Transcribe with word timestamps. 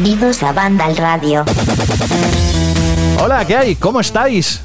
Bienvenidos 0.00 0.44
a 0.44 0.52
Banda 0.52 0.88
Radio. 0.96 1.44
Hola, 3.20 3.44
¿qué 3.44 3.56
hay? 3.56 3.74
¿Cómo 3.74 3.98
estáis? 3.98 4.60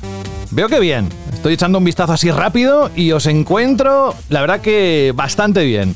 Veo 0.51 0.69
que 0.69 0.79
bien. 0.79 1.09
Estoy 1.33 1.55
echando 1.55 1.79
un 1.79 1.83
vistazo 1.83 2.13
así 2.13 2.29
rápido 2.29 2.91
y 2.95 3.13
os 3.13 3.25
encuentro, 3.25 4.13
la 4.29 4.41
verdad 4.41 4.61
que 4.61 5.11
bastante 5.15 5.63
bien. 5.63 5.95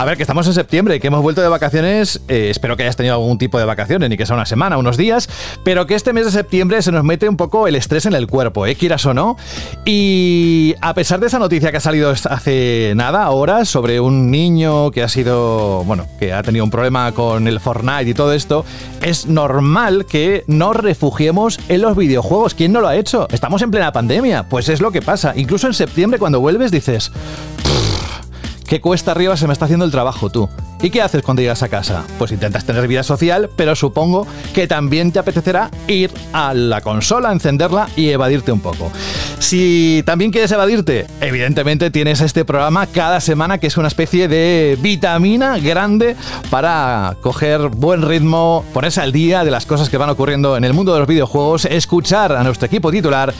A 0.00 0.06
ver, 0.06 0.16
que 0.16 0.22
estamos 0.22 0.46
en 0.46 0.54
septiembre, 0.54 0.98
que 0.98 1.08
hemos 1.08 1.20
vuelto 1.20 1.42
de 1.42 1.48
vacaciones. 1.48 2.22
Eh, 2.26 2.48
espero 2.48 2.74
que 2.74 2.84
hayas 2.84 2.96
tenido 2.96 3.16
algún 3.16 3.36
tipo 3.36 3.58
de 3.58 3.66
vacaciones, 3.66 4.08
ni 4.08 4.16
que 4.16 4.24
sea 4.24 4.34
una 4.34 4.46
semana, 4.46 4.78
unos 4.78 4.96
días. 4.96 5.28
Pero 5.62 5.86
que 5.86 5.94
este 5.94 6.14
mes 6.14 6.24
de 6.24 6.30
septiembre 6.30 6.80
se 6.80 6.90
nos 6.90 7.04
mete 7.04 7.28
un 7.28 7.36
poco 7.36 7.68
el 7.68 7.76
estrés 7.76 8.06
en 8.06 8.14
el 8.14 8.26
cuerpo, 8.26 8.64
¿eh? 8.64 8.76
Quieras 8.76 9.04
o 9.04 9.12
no. 9.12 9.36
Y 9.84 10.74
a 10.80 10.94
pesar 10.94 11.20
de 11.20 11.26
esa 11.26 11.38
noticia 11.38 11.70
que 11.70 11.76
ha 11.76 11.80
salido 11.80 12.08
hace 12.12 12.94
nada, 12.96 13.28
horas, 13.28 13.68
sobre 13.68 14.00
un 14.00 14.30
niño 14.30 14.90
que 14.90 15.02
ha 15.02 15.08
sido. 15.10 15.84
Bueno, 15.84 16.06
que 16.18 16.32
ha 16.32 16.42
tenido 16.42 16.64
un 16.64 16.70
problema 16.70 17.12
con 17.12 17.46
el 17.46 17.60
Fortnite 17.60 18.08
y 18.08 18.14
todo 18.14 18.32
esto, 18.32 18.64
es 19.02 19.26
normal 19.26 20.06
que 20.06 20.44
nos 20.46 20.76
refugiemos 20.76 21.60
en 21.68 21.82
los 21.82 21.94
videojuegos. 21.94 22.54
¿Quién 22.54 22.72
no 22.72 22.80
lo 22.80 22.88
ha 22.88 22.96
hecho? 22.96 23.28
Estamos 23.30 23.60
en 23.60 23.70
plena 23.70 23.92
pandemia. 23.92 24.48
Pues 24.48 24.70
es 24.70 24.80
lo 24.80 24.92
que 24.92 25.02
pasa. 25.02 25.34
Incluso 25.36 25.66
en 25.66 25.74
septiembre, 25.74 26.18
cuando 26.18 26.40
vuelves, 26.40 26.70
dices. 26.70 27.12
¿Qué 28.70 28.80
cuesta 28.80 29.10
arriba 29.10 29.36
se 29.36 29.48
me 29.48 29.52
está 29.52 29.64
haciendo 29.64 29.84
el 29.84 29.90
trabajo 29.90 30.30
tú? 30.30 30.48
¿Y 30.82 30.88
qué 30.88 31.02
haces 31.02 31.20
cuando 31.22 31.42
llegas 31.42 31.62
a 31.62 31.68
casa? 31.68 32.04
Pues 32.18 32.32
intentas 32.32 32.64
tener 32.64 32.88
vida 32.88 33.02
social, 33.02 33.50
pero 33.54 33.76
supongo 33.76 34.26
que 34.54 34.66
también 34.66 35.12
te 35.12 35.18
apetecerá 35.18 35.70
ir 35.88 36.10
a 36.32 36.54
la 36.54 36.80
consola, 36.80 37.32
encenderla 37.32 37.90
y 37.96 38.08
evadirte 38.08 38.50
un 38.50 38.60
poco. 38.60 38.90
Si 39.40 40.02
también 40.06 40.30
quieres 40.30 40.50
evadirte, 40.52 41.06
evidentemente 41.20 41.90
tienes 41.90 42.22
este 42.22 42.46
programa 42.46 42.86
cada 42.86 43.20
semana 43.20 43.58
que 43.58 43.66
es 43.66 43.76
una 43.76 43.88
especie 43.88 44.26
de 44.26 44.78
vitamina 44.80 45.58
grande 45.58 46.16
para 46.48 47.16
coger 47.20 47.68
buen 47.68 48.00
ritmo, 48.00 48.64
ponerse 48.72 49.02
al 49.02 49.12
día 49.12 49.44
de 49.44 49.50
las 49.50 49.66
cosas 49.66 49.90
que 49.90 49.98
van 49.98 50.08
ocurriendo 50.08 50.56
en 50.56 50.64
el 50.64 50.72
mundo 50.72 50.94
de 50.94 51.00
los 51.00 51.08
videojuegos, 51.08 51.66
escuchar 51.66 52.32
a 52.32 52.42
nuestro 52.42 52.66
equipo 52.66 52.90
titular 52.90 53.34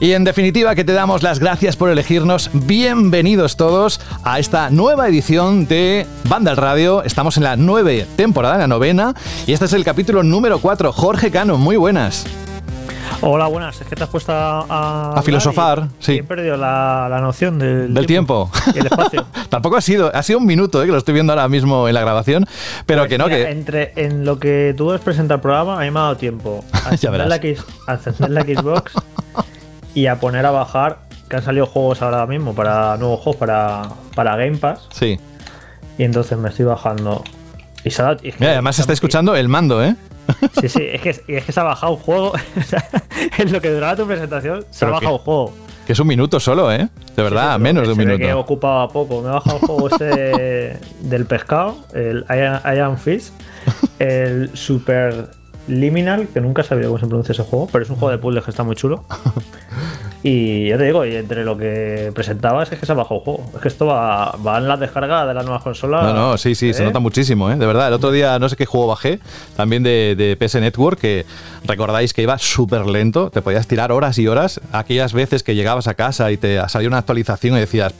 y 0.00 0.12
en 0.12 0.24
definitiva 0.24 0.74
que 0.74 0.84
te 0.84 0.92
damos 0.92 1.22
las 1.22 1.38
gracias 1.38 1.76
por 1.76 1.90
elegirnos. 1.90 2.50
Bienvenidos 2.52 3.56
todos 3.56 4.00
a 4.24 4.40
esta 4.40 4.70
nueva 4.70 5.08
edición 5.08 5.66
de 5.66 6.06
Banda 6.24 6.52
al 6.52 6.56
Radio 6.56 6.79
Estamos 6.80 7.36
en 7.36 7.42
la 7.42 7.56
nueve 7.56 8.06
temporada, 8.16 8.56
la 8.56 8.66
novena, 8.66 9.14
y 9.46 9.52
este 9.52 9.66
es 9.66 9.74
el 9.74 9.84
capítulo 9.84 10.22
número 10.22 10.60
4. 10.60 10.92
Jorge 10.92 11.30
Cano, 11.30 11.58
muy 11.58 11.76
buenas. 11.76 12.24
Hola, 13.20 13.48
buenas. 13.48 13.78
Es 13.82 13.86
que 13.86 13.96
te 13.96 14.04
has 14.04 14.08
puesto 14.08 14.32
a, 14.32 15.12
a, 15.12 15.22
filosofar. 15.22 15.88
sí. 15.98 16.14
He 16.14 16.22
perdido 16.22 16.56
la, 16.56 17.18
noción 17.20 17.58
del, 17.58 18.06
tiempo, 18.06 18.50
y 18.74 18.78
el 18.78 18.86
espacio. 18.86 19.26
Tampoco 19.50 19.76
ha 19.76 19.82
sido, 19.82 20.10
ha 20.14 20.22
sido 20.22 20.38
un 20.38 20.46
minuto, 20.46 20.82
eh, 20.82 20.86
que 20.86 20.92
lo 20.92 20.96
estoy 20.96 21.12
viendo 21.12 21.34
ahora 21.34 21.46
mismo 21.48 21.86
en 21.86 21.92
la 21.92 22.00
grabación, 22.00 22.46
pero 22.86 23.02
pues 23.02 23.10
que 23.10 23.18
no, 23.18 23.26
que. 23.26 23.50
Entre, 23.50 23.92
en 23.96 24.24
lo 24.24 24.38
que 24.38 24.74
tú 24.74 24.90
has 24.90 25.02
presentado 25.02 25.34
el 25.36 25.42
programa, 25.42 25.76
a 25.76 25.84
mí 25.84 25.90
me 25.90 25.98
ha 25.98 26.04
dado 26.04 26.16
tiempo 26.16 26.64
a 26.72 26.92
encender, 26.92 27.28
la, 27.28 28.28
la 28.28 28.42
Xbox 28.42 28.94
y 29.94 30.06
a 30.06 30.18
poner 30.18 30.46
a 30.46 30.50
bajar, 30.50 31.00
que 31.28 31.36
han 31.36 31.42
salido 31.42 31.66
juegos 31.66 32.00
ahora 32.00 32.24
mismo, 32.24 32.54
para 32.54 32.96
nuevos 32.96 33.20
juegos 33.20 33.36
para, 33.36 33.82
para 34.14 34.34
Game 34.36 34.56
Pass. 34.56 34.88
Sí. 34.92 35.20
Y 36.00 36.04
entonces 36.04 36.38
me 36.38 36.48
estoy 36.48 36.64
bajando. 36.64 37.22
Y, 37.84 37.92
además 38.42 38.76
se 38.76 38.80
está 38.80 38.94
escuchando 38.94 39.36
el 39.36 39.48
mando, 39.48 39.84
¿eh? 39.84 39.96
Sí, 40.58 40.70
sí, 40.70 40.82
es 40.82 41.02
que, 41.02 41.10
es 41.10 41.44
que 41.44 41.52
se 41.52 41.60
ha 41.60 41.62
bajado 41.62 41.92
un 41.92 41.98
juego. 41.98 42.32
en 43.38 43.52
lo 43.52 43.60
que 43.60 43.70
duraba 43.70 43.96
tu 43.96 44.06
presentación, 44.06 44.64
se 44.70 44.86
ha 44.86 44.88
bajado 44.88 45.16
un 45.16 45.18
juego. 45.18 45.54
Que 45.86 45.92
es 45.92 46.00
un 46.00 46.06
minuto 46.06 46.40
solo, 46.40 46.72
¿eh? 46.72 46.88
De 47.14 47.22
verdad, 47.22 47.58
menos 47.58 47.86
de 47.86 47.92
un 47.92 47.98
minuto. 47.98 48.16
que 48.16 48.32
ocupaba 48.32 48.88
poco. 48.88 49.20
Me 49.20 49.28
he 49.28 49.32
bajado 49.32 49.58
un 49.60 49.66
juego 49.66 49.88
este 49.90 50.78
del 51.00 51.26
pescado, 51.26 51.76
el 51.92 52.24
Iron 52.74 52.96
Fish, 52.96 53.30
el 53.98 54.56
Super 54.56 55.28
Liminal, 55.68 56.28
que 56.28 56.40
nunca 56.40 56.62
he 56.62 56.64
sabido 56.64 56.88
cómo 56.88 56.98
se 56.98 57.06
pronuncia 57.08 57.32
ese 57.32 57.42
juego, 57.42 57.68
pero 57.70 57.84
es 57.84 57.90
un 57.90 57.96
juego 57.96 58.10
de 58.10 58.16
puzzles 58.16 58.44
que 58.44 58.50
está 58.52 58.62
muy 58.62 58.74
chulo. 58.74 59.04
Y 60.22 60.68
ya 60.68 60.76
te 60.76 60.84
digo, 60.84 61.06
y 61.06 61.16
entre 61.16 61.44
lo 61.44 61.56
que 61.56 62.12
presentabas 62.14 62.70
es 62.70 62.78
que 62.78 62.84
se 62.84 62.92
ha 62.92 62.94
bajado 62.94 63.16
el 63.16 63.24
juego. 63.24 63.50
Es 63.54 63.60
que 63.60 63.68
esto 63.68 63.86
va, 63.86 64.36
va 64.46 64.58
en 64.58 64.68
la 64.68 64.76
descarga 64.76 65.26
de 65.26 65.32
las 65.32 65.44
nuevas 65.44 65.62
consolas. 65.62 66.02
No, 66.04 66.12
no, 66.12 66.38
sí, 66.38 66.54
sí, 66.54 66.74
se 66.74 66.82
¿eh? 66.82 66.86
nota 66.86 66.98
muchísimo, 66.98 67.50
¿eh? 67.50 67.56
de 67.56 67.66
verdad. 67.66 67.88
El 67.88 67.94
otro 67.94 68.10
día 68.10 68.38
no 68.38 68.48
sé 68.48 68.56
qué 68.56 68.66
juego 68.66 68.86
bajé, 68.86 69.20
también 69.56 69.82
de, 69.82 70.14
de 70.16 70.36
PS 70.36 70.56
Network, 70.56 70.98
que 71.00 71.24
recordáis 71.64 72.12
que 72.12 72.22
iba 72.22 72.36
súper 72.38 72.86
lento, 72.86 73.30
te 73.30 73.40
podías 73.40 73.66
tirar 73.66 73.92
horas 73.92 74.18
y 74.18 74.28
horas. 74.28 74.60
Aquellas 74.72 75.14
veces 75.14 75.42
que 75.42 75.54
llegabas 75.54 75.86
a 75.86 75.94
casa 75.94 76.30
y 76.30 76.36
te 76.36 76.60
salía 76.68 76.88
una 76.88 76.98
actualización 76.98 77.56
y 77.56 77.60
decías, 77.60 77.94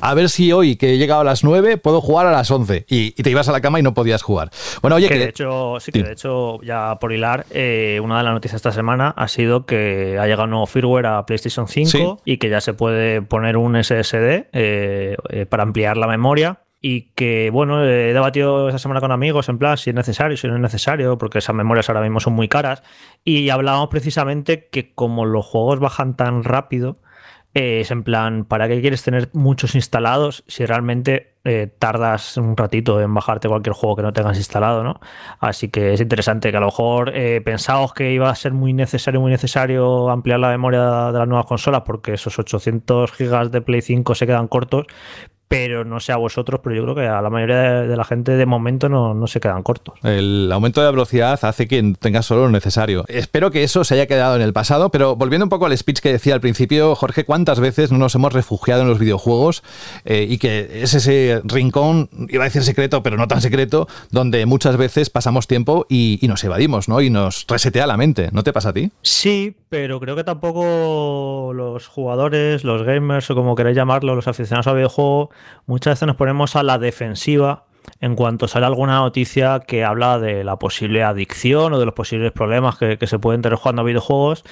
a 0.00 0.14
ver 0.14 0.28
si 0.30 0.52
hoy 0.52 0.76
que 0.76 0.94
he 0.94 0.98
llegado 0.98 1.20
a 1.20 1.24
las 1.24 1.44
9 1.44 1.76
puedo 1.76 2.00
jugar 2.00 2.26
a 2.26 2.32
las 2.32 2.50
11. 2.50 2.86
Y, 2.88 3.10
te 3.10 3.30
ibas 3.30 3.48
a 3.48 3.52
la 3.52 3.60
cama 3.60 3.80
y 3.80 3.82
no 3.82 3.92
podías 3.92 4.22
jugar. 4.22 4.50
Bueno, 4.82 4.96
oye, 4.96 5.08
que, 5.08 5.18
de 5.18 5.28
hecho, 5.28 5.78
sí, 5.80 5.90
que 5.90 6.02
de 6.02 6.12
hecho, 6.12 6.60
ya 6.62 6.96
por 7.00 7.12
hilar, 7.12 7.44
eh, 7.50 8.00
una 8.02 8.18
de 8.18 8.24
las 8.24 8.34
noticias 8.34 8.56
esta 8.56 8.72
semana 8.72 9.12
ha 9.16 9.28
sido 9.28 9.66
que 9.66 10.16
ha 10.20 10.26
llegado 10.26 10.44
un 10.44 10.50
nuevo 10.50 10.66
firmware 10.66 11.06
a 11.06 11.26
PlayStation 11.26 11.65
5 11.66 12.22
y 12.24 12.38
que 12.38 12.48
ya 12.48 12.60
se 12.60 12.74
puede 12.74 13.22
poner 13.22 13.56
un 13.56 13.82
SSD 13.82 14.48
eh, 14.52 15.16
eh, 15.30 15.46
para 15.46 15.62
ampliar 15.62 15.96
la 15.96 16.06
memoria 16.06 16.60
y 16.80 17.12
que, 17.14 17.50
bueno, 17.50 17.84
he 17.84 18.12
debatido 18.12 18.68
esa 18.68 18.78
semana 18.78 19.00
con 19.00 19.10
amigos 19.10 19.48
en 19.48 19.58
plan 19.58 19.76
si 19.76 19.90
es 19.90 19.96
necesario, 19.96 20.36
si 20.36 20.46
no 20.46 20.54
es 20.54 20.60
necesario, 20.60 21.18
porque 21.18 21.38
esas 21.38 21.54
memorias 21.54 21.88
ahora 21.88 22.02
mismo 22.02 22.20
son 22.20 22.34
muy 22.34 22.48
caras. 22.48 22.82
Y 23.24 23.48
hablábamos 23.50 23.88
precisamente 23.88 24.68
que 24.70 24.94
como 24.94 25.24
los 25.24 25.44
juegos 25.44 25.80
bajan 25.80 26.16
tan 26.16 26.44
rápido, 26.44 26.98
es 27.56 27.90
en 27.90 28.02
plan, 28.02 28.44
¿para 28.44 28.68
qué 28.68 28.80
quieres 28.80 29.02
tener 29.02 29.30
muchos 29.32 29.74
instalados 29.74 30.44
si 30.46 30.66
realmente 30.66 31.36
eh, 31.44 31.68
tardas 31.78 32.36
un 32.36 32.56
ratito 32.56 33.00
en 33.00 33.14
bajarte 33.14 33.48
cualquier 33.48 33.72
juego 33.72 33.96
que 33.96 34.02
no 34.02 34.12
tengas 34.12 34.36
instalado, 34.36 34.82
¿no? 34.82 35.00
Así 35.40 35.68
que 35.68 35.94
es 35.94 36.00
interesante 36.00 36.50
que 36.50 36.56
a 36.56 36.60
lo 36.60 36.66
mejor 36.66 37.12
eh, 37.14 37.40
pensábamos 37.40 37.94
que 37.94 38.12
iba 38.12 38.28
a 38.28 38.34
ser 38.34 38.52
muy 38.52 38.72
necesario, 38.72 39.20
muy 39.20 39.30
necesario 39.30 40.10
ampliar 40.10 40.40
la 40.40 40.50
memoria 40.50 41.12
de 41.12 41.18
las 41.18 41.28
nuevas 41.28 41.46
consolas 41.46 41.82
porque 41.86 42.14
esos 42.14 42.38
800 42.38 43.10
gigas 43.12 43.50
de 43.50 43.62
Play 43.62 43.80
5 43.80 44.14
se 44.14 44.26
quedan 44.26 44.48
cortos, 44.48 44.86
pero 45.48 45.84
no 45.84 46.00
sé 46.00 46.12
a 46.12 46.16
vosotros, 46.16 46.60
pero 46.62 46.74
yo 46.74 46.82
creo 46.82 46.94
que 46.94 47.06
a 47.06 47.22
la 47.22 47.30
mayoría 47.30 47.82
de, 47.82 47.96
la 47.96 48.04
gente 48.04 48.32
de 48.32 48.46
momento 48.46 48.88
no, 48.88 49.26
se 49.26 49.40
quedan 49.40 49.62
cortos. 49.62 49.94
El 50.02 50.50
aumento 50.52 50.82
de 50.82 50.90
velocidad 50.90 51.38
hace 51.42 51.68
que 51.68 51.94
tengas 51.98 52.26
solo 52.26 52.42
lo 52.42 52.50
necesario. 52.50 53.04
Espero 53.08 53.50
que 53.50 53.62
eso 53.62 53.84
se 53.84 53.94
haya 53.94 54.06
quedado 54.06 54.36
en 54.36 54.42
el 54.42 54.52
pasado, 54.52 54.90
pero 54.90 55.16
volviendo 55.16 55.44
un 55.44 55.50
poco 55.50 55.66
al 55.66 55.76
speech 55.76 56.00
que 56.00 56.12
decía 56.12 56.34
al 56.34 56.40
principio, 56.40 56.94
Jorge, 56.94 57.24
¿cuántas 57.24 57.60
veces 57.60 57.92
no 57.92 57.98
nos 57.98 58.14
hemos 58.14 58.32
refugiado 58.32 58.82
en 58.82 58.88
los 58.88 58.98
videojuegos 58.98 59.62
eh, 60.04 60.26
y 60.28 60.38
que 60.38 60.82
es 60.82 60.94
ese 60.94 61.40
rincón, 61.44 62.08
iba 62.28 62.44
a 62.44 62.46
decir 62.46 62.62
secreto, 62.62 63.02
pero 63.02 63.16
no 63.16 63.28
tan 63.28 63.40
secreto, 63.40 63.88
donde 64.10 64.46
muchas 64.46 64.76
veces 64.76 65.10
pasamos 65.10 65.46
tiempo 65.46 65.86
y, 65.88 66.18
nos 66.26 66.42
evadimos, 66.42 66.88
¿no? 66.88 67.00
Y 67.00 67.08
nos 67.08 67.46
resetea 67.46 67.86
la 67.86 67.96
mente. 67.96 68.30
¿No 68.32 68.42
te 68.42 68.52
pasa 68.52 68.70
a 68.70 68.72
ti? 68.72 68.90
Sí, 69.02 69.54
pero 69.68 70.00
creo 70.00 70.16
que 70.16 70.24
tampoco 70.24 71.52
los 71.54 71.86
jugadores, 71.86 72.64
los 72.64 72.82
gamers 72.82 73.30
o 73.30 73.36
como 73.36 73.54
queráis 73.54 73.76
llamarlo, 73.76 74.16
los 74.16 74.26
aficionados 74.26 74.66
al 74.66 74.74
videojuego, 74.74 75.30
muchas 75.66 75.92
veces 75.92 76.06
nos 76.06 76.16
ponemos 76.16 76.56
a 76.56 76.62
la 76.62 76.78
defensiva 76.78 77.66
en 78.00 78.16
cuanto 78.16 78.48
sale 78.48 78.66
alguna 78.66 78.96
noticia 78.96 79.60
que 79.60 79.84
habla 79.84 80.18
de 80.18 80.44
la 80.44 80.58
posible 80.58 81.02
adicción 81.02 81.72
o 81.72 81.78
de 81.78 81.86
los 81.86 81.94
posibles 81.94 82.32
problemas 82.32 82.76
que, 82.76 82.98
se 83.06 83.18
pueden 83.18 83.42
tener 83.42 83.58
jugando 83.58 83.82
a 83.82 83.84
videojuegos 83.84 84.44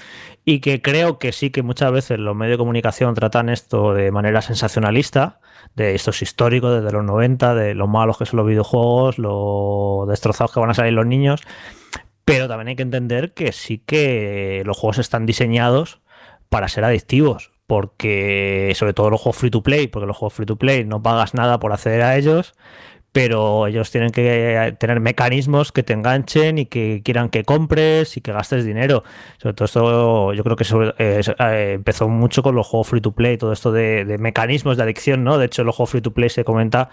y 0.44 0.60
que 0.60 0.80
creo 0.82 1.18
que 1.18 1.32
sí 1.32 1.50
que 1.50 1.62
muchas 1.62 1.92
veces 1.92 2.18
los 2.18 2.36
medios 2.36 2.54
de 2.54 2.58
comunicación 2.58 3.14
tratan 3.14 3.48
esto 3.48 3.94
de 3.94 4.10
manera 4.12 4.42
sensacionalista, 4.42 5.40
de 5.74 5.94
estos 5.94 6.22
históricos 6.22 6.74
desde 6.74 6.92
los 6.92 7.04
90, 7.04 7.54
de 7.54 7.74
lo 7.74 7.86
malos 7.86 8.18
que 8.18 8.26
son 8.26 8.38
los 8.38 8.46
videojuegos, 8.46 9.18
lo 9.18 10.06
destrozados 10.08 10.52
que 10.52 10.60
van 10.60 10.70
a 10.70 10.74
salir 10.74 10.92
los 10.92 11.06
niños, 11.06 11.42
pero 12.24 12.48
también 12.48 12.68
hay 12.68 12.76
que 12.76 12.82
entender 12.82 13.34
que 13.34 13.52
sí 13.52 13.78
que 13.78 14.62
los 14.64 14.78
juegos 14.78 14.98
están 14.98 15.26
diseñados 15.26 16.00
para 16.48 16.68
ser 16.68 16.84
adictivos 16.84 17.53
porque 17.66 18.72
sobre 18.76 18.92
todo 18.94 19.10
los 19.10 19.20
juegos 19.20 19.36
free 19.36 19.50
to 19.50 19.62
play, 19.62 19.86
porque 19.88 20.06
los 20.06 20.16
juegos 20.16 20.34
free 20.34 20.46
to 20.46 20.56
play 20.56 20.84
no 20.84 21.02
pagas 21.02 21.34
nada 21.34 21.58
por 21.58 21.72
acceder 21.72 22.02
a 22.02 22.16
ellos, 22.16 22.54
pero 23.12 23.68
ellos 23.68 23.90
tienen 23.90 24.10
que 24.10 24.76
tener 24.80 25.00
mecanismos 25.00 25.72
que 25.72 25.84
te 25.84 25.92
enganchen 25.92 26.58
y 26.58 26.66
que 26.66 27.00
quieran 27.04 27.28
que 27.30 27.44
compres 27.44 28.16
y 28.16 28.20
que 28.20 28.32
gastes 28.32 28.64
dinero. 28.64 29.04
Sobre 29.38 29.54
todo 29.54 29.64
esto, 29.66 30.32
yo 30.34 30.44
creo 30.44 30.56
que 30.56 30.64
eh, 30.98 31.20
eh, 31.38 31.72
empezó 31.74 32.08
mucho 32.08 32.42
con 32.42 32.56
los 32.56 32.66
juegos 32.66 32.88
free 32.88 33.00
to 33.00 33.12
play, 33.12 33.38
todo 33.38 33.52
esto 33.52 33.72
de, 33.72 34.04
de, 34.04 34.18
mecanismos 34.18 34.76
de 34.76 34.82
adicción, 34.82 35.24
¿no? 35.24 35.38
De 35.38 35.46
hecho, 35.46 35.64
los 35.64 35.76
juegos 35.76 35.90
free 35.90 36.02
to 36.02 36.12
play 36.12 36.28
se 36.28 36.44
comenta 36.44 36.90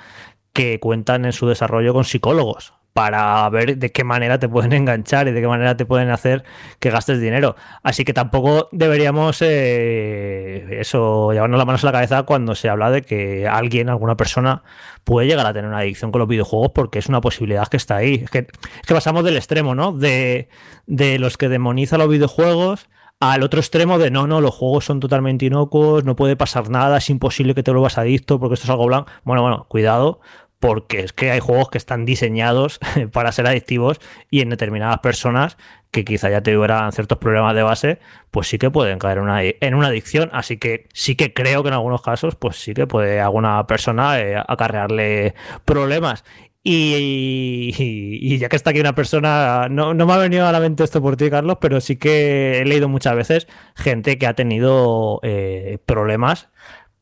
que 0.53 0.79
cuentan 0.79 1.25
en 1.25 1.33
su 1.33 1.47
desarrollo 1.47 1.94
con 1.94 2.03
psicólogos 2.06 2.74
para 2.93 3.49
ver 3.49 3.77
de 3.77 3.91
qué 3.91 4.03
manera 4.03 4.39
te 4.39 4.49
pueden 4.49 4.73
enganchar 4.73 5.27
y 5.27 5.31
de 5.31 5.41
qué 5.41 5.47
manera 5.47 5.77
te 5.77 5.85
pueden 5.85 6.09
hacer 6.09 6.43
que 6.79 6.89
gastes 6.89 7.19
dinero. 7.21 7.55
Así 7.83 8.03
que 8.03 8.13
tampoco 8.13 8.69
deberíamos 8.71 9.41
eh, 9.41 10.79
eso 10.79 11.31
llevarnos 11.31 11.57
las 11.57 11.65
manos 11.65 11.83
a 11.83 11.88
la 11.88 11.91
cabeza 11.93 12.23
cuando 12.23 12.55
se 12.55 12.69
habla 12.69 12.91
de 12.91 13.01
que 13.01 13.47
alguien, 13.47 13.89
alguna 13.89 14.15
persona, 14.17 14.63
puede 15.03 15.27
llegar 15.27 15.45
a 15.45 15.53
tener 15.53 15.69
una 15.69 15.79
adicción 15.79 16.11
con 16.11 16.19
los 16.19 16.27
videojuegos 16.27 16.71
porque 16.73 16.99
es 16.99 17.07
una 17.07 17.21
posibilidad 17.21 17.67
que 17.67 17.77
está 17.77 17.97
ahí. 17.97 18.21
Es 18.23 18.29
que, 18.29 18.47
pasamos 18.88 19.23
del 19.23 19.38
extremo, 19.38 19.75
¿no? 19.75 19.91
De, 19.91 20.49
de 20.85 21.19
los 21.19 21.38
que 21.38 21.49
demonizan 21.49 21.99
los 21.99 22.09
videojuegos 22.09 22.89
al 23.21 23.43
otro 23.43 23.59
extremo 23.59 23.99
de 23.99 24.09
no, 24.09 24.25
no, 24.25 24.41
los 24.41 24.55
juegos 24.55 24.85
son 24.85 24.99
totalmente 24.99 25.45
inocuos, 25.45 26.03
no 26.03 26.15
puede 26.15 26.35
pasar 26.35 26.69
nada, 26.71 26.97
es 26.97 27.09
imposible 27.11 27.53
que 27.53 27.61
te 27.61 27.69
vuelvas 27.69 27.99
adicto 27.99 28.39
porque 28.39 28.55
esto 28.55 28.65
es 28.65 28.71
algo 28.71 28.88
blanco. 28.88 29.11
Bueno, 29.23 29.43
bueno, 29.43 29.67
cuidado, 29.69 30.21
porque 30.61 30.99
es 30.99 31.11
que 31.11 31.31
hay 31.31 31.39
juegos 31.39 31.69
que 31.71 31.79
están 31.79 32.05
diseñados 32.05 32.79
para 33.11 33.31
ser 33.31 33.47
adictivos 33.47 33.99
y 34.29 34.41
en 34.41 34.49
determinadas 34.49 34.99
personas 34.99 35.57
que 35.89 36.05
quizá 36.05 36.29
ya 36.29 36.41
tuvieran 36.41 36.91
ciertos 36.91 37.17
problemas 37.17 37.55
de 37.55 37.63
base, 37.63 37.99
pues 38.29 38.47
sí 38.47 38.59
que 38.59 38.69
pueden 38.69 38.99
caer 38.99 39.19
una, 39.19 39.43
en 39.43 39.73
una 39.73 39.87
adicción. 39.87 40.29
Así 40.31 40.57
que 40.57 40.87
sí 40.93 41.15
que 41.15 41.33
creo 41.33 41.63
que 41.63 41.69
en 41.69 41.73
algunos 41.73 42.03
casos, 42.03 42.35
pues 42.35 42.57
sí 42.57 42.75
que 42.75 42.85
puede 42.85 43.19
alguna 43.19 43.65
persona 43.65 44.19
eh, 44.19 44.35
acarrearle 44.47 45.33
problemas. 45.65 46.23
Y, 46.63 48.37
ya 48.37 48.47
que 48.47 48.55
está 48.55 48.69
aquí 48.69 48.79
una 48.79 48.93
persona, 48.93 49.67
no, 49.67 49.95
me 49.95 50.13
ha 50.13 50.17
venido 50.17 50.45
a 50.45 50.51
la 50.51 50.59
mente 50.59 50.83
esto 50.83 51.01
por 51.01 51.17
ti, 51.17 51.31
Carlos, 51.31 51.57
pero 51.59 51.81
sí 51.81 51.95
que 51.97 52.59
he 52.59 52.65
leído 52.65 52.87
muchas 52.87 53.15
veces 53.15 53.47
gente 53.75 54.19
que 54.19 54.27
ha 54.27 54.35
tenido 54.35 55.19
eh, 55.23 55.79
problemas 55.87 56.49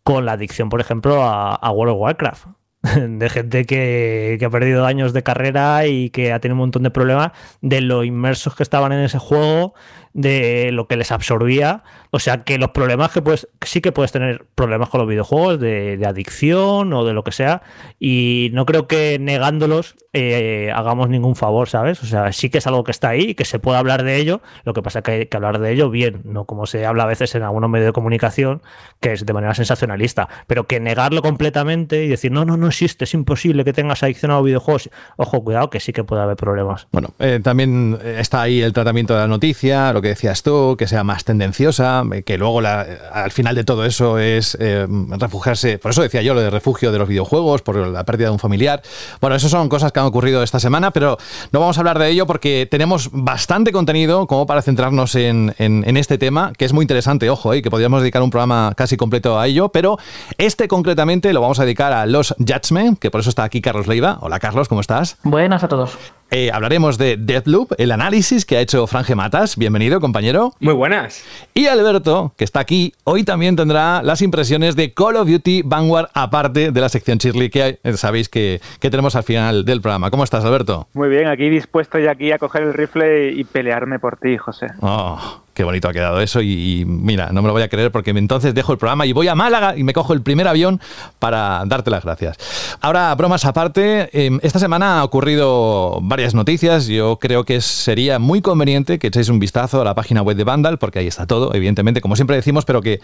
con 0.04 0.26
la 0.26 0.32
adicción, 0.34 0.70
por 0.70 0.80
ejemplo, 0.80 1.22
a 1.24 1.72
World 1.72 1.96
of 1.96 2.00
Warcraft. 2.00 2.59
de 2.96 3.30
gente 3.30 3.66
que, 3.66 4.40
ha 4.44 4.50
perdido 4.50 4.86
años 4.86 5.12
de 5.14 5.24
carrera 5.24 5.86
y 5.86 6.10
que 6.10 6.32
ha 6.32 6.40
tenido 6.40 6.56
un 6.56 6.60
montón 6.60 6.84
de 6.84 6.92
problemas 6.92 7.32
de 7.62 7.82
lo 7.82 8.04
inmersos 8.04 8.56
que 8.56 8.64
estaban 8.64 8.92
en 8.94 9.00
ese 9.00 9.20
juego, 9.20 9.74
de 10.14 10.72
lo 10.72 10.88
que 10.88 10.96
les 10.96 11.12
absorbía. 11.12 11.84
O 12.12 12.20
sea 12.20 12.44
que 12.44 12.58
los 12.58 12.72
problemas 12.72 13.12
que 13.12 13.22
puedes, 13.22 13.48
sí 13.62 13.82
que 13.82 13.92
puedes 13.92 14.12
tener 14.12 14.46
problemas 14.56 14.90
con 14.90 15.00
los 15.00 15.08
videojuegos, 15.08 15.60
de, 15.60 16.00
adicción 16.06 16.92
o 16.94 17.06
de 17.06 17.14
lo 17.14 17.24
que 17.24 17.32
sea, 17.32 17.62
y 18.00 18.50
no 18.54 18.66
creo 18.66 18.88
que 18.88 19.18
negándolos 19.20 19.96
eh, 20.14 20.72
hagamos 20.74 21.10
ningún 21.10 21.36
favor, 21.36 21.70
¿sabes? 21.70 22.02
O 22.02 22.08
sea, 22.08 22.32
sí 22.32 22.50
que 22.50 22.58
es 22.58 22.68
algo 22.68 22.84
que 22.84 22.92
está 22.92 23.10
ahí 23.10 23.30
y 23.30 23.36
que 23.36 23.46
se 23.46 23.60
puede 23.60 23.78
hablar 23.78 24.04
de 24.04 24.18
ello, 24.18 24.42
lo 24.64 24.74
que 24.74 24.82
pasa 24.82 25.00
es 25.00 25.06
que 25.06 25.12
hay 25.12 25.26
que 25.28 25.38
hablar 25.38 25.60
de 25.60 25.72
ello 25.72 25.92
bien, 25.92 26.22
no 26.24 26.46
como 26.46 26.66
se 26.66 26.86
habla 26.86 27.04
a 27.04 27.06
veces 27.06 27.36
en 27.36 27.44
algunos 27.44 27.70
medios 27.70 27.88
de 27.88 27.94
comunicación, 27.94 28.64
que 29.00 29.14
es 29.14 29.26
de 29.26 29.34
manera 29.34 29.54
sensacionalista, 29.54 30.28
pero 30.48 30.66
que 30.66 30.80
negarlo 30.80 31.22
completamente 31.22 32.06
y 32.06 32.08
decir, 32.08 32.32
no, 32.32 32.44
no, 32.44 32.58
no 32.58 32.68
existe, 32.68 33.04
es 33.04 33.14
imposible 33.14 33.64
que 33.64 33.74
tengas 33.74 34.02
adicción 34.02 34.32
a 34.32 34.36
los 34.36 34.46
videojuegos, 34.46 34.90
ojo, 35.18 35.44
cuidado, 35.44 35.70
que 35.70 35.80
sí 35.80 35.94
que 35.94 36.04
puede 36.04 36.24
haber 36.24 36.38
problemas. 36.38 36.88
Bueno, 36.92 37.10
eh, 37.20 37.40
también 37.44 38.00
está 38.04 38.42
ahí 38.42 38.62
el 38.62 38.74
tratamiento 38.74 39.14
de 39.14 39.20
la 39.20 39.28
noticia, 39.28 39.94
lo 39.94 40.02
que 40.02 40.10
decías 40.10 40.42
tú, 40.42 40.76
que 40.76 40.88
sea 40.88 41.04
más 41.04 41.24
tendenciosa, 41.24 41.99
que 42.26 42.38
luego 42.38 42.60
al 42.60 43.32
final 43.32 43.56
de 43.56 43.64
todo 43.64 43.86
eso 43.86 44.18
es 44.18 44.58
eh, 44.60 44.88
refugiarse, 45.10 45.78
por 45.78 45.92
eso 45.92 46.02
decía 46.02 46.22
yo 46.22 46.34
lo 46.34 46.42
de 46.42 46.50
refugio 46.50 46.92
de 46.92 47.00
los 47.00 47.08
videojuegos, 47.08 47.62
por 47.62 47.76
la 47.76 48.04
pérdida 48.04 48.28
de 48.28 48.34
un 48.34 48.40
familiar. 48.40 48.82
Bueno, 49.22 49.36
eso 49.36 49.50
son 49.50 49.70
cosas 49.70 49.92
que 49.92 50.00
han 50.00 50.06
ocurrido 50.06 50.44
esta 50.44 50.60
semana, 50.60 50.92
pero 50.92 51.18
no 51.52 51.60
vamos 51.60 51.78
a 51.78 51.82
hablar 51.82 52.00
de 52.00 52.10
ello 52.10 52.26
porque 52.28 52.68
tenemos 52.70 53.10
bastante 53.12 53.72
contenido 53.72 54.28
como 54.28 54.46
para 54.46 54.62
centrarnos 54.62 55.16
en, 55.16 55.54
este 55.58 56.18
tema, 56.18 56.54
que 56.58 56.66
es 56.66 56.74
muy 56.74 56.84
interesante, 56.84 57.30
ojo, 57.30 57.54
y 57.54 57.60
eh, 57.60 57.62
que 57.62 57.70
podríamos 57.70 58.02
dedicar 58.02 58.22
un 58.22 58.30
programa 58.30 58.74
casi 58.76 58.98
completo 58.98 59.40
a 59.40 59.48
ello, 59.48 59.70
pero 59.70 59.98
este 60.38 60.68
concretamente 60.68 61.34
lo 61.34 61.42
vamos 61.42 61.60
a 61.60 61.64
dedicar 61.64 61.94
a 61.94 62.06
los 62.06 62.36
Judgment, 62.38 63.00
que 63.00 63.12
por 63.12 63.22
eso 63.22 63.30
está 63.30 63.44
aquí 63.44 63.62
Carlos 63.62 63.88
Leiva. 63.88 64.18
Hola 64.22 64.40
Carlos, 64.40 64.68
¿cómo 64.68 64.82
estás? 64.82 65.18
Buenas 65.24 65.64
a 65.64 65.68
todos. 65.68 65.98
Eh, 66.32 66.52
hablaremos 66.54 67.00
de 67.00 67.18
Deathloop, 67.18 67.74
el 67.80 67.92
análisis 67.92 68.46
que 68.46 68.58
ha 68.58 68.62
hecho 68.62 68.86
Franje 68.86 69.16
Matas. 69.16 69.58
Bienvenido, 69.58 70.00
compañero. 70.00 70.54
Muy 70.60 70.76
buenas. 70.76 71.26
Y 71.56 71.66
Alberto, 71.66 72.34
que 72.38 72.44
está 72.44 72.60
aquí, 72.60 72.94
hoy 73.04 73.24
también 73.24 73.56
tendrá 73.56 74.04
las 74.04 74.22
impresiones 74.22 74.76
de 74.76 74.94
Call 74.94 75.16
of 75.16 75.28
Duty 75.28 75.64
Vanguard, 75.64 76.10
aparte 76.14 76.72
de 76.72 76.82
la 76.82 76.90
sección 76.90 77.18
Shirley 77.18 77.50
que 77.50 77.80
eh, 77.84 77.94
sabéis 77.94 78.30
que, 78.30 78.62
que, 78.80 78.92
tenemos 78.92 79.16
al 79.16 79.24
final 79.24 79.66
del 79.66 79.82
programa. 79.82 80.12
¿Cómo 80.12 80.24
estás, 80.24 80.46
Alberto? 80.46 80.88
Muy 80.94 81.10
bien, 81.10 81.28
aquí 81.28 81.50
dispuesto 81.50 81.98
ya 81.98 82.12
aquí 82.12 82.32
a 82.32 82.38
coger 82.38 82.62
el 82.62 82.74
rifle 82.76 83.32
y 83.32 83.44
pelearme 83.44 83.98
por 83.98 84.18
ti, 84.18 84.38
José. 84.38 84.68
Oh, 84.82 85.42
Qué 85.60 85.66
bonito 85.66 85.90
ha 85.90 85.92
quedado 85.92 86.22
eso 86.22 86.42
y, 86.42 86.86
mira, 86.88 87.32
no 87.34 87.42
me 87.42 87.48
lo 87.48 87.54
voy 87.54 87.64
a 87.64 87.68
creer 87.68 87.92
porque 87.92 88.12
entonces 88.12 88.54
dejo 88.54 88.72
el 88.72 88.78
programa 88.78 89.06
y 89.06 89.12
voy 89.12 89.28
a 89.28 89.36
Málaga 89.36 89.76
y 89.76 89.84
me 89.84 89.92
cojo 89.92 90.14
el 90.14 90.22
primer 90.22 90.48
avión 90.48 90.80
para 91.20 91.64
darte 91.66 91.92
las 91.92 92.06
gracias. 92.06 92.38
Ahora, 92.80 93.14
bromas 93.16 93.44
aparte, 93.44 94.10
em, 94.14 94.40
esta 94.42 94.58
semana 94.58 95.02
ha 95.02 95.04
ocurrido 95.04 96.00
varias 96.02 96.34
noticias. 96.34 96.88
Yo 96.88 97.18
creo 97.18 97.44
que 97.44 97.60
sería 97.60 98.20
muy 98.20 98.42
conveniente 98.42 99.00
que 99.00 99.08
echéis 99.08 99.28
un 99.28 99.40
vistazo 99.40 99.82
a 99.82 99.84
la 99.84 99.96
página 99.96 100.22
web 100.22 100.38
de 100.38 100.46
Vandal 100.46 100.78
porque 100.78 101.00
ahí 101.00 101.08
está 101.08 101.28
todo, 101.28 101.54
evidentemente, 101.54 102.00
como 102.00 102.16
siempre 102.16 102.38
decimos, 102.38 102.64
pero 102.64 102.82
que 102.82 103.02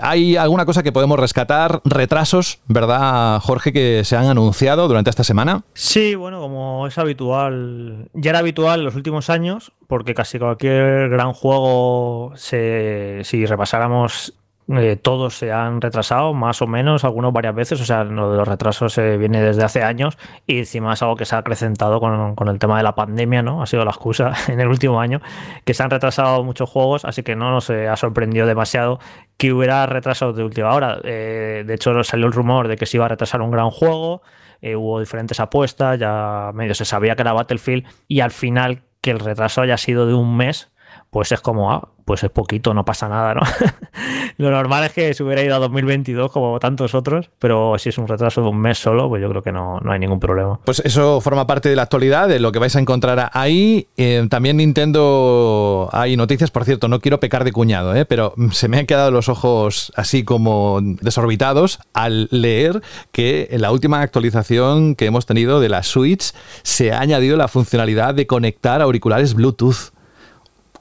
hay 0.00 0.34
alguna 0.34 0.66
cosa 0.66 0.82
que 0.82 0.90
podemos 0.90 1.20
rescatar, 1.20 1.82
retrasos, 1.84 2.58
¿verdad, 2.66 3.38
Jorge, 3.38 3.72
que 3.72 4.02
se 4.02 4.16
han 4.16 4.26
anunciado 4.26 4.88
durante 4.88 5.08
esta 5.08 5.22
semana? 5.22 5.62
Sí, 5.74 6.16
bueno, 6.16 6.40
como 6.40 6.84
es 6.88 6.98
habitual, 6.98 8.08
ya 8.12 8.30
era 8.30 8.40
habitual 8.40 8.80
en 8.80 8.86
los 8.86 8.96
últimos 8.96 9.30
años, 9.30 9.70
porque 9.92 10.14
casi 10.14 10.38
cualquier 10.38 11.10
gran 11.10 11.34
juego, 11.34 12.32
si 12.34 13.44
repasáramos, 13.44 14.32
eh, 14.68 14.96
todos 14.96 15.34
se 15.34 15.52
han 15.52 15.82
retrasado, 15.82 16.32
más 16.32 16.62
o 16.62 16.66
menos, 16.66 17.04
algunos 17.04 17.30
varias 17.30 17.54
veces, 17.54 17.78
o 17.78 17.84
sea, 17.84 18.02
lo 18.02 18.30
de 18.30 18.38
los 18.38 18.48
retrasos 18.48 18.94
se 18.94 19.18
viene 19.18 19.42
desde 19.42 19.64
hace 19.64 19.82
años 19.82 20.16
y 20.46 20.60
encima 20.60 20.94
es 20.94 21.02
algo 21.02 21.16
que 21.16 21.26
se 21.26 21.34
ha 21.34 21.40
acrecentado 21.40 22.00
con, 22.00 22.48
el 22.48 22.58
tema 22.58 22.78
de 22.78 22.84
la 22.84 22.94
pandemia, 22.94 23.42
¿no? 23.42 23.62
Ha 23.62 23.66
sido 23.66 23.84
la 23.84 23.90
excusa 23.90 24.32
en 24.48 24.60
el 24.60 24.68
último 24.68 24.98
año, 24.98 25.20
que 25.66 25.74
se 25.74 25.82
han 25.82 25.90
retrasado 25.90 26.42
muchos 26.42 26.70
juegos, 26.70 27.04
así 27.04 27.22
que 27.22 27.36
no 27.36 27.50
nos 27.50 27.68
ha 27.68 27.96
sorprendido 27.96 28.46
demasiado 28.46 28.98
que 29.36 29.52
hubiera 29.52 29.84
retrasos 29.84 30.34
de 30.34 30.42
última 30.42 30.72
hora. 30.72 31.00
Eh, 31.04 31.64
de 31.66 31.74
hecho, 31.74 32.02
salió 32.02 32.24
el 32.24 32.32
rumor 32.32 32.66
de 32.66 32.78
que 32.78 32.86
se 32.86 32.96
iba 32.96 33.04
a 33.04 33.08
retrasar 33.08 33.42
un 33.42 33.50
gran 33.50 33.68
juego, 33.68 34.22
eh, 34.62 34.74
hubo 34.74 35.00
diferentes 35.00 35.38
apuestas, 35.38 35.98
ya 35.98 36.50
medio 36.54 36.74
se 36.74 36.86
sabía 36.86 37.14
que 37.14 37.20
era 37.20 37.34
Battlefield 37.34 37.84
y 38.08 38.20
al 38.20 38.30
final 38.30 38.84
que 39.02 39.10
el 39.10 39.18
retraso 39.18 39.60
haya 39.60 39.76
sido 39.76 40.06
de 40.06 40.14
un 40.14 40.36
mes, 40.36 40.71
pues 41.12 41.30
es 41.30 41.42
como, 41.42 41.70
ah, 41.70 41.90
pues 42.06 42.24
es 42.24 42.30
poquito, 42.30 42.72
no 42.72 42.86
pasa 42.86 43.06
nada, 43.06 43.34
¿no? 43.34 43.42
Lo 44.38 44.50
normal 44.50 44.84
es 44.84 44.94
que 44.94 45.12
se 45.12 45.22
hubiera 45.22 45.42
ido 45.42 45.54
a 45.54 45.58
2022 45.58 46.32
como 46.32 46.58
tantos 46.58 46.94
otros, 46.94 47.28
pero 47.38 47.76
si 47.76 47.90
es 47.90 47.98
un 47.98 48.08
retraso 48.08 48.40
de 48.40 48.48
un 48.48 48.58
mes 48.58 48.78
solo, 48.78 49.10
pues 49.10 49.20
yo 49.20 49.28
creo 49.28 49.42
que 49.42 49.52
no, 49.52 49.78
no 49.80 49.92
hay 49.92 49.98
ningún 49.98 50.18
problema. 50.18 50.58
Pues 50.64 50.80
eso 50.86 51.20
forma 51.20 51.46
parte 51.46 51.68
de 51.68 51.76
la 51.76 51.82
actualidad, 51.82 52.28
de 52.28 52.40
lo 52.40 52.50
que 52.50 52.58
vais 52.58 52.74
a 52.76 52.80
encontrar 52.80 53.28
ahí. 53.34 53.88
Eh, 53.98 54.26
también 54.30 54.56
Nintendo, 54.56 55.90
hay 55.92 56.16
noticias, 56.16 56.50
por 56.50 56.64
cierto, 56.64 56.88
no 56.88 56.98
quiero 57.00 57.20
pecar 57.20 57.44
de 57.44 57.52
cuñado, 57.52 57.94
¿eh? 57.94 58.06
pero 58.06 58.32
se 58.50 58.68
me 58.68 58.78
han 58.78 58.86
quedado 58.86 59.10
los 59.10 59.28
ojos 59.28 59.92
así 59.94 60.24
como 60.24 60.80
desorbitados 60.80 61.78
al 61.92 62.28
leer 62.30 62.80
que 63.12 63.48
en 63.50 63.60
la 63.60 63.70
última 63.70 64.00
actualización 64.00 64.94
que 64.94 65.04
hemos 65.04 65.26
tenido 65.26 65.60
de 65.60 65.68
la 65.68 65.82
Switch 65.82 66.32
se 66.62 66.90
ha 66.90 67.00
añadido 67.00 67.36
la 67.36 67.48
funcionalidad 67.48 68.14
de 68.14 68.26
conectar 68.26 68.80
auriculares 68.80 69.34
Bluetooth 69.34 69.92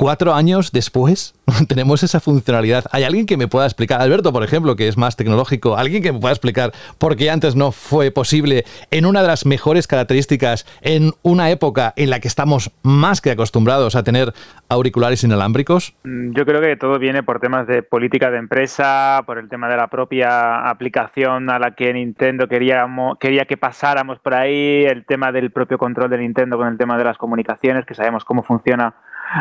cuatro 0.02 0.34
años 0.34 0.72
después 0.72 1.36
tenemos 1.68 2.02
esa 2.02 2.20
funcionalidad. 2.20 2.86
¿Hay 2.92 3.04
alguien 3.04 3.28
que 3.28 3.38
me 3.38 3.48
pueda 3.48 3.68
explicar, 3.68 4.02
Alberto, 4.02 4.34
por 4.34 4.44
ejemplo, 4.44 4.76
que 4.76 4.88
es 4.88 4.98
más 4.98 5.16
tecnológico, 5.16 5.78
alguien 5.78 6.02
que 6.02 6.12
me 6.12 6.20
pueda 6.20 6.34
explicar 6.34 6.72
por 6.98 7.16
qué 7.16 7.30
antes 7.30 7.56
no 7.56 7.72
fue 7.72 8.10
posible 8.10 8.64
en 8.90 9.06
una 9.06 9.22
de 9.22 9.28
las 9.28 9.46
mejores 9.46 9.86
características, 9.86 10.66
en 10.82 11.12
una 11.22 11.52
época 11.52 11.94
en 11.98 12.10
la 12.10 12.20
que 12.20 12.28
estamos 12.28 12.72
más 12.82 13.22
que 13.22 13.30
acostumbrados 13.30 13.96
a 13.96 14.02
tener 14.02 14.34
auriculares 14.70 15.24
inalámbricos? 15.24 15.94
Mm, 16.04 16.32
yo 16.34 16.48
creo 16.48 16.62
que 16.62 16.76
todo 16.78 16.98
viene 16.98 17.22
por 17.22 17.40
temas 17.40 17.68
de 17.68 17.84
política 17.84 18.32
de 18.32 18.40
empresa, 18.40 19.22
por 19.28 19.38
el 19.38 19.50
tema 19.50 19.70
de 19.70 19.78
la 19.78 19.86
propia 19.86 20.68
aplicación 20.68 21.52
a 21.52 21.60
la 21.60 21.76
que 21.76 21.94
Nintendo 21.94 22.48
quería, 22.48 22.88
quería 23.20 23.46
que 23.46 23.56
pasáramos 23.58 24.18
por 24.18 24.34
ahí, 24.34 24.84
el 24.84 25.06
tema 25.06 25.32
del 25.32 25.52
propio 25.52 25.78
control 25.78 26.10
de 26.10 26.18
Nintendo 26.18 26.58
con 26.58 26.70
el 26.70 26.80
tema 26.80 26.98
de 26.98 27.04
las 27.04 27.20
comunicaciones, 27.20 27.86
que 27.86 27.94
sabemos 27.94 28.26
cómo 28.26 28.42
funciona 28.42 28.96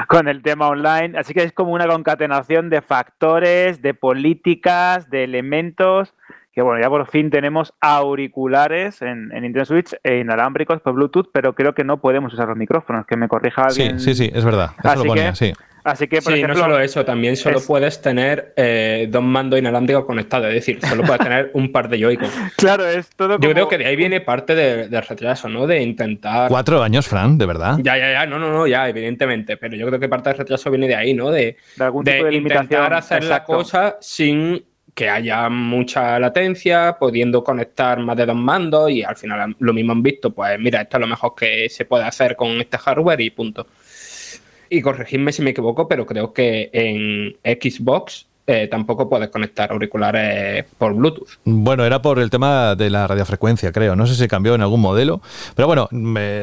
con 0.09 0.28
el 0.28 0.42
tema 0.42 0.68
online. 0.68 1.18
Así 1.18 1.35
que 1.35 1.42
es 1.42 1.52
como 1.52 1.73
una 1.73 1.87
concatenación 1.87 2.70
de 2.70 2.82
factores, 2.82 3.82
de 3.82 3.94
políticas, 3.94 5.11
de 5.11 5.25
elementos. 5.25 6.14
Que 6.52 6.62
bueno, 6.62 6.83
ya 6.83 6.88
por 6.88 7.07
fin 7.07 7.30
tenemos 7.30 7.73
auriculares 7.80 9.02
en, 9.02 9.28
Nintendo 9.28 9.64
Switch 9.64 9.95
e 10.02 10.19
inalámbricos 10.19 10.80
por 10.80 10.95
Bluetooth, 10.95 11.30
pero 11.33 11.54
creo 11.54 11.75
que 11.75 11.85
no 11.85 12.00
podemos 12.00 12.33
usar 12.33 12.49
los 12.49 12.57
micrófonos. 12.57 13.07
Que 13.07 13.16
me 13.16 13.28
corrija 13.28 13.62
alguien. 13.62 14.00
Sí, 14.00 14.14
sí, 14.14 14.26
sí, 14.26 14.30
es 14.35 14.45
verdad. 14.45 14.73
Eso 14.83 14.97
lo 14.97 15.04
ponía, 15.04 15.35
sí. 15.35 15.52
Así 15.85 16.09
que, 16.09 16.21
por 16.21 16.35
sí, 16.35 16.42
no 16.42 16.54
solo 16.54 16.78
eso, 16.78 17.04
también 17.04 17.37
solo 17.37 17.61
puedes 17.61 18.02
tener 18.02 18.52
eh, 18.57 19.07
dos 19.11 19.23
mandos 19.23 19.59
inalámbricos 19.59 20.04
conectados, 20.04 20.49
es 20.49 20.54
decir, 20.54 20.78
solo 20.87 21.04
puedes 21.04 21.23
tener 21.23 21.50
un 21.54 21.73
par 21.73 21.88
de 21.88 21.99
Joy-Con. 21.99 22.28
Claro, 22.57 22.87
es 22.87 23.09
todo 23.16 23.38
Yo 23.40 23.50
creo 23.52 23.69
que 23.69 23.78
de 23.78 23.87
ahí 23.87 23.97
viene 23.97 24.21
parte 24.21 24.54
del 24.54 25.02
retraso, 25.02 25.49
¿no? 25.49 25.66
De 25.66 25.83
intentar... 25.83 26.49
Cuatro 26.49 26.83
años, 26.83 27.09
Fran, 27.09 27.38
de 27.38 27.47
verdad. 27.47 27.78
Ya, 27.83 27.97
ya, 27.97 28.12
ya, 28.12 28.26
no, 28.26 28.38
no, 28.38 28.52
no, 28.52 28.66
ya, 28.66 28.88
evidentemente, 28.88 29.57
pero 29.57 29.76
yo 29.76 29.87
creo 29.87 29.99
que 29.99 30.09
parte 30.09 30.30
del 30.30 30.38
retraso 30.38 30.71
viene 30.71 30.87
de 30.87 30.97
ahí, 30.97 31.14
¿no? 31.14 31.30
De, 31.30 31.57
de, 31.76 32.35
intentar 32.35 32.92
hacer 32.92 33.25
la 33.25 33.45
cosa 33.45 33.97
sin 34.00 34.62
que 35.00 35.09
haya 35.09 35.49
mucha 35.49 36.19
latencia, 36.19 36.99
pudiendo 37.00 37.42
conectar 37.42 37.99
más 38.00 38.19
de 38.19 38.26
dos 38.26 38.37
mandos 38.37 38.90
y 38.90 39.02
al 39.02 39.16
final 39.16 39.57
lo 39.59 39.73
mismo 39.73 39.92
han 39.92 40.02
visto, 40.02 40.30
pues 40.30 40.59
mira, 40.59 40.83
esto 40.83 40.99
es 40.99 41.00
lo 41.00 41.07
mejor 41.07 41.35
que 41.35 41.71
se 41.71 41.87
puede 41.87 42.04
hacer 42.04 42.37
con 42.37 42.61
este 42.61 42.76
hardware 42.76 43.19
y 43.23 43.30
punto. 43.30 43.66
Y 44.69 44.83
corregidme 44.83 45.33
si 45.33 45.40
me 45.40 45.52
equivoco, 45.52 45.88
pero 45.88 46.04
creo 46.04 46.35
que 46.35 46.69
en 46.75 47.35
Xbox 47.42 48.26
eh, 48.52 48.66
tampoco 48.66 49.09
puedes 49.09 49.28
conectar 49.28 49.71
auriculares 49.71 50.64
por 50.76 50.92
Bluetooth. 50.92 51.28
Bueno, 51.45 51.85
era 51.85 52.02
por 52.02 52.19
el 52.19 52.30
tema 52.30 52.75
de 52.75 52.90
la 52.90 53.07
radiofrecuencia, 53.07 53.71
creo. 53.71 53.95
No 53.95 54.09
sé 54.09 54.16
si 54.16 54.26
cambió 54.26 54.57
en 54.57 54.61
algún 54.61 54.80
modelo, 54.80 55.21
pero 55.54 55.69
bueno, 55.69 55.88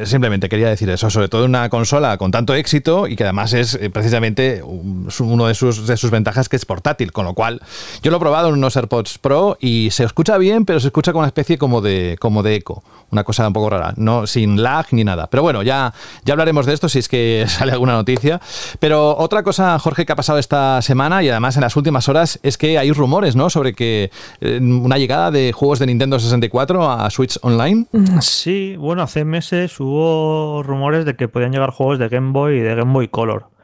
simplemente 0.06 0.48
quería 0.48 0.70
decir 0.70 0.90
eso, 0.90 1.10
sobre 1.10 1.28
todo 1.28 1.44
una 1.44 1.68
consola 1.68 2.18
con 2.18 2.32
tanto 2.32 2.56
éxito 2.56 3.08
y 3.08 3.18
que 3.18 3.24
además 3.24 3.52
es 3.52 3.74
eh, 3.74 3.90
precisamente 3.90 4.64
uno 4.64 5.48
de 5.48 5.54
sus, 5.54 5.86
de 5.86 5.98
sus 5.98 6.10
ventajas 6.10 6.48
que 6.48 6.56
es 6.56 6.66
portátil, 6.66 7.12
con 7.12 7.26
lo 7.26 7.34
cual 7.34 7.62
yo 8.02 8.10
lo 8.10 8.18
he 8.18 8.20
probado 8.22 8.48
en 8.48 8.54
unos 8.54 8.78
AirPods 8.78 9.18
Pro 9.18 9.58
y 9.60 9.90
se 9.92 10.06
escucha 10.06 10.38
bien, 10.38 10.64
pero 10.64 10.80
se 10.80 10.88
escucha 10.88 11.12
con 11.12 11.20
una 11.20 11.28
especie 11.28 11.58
como 11.58 11.82
de, 11.82 12.16
como 12.22 12.42
de 12.42 12.56
eco, 12.56 12.86
una 13.12 13.24
cosa 13.24 13.48
un 13.48 13.54
poco 13.54 13.70
rara, 13.70 13.94
no 13.98 14.28
sin 14.28 14.62
lag 14.62 14.86
ni 14.92 15.04
nada. 15.04 15.28
Pero 15.28 15.44
bueno, 15.44 15.64
ya, 15.64 15.94
ya 16.26 16.34
hablaremos 16.34 16.66
de 16.66 16.74
esto 16.74 16.90
si 16.90 17.00
es 17.00 17.08
que 17.08 17.46
sale 17.48 17.72
alguna 17.72 17.94
noticia. 17.94 18.42
Pero 18.80 19.18
otra 19.18 19.44
cosa, 19.44 19.78
Jorge, 19.80 20.06
que 20.06 20.14
ha 20.14 20.16
pasado 20.16 20.40
esta 20.40 20.82
semana 20.82 21.24
y 21.24 21.30
además 21.30 21.56
en 21.56 21.62
las 21.62 21.76
últimas 21.76 22.08
horas 22.10 22.40
es 22.44 22.58
que 22.58 22.78
hay 22.78 22.92
rumores, 22.92 23.36
¿no? 23.36 23.50
Sobre 23.50 23.74
que 23.74 24.12
eh, 24.42 24.60
una 24.62 24.98
llegada 24.98 25.32
de 25.32 25.52
juegos 25.54 25.80
de 25.80 25.88
Nintendo 25.88 26.20
64 26.20 26.92
a 26.92 27.10
Switch 27.10 27.38
Online. 27.42 27.86
Mm, 27.92 28.20
sí, 28.20 28.76
bueno, 28.78 29.04
hace 29.04 29.26
meses 29.26 29.80
hubo 29.80 30.64
rumores 30.64 31.06
de 31.06 31.16
que 31.16 31.28
podían 31.28 31.52
llegar 31.52 31.72
juegos 31.72 32.00
de 32.00 32.10
Game 32.10 32.32
Boy 32.32 32.58
y 32.58 32.62
de 32.62 32.76
Game 32.76 32.94
Boy 32.94 33.08
Color 33.08 33.57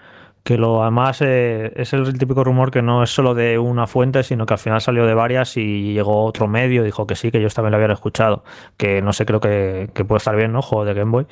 que 0.43 0.57
lo 0.57 0.81
además 0.81 1.21
eh, 1.21 1.71
es 1.75 1.93
el 1.93 2.17
típico 2.17 2.43
rumor 2.43 2.69
que 2.69 2.81
no 2.81 3.01
es 3.01 3.09
solo 3.09 3.33
de 3.33 3.57
una 3.57 3.87
fuente, 3.87 4.23
sino 4.23 4.45
que 4.45 4.53
al 4.53 4.59
final 4.59 4.81
salió 4.81 5.05
de 5.05 5.13
varias 5.13 5.55
y 5.55 5.93
llegó 5.93 6.25
otro 6.25 6.47
medio 6.49 6.83
dijo 6.83 7.07
que 7.07 7.15
sí, 7.15 7.31
que 7.31 7.37
ellos 7.37 7.53
también 7.53 7.71
lo 7.71 7.77
habían 7.77 7.91
escuchado, 7.91 8.43
que 8.75 9.01
no 9.01 9.13
sé, 9.13 9.25
creo 9.25 9.39
que, 9.39 9.89
puede 10.05 10.17
estar 10.17 10.35
bien, 10.35 10.51
¿no? 10.51 10.61
Juego 10.61 10.83
de 10.83 10.93
Game 10.93 11.11
Boy. 11.11 11.27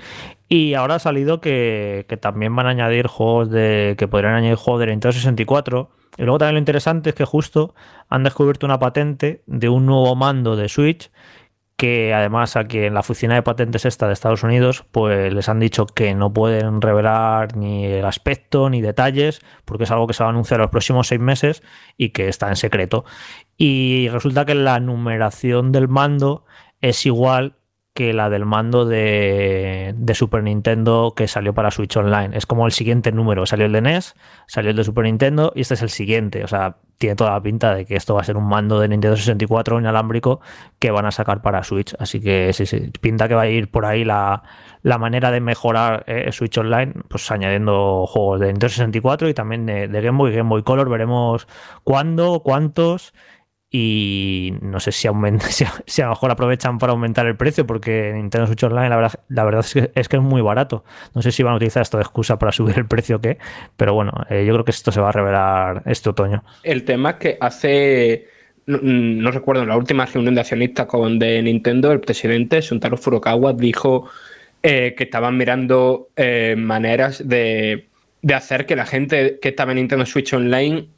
Y 0.47 0.75
ahora 0.75 0.95
ha 0.95 0.99
salido 0.99 1.41
que, 1.41 2.05
también 2.21 2.55
van 2.55 2.67
a 2.67 2.69
añadir 2.69 3.07
juegos 3.07 3.49
de. 3.49 3.95
que 3.97 4.07
podrían 4.07 4.33
añadir 4.33 4.55
juegos 4.55 4.79
de 4.81 4.87
Nintendo 4.87 5.13
64. 5.13 5.89
Y 6.17 6.23
luego 6.23 6.39
también 6.39 6.55
lo 6.55 6.59
interesante 6.59 7.09
es 7.09 7.15
que 7.15 7.25
justo 7.25 7.73
han 8.09 8.23
descubierto 8.23 8.65
una 8.65 8.79
patente 8.79 9.43
de 9.45 9.69
un 9.69 9.85
nuevo 9.85 10.15
mando 10.15 10.55
de 10.55 10.69
Switch 10.69 11.09
que 11.81 12.13
además 12.13 12.57
aquí 12.57 12.77
en 12.77 12.93
la 12.93 12.99
oficina 12.99 13.33
de 13.33 13.41
patentes 13.41 13.85
esta 13.85 14.05
de 14.05 14.13
Estados 14.13 14.43
Unidos, 14.43 14.85
pues 14.91 15.33
les 15.33 15.49
han 15.49 15.59
dicho 15.59 15.87
que 15.87 16.13
no 16.13 16.31
pueden 16.31 16.79
revelar 16.79 17.57
ni 17.57 17.85
el 17.85 18.05
aspecto 18.05 18.69
ni 18.69 18.81
detalles, 18.81 19.41
porque 19.65 19.85
es 19.85 19.91
algo 19.91 20.05
que 20.05 20.13
se 20.13 20.21
va 20.21 20.29
a 20.29 20.31
anunciar 20.31 20.59
los 20.59 20.69
próximos 20.69 21.07
seis 21.07 21.19
meses 21.19 21.63
y 21.97 22.09
que 22.09 22.27
está 22.27 22.49
en 22.49 22.55
secreto. 22.55 23.03
Y 23.57 24.09
resulta 24.09 24.45
que 24.45 24.53
la 24.53 24.79
numeración 24.79 25.71
del 25.71 25.87
mando 25.87 26.45
es 26.81 27.03
igual 27.07 27.55
que 27.93 28.13
la 28.13 28.29
del 28.29 28.45
mando 28.45 28.85
de, 28.85 29.93
Super 30.13 30.43
Nintendo 30.43 31.13
que 31.15 31.27
salió 31.27 31.53
para 31.53 31.71
Switch 31.71 31.95
Online. 31.97 32.37
Es 32.37 32.45
como 32.45 32.65
el 32.65 32.71
siguiente 32.71 33.11
número. 33.11 33.45
Salió 33.45 33.65
el 33.65 33.73
de 33.73 33.81
NES, 33.81 34.15
salió 34.47 34.71
el 34.71 34.77
de 34.77 34.83
Super 34.83 35.05
Nintendo 35.05 35.51
y 35.55 35.61
este 35.61 35.73
es 35.73 35.81
el 35.81 35.89
siguiente. 35.89 36.43
O 36.43 36.47
sea, 36.47 36.77
tiene 36.97 37.15
toda 37.15 37.31
la 37.31 37.41
pinta 37.41 37.73
de 37.73 37.85
que 37.85 37.95
esto 37.95 38.15
va 38.15 38.21
a 38.21 38.23
ser 38.23 38.37
un 38.37 38.47
mando 38.47 38.79
de 38.79 38.87
Nintendo 38.87 39.17
64 39.17 39.79
inalámbrico 39.79 40.39
que 40.79 40.91
van 40.91 41.05
a 41.05 41.11
sacar 41.11 41.41
para 41.41 41.63
Switch. 41.63 41.93
Así 41.99 42.21
que 42.21 42.53
sí, 42.53 42.65
sí, 42.65 42.91
pinta 43.01 43.27
que 43.27 43.35
va 43.35 43.41
a 43.41 43.49
ir 43.49 43.69
por 43.69 43.85
ahí 43.85 44.05
la, 44.05 44.43
manera 44.83 45.31
de 45.31 45.41
mejorar 45.41 46.03
eh, 46.07 46.31
Switch 46.31 46.57
Online, 46.57 46.93
pues 47.09 47.29
añadiendo 47.31 48.05
juegos 48.07 48.39
de 48.39 48.47
Nintendo 48.47 48.69
64 48.69 49.29
y 49.29 49.33
también 49.33 49.65
de, 49.65 49.87
de 49.87 50.01
Game 50.01 50.17
Boy 50.17 50.31
y 50.31 50.35
Game 50.35 50.49
Boy 50.49 50.63
Color. 50.63 50.89
Veremos 50.89 51.47
cuándo, 51.83 52.41
cuántos 52.41 53.13
y 53.73 54.53
no 54.61 54.81
sé 54.81 54.91
si, 54.91 55.07
aumenta, 55.07 55.45
si, 55.49 55.63
a, 55.63 56.05
lo 56.05 56.09
mejor 56.09 56.31
aprovechan 56.31 56.77
para 56.77 56.91
aumentar 56.91 57.25
el 57.25 57.37
precio 57.37 57.65
porque 57.65 58.11
Nintendo 58.13 58.45
Switch 58.45 58.63
Online 58.63 58.89
la 58.89 58.97
verdad, 58.97 59.19
la 59.29 59.45
verdad 59.45 59.61
es, 59.61 59.73
que, 59.73 59.91
es 59.95 60.09
que 60.09 60.17
es 60.17 60.21
muy 60.21 60.41
barato. 60.41 60.83
No 61.15 61.21
sé 61.21 61.31
si 61.31 61.41
van 61.41 61.53
a 61.53 61.55
utilizar 61.55 61.81
esto 61.81 61.97
de 61.97 62.03
excusa 62.03 62.37
para 62.37 62.51
subir 62.51 62.77
el 62.77 62.85
precio 62.85 63.15
o 63.15 63.21
qué, 63.21 63.37
pero 63.77 63.93
bueno, 63.93 64.11
eh, 64.29 64.45
yo 64.45 64.53
creo 64.53 64.65
que 64.65 64.71
esto 64.71 64.91
se 64.91 64.99
va 64.99 65.09
a 65.09 65.11
revelar 65.13 65.83
este 65.85 66.09
otoño. 66.09 66.43
El 66.63 66.83
tema 66.83 67.11
es 67.11 67.15
que 67.15 67.37
hace, 67.39 68.27
no, 68.65 69.31
recuerdo, 69.31 69.61
en 69.63 69.69
la 69.69 69.77
última 69.77 70.05
reunión 70.05 70.35
de 70.35 70.41
accionistas 70.41 70.85
con 70.87 71.17
de 71.17 71.41
Nintendo, 71.41 71.93
el 71.93 72.01
presidente 72.01 72.61
Suntaro 72.61 72.97
Furukawa 72.97 73.53
dijo 73.53 74.09
eh, 74.63 74.95
que 74.97 75.05
estaban 75.05 75.37
mirando 75.37 76.09
eh, 76.17 76.55
maneras 76.57 77.25
de 77.25 77.87
de 78.23 78.35
hacer 78.35 78.67
que 78.67 78.75
la 78.75 78.85
gente 78.85 79.39
que 79.41 79.49
estaba 79.49 79.71
en 79.71 79.77
Nintendo 79.77 80.05
Switch 80.05 80.31
Online 80.31 80.89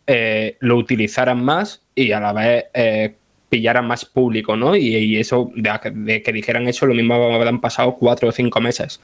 lo 0.60 0.76
utilizaran 0.76 1.42
más 1.42 1.83
y 1.96 2.12
a 2.12 2.20
la 2.20 2.34
vez 2.34 2.66
eh, 2.74 3.16
pillaran 3.50 3.88
más 3.88 4.06
público, 4.06 4.56
¿no? 4.56 4.76
Y, 4.76 5.18
eso, 5.18 5.52
de, 5.56 6.22
que 6.24 6.34
dijeran 6.34 6.68
eso, 6.68 6.86
lo 6.86 6.96
mismo 6.96 7.14
habrán 7.14 7.62
pasado 7.62 7.96
cuatro 7.96 8.30
o 8.30 8.32
cinco 8.32 8.60
meses. 8.62 9.00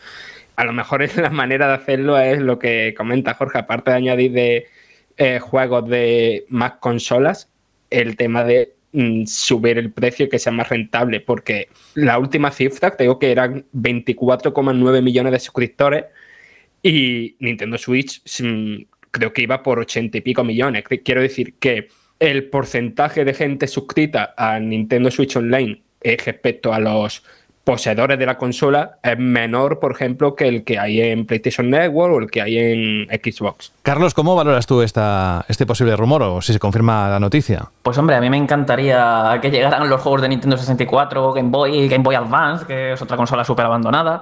A 0.55 0.63
lo 0.63 0.73
mejor 0.73 1.03
es 1.03 1.15
la 1.17 1.29
manera 1.29 1.67
de 1.67 1.73
hacerlo 1.75 2.17
es 2.17 2.39
lo 2.39 2.57
que 2.57 2.93
comenta 2.97 3.35
Jorge, 3.35 3.59
aparte 3.59 3.91
de 3.91 3.97
añadir 3.97 4.31
de 4.31 4.67
eh, 5.17 5.39
juegos 5.39 5.87
de 5.87 6.45
más 6.49 6.73
consolas, 6.79 7.49
el 7.89 8.17
tema 8.17 8.43
de 8.43 8.73
mm, 8.93 9.25
subir 9.25 9.77
el 9.77 9.91
precio 9.91 10.25
y 10.25 10.29
que 10.29 10.39
sea 10.39 10.51
más 10.51 10.69
rentable, 10.69 11.19
porque 11.19 11.69
la 11.93 12.17
última 12.17 12.51
cifra, 12.51 12.95
digo 12.97 13.19
que 13.19 13.31
eran 13.31 13.65
24,9 13.73 15.01
millones 15.03 15.31
de 15.31 15.39
suscriptores 15.39 16.05
y 16.81 17.35
Nintendo 17.39 17.77
Switch 17.77 18.21
mm, 18.41 18.83
creo 19.11 19.33
que 19.33 19.41
iba 19.43 19.61
por 19.61 19.79
ochenta 19.79 20.17
y 20.17 20.21
pico 20.21 20.43
millones. 20.43 20.83
Quiero 21.03 21.21
decir 21.21 21.55
que 21.59 21.89
el 22.19 22.49
porcentaje 22.49 23.25
de 23.25 23.33
gente 23.33 23.67
suscrita 23.67 24.33
a 24.37 24.59
Nintendo 24.59 25.09
Switch 25.09 25.35
Online 25.35 25.81
respecto 26.01 26.73
a 26.73 26.79
los 26.79 27.23
poseedores 27.69 28.17
de 28.17 28.25
la 28.25 28.35
consola 28.35 28.97
es 29.03 29.19
menor, 29.19 29.79
por 29.79 29.91
ejemplo, 29.91 30.35
que 30.35 30.47
el 30.47 30.63
que 30.63 30.79
hay 30.79 31.01
en 31.01 31.27
PlayStation 31.27 31.69
Network 31.69 32.15
o 32.15 32.19
el 32.19 32.31
que 32.31 32.41
hay 32.41 32.57
en 32.57 33.07
Xbox. 33.09 33.71
Carlos, 33.83 34.15
¿cómo 34.15 34.35
valoras 34.35 34.65
tú 34.65 34.81
esta, 34.81 35.45
este 35.47 35.67
posible 35.67 35.95
rumor 35.95 36.23
o 36.23 36.41
si 36.41 36.51
se 36.51 36.57
confirma 36.57 37.09
la 37.09 37.19
noticia? 37.19 37.69
Pues 37.83 37.95
hombre, 37.99 38.15
a 38.15 38.21
mí 38.21 38.29
me 38.29 38.37
encantaría 38.37 39.37
que 39.39 39.51
llegaran 39.51 39.87
los 39.87 40.01
juegos 40.01 40.23
de 40.23 40.29
Nintendo 40.29 40.57
64, 40.57 41.33
Game 41.33 41.49
Boy, 41.49 41.87
Game 41.87 42.03
Boy 42.03 42.15
Advance, 42.15 42.65
que 42.65 42.93
es 42.93 43.01
otra 43.03 43.17
consola 43.17 43.43
súper 43.43 43.65
abandonada. 43.65 44.21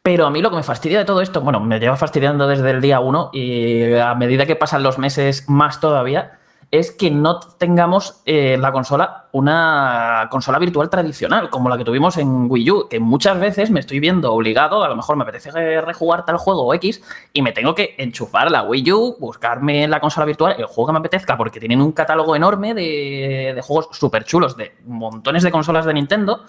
Pero 0.00 0.26
a 0.26 0.30
mí 0.30 0.40
lo 0.40 0.50
que 0.50 0.56
me 0.56 0.62
fastidia 0.62 0.98
de 0.98 1.04
todo 1.04 1.20
esto, 1.20 1.40
bueno, 1.40 1.58
me 1.58 1.80
lleva 1.80 1.96
fastidiando 1.96 2.46
desde 2.46 2.70
el 2.70 2.80
día 2.80 3.00
uno 3.00 3.30
y 3.32 3.92
a 3.94 4.14
medida 4.14 4.46
que 4.46 4.54
pasan 4.54 4.84
los 4.84 4.98
meses 4.98 5.48
más 5.48 5.80
todavía, 5.80 6.38
es 6.78 6.90
que 6.90 7.10
no 7.10 7.38
tengamos 7.38 8.22
eh, 8.26 8.56
la 8.58 8.72
consola 8.72 9.24
una 9.30 10.28
consola 10.30 10.60
virtual 10.60 10.88
tradicional, 10.88 11.50
como 11.50 11.68
la 11.68 11.76
que 11.76 11.84
tuvimos 11.84 12.16
en 12.18 12.48
Wii 12.48 12.70
U, 12.70 12.88
que 12.88 13.00
muchas 13.00 13.38
veces 13.40 13.68
me 13.70 13.80
estoy 13.80 13.98
viendo 13.98 14.32
obligado, 14.32 14.84
a 14.84 14.88
lo 14.88 14.94
mejor 14.94 15.16
me 15.16 15.24
apetece 15.24 15.80
rejugar 15.80 16.24
tal 16.24 16.36
juego 16.36 16.72
X 16.74 17.02
y 17.32 17.42
me 17.42 17.50
tengo 17.50 17.74
que 17.74 17.96
enchufar 17.98 18.50
la 18.50 18.62
Wii 18.62 18.92
U, 18.92 19.16
buscarme 19.18 19.88
la 19.88 19.98
consola 20.00 20.24
virtual, 20.24 20.54
el 20.56 20.66
juego 20.66 20.86
que 20.86 20.92
me 20.92 20.98
apetezca, 21.00 21.36
porque 21.36 21.58
tienen 21.58 21.80
un 21.80 21.90
catálogo 21.90 22.36
enorme 22.36 22.74
de, 22.74 23.60
juegos 23.62 23.88
súper 23.90 24.24
chulos 24.24 24.56
de 24.56 24.76
montones 24.86 25.42
de 25.42 25.50
consolas 25.50 25.84
de 25.84 25.94
Nintendo 25.94 26.44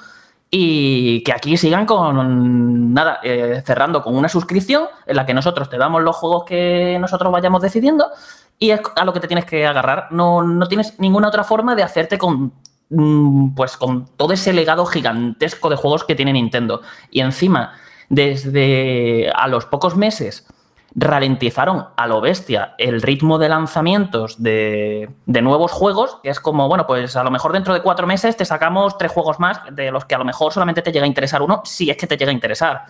y 0.51 1.24
que 1.24 1.34
aquí 1.34 1.58
sigan 1.58 1.88
con 1.88 2.94
nada, 2.94 3.20
eh, 3.24 3.63
cerrando 3.65 4.03
con 4.03 4.15
una 4.15 4.29
suscripción 4.29 4.86
en 5.08 5.15
la 5.15 5.25
que 5.25 5.34
nosotros 5.34 5.70
te 5.70 5.77
damos 5.79 6.03
los 6.03 6.15
juegos 6.15 6.44
que 6.46 6.98
nosotros 7.00 7.32
vayamos 7.32 7.63
decidiendo 7.63 8.12
y 8.60 8.72
es 8.72 8.82
a 8.96 9.06
lo 9.06 9.14
que 9.14 9.20
te 9.20 9.28
tienes 9.28 9.46
que 9.46 9.66
agarrar. 9.66 10.08
No, 10.12 10.44
no 10.44 10.68
tienes 10.68 11.00
ninguna 11.00 11.28
otra 11.28 11.44
forma 11.44 11.76
de 11.76 11.84
hacerte 11.84 12.18
con 12.18 12.54
mm, 12.90 13.56
pues 13.56 13.78
con 13.78 14.08
todo 14.18 14.34
ese 14.34 14.54
legado 14.54 14.86
gigantesco 14.86 15.70
de 15.70 15.76
juegos 15.76 16.04
que 16.04 16.16
tiene 16.16 16.34
Nintendo. 16.34 16.82
Y 17.12 17.22
encima, 17.22 17.74
desde 18.10 19.32
a 19.36 19.48
los 19.48 19.66
pocos 19.66 19.96
meses 19.96 20.48
ralentizaron 20.96 21.88
a 21.98 22.08
lo 22.08 22.22
bestia 22.22 22.74
el 22.78 23.02
ritmo 23.02 23.38
de 23.38 23.50
lanzamientos 23.50 24.42
de, 24.42 25.10
nuevos 25.26 25.72
juegos, 25.74 26.20
que 26.24 26.30
es 26.30 26.40
como, 26.40 26.70
bueno, 26.70 26.88
pues 26.88 27.18
a 27.18 27.24
lo 27.24 27.32
mejor 27.32 27.52
dentro 27.52 27.74
de 27.74 27.82
cuatro 27.82 28.08
meses 28.08 28.38
te 28.38 28.46
sacamos 28.46 28.98
tres 28.98 29.12
juegos 29.12 29.38
más, 29.40 29.60
de 29.72 29.92
los 29.92 30.06
que 30.06 30.16
a 30.16 30.18
lo 30.18 30.26
mejor 30.26 30.54
solamente 30.54 30.82
te 30.82 30.94
llega 30.94 31.04
a 31.04 31.08
interesar 31.08 31.42
uno, 31.42 31.62
si 31.66 31.90
es 31.90 31.98
que 31.98 32.08
te 32.08 32.16
llega 32.16 32.32
a 32.32 32.34
interesar. 32.34 32.86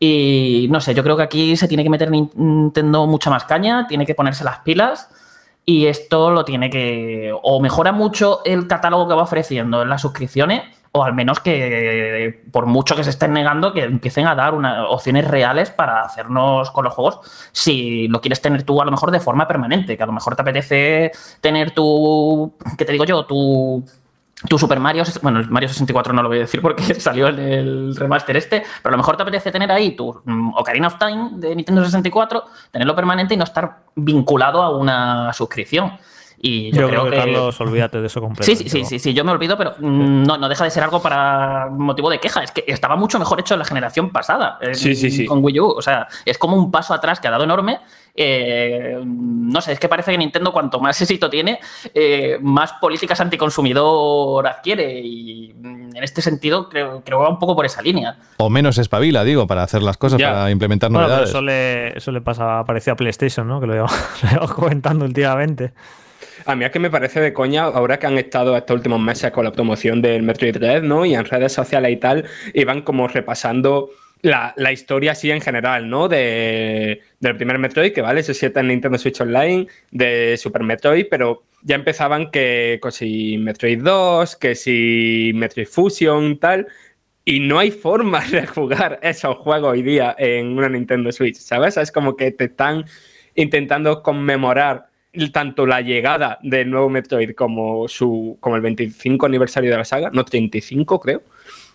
Y 0.00 0.68
no 0.70 0.80
sé, 0.80 0.94
yo 0.94 1.02
creo 1.02 1.16
que 1.16 1.24
aquí 1.24 1.56
se 1.56 1.68
tiene 1.68 1.82
que 1.82 1.90
meter 1.90 2.10
Nintendo 2.10 3.06
mucha 3.06 3.30
más 3.30 3.44
caña, 3.44 3.86
tiene 3.88 4.06
que 4.06 4.14
ponerse 4.14 4.44
las 4.44 4.60
pilas. 4.60 5.08
Y 5.64 5.86
esto 5.86 6.30
lo 6.30 6.44
tiene 6.44 6.70
que. 6.70 7.32
O 7.42 7.60
mejora 7.60 7.92
mucho 7.92 8.40
el 8.44 8.66
catálogo 8.66 9.08
que 9.08 9.14
va 9.14 9.22
ofreciendo 9.22 9.82
en 9.82 9.90
las 9.90 10.00
suscripciones, 10.00 10.62
o 10.92 11.04
al 11.04 11.14
menos 11.14 11.40
que, 11.40 12.42
por 12.50 12.66
mucho 12.66 12.96
que 12.96 13.04
se 13.04 13.10
estén 13.10 13.32
negando, 13.32 13.72
que 13.72 13.84
empiecen 13.84 14.26
a 14.26 14.34
dar 14.34 14.54
opciones 14.88 15.26
reales 15.28 15.70
para 15.70 16.02
hacernos 16.02 16.70
con 16.70 16.84
los 16.84 16.94
juegos 16.94 17.20
si 17.52 18.08
lo 18.08 18.20
quieres 18.20 18.40
tener 18.40 18.62
tú 18.62 18.80
a 18.80 18.84
lo 18.84 18.90
mejor 18.90 19.10
de 19.10 19.20
forma 19.20 19.46
permanente, 19.46 19.96
que 19.96 20.02
a 20.02 20.06
lo 20.06 20.12
mejor 20.12 20.36
te 20.36 20.42
apetece 20.42 21.12
tener 21.40 21.72
tu, 21.72 22.54
¿qué 22.78 22.84
te 22.84 22.92
digo 22.92 23.04
yo? 23.04 23.26
Tu, 23.26 23.84
tu 24.46 24.58
Super 24.58 24.78
Mario, 24.78 25.02
bueno, 25.22 25.40
el 25.40 25.50
Mario 25.50 25.68
64 25.68 26.12
no 26.12 26.22
lo 26.22 26.28
voy 26.28 26.38
a 26.38 26.42
decir 26.42 26.62
porque 26.62 26.94
salió 27.00 27.28
en 27.28 27.38
el 27.38 27.96
remaster 27.96 28.36
este, 28.36 28.62
pero 28.82 28.90
a 28.90 28.96
lo 28.96 28.98
mejor 28.98 29.16
te 29.16 29.22
apetece 29.22 29.50
tener 29.50 29.70
ahí 29.72 29.96
tu 29.96 30.20
mm, 30.24 30.54
Ocarina 30.54 30.86
of 30.86 30.98
Time 30.98 31.30
de 31.32 31.56
Nintendo 31.56 31.84
64, 31.84 32.44
tenerlo 32.70 32.94
permanente 32.94 33.34
y 33.34 33.36
no 33.36 33.44
estar 33.44 33.78
vinculado 33.96 34.62
a 34.62 34.76
una 34.76 35.32
suscripción. 35.32 35.92
Y 36.40 36.70
yo, 36.70 36.88
creo, 36.88 37.10
que, 37.10 37.16
Carlos, 37.16 37.60
olvídate 37.60 38.00
de 38.00 38.06
eso 38.06 38.20
completamente. 38.20 38.62
Sí, 38.62 38.70
sí, 38.70 38.84
sí, 38.84 39.00
sí, 39.00 39.12
yo 39.12 39.24
me 39.24 39.32
olvido, 39.32 39.58
pero 39.58 39.74
mm, 39.76 40.22
no, 40.22 40.38
no 40.38 40.48
deja 40.48 40.62
de 40.62 40.70
ser 40.70 40.84
algo 40.84 41.02
para 41.02 41.66
motivo 41.70 42.08
de 42.08 42.20
queja. 42.20 42.44
Es 42.44 42.52
que 42.52 42.62
estaba 42.68 42.94
mucho 42.94 43.18
mejor 43.18 43.40
hecho 43.40 43.54
en 43.54 43.58
la 43.58 43.64
generación 43.64 44.10
pasada. 44.10 44.56
sí, 44.72 44.94
sí, 44.94 45.10
sí. 45.10 45.26
Con 45.26 45.44
Wii 45.44 45.58
U. 45.58 45.66
O 45.66 45.82
sea, 45.82 46.06
es 46.24 46.38
como 46.38 46.56
un 46.56 46.70
paso 46.70 46.94
atrás 46.94 47.18
que 47.18 47.26
ha 47.26 47.32
dado 47.32 47.42
enorme 47.42 47.80
eh, 48.20 48.98
no 49.04 49.60
sé, 49.60 49.72
es 49.72 49.78
que 49.78 49.88
parece 49.88 50.10
que 50.10 50.18
Nintendo 50.18 50.52
cuanto 50.52 50.80
más 50.80 51.00
éxito 51.00 51.30
tiene, 51.30 51.60
eh, 51.94 52.36
más 52.42 52.72
políticas 52.74 53.20
anticonsumidor 53.20 54.44
adquiere 54.44 55.00
y 55.00 55.54
mm, 55.54 55.96
en 55.96 56.02
este 56.02 56.20
sentido 56.20 56.68
creo, 56.68 57.04
que 57.04 57.14
va 57.14 57.28
un 57.28 57.38
poco 57.38 57.54
por 57.54 57.64
esa 57.64 57.80
línea. 57.80 58.18
O 58.38 58.50
menos 58.50 58.76
espabila, 58.78 59.22
digo, 59.22 59.46
para 59.46 59.62
hacer 59.62 59.82
las 59.82 59.96
cosas, 59.96 60.20
para 60.20 60.50
implementar 60.50 60.90
novedades. 60.90 61.30
eso, 61.30 61.40
le, 61.40 61.96
eso 61.96 62.10
le 62.10 62.20
pasa, 62.20 62.64
parecía 62.66 62.94
a 62.94 62.96
PlayStation, 62.96 63.46
¿no? 63.46 63.60
Que 63.60 63.68
lo 63.68 63.74
llevamos 63.74 64.52
comentando 64.54 65.04
últimamente. 65.04 65.72
A 66.44 66.56
mí 66.56 66.64
es 66.64 66.70
que 66.70 66.78
me 66.78 66.90
parece 66.90 67.20
de 67.20 67.32
coña, 67.32 67.64
ahora 67.64 67.98
que 67.98 68.06
han 68.06 68.18
estado 68.18 68.56
estos 68.56 68.74
últimos 68.74 69.00
meses 69.00 69.30
con 69.30 69.44
la 69.44 69.52
promoción 69.52 70.02
del 70.02 70.22
Metroid 70.22 70.56
Red, 70.56 70.82
¿no? 70.82 71.04
Y 71.04 71.14
en 71.14 71.24
redes 71.24 71.52
sociales 71.52 71.92
y 71.92 71.96
tal, 71.96 72.24
y 72.52 72.64
van 72.64 72.82
como 72.82 73.06
repasando 73.06 73.90
la, 74.22 74.72
historia 74.72 75.12
así 75.12 75.30
en 75.30 75.40
general, 75.40 75.88
¿no? 75.88 76.08
De, 76.08 77.00
del 77.20 77.36
primer 77.36 77.58
Metroid, 77.58 77.92
que 77.92 78.02
vale, 78.02 78.22
se 78.22 78.34
sienta 78.34 78.60
en 78.60 78.68
Nintendo 78.68 78.98
Switch 78.98 79.20
Online, 79.20 79.66
de 79.90 80.36
Super 80.36 80.62
Metroid, 80.62 81.06
pero 81.10 81.44
ya 81.62 81.74
empezaban 81.74 82.30
que, 82.30 82.80
que 82.82 82.90
si 82.90 83.38
Metroid 83.38 83.82
2, 83.82 84.36
que 84.36 84.54
si 84.54 85.32
Metroid 85.34 85.66
Fusion, 85.66 86.38
tal. 86.38 86.66
Y 87.24 87.40
no 87.40 87.58
hay 87.58 87.70
forma 87.70 88.24
de 88.30 88.46
jugar 88.46 88.98
esos 89.02 89.36
juegos 89.36 89.72
hoy 89.72 89.82
día 89.82 90.14
en 90.18 90.56
una 90.56 90.68
Nintendo 90.68 91.12
Switch, 91.12 91.36
¿sabes? 91.36 91.76
Es 91.76 91.92
como 91.92 92.16
que 92.16 92.30
te 92.30 92.44
están 92.44 92.84
intentando 93.34 94.02
conmemorar 94.02 94.88
tanto 95.32 95.66
la 95.66 95.80
llegada 95.80 96.38
del 96.42 96.70
nuevo 96.70 96.88
Metroid 96.88 97.34
como, 97.34 97.88
su, 97.88 98.36
como 98.40 98.56
el 98.56 98.62
25 98.62 99.26
aniversario 99.26 99.70
de 99.70 99.76
la 99.76 99.84
saga, 99.84 100.10
no 100.12 100.24
35 100.24 101.00
creo, 101.00 101.22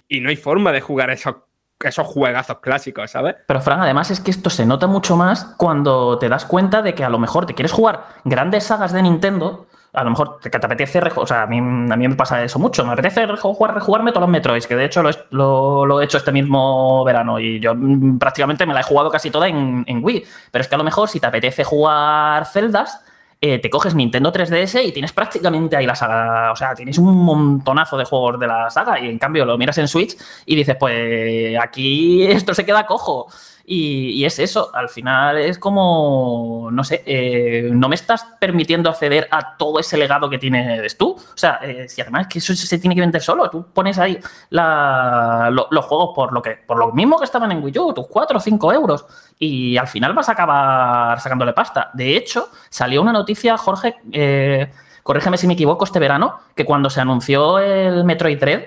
y 0.08 0.20
no 0.20 0.30
hay 0.30 0.36
forma 0.36 0.72
de 0.72 0.82
jugar 0.82 1.10
esos, 1.10 1.36
esos 1.80 2.08
juegazos 2.08 2.60
clásicos, 2.60 3.12
¿sabes? 3.12 3.36
Pero 3.46 3.62
Fran, 3.62 3.82
además 3.82 4.12
es 4.12 4.20
que 4.20 4.32
esto 4.32 4.50
se 4.50 4.66
nota 4.66 4.88
mucho 4.88 5.16
más 5.16 5.46
cuando 5.58 6.18
te 6.18 6.30
das 6.30 6.46
cuenta 6.46 6.82
de 6.82 6.96
que 6.96 7.04
a 7.04 7.10
lo 7.10 7.20
mejor 7.20 7.46
te 7.46 7.54
quieres 7.54 7.72
jugar 7.72 8.06
grandes 8.24 8.66
sagas 8.66 8.94
de 8.94 9.02
Nintendo, 9.02 9.68
a 9.94 10.04
lo 10.04 10.10
mejor 10.10 10.40
te, 10.40 10.50
te 10.50 10.66
apetece, 10.66 11.00
o 11.16 11.28
sea, 11.28 11.44
a 11.44 11.48
mí, 11.48 11.58
a 11.60 11.96
mí 11.96 12.08
me 12.08 12.16
pasa 12.16 12.44
eso 12.44 12.58
mucho, 12.58 12.84
me 12.86 12.94
apetece 12.94 13.28
jugar, 13.38 13.76
rejugarme 13.76 14.12
todos 14.12 14.22
los 14.22 14.30
Metroids, 14.30 14.66
que 14.66 14.76
de 14.76 14.86
hecho 14.86 15.04
lo, 15.30 15.86
lo, 15.86 16.02
he 16.02 16.06
hecho 16.06 16.18
este 16.18 16.32
mismo 16.32 17.04
verano 17.04 17.40
y 17.40 17.60
yo 17.60 17.74
prácticamente 18.20 18.66
me 18.66 18.74
la 18.74 18.80
he 18.80 18.84
jugado 18.84 19.12
casi 19.12 19.30
toda 19.30 19.48
en, 19.48 19.84
en 19.88 20.04
Wii, 20.04 20.26
pero 20.52 20.62
es 20.62 20.68
que 20.68 20.76
a 20.76 20.80
lo 20.80 20.84
mejor 20.84 21.10
si 21.10 21.20
te 21.20 21.28
apetece 21.28 21.64
jugar 21.64 22.46
celdas, 22.46 23.04
eh, 23.46 23.60
te 23.60 23.70
coges 23.70 23.94
Nintendo 23.94 24.32
3DS 24.32 24.86
y 24.86 24.94
tienes 24.94 25.12
prácticamente 25.12 25.76
ahí 25.76 25.86
la 25.86 25.96
saga. 25.96 26.54
O 26.54 26.56
sea, 26.56 26.74
tienes 26.74 26.98
un 26.98 27.14
montonazo 27.26 27.98
de 27.98 28.06
juegos 28.06 28.40
de 28.40 28.48
la 28.48 28.70
saga 28.70 28.98
y 28.98 29.10
en 29.10 29.20
cambio 29.20 29.44
lo 29.44 29.58
miras 29.58 29.78
en 29.80 29.90
Switch 29.90 30.16
y 30.46 30.56
dices, 30.56 30.78
pues 30.80 31.60
aquí 31.60 32.24
esto 32.24 32.54
se 32.54 32.66
queda 32.66 32.86
cojo. 32.86 33.28
Y, 33.66 34.26
es 34.26 34.40
eso, 34.40 34.72
al 34.76 34.90
final 34.90 35.38
es 35.38 35.58
como, 35.58 36.68
no 36.70 36.84
sé, 36.84 37.02
eh, 37.06 37.70
no 37.72 37.88
me 37.88 37.96
estás 37.96 38.26
permitiendo 38.38 38.90
acceder 38.90 39.30
a 39.32 39.56
todo 39.56 39.80
ese 39.80 39.96
legado 39.96 40.30
que 40.30 40.38
tienes 40.38 40.98
tú. 40.98 41.12
O 41.12 41.38
sea, 41.38 41.60
eh, 41.64 41.88
si 41.88 42.02
además 42.02 42.28
que 42.28 42.40
eso 42.40 42.54
se 42.54 42.78
tiene 42.78 42.94
que 42.94 43.00
vender 43.00 43.22
solo, 43.22 43.50
tú 43.50 43.66
pones 43.74 43.98
ahí 44.00 44.20
los 44.50 45.86
juegos 45.86 46.12
por 46.14 46.34
lo, 46.34 46.42
que, 46.42 46.52
por 46.68 46.78
lo 46.78 46.92
mismo 46.92 47.18
que 47.18 47.24
estaban 47.26 47.52
en 47.54 47.64
Wii 47.64 47.80
U, 47.80 47.94
tus 47.94 48.08
4 48.08 48.38
o 48.38 48.42
5 48.42 48.74
euros, 48.74 49.06
y 49.40 49.78
al 49.78 49.88
final 49.88 50.14
vas 50.14 50.28
a 50.28 50.34
acabar 50.34 51.20
sacándole 51.22 51.54
pasta. 51.54 51.90
De 51.94 52.18
hecho, 52.18 52.50
salió 52.70 53.02
una 53.02 53.14
noticia, 53.14 53.58
Jorge, 53.58 53.96
eh, 54.12 54.72
corrígeme 55.04 55.38
si 55.38 55.48
me 55.48 55.54
equivoco, 55.54 55.86
este 55.86 56.00
verano, 56.00 56.40
que 56.54 56.66
cuando 56.66 56.90
se 56.90 57.00
anunció 57.00 57.60
el 57.60 58.04
Metroid 58.04 58.40
Dread, 58.40 58.64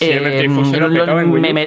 eh, 0.00 0.48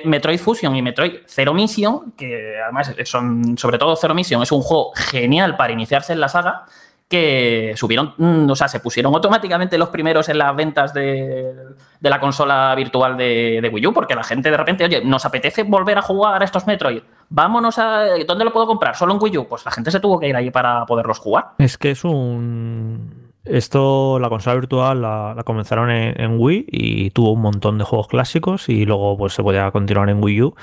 Metroid, 0.06 0.40
Fusion 0.40 0.76
y 0.76 0.82
Metroid 0.82 1.14
Zero 1.26 1.54
Mission, 1.54 2.14
que 2.18 2.60
además 2.64 2.94
son, 3.06 3.58
sobre 3.58 3.78
todo 3.78 3.96
Zero 3.96 4.14
Mission, 4.14 4.44
es 4.44 4.52
un 4.52 4.62
juego 4.62 4.92
genial 4.96 5.58
para 5.58 5.74
iniciarse 5.74 6.14
en 6.14 6.20
la 6.20 6.30
saga, 6.30 6.66
que 7.10 7.74
subieron, 7.76 8.14
mm, 8.18 8.52
o 8.52 8.56
sea, 8.56 8.68
se 8.68 8.80
pusieron 8.80 9.14
automáticamente 9.16 9.80
los 9.80 9.90
primeros 9.90 10.30
en 10.30 10.38
las 10.38 10.56
ventas 10.56 10.94
de, 10.94 11.54
la 12.02 12.20
consola 12.20 12.76
virtual 12.76 13.18
de, 13.18 13.68
Wii 13.74 13.88
U, 13.88 13.94
porque 13.94 14.14
la 14.14 14.24
gente 14.24 14.52
de 14.52 14.58
repente, 14.58 14.84
oye, 14.86 15.04
nos 15.04 15.26
apetece 15.26 15.64
volver 15.64 15.98
a 15.98 16.04
jugar 16.04 16.40
a 16.42 16.46
estos 16.46 16.68
Metroid. 16.68 17.02
Vámonos 17.30 17.80
a. 17.80 18.06
¿Dónde 18.28 18.46
lo 18.46 18.54
puedo 18.54 18.68
comprar? 18.68 18.96
¿Solo 18.96 19.14
en 19.14 19.20
Wii 19.22 19.38
U? 19.40 19.48
Pues 19.48 19.66
la 19.66 19.72
gente 19.72 19.90
se 19.90 20.00
tuvo 20.00 20.20
que 20.20 20.28
ir 20.28 20.36
ahí 20.36 20.52
para 20.52 20.86
poderlos 20.86 21.18
jugar. 21.18 21.50
Es 21.58 21.80
que 21.80 21.92
es 21.92 22.04
un 22.04 23.19
esto, 23.46 24.20
la 24.20 24.30
consola 24.30 24.56
virtual 24.56 25.02
la, 25.02 25.42
comenzaron 25.46 25.90
en, 25.90 26.40
Wii 26.40 26.66
y 26.68 27.10
tuvo 27.12 27.32
un 27.32 27.42
montón 27.42 27.78
de 27.78 27.84
juegos 27.84 28.08
clásicos 28.08 28.70
y 28.70 28.86
luego 28.86 29.18
pues 29.18 29.34
se 29.34 29.42
podía 29.42 29.72
continuar 29.72 30.10
en 30.10 30.22
Wii 30.24 30.42
U. 30.44 30.56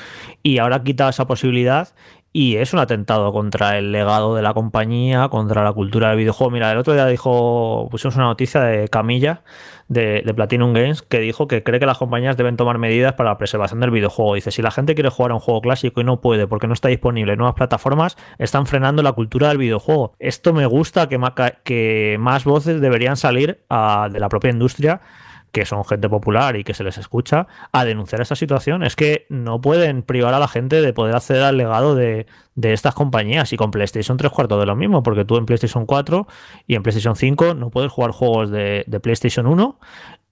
Y 0.42 0.59
ahora 0.59 0.83
quita 0.83 1.09
esa 1.09 1.27
posibilidad 1.27 1.88
y 2.37 2.59
es 2.59 2.75
un 2.75 2.81
atentado 2.81 3.33
contra 3.33 3.79
el 3.79 3.92
legado 3.92 4.35
de 4.35 4.42
la 4.42 4.53
compañía, 4.53 5.31
contra 5.31 5.64
la 5.64 5.72
cultura 5.72 6.11
del 6.11 6.18
videojuego. 6.18 6.51
Mira, 6.51 6.70
el 6.70 6.77
otro 6.77 6.92
día 6.92 7.07
dijo, 7.07 7.88
pusimos 7.90 8.14
una 8.16 8.27
noticia 8.27 8.61
de 8.61 8.88
Camilla 8.88 9.42
de, 9.88 10.22
Platinum 10.37 10.75
Games 10.75 11.01
que 11.01 11.18
dijo 11.18 11.49
que 11.49 11.62
cree 11.62 11.81
que 11.81 11.87
las 11.87 11.96
compañías 11.96 12.37
deben 12.37 12.59
tomar 12.59 12.77
medidas 12.77 13.14
para 13.14 13.31
la 13.31 13.38
preservación 13.38 13.81
del 13.81 13.90
videojuego. 13.90 14.35
Dice, 14.35 14.51
si 14.51 14.61
la 14.61 14.70
gente 14.70 14.94
quiere 14.94 15.09
jugar 15.09 15.31
a 15.31 15.35
un 15.37 15.40
juego 15.40 15.62
clásico 15.62 16.03
y 16.03 16.05
no 16.05 16.20
puede 16.20 16.46
porque 16.46 16.66
no 16.66 16.75
está 16.75 16.88
disponible 16.88 17.33
en 17.33 17.38
nuevas 17.38 17.55
plataformas, 17.55 18.18
están 18.37 18.66
frenando 18.66 19.03
la 19.03 19.12
cultura 19.12 19.49
del 19.49 19.57
videojuego. 19.57 20.12
Esto 20.18 20.53
me 20.53 20.66
gusta 20.66 21.09
que, 21.09 21.18
que 21.64 22.18
más 22.20 22.44
voces 22.44 22.83
deberían 22.83 23.16
salir 23.16 23.64
de 24.11 24.20
la 24.20 24.29
propia 24.29 24.51
industria 24.51 25.01
que 25.52 25.64
son 25.64 25.85
gente 25.85 26.09
popular 26.09 26.56
y 26.56 26.64
que 26.64 26.74
se 26.74 26.85
les 26.85 26.98
escucha, 26.98 27.46
a 27.72 27.85
denunciar 27.85 28.20
esta 28.20 28.37
situación. 28.37 28.82
Es 28.82 28.96
que 28.96 29.26
no 29.28 29.61
pueden 29.61 30.02
privar 30.02 30.35
a 30.35 30.38
la 30.38 30.48
gente 30.48 30.80
de 30.82 30.92
poder 30.92 31.16
acceder 31.16 31.42
al 31.42 31.56
legado 31.56 31.94
de, 31.94 32.26
estas 32.61 32.94
compañías. 32.94 33.52
Y 33.52 33.56
con 33.56 33.70
PlayStation 33.70 34.16
tres 34.16 34.32
cuartos 34.32 34.59
de 34.61 34.66
lo 34.66 34.76
mismo, 34.76 35.02
porque 35.02 35.24
tú 35.24 35.37
en 35.37 35.46
PlayStation 35.46 35.87
4 35.87 36.26
y 36.66 36.74
en 36.74 36.82
PlayStation 36.82 37.16
5 37.16 37.54
no 37.54 37.70
puedes 37.70 37.92
jugar 37.92 38.11
juegos 38.11 38.50
de, 38.50 38.85
de 38.87 39.00
PlayStation 39.00 39.46
1 39.46 39.78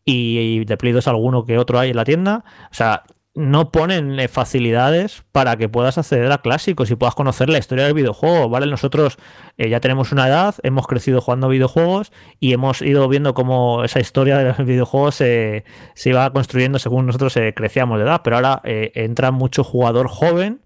y 0.05 0.65
de 0.65 0.77
Play 0.77 0.93
2 0.93 1.09
alguno 1.09 1.45
que 1.45 1.59
otro 1.59 1.79
hay 1.79 1.91
en 1.91 1.97
la 1.97 2.05
tienda. 2.05 2.45
O 2.71 2.75
sea, 2.75 3.05
no 3.35 3.73
ponen 3.73 4.19
eh, 4.21 4.29
facilidades 4.29 5.25
para 5.33 5.57
que 5.57 5.69
puedas 5.69 5.99
acceder 5.99 6.31
a 6.31 6.39
clásicos 6.39 6.91
y 6.91 6.95
puedas 6.95 7.17
conocer 7.17 7.49
la 7.49 7.59
historia 7.59 7.85
del 7.85 7.95
videojuego, 7.95 8.49
¿vale? 8.49 8.67
Nosotros 8.67 9.19
eh, 9.59 9.69
ya 9.69 9.81
tenemos 9.81 10.13
una 10.13 10.29
edad, 10.29 10.55
hemos 10.63 10.87
crecido 10.87 11.21
jugando 11.21 11.49
videojuegos 11.49 12.13
y 12.39 12.53
hemos 12.53 12.81
ido 12.81 13.09
viendo 13.09 13.35
cómo 13.35 13.83
esa 13.83 13.99
historia 13.99 14.39
de 14.39 14.45
los 14.45 14.59
videojuegos 14.65 15.17
se 15.17 15.65
iba 16.05 16.33
construyendo 16.33 16.79
según 16.79 17.07
nosotros 17.07 17.37
eh, 17.37 17.53
crecíamos 17.55 17.99
de 17.99 18.05
edad, 18.05 18.21
pero 18.23 18.37
ahora 18.37 18.61
entra 18.65 19.33
mucho 19.33 19.65
jugador 19.65 20.09
joven 20.09 20.61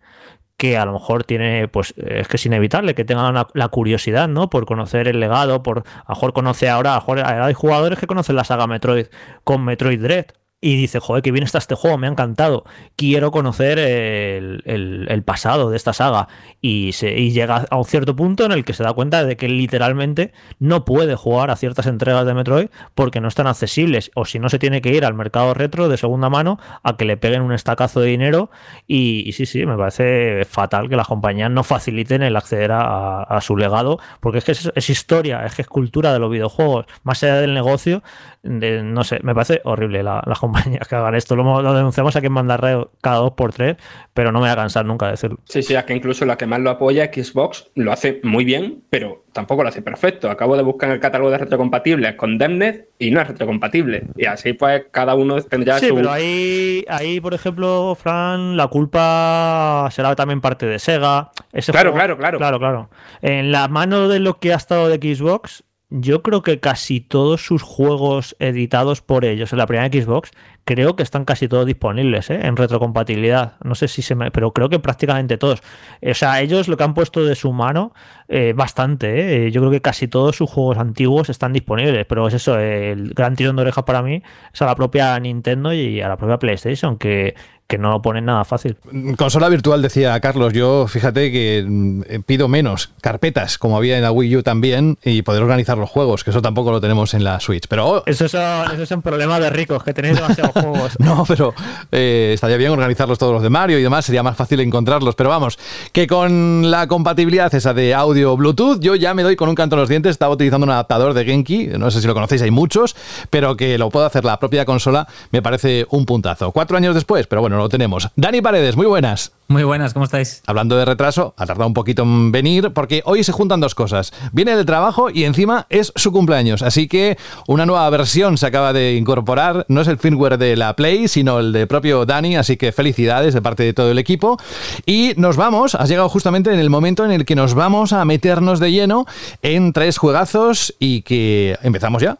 que 0.56 0.76
a 0.76 0.84
lo 0.84 0.92
mejor 0.92 1.24
tiene, 1.24 1.68
pues 1.68 1.94
es 1.96 2.26
que 2.26 2.36
es 2.36 2.46
inevitable 2.46 2.94
que 2.94 3.04
tenga 3.04 3.46
la 3.54 3.68
curiosidad, 3.68 4.28
¿no? 4.28 4.50
Por 4.50 4.66
conocer 4.66 5.06
el 5.06 5.20
legado, 5.20 5.62
por 5.62 5.78
a 5.78 6.08
lo 6.08 6.14
mejor 6.14 6.32
conoce 6.32 6.68
ahora, 6.68 6.92
a 6.92 6.94
lo 6.96 7.00
mejor 7.00 7.20
hay 7.24 7.54
jugadores 7.54 7.98
que 7.98 8.08
conocen 8.08 8.36
la 8.36 8.44
saga 8.44 8.66
Metroid 8.66 9.06
con 9.44 9.64
Metroid 9.64 10.02
Dread 10.02 10.26
y 10.60 10.76
dice, 10.76 10.98
joder, 10.98 11.22
que 11.22 11.30
bien 11.30 11.44
está 11.44 11.58
este 11.58 11.76
juego, 11.76 11.98
me 11.98 12.08
ha 12.08 12.10
encantado, 12.10 12.64
quiero 12.96 13.30
conocer 13.30 13.78
el, 13.78 15.22
pasado 15.24 15.70
de 15.70 15.76
esta 15.76 15.92
saga. 15.92 16.26
Y, 16.60 16.92
se, 16.92 17.14
llega 17.30 17.66
a 17.70 17.76
un 17.76 17.84
cierto 17.84 18.16
punto 18.16 18.44
en 18.44 18.50
el 18.50 18.64
que 18.64 18.72
se 18.72 18.82
da 18.82 18.92
cuenta 18.92 19.24
de 19.24 19.36
que 19.36 19.48
literalmente 19.48 20.32
no 20.58 20.84
puede 20.84 21.14
jugar 21.14 21.50
a 21.50 21.56
ciertas 21.56 21.86
entregas 21.86 22.26
de 22.26 22.34
Metroid 22.34 22.68
porque 22.96 23.20
no 23.20 23.28
están 23.28 23.46
accesibles, 23.46 24.10
o 24.14 24.24
si 24.24 24.40
no 24.40 24.48
se 24.48 24.58
tiene 24.58 24.80
que 24.80 24.92
ir 24.92 25.04
al 25.04 25.14
mercado 25.14 25.54
retro 25.54 25.88
de 25.88 25.96
segunda 25.96 26.28
mano 26.28 26.58
a 26.82 26.96
que 26.96 27.04
le 27.04 27.16
peguen 27.16 27.42
un 27.42 27.52
estacazo 27.52 28.00
de 28.00 28.08
dinero. 28.08 28.50
Y, 28.88 29.30
sí, 29.34 29.46
sí, 29.46 29.64
me 29.64 29.76
parece 29.76 30.44
fatal 30.44 30.88
que 30.88 30.96
las 30.96 31.06
compañías 31.06 31.52
no 31.52 31.62
faciliten 31.62 32.22
el 32.22 32.34
acceder 32.34 32.72
a, 32.72 33.38
su 33.42 33.56
legado, 33.56 34.00
porque 34.18 34.38
es 34.38 34.44
que 34.44 34.52
es, 34.52 34.90
historia, 34.90 35.44
es 35.44 35.54
que 35.54 35.62
es 35.62 35.68
cultura 35.68 36.12
de 36.12 36.18
los 36.18 36.30
videojuegos, 36.30 36.86
más 37.04 37.22
allá 37.22 37.36
del 37.36 37.54
negocio, 37.54 38.02
no 38.42 39.04
sé, 39.04 39.20
me 39.22 39.34
parece 39.34 39.60
horrible 39.64 40.02
la, 40.02 40.22
la 40.24 40.34
compañías 40.34 40.86
que 40.88 40.94
hagan 40.94 41.14
esto. 41.14 41.36
Lo, 41.36 41.62
lo 41.62 41.74
denunciamos 41.74 42.14
aquí 42.16 42.26
en 42.26 42.32
Mandarreo 42.32 42.92
cada 43.00 43.16
dos 43.18 43.32
por 43.32 43.52
tres, 43.52 43.76
pero 44.14 44.32
no 44.32 44.38
me 44.38 44.46
voy 44.46 44.52
a 44.52 44.56
cansar 44.56 44.84
nunca 44.84 45.06
de 45.06 45.12
decirlo. 45.12 45.38
Sí, 45.44 45.62
sí, 45.62 45.74
es 45.74 45.84
que 45.84 45.94
incluso 45.94 46.24
la 46.24 46.36
que 46.36 46.46
más 46.46 46.60
lo 46.60 46.70
apoya, 46.70 47.10
Xbox, 47.12 47.70
lo 47.74 47.92
hace 47.92 48.20
muy 48.22 48.44
bien, 48.44 48.82
pero 48.90 49.24
tampoco 49.32 49.62
lo 49.62 49.68
hace 49.68 49.82
perfecto. 49.82 50.30
Acabo 50.30 50.56
de 50.56 50.62
buscar 50.62 50.88
en 50.88 50.94
el 50.94 51.00
catálogo 51.00 51.30
de 51.30 51.38
retrocompatibles 51.38 52.14
con 52.14 52.38
Demnet 52.38 52.88
y 52.98 53.10
no 53.10 53.20
es 53.20 53.28
retrocompatible. 53.28 54.06
Y 54.16 54.26
así 54.26 54.52
pues 54.52 54.86
cada 54.90 55.14
uno 55.14 55.40
tendrá 55.42 55.78
sí, 55.78 55.90
pero 55.94 56.10
ahí, 56.10 56.84
ahí, 56.88 57.20
por 57.20 57.34
ejemplo, 57.34 57.96
Fran, 58.00 58.56
la 58.56 58.68
culpa 58.68 59.88
será 59.90 60.14
también 60.16 60.40
parte 60.40 60.66
de 60.66 60.78
Sega. 60.78 61.30
claro, 61.70 61.92
claro, 61.92 62.16
claro. 62.16 62.38
Claro, 62.38 62.58
claro. 62.58 62.90
En 63.22 63.52
la 63.52 63.68
mano 63.68 64.08
de 64.08 64.20
lo 64.20 64.38
que 64.38 64.52
ha 64.52 64.56
estado 64.56 64.88
de 64.88 64.96
Xbox, 64.96 65.64
yo 65.90 66.22
creo 66.22 66.42
que 66.42 66.60
casi 66.60 67.00
todos 67.00 67.44
sus 67.46 67.62
juegos 67.62 68.36
editados 68.40 69.00
por 69.00 69.24
ellos 69.24 69.52
en 69.52 69.58
la 69.58 69.66
primera 69.66 69.88
Xbox, 69.88 70.32
creo 70.64 70.96
que 70.96 71.02
están 71.02 71.24
casi 71.24 71.48
todos 71.48 71.64
disponibles 71.64 72.28
¿eh? 72.28 72.40
en 72.42 72.56
retrocompatibilidad. 72.56 73.54
No 73.64 73.74
sé 73.74 73.88
si 73.88 74.02
se 74.02 74.14
me. 74.14 74.30
Pero 74.30 74.52
creo 74.52 74.68
que 74.68 74.78
prácticamente 74.80 75.38
todos. 75.38 75.62
O 76.02 76.14
sea, 76.14 76.42
ellos 76.42 76.68
lo 76.68 76.76
que 76.76 76.84
han 76.84 76.92
puesto 76.92 77.24
de 77.24 77.34
su 77.34 77.54
mano, 77.54 77.94
eh, 78.28 78.52
bastante. 78.54 79.46
¿eh? 79.46 79.50
Yo 79.50 79.62
creo 79.62 79.70
que 79.70 79.80
casi 79.80 80.08
todos 80.08 80.36
sus 80.36 80.50
juegos 80.50 80.76
antiguos 80.76 81.30
están 81.30 81.54
disponibles. 81.54 82.04
Pero 82.06 82.28
es 82.28 82.34
eso, 82.34 82.58
el 82.58 83.14
gran 83.14 83.34
tirón 83.34 83.56
de 83.56 83.62
orejas 83.62 83.84
para 83.84 84.02
mí 84.02 84.22
es 84.52 84.60
a 84.60 84.66
la 84.66 84.74
propia 84.74 85.18
Nintendo 85.18 85.72
y 85.72 86.02
a 86.02 86.08
la 86.08 86.18
propia 86.18 86.38
PlayStation, 86.38 86.98
que, 86.98 87.34
que 87.68 87.76
no 87.76 87.90
lo 87.90 88.00
ponen 88.00 88.24
nada 88.24 88.46
fácil. 88.46 88.76
Consola 89.18 89.50
virtual, 89.50 89.82
decía 89.82 90.18
Carlos, 90.20 90.54
yo 90.54 90.86
fíjate 90.88 91.30
que 91.30 91.62
mm, 91.68 92.22
pido 92.24 92.48
menos 92.48 92.90
carpetas, 93.02 93.58
como 93.58 93.76
había 93.76 93.96
en 93.98 94.02
la 94.02 94.10
Wii 94.10 94.36
U 94.36 94.42
también, 94.42 94.96
y 95.04 95.20
poder 95.20 95.42
organizar 95.42 95.76
los 95.76 95.90
juegos, 95.90 96.24
que 96.24 96.30
eso 96.30 96.40
tampoco 96.40 96.70
lo 96.70 96.80
tenemos 96.80 97.12
en 97.12 97.24
la 97.24 97.38
Switch. 97.40 97.66
Pero 97.68 98.04
eso, 98.06 98.24
es 98.24 98.90
un 98.90 99.02
problema 99.02 99.38
de 99.38 99.50
ricos, 99.50 99.84
que 99.84 99.92
tenéis 99.92 100.16
demasiados 100.16 100.52
juegos. 100.54 100.98
no, 100.98 101.24
pero 101.28 101.52
eh, 101.92 102.30
estaría 102.32 102.56
bien 102.56 102.72
organizarlos 102.72 103.18
todos 103.18 103.34
los 103.34 103.42
de 103.42 103.50
Mario 103.50 103.78
y 103.78 103.82
demás, 103.82 104.06
sería 104.06 104.22
más 104.22 104.36
fácil 104.36 104.60
encontrarlos. 104.60 105.14
Pero 105.14 105.28
vamos, 105.28 105.58
que 105.92 106.06
con 106.06 106.70
la 106.70 106.86
compatibilidad 106.86 107.54
esa 107.54 107.74
de 107.74 107.92
audio 107.92 108.34
Bluetooth, 108.34 108.80
yo 108.80 108.94
ya 108.94 109.12
me 109.12 109.22
doy 109.22 109.36
con 109.36 109.50
un 109.50 109.54
canto 109.54 109.76
en 109.76 109.80
los 109.80 109.90
dientes, 109.90 110.12
estaba 110.12 110.32
utilizando 110.32 110.64
un 110.64 110.70
adaptador 110.70 111.12
de 111.12 111.26
Genki, 111.26 111.66
no 111.78 111.90
sé 111.90 112.00
si 112.00 112.06
lo 112.06 112.14
conocéis, 112.14 112.40
hay 112.40 112.50
muchos, 112.50 112.96
pero 113.28 113.58
que 113.58 113.76
lo 113.76 113.90
puedo 113.90 114.06
hacer 114.06 114.24
la 114.24 114.38
propia 114.38 114.64
consola, 114.64 115.06
me 115.32 115.42
parece 115.42 115.86
un 115.90 116.06
puntazo. 116.06 116.50
Cuatro 116.50 116.78
años 116.78 116.94
después, 116.94 117.26
pero 117.26 117.42
bueno, 117.42 117.57
lo 117.62 117.68
tenemos. 117.68 118.08
Dani 118.16 118.40
Paredes, 118.40 118.76
muy 118.76 118.86
buenas. 118.86 119.32
Muy 119.50 119.64
buenas, 119.64 119.94
¿cómo 119.94 120.04
estáis? 120.04 120.42
Hablando 120.46 120.76
de 120.76 120.84
retraso, 120.84 121.32
ha 121.38 121.46
tardado 121.46 121.66
un 121.66 121.72
poquito 121.72 122.02
en 122.02 122.32
venir 122.32 122.72
porque 122.74 123.00
hoy 123.06 123.24
se 123.24 123.32
juntan 123.32 123.60
dos 123.60 123.74
cosas. 123.74 124.12
Viene 124.32 124.54
del 124.54 124.66
trabajo 124.66 125.08
y 125.08 125.24
encima 125.24 125.66
es 125.70 125.90
su 125.96 126.12
cumpleaños, 126.12 126.60
así 126.60 126.86
que 126.86 127.16
una 127.46 127.64
nueva 127.64 127.88
versión 127.88 128.36
se 128.36 128.44
acaba 128.44 128.74
de 128.74 128.96
incorporar. 128.96 129.64
No 129.68 129.80
es 129.80 129.88
el 129.88 129.96
firmware 129.96 130.36
de 130.36 130.54
la 130.54 130.76
Play, 130.76 131.08
sino 131.08 131.38
el 131.38 131.52
de 131.52 131.66
propio 131.66 132.04
Dani, 132.04 132.36
así 132.36 132.58
que 132.58 132.72
felicidades 132.72 133.32
de 133.32 133.40
parte 133.40 133.62
de 133.62 133.72
todo 133.72 133.90
el 133.90 133.98
equipo. 133.98 134.36
Y 134.84 135.14
nos 135.16 135.36
vamos, 135.36 135.74
has 135.74 135.88
llegado 135.88 136.10
justamente 136.10 136.52
en 136.52 136.58
el 136.58 136.68
momento 136.68 137.06
en 137.06 137.10
el 137.10 137.24
que 137.24 137.34
nos 137.34 137.54
vamos 137.54 137.94
a 137.94 138.04
meternos 138.04 138.60
de 138.60 138.70
lleno 138.70 139.06
en 139.40 139.72
tres 139.72 139.96
juegazos 139.96 140.74
y 140.78 141.00
que 141.02 141.56
empezamos 141.62 142.02
ya. 142.02 142.18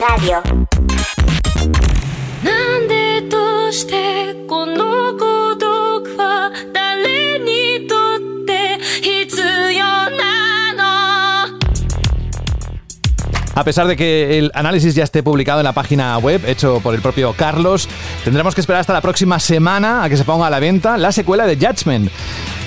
Radio. 0.00 0.42
A 13.54 13.64
pesar 13.64 13.86
de 13.86 13.96
que 13.96 14.38
el 14.38 14.50
análisis 14.54 14.94
ya 14.96 15.04
esté 15.04 15.22
publicado 15.22 15.60
en 15.60 15.64
la 15.64 15.72
página 15.72 16.18
web, 16.18 16.40
hecho 16.46 16.80
por 16.80 16.94
el 16.94 17.00
propio 17.00 17.32
Carlos, 17.34 17.88
tendremos 18.24 18.56
que 18.56 18.60
esperar 18.60 18.80
hasta 18.80 18.92
la 18.92 19.02
próxima 19.02 19.38
semana 19.38 20.02
a 20.02 20.08
que 20.08 20.16
se 20.16 20.24
ponga 20.24 20.48
a 20.48 20.50
la 20.50 20.58
venta 20.58 20.96
la 20.96 21.12
secuela 21.12 21.46
de 21.46 21.54
Judgment. 21.54 22.10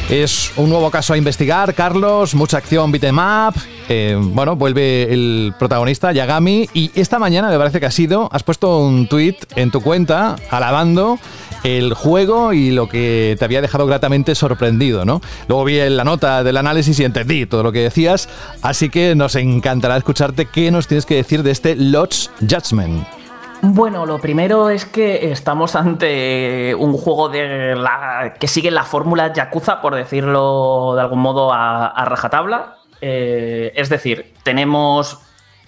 Es 0.09 0.51
un 0.57 0.69
nuevo 0.69 0.91
caso 0.91 1.13
a 1.13 1.17
investigar, 1.17 1.73
Carlos, 1.73 2.35
mucha 2.35 2.57
acción 2.57 2.91
beat'em 2.91 3.17
up. 3.17 3.55
Eh, 3.89 4.17
bueno, 4.19 4.55
vuelve 4.55 5.11
el 5.13 5.53
protagonista, 5.57 6.11
Yagami, 6.11 6.69
y 6.73 6.91
esta 6.93 7.19
mañana 7.19 7.49
me 7.49 7.57
parece 7.57 7.79
que 7.79 7.85
ha 7.85 7.91
sido, 7.91 8.29
has 8.31 8.43
puesto 8.43 8.79
un 8.79 9.07
tweet 9.07 9.37
en 9.55 9.71
tu 9.71 9.81
cuenta 9.81 10.35
alabando 10.51 11.19
el 11.63 11.93
juego 11.93 12.53
y 12.53 12.71
lo 12.71 12.89
que 12.89 13.35
te 13.39 13.45
había 13.45 13.61
dejado 13.61 13.85
gratamente 13.85 14.35
sorprendido, 14.35 15.05
¿no? 15.05 15.21
Luego 15.47 15.63
vi 15.63 15.79
la 15.89 16.03
nota 16.03 16.43
del 16.43 16.57
análisis 16.57 16.99
y 16.99 17.05
entendí 17.05 17.45
todo 17.45 17.63
lo 17.63 17.71
que 17.71 17.79
decías, 17.79 18.29
así 18.61 18.89
que 18.89 19.15
nos 19.15 19.35
encantará 19.35 19.97
escucharte 19.97 20.45
qué 20.45 20.69
nos 20.71 20.87
tienes 20.87 21.05
que 21.05 21.15
decir 21.15 21.43
de 21.43 21.51
este 21.51 21.75
Lodge 21.75 22.29
Judgment. 22.41 23.22
Bueno, 23.65 24.05
lo 24.05 24.19
primero 24.19 24.69
es 24.69 24.83
que 24.83 25.31
estamos 25.31 25.77
ante 25.77 26.75
un 26.77 26.97
juego 26.97 27.29
de 27.29 27.77
la, 27.77 28.33
que 28.37 28.49
sigue 28.49 28.69
la 28.71 28.83
fórmula 28.83 29.31
Yakuza, 29.31 29.79
por 29.79 29.95
decirlo 29.95 30.95
de 30.95 31.01
algún 31.01 31.19
modo 31.19 31.53
a, 31.53 32.03
rajatabla. 32.03 32.75
Eh, 32.99 33.71
es 33.73 33.87
decir, 33.87 34.33
tenemos 34.43 35.17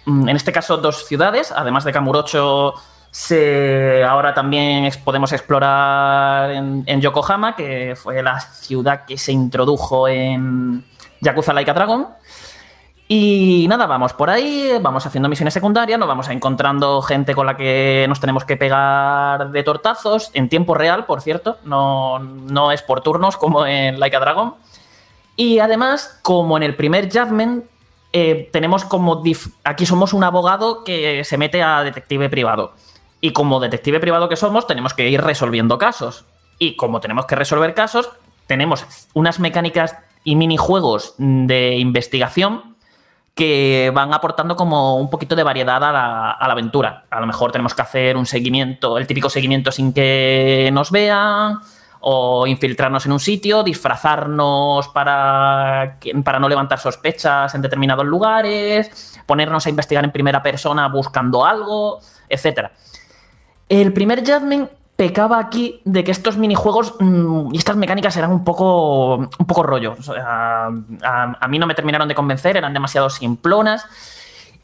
mm, 0.04 0.28
en 0.28 0.36
este 0.36 0.52
caso 0.52 0.76
dos 0.76 1.06
ciudades, 1.06 1.54
además 1.54 1.86
de 1.86 1.94
Kamurocho, 1.94 2.74
ahora 4.06 4.34
también 4.34 4.92
podemos 5.06 5.32
explorar 5.32 6.52
en, 6.52 6.84
en, 6.88 7.00
Yokohama, 7.00 7.56
que 7.56 7.96
fue 7.96 8.22
la 8.22 8.42
ciudad 8.42 9.06
que 9.06 9.18
se 9.18 9.32
introdujo 9.32 10.10
en 10.10 10.84
Yakuza 11.22 11.54
Laika 11.54 11.74
Dragon. 11.74 12.08
Y 13.08 13.68
nada, 13.70 13.86
vamos 13.86 14.14
por 14.14 14.32
ahí, 14.32 14.72
vamos 14.82 15.06
haciendo 15.06 15.30
misiones 15.30 15.54
secundarias, 15.54 16.00
nos 16.00 16.08
vamos 16.08 16.28
encontrando 16.30 17.04
gente 17.04 17.36
con 17.36 17.46
la 17.46 17.56
que 17.56 18.06
nos 18.10 18.20
tenemos 18.20 18.46
que 18.46 18.58
pegar 18.58 19.52
de 19.52 19.64
tortazos, 19.64 20.32
en 20.34 20.50
tiempo 20.50 20.74
real, 20.74 21.06
por 21.06 21.22
cierto, 21.22 21.60
no, 21.64 22.18
no 22.18 22.72
es 22.72 22.82
por 22.82 23.02
turnos 23.02 23.38
como 23.38 23.68
en 23.68 24.00
Like 24.00 24.16
a 24.16 24.20
Dragon. 24.20 24.56
Y 25.36 25.60
además, 25.60 26.20
como 26.24 26.58
en 26.58 26.64
el 26.64 26.76
primer 26.76 27.12
Judgment, 27.12 27.66
eh, 28.12 28.50
tenemos 28.52 28.86
como. 28.86 29.22
Aquí 29.66 29.86
somos 29.86 30.14
un 30.14 30.24
abogado 30.24 30.84
que 30.84 31.24
se 31.26 31.38
mete 31.38 31.62
a 31.62 31.84
detective 31.84 32.30
privado. 32.30 32.74
Y 33.22 33.32
como 33.32 33.60
detective 33.60 34.00
privado 34.00 34.30
que 34.30 34.38
somos, 34.38 34.66
tenemos 34.66 34.94
que 34.94 35.10
ir 35.10 35.22
resolviendo 35.22 35.78
casos. 35.78 36.26
Y 36.58 36.76
como 36.76 37.02
tenemos 37.02 37.26
que 37.26 37.36
resolver 37.36 37.74
casos, 37.74 38.10
tenemos 38.48 38.86
unas 39.14 39.40
mecánicas 39.40 39.98
y 40.24 40.38
minijuegos 40.38 41.16
de 41.18 41.76
investigación 41.76 42.75
que 43.36 43.92
van 43.94 44.14
aportando 44.14 44.56
como 44.56 44.96
un 44.96 45.10
poquito 45.10 45.36
de 45.36 45.44
variedad 45.44 45.84
a 45.84 45.92
la, 45.92 46.32
aventura. 46.32 47.04
A 47.10 47.20
lo 47.20 47.28
mejor 47.28 47.52
tenemos 47.52 47.74
que 47.74 47.82
hacer 47.82 48.16
un 48.16 48.26
seguimiento, 48.26 48.98
el 48.98 49.06
típico 49.06 49.30
seguimiento 49.30 49.72
sin 49.74 49.92
que 49.92 50.70
nos 50.72 50.90
vean, 50.90 51.60
o 52.00 52.48
infiltrarnos 52.48 53.06
en 53.06 53.12
un 53.12 53.20
sitio, 53.20 53.62
disfrazarnos 53.62 54.88
para, 54.90 55.98
para 56.24 56.40
no 56.40 56.48
levantar 56.48 56.80
sospechas 56.80 57.54
en 57.56 57.62
determinados 57.62 58.06
lugares, 58.06 59.20
ponernos 59.26 59.66
a 59.66 59.70
investigar 59.70 60.06
en 60.06 60.12
primera 60.12 60.42
persona 60.42 60.88
buscando 60.88 61.46
algo, 61.46 62.00
etc. 62.30 62.70
El 63.68 63.92
primer 63.92 64.20
Judgment 64.20 64.70
pecaba 64.96 65.40
aquí 65.40 65.82
de 65.84 66.04
que 66.04 66.12
estos 66.12 66.38
minijuegos 66.38 66.96
mm, 67.00 67.54
y 67.54 67.58
estas 67.58 67.76
mecánicas 67.76 68.16
eran 68.18 68.32
un 68.32 68.44
poco, 68.44 69.16
un 69.18 69.46
poco 69.48 69.64
rollo. 69.64 69.96
a, 70.24 71.48
mí 71.50 71.60
no 71.60 71.68
me 71.68 71.76
terminaron 71.76 72.08
de 72.08 72.16
convencer, 72.16 72.58
eran 72.58 72.74
demasiado 72.74 73.10
simplonas. 73.10 73.86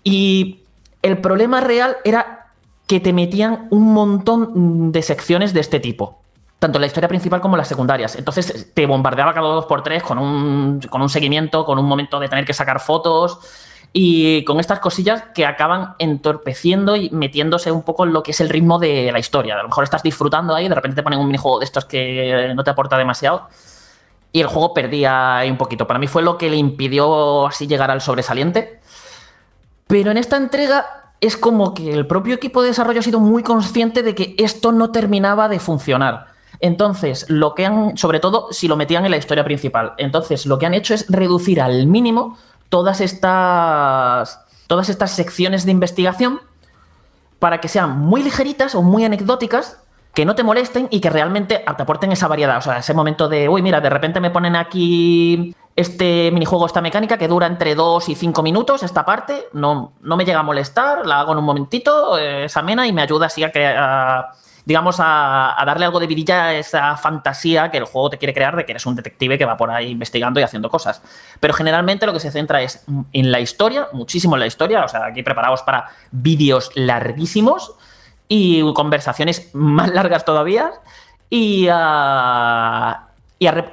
Y 0.04 0.62
el 1.02 1.17
problema 1.17 1.62
real 1.62 1.98
era 2.04 2.48
que 2.88 3.00
te 3.00 3.13
metían 3.13 3.67
un 3.72 3.94
montón 3.94 4.91
de 4.91 5.02
secciones 5.02 5.54
de 5.54 5.60
este 5.60 5.80
tipo. 5.80 6.22
Tanto 6.60 6.78
la 6.78 6.86
historia 6.86 7.10
principal 7.10 7.41
como 7.41 7.58
las 7.58 7.67
secundarias. 7.67 8.15
Entonces 8.15 8.72
te 8.74 8.86
bombardeaba 8.86 9.34
cada 9.34 9.48
dos 9.48 9.65
por 9.65 9.82
tres 9.84 10.04
con 10.04 10.20
un, 10.20 10.80
con 10.89 11.02
un 11.02 11.10
seguimiento, 11.10 11.65
con 11.65 11.80
un 11.80 11.86
momento 11.86 12.20
de 12.20 12.30
tener 12.30 12.46
que 12.46 12.54
sacar 12.54 12.80
fotos 12.80 13.39
y 13.93 14.43
con 14.45 14.60
estas 14.60 14.80
cosillas 14.80 15.23
que 15.34 15.45
acaban 15.45 15.95
entorpeciendo 15.99 16.95
y 16.95 17.10
metiéndose 17.10 17.71
un 17.71 17.84
poco 17.84 18.06
en 18.06 18.13
lo 18.13 18.23
que 18.23 18.32
es 18.32 18.39
el 18.39 18.49
ritmo 18.49 18.80
de 18.80 19.12
la 19.12 19.19
historia. 19.19 19.56
A 19.56 19.62
lo 19.62 19.67
mejor 19.67 19.84
estás 19.84 20.04
disfrutando 20.04 20.56
ahí, 20.56 20.69
de 20.69 20.75
repente 20.75 20.95
te 20.95 21.04
ponen 21.04 21.19
un 21.19 21.27
minijuego 21.27 21.60
de 21.60 21.65
estos 21.65 21.86
que 21.86 22.54
no 22.56 22.63
te 22.63 22.69
aporta 22.69 22.97
demasiado 22.97 23.49
y 24.32 24.39
el 24.39 24.47
juego 24.47 24.73
perdía 24.73 25.38
ahí 25.38 25.51
un 25.51 25.58
poquito. 25.58 25.88
Para 25.88 25.99
mí 25.99 26.08
fue 26.08 26.21
lo 26.21 26.38
que 26.38 26.49
le 26.49 26.56
impidió 26.56 27.47
así 27.47 27.67
llegar 27.67 27.91
al 27.91 28.01
sobresaliente. 28.01 28.80
Pero 29.88 30.12
en 30.12 30.17
esta 30.17 30.38
entrega 30.38 30.86
es 31.19 31.36
como 31.36 31.73
que 31.73 31.91
el 31.91 32.08
propio 32.08 32.36
equipo 32.36 32.62
de 32.62 32.69
desarrollo 32.69 33.01
ha 33.01 33.04
sido 33.04 33.19
muy 33.19 33.43
consciente 33.43 34.04
de 34.04 34.15
que 34.15 34.36
esto 34.38 34.71
no 34.71 34.91
terminaba 34.91 35.49
de 35.49 35.60
funcionar. 35.60 36.27
Entonces, 36.62 37.25
lo 37.30 37.56
que 37.56 37.65
han, 37.65 37.97
sobre 37.97 38.19
todo 38.19 38.47
si 38.51 38.67
lo 38.67 38.77
metían 38.77 39.04
en 39.04 39.12
la 39.12 39.17
historia 39.17 39.43
principal, 39.43 39.93
entonces 39.97 40.45
lo 40.45 40.60
que 40.60 40.65
han 40.65 40.75
hecho 40.75 40.93
es 40.93 41.08
reducir 41.10 41.60
al 41.60 41.88
mínimo 41.88 42.38
todas 42.71 43.01
estas, 43.01 44.39
todas 44.67 44.88
estas 44.88 45.12
secciones 45.12 45.65
de 45.65 45.71
investigación 45.71 46.39
para 47.38 47.60
que 47.60 47.67
sean 47.67 47.99
muy 47.99 48.23
ligeritas 48.23 48.75
o 48.75 48.81
muy 48.81 49.03
anecdóticas, 49.03 49.84
que 50.13 50.25
no 50.25 50.36
te 50.36 50.43
molesten 50.43 50.88
y 50.89 51.01
que 51.01 51.10
realmente 51.10 51.57
te 51.57 51.84
aporten 51.84 52.13
esa 52.13 52.29
variedad. 52.29 52.57
O 52.57 52.62
sea, 52.62 52.77
ese 52.77 52.93
momento 52.93 53.27
de, 53.27 53.49
uy, 53.49 53.62
mira, 53.62 53.81
de 53.81 53.89
repente 53.89 54.21
me 54.21 54.31
ponen 54.31 54.55
aquí 54.55 55.53
este 55.75 56.31
minijuego, 56.31 56.65
esta 56.65 56.79
mecánica 56.79 57.17
que 57.17 57.27
dura 57.27 57.45
entre 57.45 57.75
2 57.75 58.07
y 58.07 58.15
5 58.15 58.41
minutos, 58.41 58.84
esta 58.84 59.03
parte, 59.05 59.49
no, 59.51 59.93
no 60.01 60.15
me 60.15 60.23
llega 60.23 60.39
a 60.39 60.43
molestar, 60.43 61.05
la 61.05 61.19
hago 61.19 61.34
en 61.34 61.39
un 61.39 61.45
momentito, 61.45 62.17
eh, 62.17 62.45
es 62.45 62.55
amena 62.55 62.88
y 62.88 62.93
me 62.93 63.01
ayuda 63.01 63.25
así 63.25 63.43
a, 63.43 63.51
que, 63.51 63.65
digamos, 64.65 64.97
a, 65.00 65.56
darle 65.65 65.86
algo 65.86 66.00
de 66.00 66.08
vidilla 66.08 66.45
a 66.45 66.54
esa 66.54 66.97
fantasía 66.97 67.71
que 67.71 67.78
el 67.78 67.86
juego 67.86 68.10
te 68.10 68.17
quiere 68.17 68.34
crear 68.34 68.56
de 68.56 68.65
que 68.65 68.71
eres 68.71 68.86
un 68.86 68.95
detective 68.95 69.38
que 69.38 69.45
va 69.45 69.58
por 69.58 69.71
ahí 69.71 69.89
investigando 69.89 70.39
y 70.39 70.43
haciendo 70.43 70.69
cosas. 70.69 71.02
Pero 71.39 71.54
generalmente 71.54 72.06
lo 72.06 72.13
que 72.13 72.19
se 72.19 72.32
centra 72.32 72.62
es 72.62 72.86
en 73.13 73.32
la 73.32 73.39
historia, 73.39 73.88
muchísimo 73.93 74.36
en 74.36 74.41
la 74.41 74.47
historia, 74.47 74.86
o 74.86 74.88
sea, 74.88 75.06
aquí 75.06 75.24
preparados 75.24 75.62
para 75.63 75.89
vídeos 76.12 76.71
larguísimos 76.76 77.74
y 78.28 78.62
conversaciones 78.74 79.50
más 79.54 79.89
largas 79.89 80.26
todavía. 80.26 80.71
Y, 81.30 81.67
ah, 81.71 83.11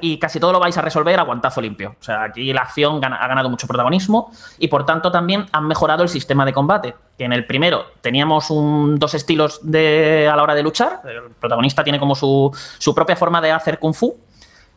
y, 0.01 0.17
casi 0.17 0.39
todo 0.39 0.51
lo 0.51 0.59
vais 0.59 0.75
a 0.77 0.81
resolver 0.81 1.19
a 1.19 1.23
guantazo 1.23 1.61
limpio. 1.61 1.95
O 1.99 2.03
sea, 2.03 2.23
aquí 2.23 2.51
la 2.53 2.61
acción 2.61 3.03
ha 3.03 3.27
ganado 3.27 3.49
mucho 3.49 3.67
protagonismo 3.67 4.31
y 4.57 4.67
por 4.67 4.83
tanto 4.83 5.11
también 5.11 5.45
han 5.51 5.67
mejorado 5.67 6.01
el 6.01 6.09
sistema 6.09 6.43
de 6.43 6.53
combate. 6.53 6.95
Que 7.17 7.25
en 7.25 7.33
el 7.33 7.45
primero 7.45 7.85
teníamos 8.01 8.47
dos 8.49 9.13
estilos 9.13 9.59
de, 9.61 10.27
a 10.27 10.35
la 10.35 10.41
hora 10.41 10.55
de 10.55 10.63
luchar. 10.63 11.01
El 11.05 11.31
protagonista 11.39 11.83
tiene 11.83 11.99
como 11.99 12.15
su, 12.15 12.51
propia 12.95 13.15
forma 13.15 13.41
de 13.41 13.51
hacer 13.51 13.77
kung 13.77 13.93
fu. 13.93 14.17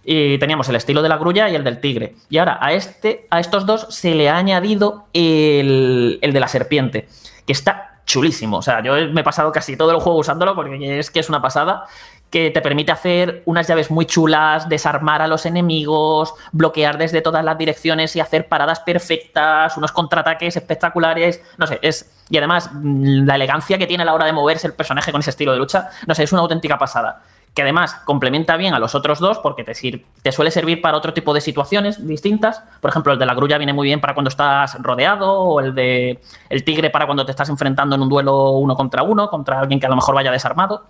Y 0.05 0.37
teníamos 0.38 0.68
el 0.68 0.76
estilo 0.76 1.00
de 1.00 1.09
la 1.09 1.16
grulla 1.16 1.48
y 1.48 1.55
el 1.55 1.64
del 1.64 1.81
tigre. 1.81 2.16
Y 2.28 2.37
ahora 2.37 2.59
a, 2.61 2.72
este, 2.72 3.26
a 3.31 3.40
estos 3.40 3.64
dos 3.64 3.87
se 3.88 4.14
le 4.14 4.28
ha 4.28 4.37
añadido 4.37 5.07
el, 5.14 6.18
el 6.20 6.33
de 6.33 6.40
la 6.40 6.48
serpiente, 6.48 7.09
que 7.46 7.52
está 7.52 8.00
chulísimo. 8.05 8.59
O 8.59 8.62
sea, 8.62 8.83
yo 8.83 8.94
me 9.11 9.22
he 9.22 9.24
pasado 9.24 9.52
casi 9.52 9.76
todo 9.76 9.92
el 9.92 10.00
juego 10.00 10.18
usándolo 10.18 10.55
porque 10.55 10.98
es 10.98 11.11
que 11.11 11.20
es 11.20 11.28
una 11.28 11.40
pasada 11.40 11.87
que 12.33 12.51
te 12.51 12.62
permite 12.62 12.90
hacer 12.90 13.42
unas 13.45 13.68
llaves 13.68 13.90
muy 13.90 14.07
chulas, 14.07 14.66
desarmar 14.66 15.21
a 15.21 15.27
los 15.27 15.45
enemigos, 15.45 16.33
bloquear 16.51 16.97
desde 16.97 17.21
todas 17.21 17.45
las 17.45 17.59
direcciones 17.59 18.16
y 18.16 18.21
hacer 18.21 18.49
paradas 18.49 18.81
perfectas, 18.81 19.77
unos 19.77 19.92
contraataques 19.92 20.57
espectaculares, 20.57 21.42
no 21.59 21.66
sé, 21.66 21.79
es 21.83 22.11
y 22.31 22.38
además 22.38 22.71
mm, 22.73 23.27
la 23.27 23.35
elegancia 23.35 23.77
que 23.77 23.87
tiene 23.87 24.03
a 24.05 24.07
la 24.07 24.14
hora 24.14 24.25
de 24.25 24.33
moverse 24.33 24.66
el 24.66 24.73
personaje 24.73 25.12
con 25.12 25.21
ese 25.21 25.29
estilo 25.29 25.53
de 25.53 25.59
lucha, 25.59 25.90
no 26.07 26.14
sé, 26.14 26.23
es 26.23 26.33
una 26.33 26.40
auténtica 26.40 26.79
pasada. 26.79 27.23
Que 27.53 27.61
además 27.61 27.97
complementa 28.07 28.57
bien 28.57 28.73
a 28.73 28.79
los 28.79 28.95
otros 28.95 29.18
dos 29.18 29.38
porque 29.38 29.62
te, 29.62 29.75
te 30.23 30.33
suele 30.33 30.51
servir 30.51 30.81
para 30.81 30.97
otro 30.97 31.12
tipo 31.12 31.35
de 31.35 31.42
situaciones 31.42 32.07
distintas. 32.07 32.62
Por 32.81 32.88
ejemplo, 32.88 33.12
el 33.12 33.18
de 33.18 33.27
la 33.27 33.35
grulla 33.35 33.59
viene 33.59 33.75
muy 33.75 33.88
bien 33.88 34.01
para 34.01 34.14
cuando 34.14 34.31
estás 34.31 34.83
rodeado, 34.83 35.38
o 35.38 35.61
el 35.61 35.75
de 35.75 36.18
el 36.49 36.64
tigre 36.64 36.88
para 36.88 37.05
cuando 37.05 37.27
te 37.27 37.33
estás 37.33 37.51
enfrentando 37.51 37.95
en 37.95 38.01
un 38.01 38.09
duelo 38.09 38.53
uno 38.53 38.75
contra 38.75 39.03
uno, 39.03 39.29
contra 39.29 39.61
alguien 39.61 39.79
que 39.79 39.85
a 39.85 39.90
lo 39.90 39.97
mejor 39.97 40.14
vaya 40.14 40.31
desarmado. 40.31 40.87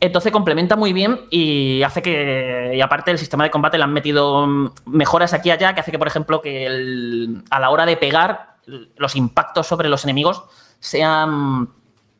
Entonces 0.00 0.32
complementa 0.32 0.76
muy 0.76 0.94
bien 0.94 1.26
y 1.30 1.82
hace 1.82 2.00
que, 2.00 2.72
y 2.74 2.80
aparte 2.80 3.10
el 3.10 3.18
sistema 3.18 3.44
de 3.44 3.50
combate 3.50 3.76
le 3.76 3.84
han 3.84 3.92
metido 3.92 4.46
mejoras 4.86 5.34
aquí 5.34 5.50
y 5.50 5.52
allá, 5.52 5.74
que 5.74 5.80
hace 5.80 5.90
que, 5.90 5.98
por 5.98 6.08
ejemplo, 6.08 6.40
que 6.40 7.42
a 7.50 7.60
la 7.60 7.70
hora 7.70 7.84
de 7.84 7.98
pegar, 7.98 8.56
los 8.96 9.16
impactos 9.16 9.66
sobre 9.66 9.88
los 9.88 10.04
enemigos 10.04 10.44
sean, 10.78 11.68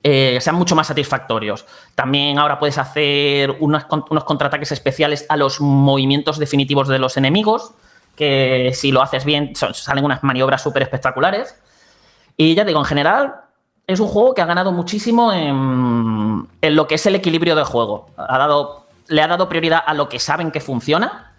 eh, 0.02 0.38
sean 0.40 0.56
mucho 0.56 0.76
más 0.76 0.88
satisfactorios. 0.88 1.64
También 1.94 2.38
ahora 2.38 2.58
puedes 2.58 2.76
hacer 2.76 3.56
unos, 3.60 3.86
unos 4.10 4.24
contraataques 4.24 4.72
especiales 4.72 5.24
a 5.30 5.38
los 5.38 5.60
movimientos 5.60 6.38
definitivos 6.38 6.86
de 6.88 6.98
los 6.98 7.16
enemigos, 7.16 7.72
que 8.14 8.72
si 8.74 8.92
lo 8.92 9.00
haces 9.00 9.24
bien 9.24 9.54
salen 9.54 10.04
unas 10.04 10.22
maniobras 10.22 10.62
súper 10.62 10.82
espectaculares. 10.82 11.58
Y 12.36 12.54
ya 12.54 12.64
digo, 12.64 12.78
en 12.80 12.84
general, 12.84 13.36
es 13.92 14.00
un 14.00 14.08
juego 14.08 14.34
que 14.34 14.42
ha 14.42 14.46
ganado 14.46 14.72
muchísimo 14.72 15.32
en, 15.32 16.46
lo 16.62 16.86
que 16.86 16.94
es 16.94 17.06
el 17.06 17.14
equilibrio 17.14 17.56
del 17.56 17.64
juego. 17.64 18.06
Le 19.08 19.22
ha 19.22 19.26
dado 19.26 19.48
prioridad 19.48 19.82
a 19.84 19.94
lo 19.94 20.08
que 20.08 20.18
saben 20.18 20.50
que 20.50 20.60
funciona. 20.60 21.32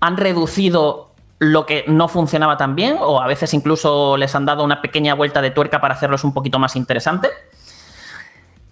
Han 0.00 0.16
reducido 0.16 1.10
lo 1.38 1.66
que 1.66 1.84
no 1.88 2.08
funcionaba 2.08 2.56
tan 2.56 2.74
bien, 2.74 2.98
o 3.00 3.20
a 3.20 3.26
veces 3.26 3.54
incluso 3.54 4.16
les 4.16 4.34
han 4.34 4.44
dado 4.44 4.64
una 4.64 4.80
pequeña 4.82 5.14
vuelta 5.14 5.40
de 5.42 5.50
tuerca 5.50 5.80
para 5.80 5.94
hacerlos 5.94 6.24
un 6.24 6.34
poquito 6.34 6.58
más 6.58 6.76
interesante. 6.76 7.28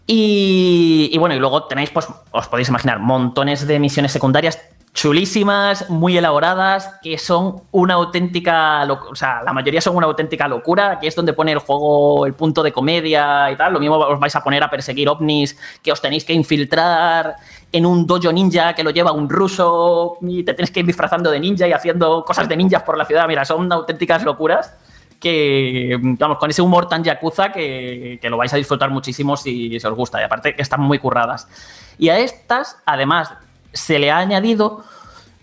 Y, 0.06 1.10
y, 1.12 1.18
bueno, 1.18 1.34
y 1.34 1.38
luego 1.38 1.64
tenéis, 1.64 1.90
pues, 1.90 2.08
os 2.30 2.48
podéis 2.48 2.68
imaginar, 2.68 2.98
montones 2.98 3.66
de 3.66 3.78
misiones 3.78 4.12
secundarias 4.12 4.58
chulísimas, 4.94 5.88
muy 5.88 6.18
elaboradas, 6.18 6.98
que 7.02 7.16
son 7.16 7.62
una 7.70 7.94
auténtica, 7.94 8.84
o 8.84 9.14
sea, 9.14 9.42
la 9.42 9.52
mayoría 9.54 9.80
son 9.80 9.96
una 9.96 10.06
auténtica 10.06 10.46
locura, 10.48 10.98
que 11.00 11.06
es 11.06 11.16
donde 11.16 11.32
pone 11.32 11.52
el 11.52 11.58
juego 11.60 12.26
el 12.26 12.34
punto 12.34 12.62
de 12.62 12.72
comedia 12.72 13.50
y 13.50 13.56
tal. 13.56 13.72
Lo 13.72 13.80
mismo 13.80 13.96
os 13.96 14.20
vais 14.20 14.36
a 14.36 14.44
poner 14.44 14.62
a 14.62 14.68
perseguir 14.68 15.08
ovnis 15.08 15.58
que 15.82 15.92
os 15.92 16.00
tenéis 16.00 16.24
que 16.24 16.34
infiltrar 16.34 17.36
en 17.72 17.86
un 17.86 18.06
dojo 18.06 18.30
ninja 18.32 18.74
que 18.74 18.84
lo 18.84 18.90
lleva 18.90 19.12
un 19.12 19.30
ruso 19.30 20.18
y 20.20 20.44
te 20.44 20.52
tenéis 20.52 20.70
que 20.70 20.80
ir 20.80 20.86
disfrazando 20.86 21.30
de 21.30 21.40
ninja 21.40 21.66
y 21.66 21.72
haciendo 21.72 22.22
cosas 22.22 22.46
de 22.46 22.56
ninjas 22.56 22.82
por 22.82 22.98
la 22.98 23.06
ciudad. 23.06 23.26
Mira, 23.26 23.46
son 23.46 23.72
auténticas 23.72 24.22
locuras 24.24 24.74
que, 25.18 25.98
vamos, 26.02 26.36
con 26.36 26.50
ese 26.50 26.60
humor 26.60 26.86
tan 26.86 27.02
yakuza 27.02 27.50
que, 27.50 28.18
que 28.20 28.28
lo 28.28 28.36
vais 28.36 28.52
a 28.52 28.56
disfrutar 28.56 28.90
muchísimo 28.90 29.38
si, 29.38 29.80
si 29.80 29.86
os 29.86 29.94
gusta. 29.94 30.20
Y 30.20 30.24
aparte 30.24 30.54
que 30.54 30.60
están 30.60 30.82
muy 30.82 30.98
curradas. 30.98 31.48
Y 31.96 32.10
a 32.10 32.18
estas, 32.18 32.76
además 32.84 33.32
se 33.72 33.98
le 33.98 34.10
ha 34.10 34.18
añadido 34.18 34.84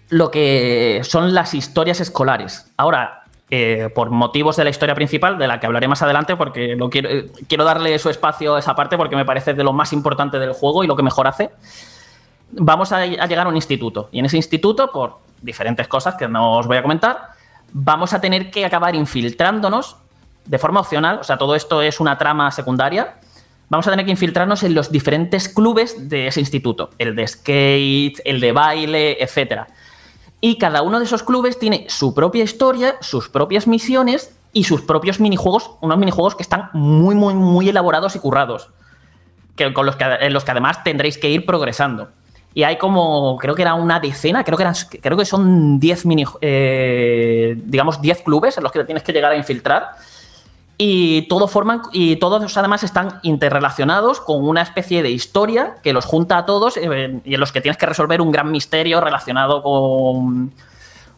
lo 0.09 0.31
que 0.31 1.01
son 1.03 1.33
las 1.33 1.53
historias 1.53 1.99
escolares. 1.99 2.71
Ahora, 2.77 3.23
eh, 3.51 3.89
por 3.93 4.09
motivos 4.09 4.57
de 4.57 4.63
la 4.63 4.69
historia 4.69 4.95
principal, 4.95 5.37
de 5.37 5.47
la 5.47 5.59
que 5.59 5.65
hablaré 5.65 5.87
más 5.87 6.01
adelante, 6.01 6.35
porque 6.35 6.75
lo 6.75 6.89
quiero, 6.89 7.09
eh, 7.09 7.31
quiero 7.47 7.63
darle 7.63 7.97
su 7.99 8.09
espacio 8.09 8.55
a 8.55 8.59
esa 8.59 8.75
parte 8.75 8.97
porque 8.97 9.15
me 9.15 9.25
parece 9.25 9.53
de 9.53 9.63
lo 9.63 9.73
más 9.73 9.93
importante 9.93 10.39
del 10.39 10.53
juego 10.53 10.83
y 10.83 10.87
lo 10.87 10.95
que 10.95 11.03
mejor 11.03 11.27
hace, 11.27 11.51
vamos 12.51 12.91
a, 12.91 12.97
a 12.97 13.25
llegar 13.25 13.45
a 13.45 13.49
un 13.49 13.55
instituto. 13.55 14.09
Y 14.11 14.19
en 14.19 14.25
ese 14.25 14.37
instituto, 14.37 14.91
por 14.91 15.19
diferentes 15.41 15.87
cosas 15.87 16.15
que 16.15 16.27
no 16.27 16.57
os 16.57 16.67
voy 16.67 16.77
a 16.77 16.81
comentar, 16.81 17.29
vamos 17.71 18.13
a 18.13 18.21
tener 18.21 18.51
que 18.51 18.65
acabar 18.65 18.95
infiltrándonos 18.95 19.97
de 20.45 20.57
forma 20.57 20.79
opcional, 20.79 21.19
o 21.19 21.23
sea, 21.23 21.37
todo 21.37 21.55
esto 21.55 21.81
es 21.81 21.99
una 21.99 22.17
trama 22.17 22.49
secundaria, 22.51 23.15
vamos 23.69 23.87
a 23.87 23.91
tener 23.91 24.05
que 24.05 24.11
infiltrarnos 24.11 24.63
en 24.63 24.73
los 24.73 24.91
diferentes 24.91 25.47
clubes 25.47 26.09
de 26.09 26.27
ese 26.27 26.39
instituto, 26.39 26.89
el 26.97 27.15
de 27.15 27.27
skate, 27.27 28.19
el 28.25 28.39
de 28.39 28.51
baile, 28.51 29.17
etc. 29.23 29.63
Y 30.41 30.57
cada 30.57 30.81
uno 30.81 30.99
de 30.99 31.05
esos 31.05 31.23
clubes 31.23 31.59
tiene 31.59 31.85
su 31.89 32.13
propia 32.13 32.43
historia, 32.43 32.95
sus 33.01 33.29
propias 33.29 33.67
misiones 33.67 34.35
y 34.53 34.63
sus 34.63 34.81
propios 34.81 35.19
minijuegos, 35.19 35.71
unos 35.81 35.97
minijuegos 35.97 36.35
que 36.35 36.43
están 36.43 36.69
muy, 36.73 37.15
muy, 37.15 37.33
muy 37.33 37.69
elaborados 37.69 38.15
y 38.15 38.19
currados, 38.19 38.69
que, 39.55 39.73
con 39.73 39.85
los 39.85 39.95
que, 39.95 40.05
en 40.05 40.33
los 40.33 40.43
que 40.43 40.51
además 40.51 40.83
tendréis 40.83 41.17
que 41.17 41.29
ir 41.29 41.45
progresando. 41.45 42.09
Y 42.55 42.63
hay 42.63 42.77
como, 42.77 43.37
creo 43.37 43.53
que 43.53 43.61
era 43.61 43.75
una 43.75 43.99
decena, 43.99 44.43
creo 44.43 44.57
que, 44.57 44.63
eran, 44.63 44.73
creo 45.01 45.15
que 45.15 45.25
son 45.25 45.79
10 45.79 46.05
mini, 46.07 46.25
eh, 46.41 47.55
digamos, 47.63 48.01
10 48.01 48.23
clubes 48.23 48.57
en 48.57 48.63
los 48.63 48.71
que 48.71 48.83
tienes 48.85 49.03
que 49.03 49.13
llegar 49.13 49.31
a 49.31 49.35
infiltrar 49.35 49.91
y, 50.81 51.23
todo 51.23 51.49
forman, 51.49 51.81
y 51.91 52.15
todos 52.15 52.55
además 52.55 52.83
están 52.83 53.19
interrelacionados 53.21 54.21
con 54.21 54.47
una 54.47 54.61
especie 54.61 55.03
de 55.03 55.09
historia 55.09 55.75
que 55.83 55.91
los 55.91 56.05
junta 56.05 56.37
a 56.37 56.45
todos 56.45 56.77
eh, 56.77 57.19
y 57.25 57.33
en 57.33 57.39
los 57.39 57.51
que 57.51 57.59
tienes 57.59 57.75
que 57.75 57.85
resolver 57.85 58.21
un 58.21 58.31
gran 58.31 58.49
misterio 58.49 59.01
relacionado 59.01 59.61
con... 59.61 60.53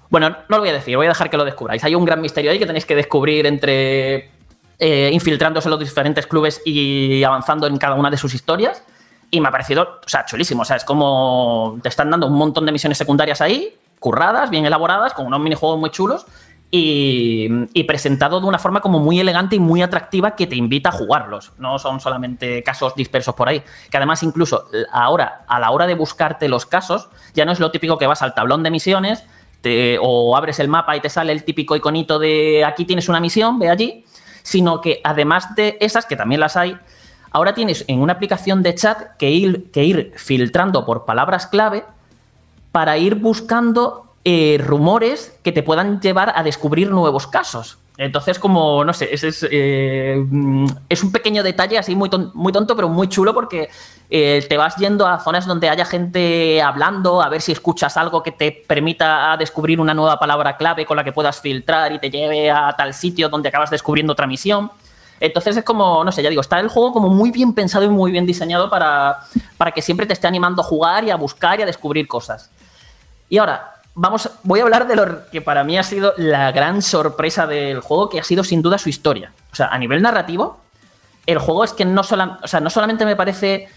Bueno, 0.09 0.29
no 0.29 0.37
lo 0.47 0.59
voy 0.61 0.69
a 0.69 0.73
decir, 0.73 0.97
voy 0.97 1.05
a 1.05 1.09
dejar 1.09 1.29
que 1.29 1.37
lo 1.37 1.45
descubráis. 1.45 1.83
Hay 1.83 1.93
un 1.93 2.03
gran 2.05 2.21
misterio 2.21 2.49
ahí 2.49 2.57
que 2.57 2.65
tenéis 2.65 2.87
que 2.87 2.95
descubrir 2.95 3.45
entre 3.45 4.31
eh, 4.79 5.11
infiltrándose 5.13 5.67
en 5.67 5.71
los 5.71 5.79
diferentes 5.79 6.25
clubes 6.25 6.59
y 6.65 7.23
avanzando 7.23 7.67
en 7.67 7.77
cada 7.77 7.93
una 7.93 8.09
de 8.09 8.17
sus 8.17 8.33
historias. 8.33 8.81
Y 9.29 9.41
me 9.41 9.49
ha 9.49 9.51
parecido, 9.51 9.99
o 10.03 10.09
sea, 10.09 10.25
chulísimo. 10.25 10.63
O 10.63 10.65
sea, 10.65 10.77
es 10.77 10.83
como 10.83 11.77
te 11.83 11.89
están 11.89 12.09
dando 12.09 12.25
un 12.25 12.33
montón 12.33 12.65
de 12.65 12.71
misiones 12.71 12.97
secundarias 12.97 13.41
ahí, 13.41 13.77
curradas, 13.99 14.49
bien 14.49 14.65
elaboradas, 14.65 15.13
con 15.13 15.27
unos 15.27 15.39
minijuegos 15.39 15.79
muy 15.79 15.91
chulos 15.91 16.25
y, 16.73 17.83
presentado 17.83 18.39
de 18.39 18.47
una 18.47 18.57
forma 18.57 18.79
como 18.79 18.99
muy 18.99 19.19
elegante 19.19 19.57
y 19.57 19.59
muy 19.59 19.81
atractiva 19.81 20.35
que 20.35 20.47
te 20.47 20.55
invita 20.55 20.89
a 20.89 20.91
jugarlos. 20.93 21.51
No 21.57 21.77
son 21.79 21.99
solamente 21.99 22.63
casos 22.63 22.95
dispersos 22.95 23.35
por 23.35 23.49
ahí. 23.49 23.61
Que 23.89 23.97
además 23.97 24.23
incluso 24.23 24.65
ahora, 24.91 25.43
a 25.47 25.59
la 25.59 25.71
hora 25.71 25.85
de 25.85 25.95
buscarte 25.95 26.47
los 26.47 26.65
casos, 26.65 27.09
ya 27.33 27.43
no 27.43 27.51
es 27.51 27.59
lo 27.59 27.71
típico 27.71 27.97
que 27.97 28.07
vas 28.07 28.21
al 28.21 28.33
tablón 28.33 28.63
de 28.63 28.71
misiones 28.71 29.25
o 29.99 30.35
abres 30.35 30.59
el 30.59 30.69
mapa 30.69 30.95
y 30.95 31.01
te 31.01 31.09
sale 31.09 31.31
el 31.33 31.43
típico 31.43 31.75
iconito 31.75 32.17
de 32.17 32.65
aquí 32.65 32.85
tienes 32.85 33.09
una 33.09 33.19
misión, 33.19 33.59
ve 33.59 33.69
allí, 33.69 34.05
sino 34.41 34.81
que 34.81 35.01
además 35.03 35.53
de 35.55 35.77
esas, 35.81 36.05
que 36.05 36.15
también 36.15 36.41
las 36.41 36.57
hay, 36.57 36.77
ahora 37.31 37.53
tienes 37.53 37.85
en 37.87 38.01
una 38.01 38.13
aplicación 38.13 38.63
de 38.63 38.73
chat 38.73 39.15
que 39.17 39.29
ir, 39.29 39.69
que 39.71 39.83
ir 39.83 40.13
filtrando 40.15 40.85
por 40.85 41.05
palabras 41.05 41.45
clave 41.47 41.85
para 42.71 42.97
ir 42.97 43.15
buscando 43.15 44.10
eh, 44.23 44.61
rumores 44.63 45.37
que 45.43 45.51
te 45.51 45.63
puedan 45.63 45.99
llevar 45.99 46.33
a 46.35 46.43
descubrir 46.43 46.91
nuevos 46.91 47.25
casos. 47.27 47.79
Entonces, 47.97 48.39
como, 48.39 48.83
no 48.85 48.93
sé, 48.93 49.09
es, 49.13 49.45
eh, 49.49 50.25
es, 50.89 51.03
un 51.03 51.11
pequeño 51.11 51.43
detalle 51.43 51.77
así 51.77 51.95
muy, 51.95 52.09
muy 52.33 52.53
tonto, 52.53 52.75
pero 52.75 52.87
muy 52.87 53.09
chulo 53.09 53.33
porque 53.33 53.69
eh, 54.09 54.45
te 54.47 54.57
vas 54.57 54.75
yendo 54.77 55.05
a 55.05 55.19
zonas 55.19 55.45
donde 55.45 55.69
haya 55.69 55.85
gente 55.85 56.61
hablando, 56.61 57.21
a 57.21 57.29
ver 57.29 57.41
si 57.41 57.51
escuchas 57.51 57.97
algo 57.97 58.23
que 58.23 58.31
te 58.31 58.63
permita 58.67 59.35
descubrir 59.37 59.79
una 59.79 59.93
nueva 59.93 60.17
palabra 60.17 60.55
clave 60.57 60.85
con 60.85 60.97
la 60.97 61.03
que 61.03 61.11
puedas 61.11 61.41
filtrar 61.41 61.91
y 61.91 61.99
te 61.99 62.09
lleve 62.09 62.49
a 62.49 62.73
tal 62.77 62.93
sitio 62.93 63.27
donde 63.27 63.49
acabas 63.49 63.69
descubriendo 63.69 64.13
otra 64.13 64.25
misión. 64.25 64.71
Entonces 65.19 65.57
es 65.57 65.63
como, 65.63 66.03
no 66.03 66.11
sé, 66.11 66.23
ya 66.23 66.29
digo, 66.29 66.41
está 66.41 66.59
el 66.59 66.69
juego 66.69 66.93
como 66.93 67.09
muy 67.09 67.29
bien 67.31 67.53
pensado 67.53 67.85
y 67.85 67.89
muy 67.89 68.11
bien 68.11 68.25
diseñado 68.25 68.69
para, 68.69 69.19
para 69.57 69.71
que 69.71 69.81
siempre 69.81 70.05
te 70.05 70.13
esté 70.13 70.27
animando 70.27 70.61
a 70.61 70.65
jugar 70.65 71.03
y 71.03 71.11
a 71.11 71.15
buscar 71.15 71.59
y 71.59 71.63
a 71.63 71.65
descubrir 71.65 72.07
cosas. 72.07 72.49
Y 73.29 73.37
ahora, 73.37 73.80
vamos, 73.95 74.29
voy 74.43 74.59
a 74.59 74.63
hablar 74.63 74.87
de 74.87 74.95
lo 74.95 75.29
que 75.29 75.41
para 75.41 75.63
mí 75.63 75.77
ha 75.77 75.83
sido 75.83 76.13
la 76.17 76.51
gran 76.51 76.81
sorpresa 76.81 77.47
del 77.47 77.81
juego, 77.81 78.09
que 78.09 78.19
ha 78.19 78.23
sido 78.23 78.43
sin 78.43 78.61
duda 78.61 78.77
su 78.77 78.89
historia. 78.89 79.31
O 79.51 79.55
sea, 79.55 79.67
a 79.67 79.77
nivel 79.77 80.01
narrativo, 80.01 80.59
el 81.25 81.39
juego 81.39 81.63
es 81.63 81.73
que 81.73 81.85
no, 81.85 82.01
o 82.01 82.47
sea, 82.47 82.59
no 82.59 82.69
solamente 82.69 83.05
me 83.05 83.15
parece 83.15 83.67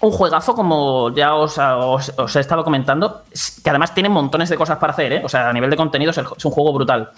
un 0.00 0.10
juegazo, 0.10 0.54
como 0.54 1.14
ya 1.14 1.34
os, 1.34 1.58
he 1.58 2.40
estado 2.40 2.64
comentando, 2.64 3.22
que 3.62 3.70
además 3.70 3.94
tiene 3.94 4.08
montones 4.08 4.48
de 4.48 4.56
cosas 4.56 4.78
para 4.78 4.94
hacer, 4.94 5.12
¿eh? 5.12 5.22
O 5.24 5.28
sea, 5.28 5.48
a 5.48 5.52
nivel 5.52 5.68
de 5.68 5.76
contenido 5.76 6.10
es 6.10 6.16
un 6.18 6.50
juego 6.50 6.72
brutal. 6.72 7.10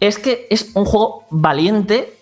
Es 0.00 0.18
que 0.18 0.48
es 0.50 0.72
un 0.74 0.84
juego 0.84 1.26
valiente, 1.30 2.16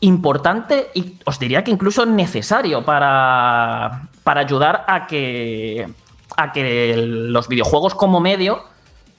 importante 0.00 0.90
y 0.94 1.18
os 1.24 1.38
diría 1.38 1.64
que 1.64 1.70
incluso 1.70 2.04
necesario 2.04 2.84
para, 2.84 4.08
para 4.22 4.40
ayudar 4.42 4.84
a 4.86 5.06
que 5.06 5.88
a 6.36 6.52
que 6.52 6.94
los 6.96 7.48
videojuegos 7.48 7.94
como 7.94 8.20
medio 8.20 8.64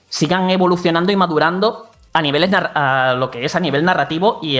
sigan 0.09 0.49
evolucionando 0.49 1.11
y 1.11 1.15
madurando 1.15 1.89
a 2.13 2.21
niveles 2.21 2.51
a 2.53 3.15
lo 3.17 3.29
que 3.29 3.45
es 3.45 3.55
a 3.55 3.59
nivel 3.59 3.83
narrativo 3.83 4.39
y, 4.41 4.59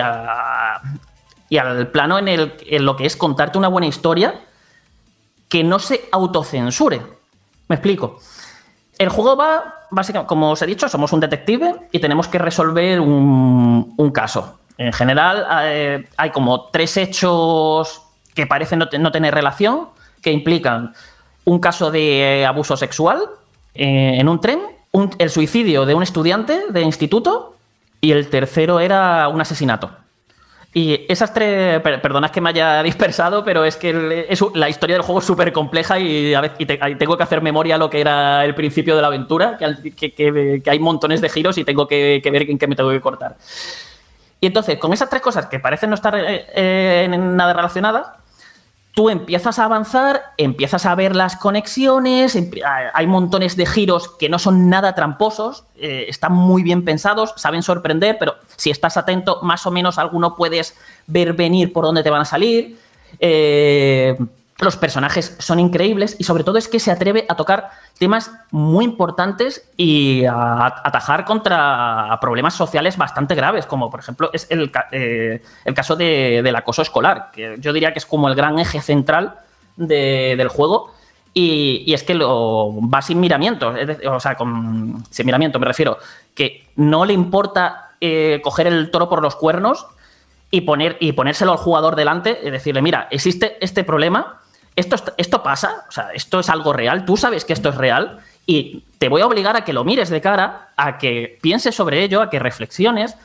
y 1.49 1.57
al 1.57 1.87
plano 1.87 2.19
en, 2.19 2.27
el, 2.27 2.53
en 2.67 2.85
lo 2.85 2.95
que 2.95 3.05
es 3.05 3.15
contarte 3.15 3.57
una 3.57 3.67
buena 3.67 3.87
historia 3.87 4.41
que 5.49 5.63
no 5.63 5.79
se 5.79 6.07
autocensure. 6.11 7.01
Me 7.67 7.75
explico. 7.75 8.19
El 8.97 9.09
juego 9.09 9.35
va, 9.35 9.85
básicamente, 9.91 10.27
como 10.27 10.51
os 10.51 10.61
he 10.61 10.65
dicho, 10.65 10.89
somos 10.89 11.13
un 11.13 11.19
detective 11.19 11.73
y 11.91 11.99
tenemos 11.99 12.27
que 12.27 12.37
resolver 12.37 12.99
un, 12.99 13.93
un 13.95 14.11
caso. 14.11 14.59
En 14.77 14.93
general, 14.93 15.47
eh, 15.63 16.07
hay 16.17 16.29
como 16.29 16.65
tres 16.69 16.97
hechos 16.97 18.01
que 18.35 18.45
parecen 18.45 18.79
no, 18.79 19.11
tener 19.11 19.33
relación, 19.33 19.89
que 20.21 20.31
implican 20.31 20.93
un 21.47 21.59
caso 21.59 21.91
de 21.91 22.45
abuso 22.45 22.75
sexual 22.75 23.21
eh, 23.73 24.17
en 24.19 24.27
un 24.27 24.41
tren, 24.41 24.59
el 25.17 25.29
suicidio 25.29 25.85
de 25.85 25.95
un 25.95 26.03
estudiante 26.03 26.65
de 26.69 26.81
instituto 26.81 27.55
y 28.01 28.11
el 28.11 28.27
tercero 28.27 28.81
era 28.81 29.29
un 29.29 29.39
asesinato. 29.39 29.91
Y 30.73 31.05
esas 31.07 31.33
tres, 31.33 31.81
perdonad 31.81 32.31
que 32.31 32.41
me 32.41 32.49
haya 32.49 32.83
dispersado, 32.91 33.45
pero 33.45 33.63
es 33.63 33.77
que 33.77 33.93
la 34.55 34.67
historia 34.67 34.97
del 34.97 35.03
juego 35.03 35.19
es 35.19 35.25
súper 35.25 35.53
compleja 35.53 35.97
y, 35.97 36.33
a 36.33 36.41
veces, 36.41 36.67
tengo 36.99 37.15
que 37.15 37.23
hacer 37.23 37.41
memoria 37.41 37.75
a 37.75 37.77
lo 37.77 37.89
que 37.89 38.01
era 38.01 38.43
el 38.43 38.53
principio 38.53 38.97
de 38.97 39.01
la 39.01 39.07
aventura, 39.07 39.57
que, 39.57 40.61
hay 40.65 40.79
montones 40.79 41.21
de 41.21 41.29
giros 41.29 41.57
y 41.57 41.63
tengo 41.63 41.87
que, 41.87 42.21
ver 42.29 42.41
en 42.41 42.57
qué 42.57 42.67
me 42.67 42.75
tengo 42.75 42.89
que 42.89 42.99
cortar. 42.99 43.37
Y 44.41 44.47
entonces, 44.47 44.77
con 44.79 44.91
esas 44.91 45.09
tres 45.09 45.21
cosas 45.21 45.45
que 45.45 45.59
parecen 45.59 45.91
no 45.91 45.95
estar 45.95 46.13
eh, 46.19 46.45
eh, 46.53 47.03
en 47.05 47.37
nada 47.37 47.53
relacionadas, 47.53 48.07
tú 48.97 49.11
empiezas 49.11 49.59
a 49.59 49.65
avanzar, 49.65 50.33
empiezas 50.37 50.87
a 50.87 50.95
ver 50.95 51.15
las 51.15 51.35
conexiones, 51.35 52.35
hay 52.95 53.05
montones 53.05 53.55
de 53.55 53.67
giros 53.67 54.09
que 54.17 54.27
no 54.27 54.39
son 54.39 54.71
nada 54.71 54.95
tramposos, 54.95 55.65
eh, 55.75 56.05
están 56.07 56.33
muy 56.33 56.63
bien 56.63 56.83
pensados, 56.83 57.31
saben 57.37 57.61
sorprender, 57.61 58.17
pero 58.19 58.37
si 58.55 58.71
estás 58.71 58.97
atento, 58.97 59.39
más 59.43 59.67
o 59.67 59.71
menos 59.71 59.99
alguno 59.99 60.35
puedes 60.35 60.75
ver 61.05 61.33
venir 61.33 61.73
por 61.73 61.85
dónde 61.85 62.01
te 62.01 62.09
van 62.09 62.21
a 62.21 62.25
salir. 62.25 62.79
Eh, 63.19 64.17
los 64.59 64.75
personajes 64.75 65.35
son 65.39 65.59
increíbles 65.59 66.15
y 66.17 66.23
sobre 66.23 66.43
todo 66.43 66.57
es 66.57 66.67
que 66.67 66.79
se 66.79 66.91
atreve 66.91 67.25
a 67.29 67.35
tocar 67.35 67.69
temas 67.99 68.31
muy 68.51 68.85
importantes 68.85 69.69
y 69.77 70.25
a 70.25 70.65
atajar 70.83 71.25
contra 71.25 72.17
problemas 72.19 72.55
sociales 72.55 72.97
bastante 72.97 73.35
graves, 73.35 73.67
como 73.67 73.91
por 73.91 73.99
ejemplo 73.99 74.31
es 74.33 74.47
el, 74.49 74.71
eh, 74.91 75.41
caso 75.75 75.95
del 75.95 76.55
acoso 76.55 76.81
escolar, 76.81 77.29
que 77.31 77.55
yo 77.59 77.71
diría 77.71 77.93
que 77.93 77.99
es 77.99 78.05
como 78.05 78.27
el 78.27 78.35
gran 78.35 78.57
eje 78.57 78.81
central 78.81 79.35
del 79.75 80.47
juego. 80.47 80.91
Y, 81.33 81.93
es 81.93 82.01
que 82.01 82.15
lo 82.15 82.73
va 82.89 83.03
sin 83.03 83.19
miramientos, 83.19 83.75
o 84.09 84.19
sea, 84.19 84.33
con, 84.33 85.03
sin 85.11 85.25
miramiento 85.27 85.59
me 85.59 85.67
refiero, 85.67 85.99
que 86.33 86.67
no 86.77 87.05
le 87.05 87.13
importa 87.13 87.91
eh, 88.01 88.41
coger 88.43 88.65
el 88.65 88.89
toro 88.89 89.07
por 89.07 89.21
los 89.21 89.35
cuernos 89.35 89.85
y, 90.49 90.61
poner, 90.61 90.97
y 90.99 91.11
ponérselo 91.11 91.51
al 91.51 91.57
jugador 91.57 91.95
delante 91.95 92.39
y 92.43 92.49
decirle, 92.49 92.81
mira, 92.81 93.07
existe 93.11 93.57
este 93.63 93.83
problema, 93.83 94.39
esto, 94.77 94.95
esto 95.17 95.43
pasa, 95.43 95.85
o 95.89 95.91
sea, 95.91 96.11
esto 96.13 96.39
es 96.39 96.49
algo 96.49 96.71
real, 96.71 97.03
tú 97.03 97.17
sabes 97.17 97.43
que 97.43 97.53
esto 97.53 97.69
es 97.69 97.75
real 97.75 98.19
y 98.45 98.85
te 98.99 99.09
voy 99.09 99.21
a 99.21 99.25
obligar 99.25 99.57
a 99.57 99.65
que 99.65 99.73
lo 99.73 99.83
mires 99.83 100.09
de 100.09 100.21
cara, 100.21 100.69
a 100.77 100.97
que 100.97 101.37
pienses 101.41 101.75
sobre 101.75 102.03
ello, 102.03 102.21
a 102.21 102.29
que 102.29 102.39
reflexiones, 102.39 103.17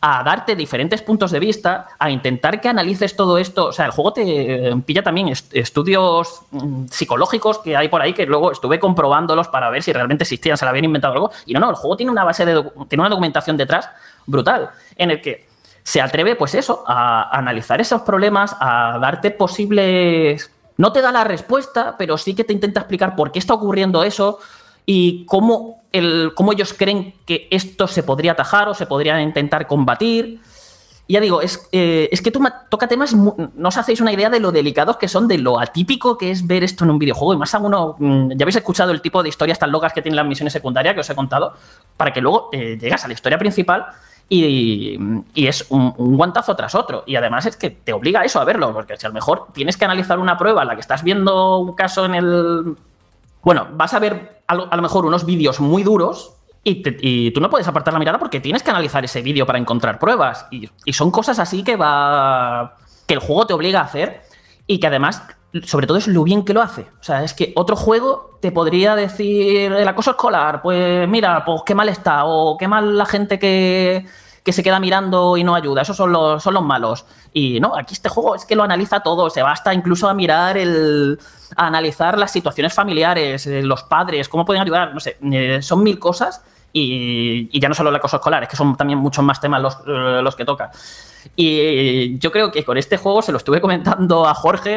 a 0.00 0.22
darte 0.22 0.56
diferentes 0.56 1.02
puntos 1.02 1.30
de 1.30 1.40
vista, 1.40 1.88
a 1.98 2.10
intentar 2.10 2.60
que 2.60 2.68
analices 2.68 3.14
todo 3.14 3.36
esto. 3.36 3.66
O 3.66 3.72
sea, 3.72 3.84
el 3.84 3.90
juego 3.90 4.14
te 4.14 4.72
pilla 4.86 5.02
también 5.02 5.28
estudios 5.28 6.42
mm, 6.52 6.86
psicológicos 6.86 7.58
que 7.58 7.76
hay 7.76 7.88
por 7.88 8.00
ahí 8.00 8.14
que 8.14 8.24
luego 8.24 8.52
estuve 8.52 8.78
comprobándolos 8.78 9.48
para 9.48 9.68
ver 9.68 9.82
si 9.82 9.92
realmente 9.92 10.24
existían, 10.24 10.56
se 10.56 10.64
lo 10.64 10.70
habían 10.70 10.86
inventado 10.86 11.12
algo. 11.12 11.30
Y 11.44 11.52
no, 11.52 11.60
no, 11.60 11.68
el 11.68 11.76
juego 11.76 11.96
tiene 11.98 12.12
una 12.12 12.24
base 12.24 12.46
de 12.46 12.62
tiene 12.88 13.02
una 13.02 13.10
documentación 13.10 13.58
detrás 13.58 13.90
brutal 14.24 14.70
en 14.96 15.10
el 15.10 15.20
que 15.20 15.46
se 15.82 16.00
atreve, 16.00 16.36
pues 16.36 16.54
eso, 16.54 16.84
a 16.86 17.36
analizar 17.36 17.80
esos 17.80 18.00
problemas, 18.02 18.56
a 18.58 18.98
darte 19.00 19.30
posibles 19.30 20.50
no 20.80 20.92
te 20.92 21.02
da 21.02 21.12
la 21.12 21.24
respuesta, 21.24 21.96
pero 21.98 22.16
sí 22.16 22.34
que 22.34 22.42
te 22.42 22.54
intenta 22.54 22.80
explicar 22.80 23.14
por 23.14 23.30
qué 23.32 23.38
está 23.38 23.52
ocurriendo 23.52 24.02
eso 24.02 24.38
y 24.86 25.26
cómo, 25.26 25.82
el, 25.92 26.32
cómo 26.34 26.52
ellos 26.52 26.72
creen 26.72 27.16
que 27.26 27.48
esto 27.50 27.86
se 27.86 28.02
podría 28.02 28.32
atajar 28.32 28.66
o 28.66 28.72
se 28.72 28.86
podría 28.86 29.20
intentar 29.20 29.66
combatir. 29.66 30.40
Y 31.06 31.12
ya 31.12 31.20
digo, 31.20 31.42
es, 31.42 31.68
eh, 31.72 32.08
es 32.10 32.22
que 32.22 32.30
toca 32.30 32.88
temas, 32.88 33.14
no 33.14 33.68
os 33.68 33.76
hacéis 33.76 34.00
una 34.00 34.10
idea 34.10 34.30
de 34.30 34.40
lo 34.40 34.52
delicados 34.52 34.96
que 34.96 35.06
son, 35.06 35.28
de 35.28 35.36
lo 35.36 35.60
atípico 35.60 36.16
que 36.16 36.30
es 36.30 36.46
ver 36.46 36.64
esto 36.64 36.84
en 36.84 36.92
un 36.92 36.98
videojuego. 36.98 37.34
Y 37.34 37.36
más 37.36 37.54
aún, 37.54 37.72
mm, 37.98 38.30
ya 38.30 38.44
habéis 38.44 38.56
escuchado 38.56 38.90
el 38.90 39.02
tipo 39.02 39.22
de 39.22 39.28
historias 39.28 39.58
tan 39.58 39.70
locas 39.70 39.92
que 39.92 40.00
tienen 40.00 40.16
las 40.16 40.26
misiones 40.26 40.54
secundarias 40.54 40.94
que 40.94 41.00
os 41.00 41.10
he 41.10 41.14
contado, 41.14 41.52
para 41.98 42.10
que 42.10 42.22
luego 42.22 42.48
eh, 42.52 42.78
llegas 42.80 43.04
a 43.04 43.08
la 43.08 43.12
historia 43.12 43.36
principal 43.36 43.84
y, 44.32 44.96
es 45.34 45.66
un, 45.70 45.92
guantazo 45.96 46.54
tras 46.54 46.76
otro. 46.76 47.02
Y 47.04 47.16
además 47.16 47.46
es 47.46 47.56
que 47.56 47.70
te 47.70 47.92
obliga 47.92 48.20
a 48.20 48.24
eso, 48.24 48.40
a 48.40 48.44
verlo, 48.44 48.72
porque 48.72 48.96
si 48.96 49.04
a 49.04 49.08
lo 49.08 49.14
mejor 49.14 49.48
tienes 49.52 49.76
que 49.76 49.84
analizar 49.84 50.20
una 50.20 50.38
prueba 50.38 50.62
en 50.62 50.68
la 50.68 50.74
que 50.76 50.80
estás 50.80 51.02
viendo 51.02 51.58
un 51.58 51.74
caso 51.74 52.04
en 52.04 52.14
el... 52.14 52.76
Bueno, 53.42 53.66
vas 53.72 53.92
a 53.92 53.98
ver 53.98 54.42
a 54.46 54.54
lo, 54.54 54.82
mejor 54.82 55.04
unos 55.04 55.26
vídeos 55.26 55.58
muy 55.58 55.82
duros 55.82 56.34
y, 56.62 57.30
tú 57.32 57.40
no 57.40 57.50
puedes 57.50 57.66
apartar 57.66 57.92
la 57.92 57.98
mirada 57.98 58.18
porque 58.18 58.38
tienes 58.38 58.62
que 58.62 58.70
analizar 58.70 59.04
ese 59.04 59.20
vídeo 59.20 59.46
para 59.46 59.58
encontrar 59.58 59.98
pruebas. 59.98 60.46
Y, 60.52 60.70
y, 60.84 60.92
son 60.92 61.10
cosas 61.10 61.40
así 61.40 61.64
que 61.64 61.74
va. 61.74 62.76
que 63.06 63.14
el 63.14 63.20
juego 63.20 63.46
te 63.46 63.54
obliga 63.54 63.80
a 63.80 63.84
hacer 63.84 64.22
y 64.68 64.78
que 64.78 64.86
además, 64.86 65.24
sobre 65.64 65.88
todo, 65.88 65.98
es 65.98 66.06
lo 66.06 66.22
bien 66.22 66.44
que 66.44 66.54
lo 66.54 66.62
hace. 66.62 66.82
O 66.82 67.02
sea, 67.02 67.24
es 67.24 67.34
que 67.34 67.52
otro 67.56 67.74
juego 67.74 68.29
te 68.40 68.52
podría 68.52 68.94
decir 68.96 69.72
el 69.72 69.86
acoso 69.86 70.12
escolar, 70.12 70.62
pues 70.62 71.08
mira, 71.08 71.44
pues 71.44 71.62
qué 71.64 71.74
mal 71.74 71.88
está, 71.88 72.24
o 72.24 72.56
qué 72.56 72.66
mal 72.66 72.96
la 72.96 73.04
gente 73.04 73.38
que, 73.38 74.06
que 74.42 74.52
se 74.52 74.62
queda 74.62 74.80
mirando 74.80 75.36
y 75.36 75.44
no 75.44 75.54
ayuda, 75.54 75.82
esos 75.82 75.96
son 75.96 76.12
los, 76.12 76.42
son 76.42 76.54
los 76.54 76.62
malos. 76.62 77.04
Y 77.32 77.60
no, 77.60 77.76
aquí 77.76 77.94
este 77.94 78.08
juego 78.08 78.34
es 78.34 78.44
que 78.44 78.56
lo 78.56 78.62
analiza 78.62 79.00
todo, 79.00 79.28
se 79.30 79.42
basta 79.42 79.74
incluso 79.74 80.08
a 80.08 80.14
mirar 80.14 80.56
el. 80.56 81.18
a 81.56 81.66
analizar 81.66 82.18
las 82.18 82.32
situaciones 82.32 82.72
familiares, 82.72 83.46
eh, 83.46 83.62
los 83.62 83.82
padres, 83.84 84.28
cómo 84.28 84.44
pueden 84.44 84.62
ayudar, 84.62 84.94
no 84.94 85.00
sé, 85.00 85.18
eh, 85.32 85.60
son 85.62 85.82
mil 85.82 85.98
cosas. 85.98 86.42
Y, 86.72 87.58
ya 87.58 87.68
no 87.68 87.74
solo 87.74 87.90
el 87.90 87.96
acoso 87.96 88.16
escolar, 88.16 88.44
es 88.44 88.48
que 88.48 88.56
son 88.56 88.76
también 88.76 88.98
muchos 89.00 89.24
más 89.24 89.40
temas 89.40 89.60
los, 89.60 89.76
eh, 89.86 90.20
los 90.22 90.36
que 90.36 90.44
toca. 90.44 90.70
Y 91.34 92.16
yo 92.18 92.30
creo 92.30 92.50
que 92.52 92.64
con 92.64 92.78
este 92.78 92.96
juego 92.96 93.22
se 93.22 93.32
lo 93.32 93.38
estuve 93.38 93.60
comentando 93.60 94.26
a 94.26 94.34
Jorge 94.34 94.76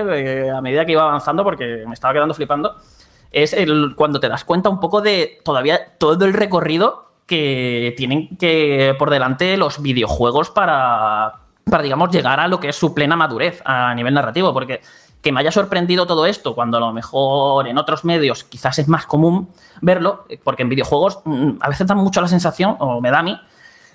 a 0.50 0.60
medida 0.60 0.86
que 0.86 0.94
iba 0.94 1.04
avanzando 1.04 1.44
porque 1.44 1.84
me 1.88 1.94
estaba 1.94 2.14
quedando 2.14 2.34
flipando 2.34 2.76
es 3.34 3.54
el, 3.54 3.96
cuando 3.96 4.20
te 4.20 4.30
das 4.30 4.46
cuenta 4.46 4.70
un 4.70 4.80
poco 4.80 5.02
de 5.02 5.40
todavía 5.44 5.98
todo 5.98 6.24
el 6.24 6.34
recorrido 6.34 7.12
que 7.26 7.94
tienen 7.98 8.38
que 8.38 8.96
por 8.98 9.10
delante 9.10 9.58
los 9.58 9.82
videojuegos 9.82 10.52
para, 10.52 11.40
para, 11.66 11.84
digamos, 11.84 12.12
llegar 12.12 12.40
a 12.40 12.48
lo 12.48 12.60
que 12.60 12.70
es 12.70 12.76
su 12.76 12.94
plena 12.94 13.16
madurez 13.16 13.62
a 13.66 13.94
nivel 13.96 14.14
narrativo. 14.14 14.54
Porque 14.54 14.82
que 15.24 15.32
me 15.32 15.40
haya 15.40 15.52
sorprendido 15.52 16.06
todo 16.06 16.26
esto, 16.26 16.54
cuando 16.54 16.78
a 16.78 16.82
lo 16.82 16.92
mejor 16.92 17.68
en 17.68 17.78
otros 17.78 18.04
medios 18.04 18.44
quizás 18.44 18.78
es 18.78 18.90
más 18.90 19.06
común 19.06 19.50
verlo, 19.82 20.26
porque 20.44 20.64
en 20.64 20.70
videojuegos 20.70 21.20
mm, 21.24 21.52
a 21.62 21.70
veces 21.70 21.88
da 21.88 21.96
mucho 21.96 22.22
la 22.22 22.28
sensación, 22.28 22.76
o 22.80 23.00
me 23.00 23.10
da 23.10 23.20
a 23.20 23.24
mí, 23.24 23.40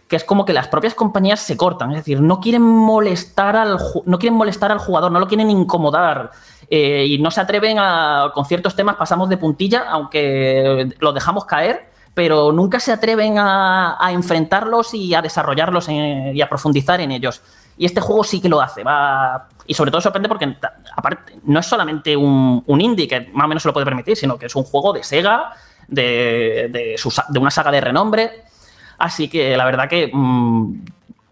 que 0.09 0.17
es 0.17 0.25
como 0.25 0.47
que 0.47 0.55
las 0.55 0.69
propias 0.69 0.95
compañías 0.95 1.41
se 1.41 1.59
cortan, 1.59 1.91
es 1.91 1.99
decir, 1.99 2.23
no 2.23 2.41
quieren 2.41 2.63
molestar 2.63 3.57
al, 3.57 3.79
no 4.07 4.19
quieren 4.19 4.39
molestar 4.39 4.73
al 4.73 4.79
jugador, 4.79 5.13
no 5.13 5.21
lo 5.21 5.29
quieren 5.29 5.51
incomodar. 5.51 6.31
Eh, 6.71 7.07
y 7.09 7.19
no 7.19 7.31
se 7.31 7.41
atreven 7.41 7.79
a, 7.79 8.31
con 8.35 8.45
ciertos 8.45 8.77
temas 8.77 8.97
pasamos 8.97 9.29
de 9.29 9.39
puntilla, 9.39 9.87
aunque 9.89 10.89
lo 10.99 11.13
dejamos 11.13 11.47
caer, 11.47 11.89
pero 12.13 12.53
nunca 12.53 12.79
se 12.81 12.93
atreven 12.93 13.37
a, 13.39 13.97
enfrentarlos 14.11 14.93
y 14.93 15.15
a 15.15 15.23
desarrollarlos 15.23 15.89
y 15.89 16.43
a 16.43 16.49
profundizar 16.49 17.01
en 17.01 17.13
ellos. 17.13 17.41
Y 17.79 17.87
este 17.87 18.01
juego 18.01 18.25
sí 18.25 18.41
que 18.41 18.49
lo 18.49 18.61
hace, 18.61 18.83
va... 18.83 19.49
Y 19.67 19.75
sobre 19.75 19.91
todo 19.91 20.01
sorprende 20.01 20.29
porque 20.29 20.57
aparte 20.97 21.39
no 21.45 21.61
es 21.61 21.67
solamente 21.67 22.17
un, 22.17 22.65
indie 22.67 23.07
que 23.07 23.21
más 23.33 23.45
o 23.45 23.49
menos 23.49 23.63
se 23.63 23.69
lo 23.69 23.73
puede 23.73 23.87
permitir, 23.87 24.17
sino 24.17 24.37
que 24.37 24.47
es 24.47 24.57
un 24.57 24.65
juego 24.65 24.93
de 24.93 25.05
Sega, 25.05 25.53
de, 25.87 26.69
de, 26.71 27.39
una 27.39 27.51
saga 27.51 27.71
de 27.71 27.81
renombre. 27.81 28.43
Así 28.99 29.29
que 29.29 29.57
la 29.57 29.65
verdad 29.65 29.89
que 29.89 30.11
mm, 30.13 30.85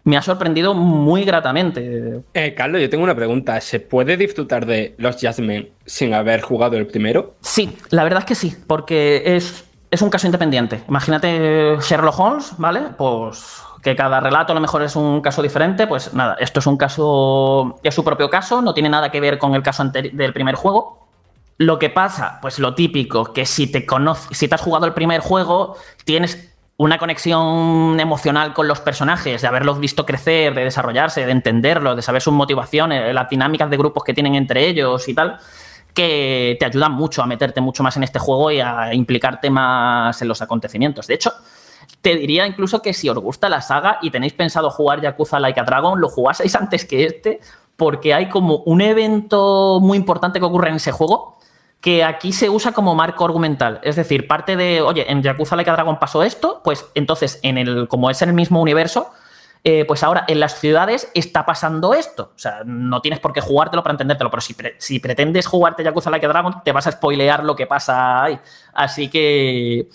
me 0.07 0.15
ha 0.15 0.21
sorprendido 0.21 0.73
muy 0.73 1.25
gratamente. 1.25 2.21
Eh, 2.33 2.53
Carlos, 2.55 2.81
yo 2.81 2.89
tengo 2.89 3.03
una 3.03 3.13
pregunta. 3.13 3.59
¿Se 3.59 3.81
puede 3.81 4.15
disfrutar 4.15 4.65
de 4.65 4.95
los 4.97 5.17
Jasmine 5.19 5.73
sin 5.85 6.13
haber 6.13 6.39
jugado 6.41 6.77
el 6.77 6.87
primero? 6.87 7.35
Sí, 7.41 7.77
la 7.89 8.05
verdad 8.05 8.19
es 8.19 8.25
que 8.25 8.35
sí, 8.35 8.55
porque 8.67 9.35
es, 9.35 9.65
es 9.91 10.01
un 10.01 10.09
caso 10.09 10.25
independiente. 10.25 10.81
Imagínate 10.87 11.75
Sherlock 11.81 12.17
Holmes, 12.17 12.53
¿vale? 12.57 12.83
Pues 12.97 13.61
que 13.83 13.97
cada 13.97 14.21
relato 14.21 14.53
a 14.53 14.55
lo 14.55 14.61
mejor 14.61 14.81
es 14.81 14.95
un 14.95 15.19
caso 15.19 15.41
diferente, 15.41 15.87
pues 15.87 16.13
nada, 16.13 16.37
esto 16.39 16.61
es 16.61 16.67
un 16.67 16.77
caso, 16.77 17.77
es 17.83 17.93
su 17.93 18.03
propio 18.05 18.29
caso, 18.29 18.61
no 18.61 18.73
tiene 18.73 18.87
nada 18.87 19.11
que 19.11 19.19
ver 19.19 19.37
con 19.37 19.55
el 19.55 19.61
caso 19.61 19.83
del 19.83 20.33
primer 20.33 20.55
juego. 20.55 21.05
Lo 21.57 21.79
que 21.79 21.89
pasa, 21.89 22.39
pues 22.41 22.59
lo 22.59 22.75
típico, 22.75 23.33
que 23.33 23.45
si 23.45 23.69
te 23.69 23.85
conoces, 23.85 24.37
si 24.37 24.47
te 24.47 24.55
has 24.55 24.61
jugado 24.61 24.85
el 24.85 24.93
primer 24.93 25.19
juego, 25.19 25.75
tienes 26.05 26.56
una 26.77 26.99
conexión 26.99 27.99
emocional 27.99 28.53
con 28.53 28.67
los 28.67 28.79
personajes, 28.79 29.41
de 29.41 29.47
haberlos 29.47 29.79
visto 29.79 30.05
crecer, 30.05 30.53
de 30.53 30.63
desarrollarse, 30.63 31.25
de 31.25 31.31
entenderlos, 31.31 31.95
de 31.95 32.03
saber 32.03 32.21
sus 32.21 32.33
motivaciones, 32.33 33.13
las 33.15 33.29
dinámicas 33.29 33.69
de 33.69 33.77
grupos 33.77 34.03
que 34.03 34.13
tienen 34.13 34.35
entre 34.35 34.67
ellos 34.67 35.07
y 35.07 35.15
tal, 35.15 35.37
que 35.95 36.55
te 36.59 36.65
ayudan 36.65 36.91
mucho 36.91 37.23
a 37.23 37.25
meterte 37.25 37.61
mucho 37.61 37.81
más 37.81 37.97
en 37.97 38.03
este 38.03 38.19
juego 38.19 38.51
y 38.51 38.59
a 38.59 38.93
implicarte 38.93 39.49
más 39.49 40.21
en 40.21 40.27
los 40.27 40.43
acontecimientos. 40.43 41.07
De 41.07 41.15
hecho, 41.15 41.33
te 42.01 42.15
diría 42.15 42.45
incluso 42.45 42.79
que 42.83 42.93
si 42.93 43.09
os 43.09 43.17
gusta 43.17 43.49
la 43.49 43.61
saga 43.61 43.97
y 44.03 44.11
tenéis 44.11 44.33
pensado 44.33 44.69
jugar 44.69 45.01
Yakuza 45.01 45.39
Like 45.39 45.59
a 45.59 45.63
Dragon, 45.63 45.99
lo 45.99 46.09
jugaseis 46.09 46.55
antes 46.61 46.85
que 46.85 47.05
este, 47.05 47.39
porque 47.75 48.13
hay 48.13 48.29
como 48.29 48.57
un 48.57 48.81
evento 48.81 49.79
muy 49.81 49.97
importante 49.97 50.39
que 50.39 50.45
ocurre 50.45 50.69
en 50.69 50.75
ese 50.75 50.91
juego 50.91 51.36
que 51.81 52.03
aquí 52.03 52.33
se 52.33 52.49
usa 52.49 52.71
como 52.71 52.95
marco 52.95 53.25
argumental. 53.25 53.79
Es 53.83 53.95
decir, 53.95 54.27
parte 54.27 54.55
de, 54.55 54.81
oye, 54.81 55.09
en 55.11 55.21
Yakuza 55.21 55.55
Like 55.55 55.69
a 55.69 55.73
Dragon 55.73 55.99
pasó 55.99 56.23
esto, 56.23 56.61
pues 56.63 56.85
entonces, 56.95 57.39
en 57.43 57.57
el, 57.57 57.87
como 57.87 58.09
es 58.09 58.21
en 58.21 58.29
el 58.29 58.35
mismo 58.35 58.61
universo, 58.61 59.11
eh, 59.63 59.85
pues 59.85 60.03
ahora 60.03 60.23
en 60.27 60.39
las 60.39 60.59
ciudades 60.59 61.11
está 61.13 61.45
pasando 61.45 61.93
esto. 61.93 62.31
O 62.35 62.39
sea, 62.39 62.61
no 62.65 63.01
tienes 63.01 63.19
por 63.19 63.33
qué 63.33 63.41
jugártelo 63.41 63.83
para 63.83 63.93
entendértelo, 63.93 64.31
pero 64.31 64.41
si, 64.41 64.55
si 64.77 64.99
pretendes 64.99 65.45
jugarte 65.45 65.83
Yakuza 65.83 66.09
Like 66.09 66.25
a 66.25 66.29
Dragon, 66.29 66.63
te 66.63 66.71
vas 66.71 66.87
a 66.87 66.91
spoilear 66.91 67.43
lo 67.43 67.55
que 67.55 67.67
pasa 67.67 68.23
ahí. 68.23 68.39
Así 68.73 69.09
que 69.09 69.89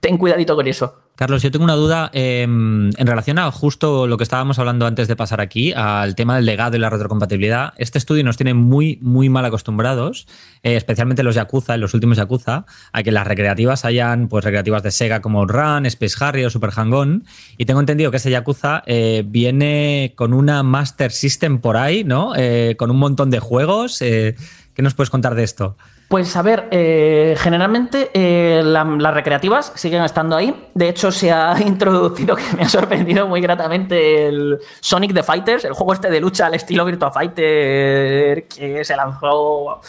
ten 0.00 0.18
cuidadito 0.18 0.54
con 0.54 0.66
eso. 0.66 1.03
Carlos, 1.16 1.42
yo 1.42 1.52
tengo 1.52 1.64
una 1.64 1.76
duda 1.76 2.10
em, 2.12 2.90
en 2.96 3.06
relación 3.06 3.38
a 3.38 3.48
justo 3.52 4.08
lo 4.08 4.16
que 4.16 4.24
estábamos 4.24 4.58
hablando 4.58 4.84
antes 4.84 5.06
de 5.06 5.14
pasar 5.14 5.40
aquí, 5.40 5.72
al 5.72 6.16
tema 6.16 6.34
del 6.34 6.44
legado 6.44 6.76
y 6.76 6.80
la 6.80 6.90
retrocompatibilidad. 6.90 7.72
Este 7.76 7.98
estudio 7.98 8.24
nos 8.24 8.36
tiene 8.36 8.52
muy, 8.52 8.98
muy 9.00 9.28
mal 9.28 9.44
acostumbrados, 9.44 10.26
eh, 10.64 10.74
especialmente 10.74 11.22
los 11.22 11.36
Yakuza, 11.36 11.76
los 11.76 11.94
últimos 11.94 12.16
Yakuza, 12.16 12.66
a 12.92 13.02
que 13.04 13.12
las 13.12 13.28
recreativas 13.28 13.84
hayan 13.84 14.26
pues 14.26 14.44
recreativas 14.44 14.82
de 14.82 14.90
Sega 14.90 15.20
como 15.20 15.46
Run, 15.46 15.86
Space 15.86 16.16
Harry 16.18 16.44
o 16.44 16.50
Super 16.50 16.72
Hang-On. 16.72 17.24
Y 17.58 17.64
tengo 17.64 17.78
entendido 17.78 18.10
que 18.10 18.16
ese 18.16 18.32
Yakuza 18.32 18.82
eh, 18.86 19.22
viene 19.24 20.14
con 20.16 20.32
una 20.34 20.64
Master 20.64 21.12
System 21.12 21.60
por 21.60 21.76
ahí, 21.76 22.02
¿no? 22.02 22.32
Eh, 22.36 22.74
con 22.76 22.90
un 22.90 22.96
montón 22.96 23.30
de 23.30 23.38
juegos. 23.38 24.00
¿Qué 24.00 24.82
nos 24.82 24.94
puedes 24.94 25.10
contar 25.10 25.36
de 25.36 25.44
esto? 25.44 25.76
Pues 26.14 26.36
a 26.36 26.42
ver, 26.42 26.68
eh, 26.70 27.34
generalmente 27.36 28.12
eh, 28.14 28.62
las 28.62 29.14
recreativas 29.14 29.72
siguen 29.74 30.04
estando 30.04 30.36
ahí. 30.36 30.68
De 30.72 30.88
hecho, 30.88 31.10
se 31.10 31.32
ha 31.32 31.56
introducido, 31.66 32.36
que 32.36 32.44
me 32.56 32.62
ha 32.62 32.68
sorprendido 32.68 33.26
muy 33.26 33.40
gratamente, 33.40 34.28
el 34.28 34.60
Sonic 34.78 35.12
the 35.12 35.24
Fighters, 35.24 35.64
el 35.64 35.72
juego 35.72 35.92
este 35.92 36.10
de 36.10 36.20
lucha 36.20 36.46
al 36.46 36.54
estilo 36.54 36.84
Virtua 36.84 37.10
Fighter 37.10 38.46
que 38.46 38.84
se 38.84 38.94
lanzó 38.94 39.80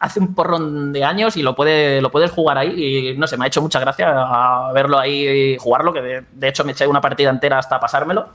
hace 0.00 0.18
un 0.18 0.34
porrón 0.34 0.92
de 0.92 1.04
años 1.04 1.36
y 1.36 1.42
lo, 1.42 1.54
puede, 1.54 2.00
lo 2.00 2.10
puedes 2.10 2.32
jugar 2.32 2.58
ahí. 2.58 3.12
Y 3.12 3.16
no 3.16 3.28
sé, 3.28 3.36
me 3.36 3.44
ha 3.44 3.46
hecho 3.46 3.62
mucha 3.62 3.78
gracia 3.78 4.72
verlo 4.74 4.98
ahí 4.98 5.28
y 5.28 5.58
jugarlo, 5.58 5.92
que 5.92 6.24
de, 6.28 6.48
hecho 6.48 6.64
me 6.64 6.72
eché 6.72 6.88
una 6.88 7.00
partida 7.00 7.30
entera 7.30 7.60
hasta 7.60 7.78
pasármelo. 7.78 8.30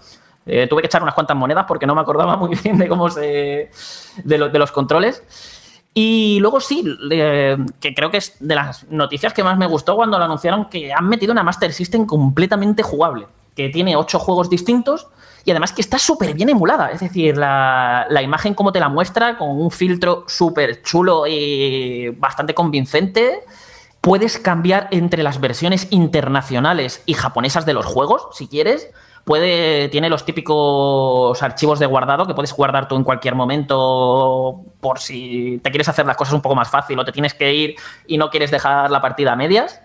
Eh, 0.45 0.65
tuve 0.69 0.81
que 0.81 0.85
echar 0.85 1.03
unas 1.03 1.13
cuantas 1.13 1.35
monedas 1.35 1.65
porque 1.67 1.85
no 1.85 1.93
me 1.93 1.99
acordaba 1.99 2.37
muy 2.37 2.55
bien 2.63 2.77
de 2.77 2.87
cómo 2.87 3.09
se. 3.09 3.69
de, 4.23 4.49
de 4.49 4.59
los 4.59 4.71
controles. 4.71 5.21
Y 5.93 6.39
luego 6.39 6.61
sí, 6.61 6.85
que 7.09 7.93
creo 7.93 8.11
que 8.11 8.17
es 8.17 8.35
de 8.39 8.55
las 8.55 8.89
noticias 8.89 9.33
que 9.33 9.43
más 9.43 9.57
me 9.57 9.67
gustó 9.67 9.95
cuando 9.95 10.17
lo 10.17 10.23
anunciaron 10.23 10.69
que 10.69 10.93
han 10.93 11.07
metido 11.09 11.33
una 11.33 11.43
Master 11.43 11.73
System 11.73 12.05
completamente 12.05 12.81
jugable, 12.81 13.27
que 13.55 13.69
tiene 13.69 13.97
ocho 13.97 14.17
juegos 14.17 14.49
distintos 14.49 15.07
y 15.43 15.51
además 15.51 15.73
que 15.73 15.81
está 15.81 15.97
súper 15.97 16.33
bien 16.33 16.49
emulada. 16.49 16.91
Es 16.91 17.01
decir, 17.01 17.35
la, 17.35 18.05
la, 18.09 18.21
imagen 18.21 18.53
como 18.53 18.71
te 18.71 18.79
la 18.79 18.87
muestra, 18.87 19.37
con 19.37 19.49
un 19.49 19.69
filtro 19.69 20.23
súper 20.27 20.81
chulo 20.81 21.27
y 21.27 22.09
bastante 22.17 22.53
convincente. 22.53 23.43
Puedes 23.99 24.39
cambiar 24.39 24.87
entre 24.91 25.23
las 25.23 25.41
versiones 25.41 25.87
internacionales 25.89 27.03
y 27.05 27.15
japonesas 27.15 27.65
de 27.65 27.73
los 27.73 27.85
juegos, 27.85 28.27
si 28.31 28.47
quieres 28.47 28.89
puede, 29.23 29.89
tiene 29.89 30.09
los 30.09 30.25
típicos 30.25 31.41
archivos 31.41 31.79
de 31.79 31.85
guardado 31.85 32.25
que 32.25 32.33
puedes 32.33 32.53
guardar 32.53 32.87
tú 32.87 32.95
en 32.95 33.03
cualquier 33.03 33.35
momento 33.35 34.61
por 34.79 34.99
si 34.99 35.59
te 35.63 35.69
quieres 35.69 35.89
hacer 35.89 36.05
las 36.05 36.17
cosas 36.17 36.33
un 36.33 36.41
poco 36.41 36.55
más 36.55 36.69
fácil 36.69 36.99
o 36.99 37.05
te 37.05 37.11
tienes 37.11 37.33
que 37.33 37.53
ir 37.53 37.75
y 38.07 38.17
no 38.17 38.29
quieres 38.29 38.51
dejar 38.51 38.91
la 38.91 39.01
partida 39.01 39.33
a 39.33 39.35
medias. 39.35 39.81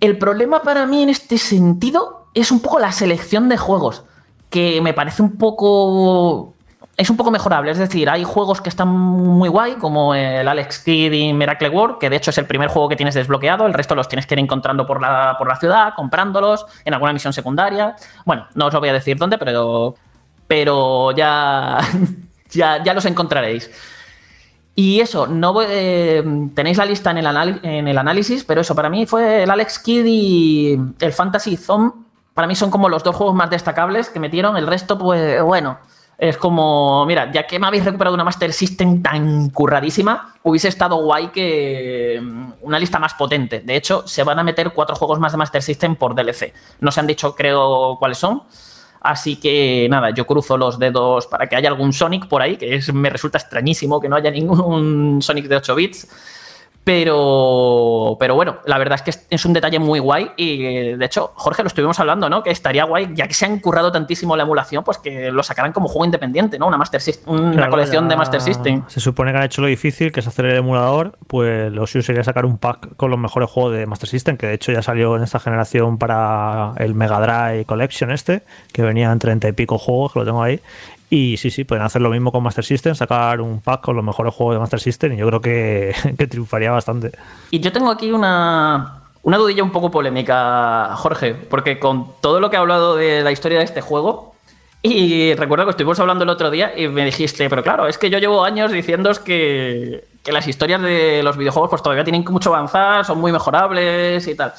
El 0.00 0.18
problema 0.18 0.62
para 0.62 0.86
mí 0.86 1.02
en 1.02 1.10
este 1.10 1.38
sentido 1.38 2.26
es 2.34 2.50
un 2.50 2.60
poco 2.60 2.78
la 2.78 2.92
selección 2.92 3.48
de 3.48 3.56
juegos, 3.56 4.04
que 4.48 4.80
me 4.80 4.94
parece 4.94 5.22
un 5.22 5.36
poco 5.36 6.54
es 7.00 7.08
un 7.08 7.16
poco 7.16 7.30
mejorable. 7.30 7.70
Es 7.70 7.78
decir, 7.78 8.10
hay 8.10 8.24
juegos 8.24 8.60
que 8.60 8.68
están 8.68 8.88
muy 8.88 9.48
guay, 9.48 9.76
como 9.76 10.14
el 10.14 10.46
Alex 10.46 10.80
Kidd 10.80 11.10
y 11.12 11.32
Miracle 11.32 11.70
World, 11.70 11.96
que 11.96 12.10
de 12.10 12.16
hecho 12.16 12.28
es 12.28 12.36
el 12.36 12.44
primer 12.44 12.68
juego 12.68 12.90
que 12.90 12.96
tienes 12.96 13.14
desbloqueado. 13.14 13.66
El 13.66 13.72
resto 13.72 13.94
los 13.94 14.06
tienes 14.06 14.26
que 14.26 14.34
ir 14.34 14.38
encontrando 14.38 14.86
por 14.86 15.00
la, 15.00 15.34
por 15.38 15.48
la 15.48 15.56
ciudad, 15.56 15.94
comprándolos 15.96 16.66
en 16.84 16.92
alguna 16.92 17.14
misión 17.14 17.32
secundaria. 17.32 17.96
Bueno, 18.26 18.46
no 18.54 18.66
os 18.66 18.74
lo 18.74 18.80
voy 18.80 18.90
a 18.90 18.92
decir 18.92 19.16
dónde, 19.16 19.38
pero, 19.38 19.94
pero 20.46 21.12
ya, 21.12 21.78
ya, 22.50 22.84
ya 22.84 22.92
los 22.92 23.06
encontraréis. 23.06 23.70
Y 24.74 25.00
eso, 25.00 25.26
no 25.26 25.54
eh, 25.62 26.22
tenéis 26.54 26.76
la 26.76 26.84
lista 26.84 27.12
en 27.12 27.18
el, 27.18 27.60
en 27.62 27.88
el 27.88 27.96
análisis, 27.96 28.44
pero 28.44 28.60
eso, 28.60 28.74
para 28.74 28.90
mí 28.90 29.06
fue 29.06 29.44
el 29.44 29.50
Alex 29.50 29.78
Kidd 29.78 30.04
y 30.04 30.78
el 31.00 31.12
Fantasy 31.14 31.56
Zone. 31.56 31.92
Para 32.34 32.46
mí 32.46 32.54
son 32.54 32.70
como 32.70 32.90
los 32.90 33.02
dos 33.02 33.16
juegos 33.16 33.34
más 33.34 33.48
destacables 33.48 34.10
que 34.10 34.20
metieron. 34.20 34.58
El 34.58 34.66
resto, 34.66 34.98
pues 34.98 35.42
bueno 35.42 35.78
es 36.20 36.36
como, 36.36 37.06
mira, 37.06 37.32
ya 37.32 37.46
que 37.46 37.58
me 37.58 37.66
habéis 37.66 37.82
recuperado 37.82 38.14
una 38.14 38.24
Master 38.24 38.52
System 38.52 39.00
tan 39.00 39.48
curradísima, 39.48 40.34
hubiese 40.42 40.68
estado 40.68 40.96
guay 40.96 41.28
que 41.28 42.20
mm, 42.22 42.52
una 42.60 42.78
lista 42.78 42.98
más 42.98 43.14
potente. 43.14 43.60
De 43.60 43.74
hecho, 43.74 44.06
se 44.06 44.22
van 44.22 44.38
a 44.38 44.42
meter 44.42 44.70
cuatro 44.74 44.94
juegos 44.94 45.18
más 45.18 45.32
de 45.32 45.38
Master 45.38 45.62
System 45.62 45.96
por 45.96 46.14
DLC. 46.14 46.52
No 46.80 46.90
se 46.90 47.00
han 47.00 47.06
dicho, 47.06 47.34
creo, 47.34 47.96
cuáles 47.98 48.18
son. 48.18 48.42
Así 49.00 49.36
que 49.36 49.86
nada, 49.88 50.10
yo 50.10 50.26
cruzo 50.26 50.58
los 50.58 50.78
dedos 50.78 51.26
para 51.26 51.46
que 51.46 51.56
haya 51.56 51.70
algún 51.70 51.94
Sonic 51.94 52.28
por 52.28 52.42
ahí, 52.42 52.58
que 52.58 52.74
es, 52.74 52.92
me 52.92 53.08
resulta 53.08 53.38
extrañísimo 53.38 53.98
que 53.98 54.10
no 54.10 54.16
haya 54.16 54.30
ningún 54.30 55.22
Sonic 55.22 55.46
de 55.46 55.56
8 55.56 55.74
bits. 55.74 56.06
Pero, 56.82 58.16
pero 58.18 58.34
bueno, 58.34 58.56
la 58.64 58.78
verdad 58.78 59.00
es 59.04 59.16
que 59.16 59.34
es 59.34 59.44
un 59.44 59.52
detalle 59.52 59.78
muy 59.78 59.98
guay 59.98 60.30
y 60.36 60.94
de 60.96 61.04
hecho, 61.04 61.32
Jorge, 61.34 61.62
lo 61.62 61.66
estuvimos 61.66 62.00
hablando, 62.00 62.30
¿no? 62.30 62.42
Que 62.42 62.50
estaría 62.50 62.84
guay, 62.84 63.10
ya 63.14 63.28
que 63.28 63.34
se 63.34 63.44
han 63.44 63.58
currado 63.58 63.92
tantísimo 63.92 64.34
la 64.34 64.44
emulación, 64.44 64.82
pues 64.82 64.96
que 64.96 65.30
lo 65.30 65.42
sacaran 65.42 65.72
como 65.72 65.88
juego 65.88 66.06
independiente, 66.06 66.58
¿no? 66.58 66.66
Una 66.66 66.78
Master 66.78 67.00
una 67.26 67.68
colección 67.68 68.08
de 68.08 68.16
Master 68.16 68.40
System. 68.40 68.82
Se 68.88 69.00
supone 69.00 69.30
que 69.32 69.38
han 69.38 69.44
hecho 69.44 69.60
lo 69.60 69.68
difícil, 69.68 70.10
que 70.10 70.20
es 70.20 70.26
hacer 70.26 70.46
el 70.46 70.56
emulador, 70.56 71.18
pues 71.26 71.70
lo 71.70 71.86
suyo 71.86 72.02
sería 72.02 72.24
sacar 72.24 72.46
un 72.46 72.56
pack 72.56 72.96
con 72.96 73.10
los 73.10 73.18
mejores 73.18 73.50
juegos 73.50 73.74
de 73.74 73.86
Master 73.86 74.08
System, 74.08 74.36
que 74.38 74.46
de 74.46 74.54
hecho 74.54 74.72
ya 74.72 74.82
salió 74.82 75.16
en 75.16 75.22
esta 75.22 75.38
generación 75.38 75.98
para 75.98 76.72
el 76.78 76.94
Mega 76.94 77.20
Drive 77.20 77.66
Collection 77.66 78.10
este, 78.10 78.42
que 78.72 78.82
venían 78.82 79.18
treinta 79.18 79.48
y 79.48 79.52
pico 79.52 79.76
juegos, 79.78 80.12
que 80.12 80.20
lo 80.20 80.24
tengo 80.24 80.42
ahí, 80.42 80.60
y 81.10 81.36
sí, 81.36 81.50
sí, 81.50 81.64
pueden 81.64 81.84
hacer 81.84 82.00
lo 82.00 82.08
mismo 82.08 82.30
con 82.30 82.44
Master 82.44 82.64
System, 82.64 82.94
sacar 82.94 83.40
un 83.40 83.60
pack 83.60 83.80
con 83.80 83.96
los 83.96 84.04
mejores 84.04 84.32
juegos 84.32 84.54
de 84.54 84.60
Master 84.60 84.78
System 84.78 85.12
y 85.12 85.16
yo 85.16 85.26
creo 85.26 85.40
que, 85.40 85.92
triunfaría 86.30 86.70
bastante. 86.70 87.10
Y 87.50 87.58
yo 87.58 87.72
tengo 87.72 87.90
aquí 87.90 88.12
una, 88.12 89.02
una 89.22 89.36
dudilla 89.36 89.64
un 89.64 89.72
poco 89.72 89.90
polémica, 89.90 90.94
Jorge, 90.94 91.34
porque 91.34 91.80
con 91.80 92.12
todo 92.20 92.38
lo 92.38 92.48
que 92.48 92.56
he 92.56 92.58
hablado 92.60 92.94
de 92.94 93.22
la 93.22 93.32
historia 93.32 93.58
de 93.58 93.64
este 93.64 93.80
juego, 93.80 94.36
y 94.82 95.34
recuerdo 95.34 95.64
que 95.64 95.72
estuvimos 95.72 95.98
hablando 95.98 96.24
el 96.24 96.30
otro 96.30 96.48
día 96.48 96.72
y 96.74 96.86
me 96.86 97.04
dijiste, 97.04 97.50
pero 97.50 97.62
claro, 97.62 97.88
es 97.88 97.98
que 97.98 98.08
yo 98.08 98.18
llevo 98.18 98.44
años 98.44 98.70
diciendo 98.70 99.10
que, 99.24 100.04
que 100.22 100.32
las 100.32 100.46
historias 100.46 100.80
de 100.80 101.22
los 101.24 101.36
videojuegos 101.36 101.70
pues 101.70 101.82
todavía 101.82 102.04
tienen 102.04 102.24
mucho 102.28 102.54
avanzar, 102.54 103.04
son 103.04 103.18
muy 103.20 103.32
mejorables 103.32 104.26
y 104.26 104.34
tal. 104.36 104.54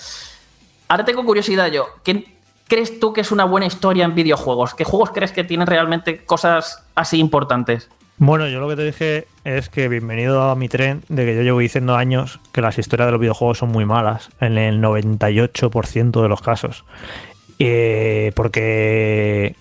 Ahora 0.89 1.05
tengo 1.05 1.23
curiosidad 1.23 1.71
yo, 1.71 1.87
¿qué, 2.03 2.40
crees 2.71 3.01
tú 3.01 3.11
que 3.11 3.19
es 3.19 3.33
una 3.33 3.43
buena 3.43 3.65
historia 3.65 4.05
en 4.05 4.15
videojuegos? 4.15 4.73
¿Qué 4.75 4.85
juegos 4.85 5.09
crees 5.09 5.33
que 5.33 5.43
tienen 5.43 5.67
realmente 5.67 6.23
cosas 6.23 6.85
así 6.95 7.19
importantes? 7.19 7.89
Bueno, 8.17 8.47
yo 8.47 8.61
lo 8.61 8.69
que 8.69 8.77
te 8.77 8.85
dije 8.85 9.27
es 9.43 9.67
que 9.67 9.89
bienvenido 9.89 10.41
a 10.43 10.55
mi 10.55 10.69
tren 10.69 11.03
de 11.09 11.25
que 11.25 11.35
yo 11.35 11.41
llevo 11.41 11.59
diciendo 11.59 11.97
años 11.97 12.39
que 12.53 12.61
las 12.61 12.77
historias 12.77 13.07
de 13.07 13.11
los 13.11 13.19
videojuegos 13.19 13.57
son 13.57 13.73
muy 13.73 13.83
malas, 13.83 14.29
en 14.39 14.57
el 14.57 14.81
98% 14.81 16.21
de 16.21 16.29
los 16.29 16.41
casos. 16.41 16.85
Eh, 17.59 18.31
porque, 18.35 19.57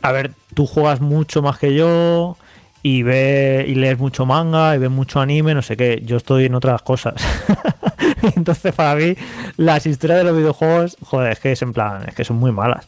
a 0.00 0.12
ver, 0.12 0.32
tú 0.54 0.66
juegas 0.66 1.02
mucho 1.02 1.42
más 1.42 1.58
que 1.58 1.74
yo 1.74 2.38
y, 2.82 3.02
ve, 3.02 3.66
y 3.68 3.74
lees 3.74 3.98
mucho 3.98 4.24
manga 4.24 4.74
y 4.74 4.78
ves 4.78 4.90
mucho 4.90 5.20
anime, 5.20 5.52
no 5.52 5.60
sé 5.60 5.76
qué, 5.76 6.00
yo 6.02 6.16
estoy 6.16 6.46
en 6.46 6.54
otras 6.54 6.80
cosas. 6.80 7.14
Entonces, 8.36 8.74
para 8.74 8.94
mí, 8.94 9.14
las 9.56 9.86
historias 9.86 10.18
de 10.18 10.24
los 10.24 10.36
videojuegos, 10.36 10.96
joder, 11.02 11.32
es 11.32 11.40
que 11.40 11.52
es 11.52 11.62
en 11.62 11.72
plan, 11.72 12.08
es 12.08 12.14
que 12.14 12.24
son 12.24 12.36
muy 12.36 12.52
malas. 12.52 12.86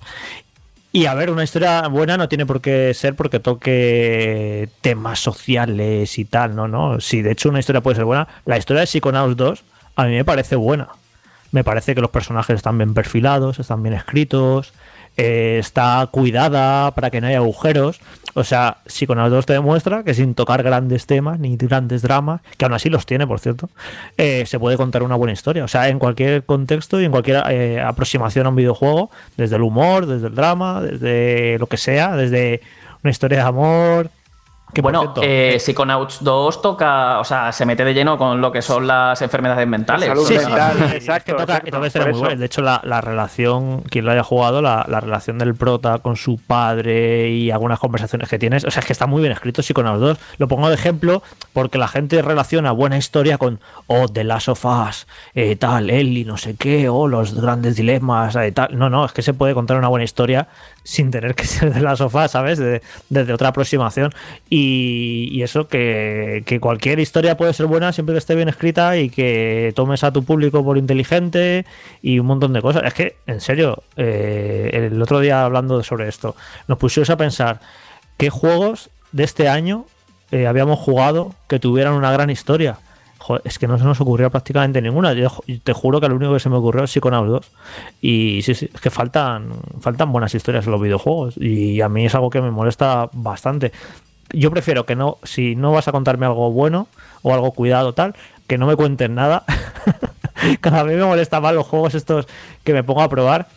Y 0.93 1.07
a 1.07 1.14
ver, 1.14 1.30
una 1.30 1.43
historia 1.43 1.89
buena 1.89 2.16
no 2.16 2.28
tiene 2.28 2.47
por 2.47 2.61
qué 2.61 2.95
ser 2.95 3.16
porque 3.16 3.41
toque 3.41 4.68
temas 4.80 5.18
sociales 5.18 6.18
y 6.18 6.24
tal, 6.24 6.55
¿no? 6.55 6.68
no 6.68 7.01
Si 7.01 7.20
de 7.20 7.32
hecho 7.32 7.49
una 7.49 7.59
historia 7.59 7.80
puede 7.80 7.97
ser 7.97 8.05
buena, 8.05 8.28
la 8.45 8.59
historia 8.59 8.80
de 8.80 8.87
Psychonauts 8.87 9.37
2 9.37 9.64
a 9.97 10.05
mí 10.05 10.12
me 10.12 10.24
parece 10.24 10.55
buena. 10.57 10.89
Me 11.51 11.64
parece 11.64 11.95
que 11.95 12.01
los 12.01 12.11
personajes 12.11 12.57
están 12.57 12.78
bien 12.78 12.95
perfilados, 12.95 13.59
están 13.59 13.82
bien 13.82 13.95
escritos, 13.95 14.72
eh, 15.16 15.58
está 15.60 16.08
cuidada 16.10 16.90
para 16.92 17.10
que 17.10 17.20
no 17.20 17.26
haya 17.26 17.38
agujeros. 17.38 18.00
O 18.36 18.42
sea, 18.42 18.78
dos 19.30 19.46
te 19.46 19.52
demuestra 19.52 20.02
que 20.02 20.12
sin 20.12 20.34
tocar 20.34 20.62
grandes 20.64 21.06
temas 21.06 21.38
ni 21.38 21.56
grandes 21.56 22.02
dramas, 22.02 22.40
que 22.56 22.64
aún 22.64 22.74
así 22.74 22.90
los 22.90 23.06
tiene, 23.06 23.26
por 23.26 23.38
cierto, 23.38 23.70
eh, 24.16 24.44
se 24.46 24.58
puede 24.58 24.76
contar 24.76 25.04
una 25.04 25.14
buena 25.14 25.32
historia. 25.32 25.62
O 25.64 25.68
sea, 25.68 25.88
en 25.88 26.00
cualquier 26.00 26.44
contexto 26.44 27.00
y 27.00 27.04
en 27.04 27.12
cualquier 27.12 27.44
eh, 27.50 27.80
aproximación 27.80 28.46
a 28.46 28.48
un 28.48 28.56
videojuego, 28.56 29.10
desde 29.36 29.56
el 29.56 29.62
humor, 29.62 30.06
desde 30.06 30.26
el 30.26 30.34
drama, 30.34 30.82
desde 30.82 31.58
lo 31.60 31.68
que 31.68 31.76
sea, 31.76 32.16
desde 32.16 32.60
una 33.04 33.10
historia 33.12 33.38
de 33.38 33.44
amor, 33.44 34.10
bueno, 34.80 35.14
eh, 35.22 35.56
Psychonauts 35.58 36.22
2 36.22 36.62
toca, 36.62 37.20
o 37.20 37.24
sea, 37.24 37.52
se 37.52 37.66
mete 37.66 37.84
de 37.84 37.94
lleno 37.94 38.18
con 38.18 38.40
lo 38.40 38.50
que 38.52 38.62
son 38.62 38.86
las 38.86 39.20
enfermedades 39.22 39.66
mentales. 39.66 40.10
sí, 40.26 40.34
exacto. 40.34 41.36
De 42.36 42.44
hecho, 42.44 42.62
la, 42.62 43.00
relación, 43.00 43.82
quien 43.82 44.04
lo 44.04 44.12
haya 44.12 44.22
jugado, 44.22 44.62
la, 44.62 44.84
relación 45.00 45.38
del 45.38 45.54
prota 45.54 45.98
con 45.98 46.16
su 46.16 46.38
padre 46.38 47.30
y 47.30 47.50
algunas 47.50 47.78
conversaciones 47.78 48.28
que 48.28 48.38
tienes, 48.38 48.64
o 48.64 48.70
sea, 48.70 48.80
es 48.80 48.86
que 48.86 48.92
está 48.92 49.06
muy 49.06 49.20
bien 49.20 49.32
escrito 49.32 49.62
Psychonauts 49.62 50.00
2. 50.00 50.18
Lo 50.38 50.48
pongo 50.48 50.68
de 50.68 50.74
ejemplo 50.74 51.22
porque 51.52 51.78
la 51.78 51.88
gente 51.88 52.22
relaciona 52.22 52.72
buena 52.72 52.96
historia 52.96 53.38
con, 53.38 53.60
oh, 53.86 54.08
The 54.08 54.24
Last 54.24 54.48
of 54.48 54.64
Us, 54.64 55.06
eh, 55.34 55.56
tal, 55.56 55.90
Ellie, 55.90 56.24
no 56.24 56.36
sé 56.36 56.56
qué, 56.56 56.88
o 56.88 56.96
oh, 56.96 57.08
los 57.08 57.40
grandes 57.40 57.76
dilemas, 57.76 58.36
eh, 58.36 58.52
tal. 58.52 58.76
No, 58.78 58.90
no, 58.90 59.04
es 59.04 59.12
que 59.12 59.22
se 59.22 59.34
puede 59.34 59.54
contar 59.54 59.76
una 59.76 59.88
buena 59.88 60.04
historia 60.04 60.48
sin 60.85 61.11
tener 61.11 61.35
que 61.35 61.47
ser 61.47 61.74
de 61.74 61.80
la 61.80 61.97
sofá, 61.97 62.28
¿sabes? 62.28 62.59
desde 63.09 63.32
otra 63.32 63.49
aproximación. 63.49 64.12
Y, 64.49 65.43
eso, 65.43 65.66
que, 65.66 66.59
cualquier 66.61 67.01
historia 67.01 67.37
puede 67.37 67.53
ser 67.53 67.66
buena 67.66 67.93
siempre 67.93 68.14
que 68.14 68.18
esté 68.18 68.35
bien 68.35 68.49
escrita 68.49 68.97
y 68.97 69.11
que 69.11 69.72
tomes 69.74 70.05
a 70.05 70.12
tu 70.12 70.22
público 70.24 70.62
por 70.62 70.78
inteligente 70.78 71.64
y 72.03 72.18
un 72.18 72.26
montón 72.26 72.53
de 72.53 72.62
cosas. 72.62 72.85
Es 72.85 72.95
que, 72.95 73.16
en 73.26 73.41
serio, 73.41 73.82
eh, 73.97 74.70
el 74.93 75.03
otro 75.03 75.20
día 75.20 75.45
hablando 75.45 75.82
sobre 75.82 76.09
esto, 76.09 76.37
nos 76.68 76.78
pusimos 76.78 77.11
a 77.11 77.16
pensar 77.16 77.61
qué 78.16 78.30
juegos 78.30 78.91
de 79.12 79.24
este 79.24 79.49
año 79.49 79.87
eh, 80.30 80.47
habíamos 80.47 80.78
jugado 80.78 81.35
que 81.49 81.59
tuvieran 81.59 81.95
una 81.95 82.12
gran 82.12 82.30
historia 82.30 82.78
es 83.44 83.58
que 83.58 83.66
no 83.66 83.78
se 83.78 83.84
nos 83.84 84.00
ocurrió 84.00 84.30
prácticamente 84.30 84.80
ninguna. 84.82 85.12
Yo 85.12 85.30
te 85.62 85.72
juro 85.72 86.00
que 86.00 86.08
lo 86.08 86.16
único 86.16 86.32
que 86.34 86.40
se 86.40 86.48
me 86.48 86.56
ocurrió 86.56 86.84
es 86.84 86.90
Psychonauts 86.90 87.30
2. 87.30 87.50
Y 88.00 88.40
sí, 88.42 88.54
sí, 88.54 88.70
es 88.72 88.80
que 88.80 88.90
faltan, 88.90 89.50
faltan 89.80 90.12
buenas 90.12 90.34
historias 90.34 90.66
en 90.66 90.72
los 90.72 90.80
videojuegos. 90.80 91.36
Y 91.36 91.80
a 91.80 91.88
mí 91.88 92.06
es 92.06 92.14
algo 92.14 92.30
que 92.30 92.40
me 92.40 92.50
molesta 92.50 93.08
bastante. 93.12 93.72
Yo 94.32 94.50
prefiero 94.50 94.86
que 94.86 94.96
no, 94.96 95.18
si 95.22 95.56
no 95.56 95.72
vas 95.72 95.88
a 95.88 95.92
contarme 95.92 96.26
algo 96.26 96.50
bueno 96.50 96.88
o 97.22 97.32
algo 97.32 97.52
cuidado 97.52 97.92
tal, 97.92 98.14
que 98.46 98.58
no 98.58 98.66
me 98.66 98.76
cuenten 98.76 99.14
nada. 99.14 99.44
Cada 100.60 100.82
vez 100.82 100.98
me 100.98 101.04
molesta 101.04 101.40
más 101.40 101.54
los 101.54 101.66
juegos 101.66 101.94
estos 101.94 102.26
que 102.64 102.72
me 102.72 102.82
pongo 102.82 103.02
a 103.02 103.08
probar 103.08 103.48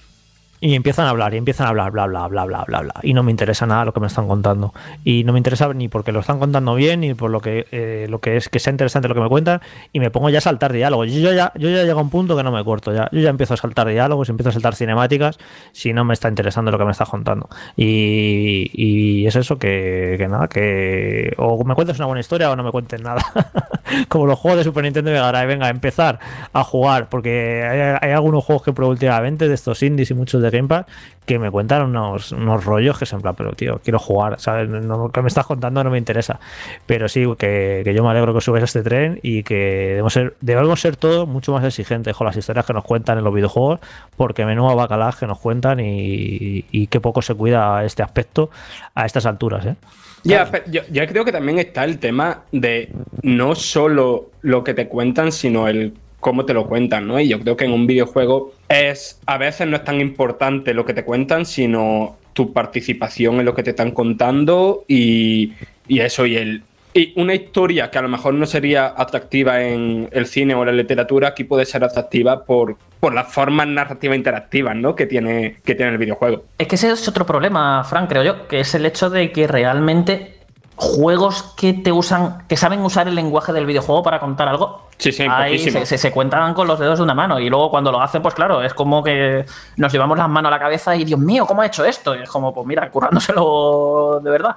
y 0.60 0.74
empiezan 0.74 1.06
a 1.06 1.12
hablar, 1.12 1.34
y 1.36 1.38
empiezan 1.38 1.68
a 1.68 1.70
hablar, 1.70 1.92
bla, 1.92 2.08
bla, 2.08 2.28
bla, 2.28 2.46
bla, 2.46 2.64
bla, 2.66 2.82
bla. 2.82 2.94
Y 3.04 3.14
no 3.14 3.22
me 3.22 3.30
interesa 3.30 3.68
nada 3.68 3.86
lo 3.86 3.94
que 3.94 4.00
me 4.00 4.08
están 4.08 4.28
contando. 4.28 4.74
Y 5.04 5.24
no 5.24 5.34
me 5.34 5.40
interesa 5.40 5.72
ni 5.74 5.88
porque 5.88 6.12
lo 6.12 6.22
están 6.22 6.40
contando 6.40 6.74
bien, 6.74 7.02
ni 7.02 7.14
por 7.14 7.30
lo 7.30 7.42
que, 7.42 7.68
eh, 7.72 8.08
lo 8.10 8.20
que 8.20 8.38
es 8.38 8.50
que 8.50 8.60
sea 8.60 8.72
interesante 8.72 9.08
lo 9.08 9.14
que 9.14 9.22
me 9.22 9.30
cuentan. 9.30 9.62
Y 9.94 10.00
me 10.00 10.10
pongo 10.10 10.30
ya 10.30 10.40
a 10.40 10.42
saltar 10.42 10.74
diálogos. 10.74 11.12
Yo 11.12 11.32
ya, 11.32 11.52
yo 11.56 11.70
ya 11.70 11.84
llego 11.84 12.00
a 12.00 12.02
un 12.02 12.10
punto 12.10 12.36
que 12.36 12.44
no 12.44 12.52
me 12.52 12.64
corto 12.64 12.92
ya. 12.92 13.08
Yo 13.12 13.20
ya 13.20 13.30
empiezo 13.30 13.54
a 13.54 13.58
saltar 13.58 13.88
diálogos, 13.88 14.30
empiezo 14.30 14.50
a 14.50 14.54
saltar 14.54 14.74
cinemáticas, 14.74 15.38
si 15.74 15.94
no 15.94 16.04
me 16.04 16.16
está 16.16 16.28
interesando 16.28 16.72
lo 16.72 16.80
que 16.80 16.86
me 16.86 16.92
estás 16.92 17.10
contando. 17.10 17.50
Y, 17.76 18.72
y 18.74 19.28
es 19.28 19.36
eso 19.36 19.60
que, 19.60 20.16
que, 20.18 20.28
nada, 20.28 20.48
que 20.48 21.34
o 21.38 21.64
me 21.66 21.76
cuentes 21.76 21.98
una 21.98 22.08
buena 22.08 22.22
historia 22.22 22.50
o 22.50 22.56
no 22.56 22.64
me 22.64 22.72
cuentes 22.72 23.00
nada. 23.02 23.22
Como 24.10 24.26
los 24.26 24.40
juegos 24.40 24.58
de 24.58 24.64
Super 24.64 24.84
Nintendo 24.84 25.12
de 25.12 25.20
Garay, 25.20 25.46
venga, 25.46 25.70
empezar 25.70 26.20
a 26.52 26.64
jugar. 26.64 27.10
Porque 27.10 27.64
hay, 27.64 27.98
hay 28.02 28.16
algunos 28.16 28.44
juegos 28.44 28.64
que 28.64 28.74
probé 28.74 28.92
últimamente 28.92 29.48
de 29.48 29.54
estos 29.54 29.84
indies 29.84 30.10
y 30.10 30.16
muchos 30.16 30.42
de 30.42 30.47
de 30.52 30.86
que 31.26 31.40
me 31.40 31.52
cuentan 31.52 31.84
unos, 31.84 32.32
unos 32.32 32.64
rollos 32.64 32.98
que 32.98 33.06
son 33.06 33.18
en 33.18 33.22
plan, 33.24 33.36
pero 33.36 33.52
tío, 33.52 33.82
quiero 33.84 34.00
jugar, 34.00 34.40
¿sabes? 34.40 34.70
lo 34.70 35.10
que 35.10 35.22
me 35.22 35.28
estás 35.28 35.46
contando 35.46 35.84
no 35.84 35.90
me 35.90 35.98
interesa. 35.98 36.40
Pero 36.86 37.10
sí, 37.10 37.26
que, 37.38 37.84
yo 37.96 38.04
me 38.04 38.10
alegro 38.10 38.34
que 38.34 38.42
subes 38.42 38.62
a 38.62 38.66
este 38.66 38.82
tren 38.82 39.20
y 39.22 39.44
que 39.44 39.56
debemos 39.90 40.14
ser, 40.14 40.36
debemos 40.40 40.80
ser 40.80 40.96
todos 40.96 41.28
mucho 41.28 41.52
más 41.52 41.64
exigentes 41.66 42.16
con 42.16 42.28
las 42.28 42.38
historias 42.38 42.66
que 42.66 42.74
nos 42.74 42.84
cuentan 42.84 43.18
en 43.18 43.24
los 43.24 43.34
videojuegos, 43.34 43.80
porque 44.16 44.46
menudo 44.46 44.76
bacalás 44.76 45.18
que 45.18 45.28
nos 45.28 45.40
cuentan 45.40 45.80
y, 45.80 46.66
y 46.72 46.88
qué 46.88 47.00
poco 47.02 47.22
se 47.22 47.34
cuida 47.36 47.84
este 47.84 48.04
aspecto 48.04 48.50
a 48.96 49.06
estas 49.06 49.26
alturas, 49.26 49.66
¿eh? 49.66 49.76
Ya, 50.24 51.08
creo 51.08 51.24
que 51.24 51.32
también 51.32 51.60
está 51.60 51.84
el 51.84 52.00
tema 52.00 52.44
de 52.52 52.92
no 53.22 53.56
solo 53.56 54.32
lo 54.42 54.64
que 54.64 54.74
te 54.74 54.88
cuentan, 54.88 55.32
sino 55.32 55.68
el 55.68 55.94
cómo 56.28 56.44
te 56.44 56.54
lo 56.54 56.68
cuentan, 56.68 57.08
¿no? 57.08 57.22
Y 57.22 57.30
yo 57.30 57.40
creo 57.40 57.56
que 57.56 57.64
en 57.64 57.72
un 57.72 57.88
videojuego 57.88 58.52
es 58.68 59.18
a 59.26 59.38
veces 59.38 59.66
no 59.66 59.78
es 59.78 59.86
tan 59.86 60.02
importante 60.02 60.74
lo 60.74 60.84
que 60.84 60.94
te 60.94 61.06
cuentan, 61.06 61.46
sino 61.46 62.18
tu 62.34 62.52
participación 62.52 63.40
en 63.40 63.46
lo 63.46 63.56
que 63.56 63.64
te 63.64 63.70
están 63.70 63.92
contando 63.92 64.84
y, 64.90 65.54
eso, 65.88 66.26
y 66.26 66.36
el, 66.36 66.64
y 66.94 67.14
una 67.16 67.34
historia 67.34 67.90
que 67.90 67.98
a 67.98 68.02
lo 68.02 68.10
mejor 68.10 68.34
no 68.34 68.46
sería 68.46 68.94
atractiva 68.98 69.64
en 69.64 70.10
el 70.12 70.26
cine 70.26 70.54
o 70.54 70.66
la 70.66 70.74
literatura, 70.74 71.30
aquí 71.30 71.46
puede 71.46 71.66
ser 71.66 71.86
atractiva 71.86 72.44
por, 72.44 72.76
por 73.00 73.14
las 73.14 73.32
formas 73.32 73.68
narrativas 73.68 74.18
interactivas 74.18 74.76
¿no? 74.76 74.96
que, 74.96 75.06
tiene, 75.06 75.62
que 75.64 75.76
tiene 75.76 75.94
el 75.94 75.98
videojuego. 75.98 76.44
Es 76.58 76.68
que 76.68 76.76
ese 76.76 76.92
es 76.92 77.08
otro 77.08 77.26
problema, 77.26 77.86
Frank, 77.86 78.10
creo 78.10 78.24
yo, 78.24 78.50
que 78.50 78.60
es 78.60 78.76
el 78.76 78.86
hecho 78.86 79.10
de 79.10 79.32
que 79.32 79.48
realmente 79.48 80.40
juegos 80.76 81.56
que 81.58 81.74
te 81.74 81.94
usan, 81.94 82.46
que 82.50 82.58
saben 82.58 82.82
usar 82.82 83.08
el 83.08 83.16
lenguaje 83.16 83.54
del 83.54 83.66
videojuego 83.66 84.04
para 84.04 84.20
contar 84.20 84.50
algo. 84.50 84.87
Sí, 84.98 85.12
sí, 85.12 85.28
Ahí 85.30 85.60
se, 85.60 85.86
se, 85.86 86.12
cuentan 86.12 86.56
con 86.56 86.68
los 86.68 86.80
dedos 86.80 86.98
de 86.98 87.04
una 87.04 87.14
mano. 87.14 87.40
Y 87.40 87.50
luego 87.50 87.70
cuando 87.70 87.92
lo 87.92 88.02
hacen, 88.02 88.22
pues 88.22 88.34
claro, 88.34 88.64
es 88.64 88.74
como 88.74 89.04
que 89.04 89.46
nos 89.76 89.92
llevamos 89.92 90.18
las 90.18 90.28
manos 90.28 90.50
a 90.50 90.56
la 90.56 90.60
cabeza 90.60 90.96
y 90.96 91.06
Dios 91.06 91.20
mío, 91.20 91.46
¿cómo 91.46 91.62
ha 91.62 91.68
hecho 91.68 91.86
esto? 91.86 92.16
Y 92.16 92.24
es 92.24 92.30
como, 92.30 92.54
pues 92.54 92.66
mira, 92.66 92.90
currándoselo 92.90 94.20
de 94.24 94.32
verdad. 94.32 94.56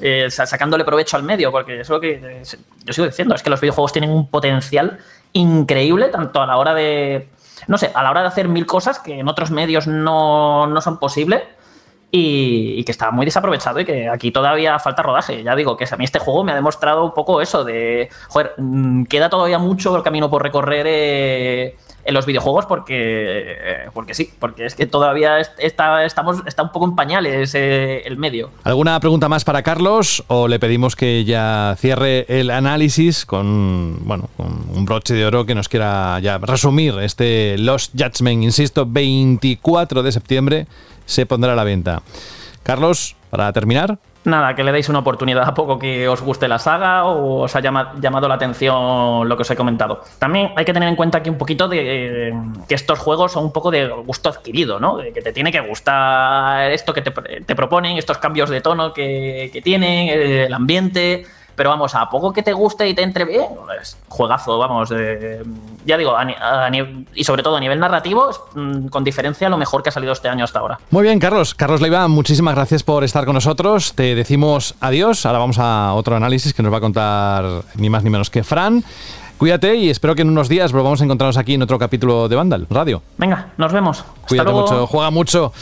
Eh, 0.00 0.28
sacándole 0.28 0.84
provecho 0.84 1.16
al 1.16 1.22
medio, 1.22 1.52
porque 1.52 1.80
eso 1.80 1.82
es 1.82 1.96
lo 1.96 2.00
que 2.00 2.42
yo 2.84 2.92
sigo 2.92 3.06
diciendo, 3.06 3.34
es 3.34 3.44
que 3.44 3.50
los 3.50 3.60
videojuegos 3.60 3.92
tienen 3.92 4.10
un 4.10 4.28
potencial 4.28 4.98
increíble, 5.32 6.08
tanto 6.08 6.42
a 6.42 6.46
la 6.46 6.56
hora 6.56 6.74
de, 6.74 7.28
no 7.68 7.78
sé, 7.78 7.92
a 7.94 8.02
la 8.02 8.10
hora 8.10 8.22
de 8.22 8.26
hacer 8.26 8.48
mil 8.48 8.66
cosas 8.66 8.98
que 8.98 9.20
en 9.20 9.28
otros 9.28 9.52
medios 9.52 9.86
no, 9.86 10.66
no 10.66 10.80
son 10.80 10.98
posibles 10.98 11.42
y, 12.16 12.84
que 12.84 12.92
está 12.92 13.10
muy 13.10 13.24
desaprovechado 13.24 13.80
y 13.80 13.84
que 13.84 14.08
aquí 14.08 14.30
todavía 14.30 14.78
falta 14.78 15.02
rodaje. 15.02 15.42
Ya 15.42 15.56
digo 15.56 15.76
que 15.76 15.84
a 15.90 15.96
mí 15.96 16.04
este 16.04 16.20
juego 16.20 16.44
me 16.44 16.52
ha 16.52 16.54
demostrado 16.54 17.04
un 17.04 17.12
poco 17.12 17.40
eso 17.40 17.64
de, 17.64 18.08
joder, 18.28 18.52
mm, 18.56 19.04
queda 19.04 19.28
todavía 19.28 19.58
mucho 19.58 19.96
el 19.96 20.04
camino 20.04 20.30
por 20.30 20.40
recorrer 20.40 20.86
eh, 20.88 21.76
en 22.04 22.14
los 22.14 22.24
videojuegos 22.24 22.66
porque, 22.66 22.94
eh, 22.96 23.88
porque 23.92 24.14
sí, 24.14 24.30
porque 24.38 24.66
es 24.66 24.76
que 24.76 24.86
todavía 24.86 25.40
está, 25.40 26.04
estamos, 26.04 26.42
está 26.46 26.62
un 26.62 26.70
poco 26.70 26.84
en 26.84 26.94
pañales 26.94 27.52
eh, 27.56 28.02
el 28.04 28.16
medio. 28.16 28.50
¿Alguna 28.62 29.00
pregunta 29.00 29.28
más 29.28 29.42
para 29.42 29.64
Carlos 29.64 30.22
o 30.28 30.46
le 30.46 30.60
pedimos 30.60 30.94
que 30.94 31.24
ya 31.24 31.74
cierre 31.78 32.26
el 32.28 32.50
análisis 32.50 33.26
con, 33.26 34.06
bueno, 34.06 34.28
con 34.36 34.66
un 34.72 34.84
broche 34.84 35.14
de 35.14 35.26
oro 35.26 35.46
que 35.46 35.56
nos 35.56 35.68
quiera 35.68 36.20
ya 36.20 36.38
resumir 36.38 36.94
este 37.00 37.56
Lost 37.58 37.92
Judgment, 37.98 38.44
insisto, 38.44 38.86
24 38.86 40.04
de 40.04 40.12
septiembre 40.12 40.66
se 41.06 41.26
pondrá 41.26 41.52
a 41.52 41.56
la 41.56 41.64
venta. 41.64 42.02
Carlos, 42.62 43.16
para 43.30 43.52
terminar. 43.52 43.98
Nada, 44.24 44.54
que 44.54 44.64
le 44.64 44.72
deis 44.72 44.88
una 44.88 45.00
oportunidad 45.00 45.46
a 45.46 45.52
poco 45.52 45.78
que 45.78 46.08
os 46.08 46.22
guste 46.22 46.48
la 46.48 46.58
saga 46.58 47.04
o 47.04 47.42
os 47.42 47.54
haya 47.56 47.70
llamado 48.00 48.26
la 48.26 48.36
atención 48.36 49.28
lo 49.28 49.36
que 49.36 49.42
os 49.42 49.50
he 49.50 49.56
comentado. 49.56 50.00
También 50.18 50.52
hay 50.56 50.64
que 50.64 50.72
tener 50.72 50.88
en 50.88 50.96
cuenta 50.96 51.18
aquí 51.18 51.28
un 51.28 51.36
poquito 51.36 51.68
de 51.68 52.28
eh, 52.28 52.32
que 52.66 52.74
estos 52.74 52.98
juegos 52.98 53.32
son 53.32 53.44
un 53.44 53.52
poco 53.52 53.70
de 53.70 53.86
gusto 53.86 54.30
adquirido, 54.30 54.80
¿no? 54.80 54.96
que 54.96 55.20
te 55.20 55.32
tiene 55.34 55.52
que 55.52 55.60
gustar 55.60 56.72
esto 56.72 56.94
que 56.94 57.02
te, 57.02 57.54
proponen, 57.54 57.98
estos 57.98 58.16
cambios 58.16 58.48
de 58.48 58.62
tono 58.62 58.94
que, 58.94 59.50
que 59.52 59.60
tienen, 59.60 60.08
el 60.08 60.54
ambiente 60.54 61.26
pero 61.54 61.70
vamos, 61.70 61.94
a 61.94 62.08
poco 62.08 62.32
que 62.32 62.42
te 62.42 62.52
guste 62.52 62.88
y 62.88 62.94
te 62.94 63.02
entre 63.02 63.24
bien, 63.24 63.46
pues, 63.64 63.96
juegazo, 64.08 64.58
vamos. 64.58 64.90
ya 65.84 65.96
digo, 65.96 66.14
y 67.14 67.24
sobre 67.24 67.42
todo 67.42 67.56
a 67.56 67.60
nivel 67.60 67.78
narrativo, 67.78 68.30
mm, 68.54 68.86
con 68.88 69.04
diferencia 69.04 69.48
lo 69.48 69.56
mejor 69.56 69.82
que 69.82 69.90
ha 69.90 69.92
salido 69.92 70.12
este 70.12 70.28
año 70.28 70.44
hasta 70.44 70.58
ahora. 70.58 70.78
Muy 70.90 71.02
bien, 71.02 71.18
Carlos. 71.18 71.54
Carlos 71.54 71.80
Leiva, 71.80 72.08
muchísimas 72.08 72.54
gracias 72.54 72.82
por 72.82 73.04
estar 73.04 73.24
con 73.24 73.34
nosotros. 73.34 73.94
Te 73.94 74.14
decimos 74.14 74.74
adiós. 74.80 75.26
Ahora 75.26 75.38
vamos 75.38 75.58
a 75.58 75.94
otro 75.94 76.16
análisis 76.16 76.54
que 76.54 76.62
nos 76.62 76.72
va 76.72 76.78
a 76.78 76.80
contar 76.80 77.44
ni 77.76 77.90
más 77.90 78.02
ni 78.04 78.10
menos 78.10 78.30
que 78.30 78.42
Fran. 78.42 78.84
Cuídate 79.38 79.74
y 79.76 79.90
espero 79.90 80.14
que 80.14 80.22
en 80.22 80.28
unos 80.28 80.48
días 80.48 80.72
volvamos 80.72 81.00
a 81.00 81.04
encontrarnos 81.04 81.36
aquí 81.36 81.54
en 81.54 81.62
otro 81.62 81.78
capítulo 81.78 82.28
de 82.28 82.36
Vandal 82.36 82.66
Radio. 82.70 83.02
Venga, 83.18 83.52
nos 83.56 83.72
vemos. 83.72 84.04
Cuídate 84.28 84.52
mucho, 84.52 84.86
juega 84.86 85.10
mucho 85.10 85.52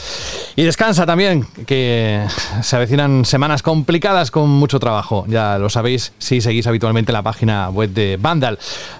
y 0.55 0.63
descansa 0.63 1.05
también, 1.05 1.45
que 1.65 2.25
se 2.61 2.75
avecinan 2.75 3.25
semanas 3.25 3.61
complicadas 3.61 4.31
con 4.31 4.49
mucho 4.49 4.79
trabajo. 4.79 5.25
Ya 5.27 5.57
lo 5.57 5.69
sabéis 5.69 6.13
si 6.17 6.39
seguís 6.39 6.67
habitualmente 6.67 7.11
la 7.11 7.23
página 7.23 7.69
web 7.69 7.89
de 7.89 8.17
Vandal. 8.21 8.59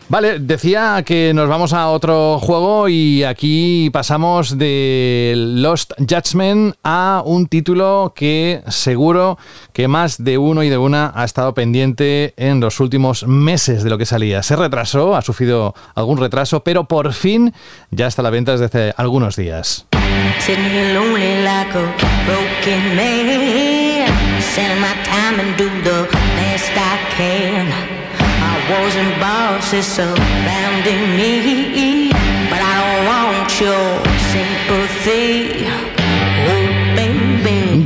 Vale, 0.09 0.39
decía 0.39 1.03
que 1.05 1.31
nos 1.33 1.47
vamos 1.47 1.71
a 1.73 1.89
otro 1.89 2.39
juego 2.39 2.89
y 2.89 3.23
aquí 3.23 3.89
pasamos 3.91 4.57
de 4.57 5.33
Lost 5.35 5.93
Judgment 5.97 6.75
a 6.83 7.21
un 7.25 7.47
título 7.47 8.13
que 8.15 8.63
seguro 8.67 9.37
que 9.71 9.87
más 9.87 10.23
de 10.23 10.37
uno 10.37 10.63
y 10.63 10.69
de 10.69 10.77
una 10.77 11.11
ha 11.15 11.23
estado 11.23 11.53
pendiente 11.53 12.33
en 12.37 12.59
los 12.59 12.79
últimos 12.79 13.25
meses 13.25 13.83
de 13.83 13.89
lo 13.89 13.97
que 13.97 14.05
salía 14.05 14.43
retrasó, 14.63 15.15
ha 15.15 15.21
sufrido 15.21 15.73
algún 15.95 16.17
retraso, 16.17 16.63
pero 16.63 16.85
por 16.85 17.13
fin 17.13 17.53
ya 17.91 18.07
está 18.07 18.21
a 18.21 18.23
la 18.23 18.29
venta 18.29 18.53
desde 18.53 18.65
hace 18.65 18.93
algunos 18.97 19.35
días. 19.35 19.85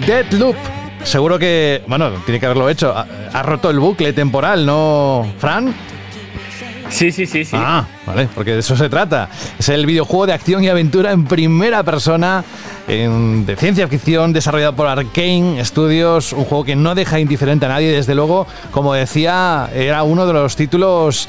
Deadloop 0.05 0.55
seguro 1.07 1.39
que, 1.39 1.83
bueno, 1.87 2.11
tiene 2.25 2.39
que 2.39 2.45
haberlo 2.45 2.69
hecho. 2.69 2.93
Ha, 2.95 3.43
roto 3.43 3.69
el 3.69 3.79
bucle 3.79 4.13
temporal, 4.13 4.65
¿no, 4.65 5.25
Fran? 5.39 5.73
Sí, 6.89 7.11
sí, 7.11 7.25
sí, 7.25 7.45
sí. 7.45 7.55
Ah, 7.59 7.85
vale, 8.05 8.27
porque 8.33 8.53
de 8.53 8.59
eso 8.59 8.75
se 8.75 8.89
trata. 8.89 9.29
Es 9.59 9.69
el 9.69 9.85
videojuego 9.85 10.27
de 10.27 10.33
acción 10.33 10.63
y 10.63 10.69
aventura 10.69 11.11
en 11.11 11.25
primera 11.25 11.83
persona 11.83 12.43
de 12.87 13.55
ciencia 13.57 13.87
ficción 13.87 14.33
desarrollado 14.33 14.75
por 14.75 14.87
Arkane 14.87 15.63
Studios, 15.63 16.33
un 16.33 16.45
juego 16.45 16.63
que 16.63 16.75
no 16.75 16.95
deja 16.95 17.19
indiferente 17.19 17.65
a 17.65 17.69
nadie, 17.69 17.91
desde 17.91 18.15
luego, 18.15 18.47
como 18.71 18.93
decía, 18.93 19.69
era 19.73 20.03
uno 20.03 20.25
de 20.25 20.33
los 20.33 20.55
títulos 20.55 21.27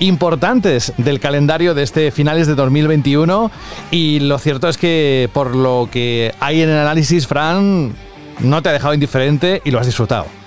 importantes 0.00 0.92
del 0.96 1.18
calendario 1.18 1.74
de 1.74 1.82
este 1.82 2.10
finales 2.10 2.46
de 2.46 2.54
2021 2.54 3.50
y 3.90 4.20
lo 4.20 4.38
cierto 4.38 4.68
es 4.68 4.78
que 4.78 5.28
por 5.32 5.56
lo 5.56 5.88
que 5.90 6.32
hay 6.40 6.62
en 6.62 6.68
el 6.68 6.78
análisis, 6.78 7.26
Fran, 7.26 7.92
no 8.40 8.62
te 8.62 8.68
ha 8.68 8.72
dejado 8.72 8.94
indiferente 8.94 9.60
y 9.64 9.70
lo 9.70 9.80
has 9.80 9.86
disfrutado. 9.86 10.37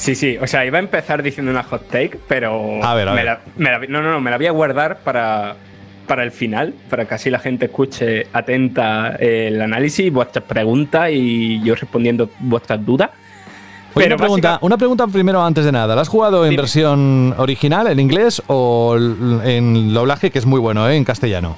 Sí, 0.00 0.14
sí, 0.14 0.38
o 0.40 0.46
sea, 0.46 0.64
iba 0.64 0.78
a 0.78 0.80
empezar 0.80 1.22
diciendo 1.22 1.52
una 1.52 1.62
hot 1.62 1.88
take, 1.88 2.18
pero 2.26 2.82
a 2.82 2.94
ver, 2.94 3.08
a 3.08 3.12
ver. 3.12 3.38
no, 3.56 4.02
no, 4.02 4.12
no, 4.12 4.20
me 4.20 4.30
la 4.30 4.38
voy 4.38 4.46
a 4.46 4.50
guardar 4.50 5.00
para, 5.04 5.56
para 6.06 6.22
el 6.22 6.30
final, 6.30 6.72
para 6.88 7.04
que 7.04 7.14
así 7.14 7.28
la 7.28 7.38
gente 7.38 7.66
escuche 7.66 8.26
atenta 8.32 9.16
el 9.16 9.60
análisis, 9.60 10.10
vuestras 10.10 10.46
preguntas 10.46 11.10
y 11.12 11.62
yo 11.62 11.74
respondiendo 11.74 12.30
vuestras 12.40 12.84
dudas 12.84 13.10
una, 13.94 14.16
pregunta, 14.16 14.58
una 14.62 14.76
pregunta 14.76 15.06
primero 15.06 15.42
antes 15.42 15.64
de 15.64 15.72
nada. 15.72 15.94
¿La 15.94 16.02
has 16.02 16.08
jugado 16.08 16.46
en 16.46 16.56
versión 16.56 17.34
original, 17.38 17.86
en 17.88 18.00
inglés, 18.00 18.42
o 18.46 18.96
en 18.96 19.92
doblaje, 19.92 20.30
que 20.30 20.38
es 20.38 20.46
muy 20.46 20.60
bueno, 20.60 20.88
¿eh? 20.88 20.96
en 20.96 21.04
castellano? 21.04 21.56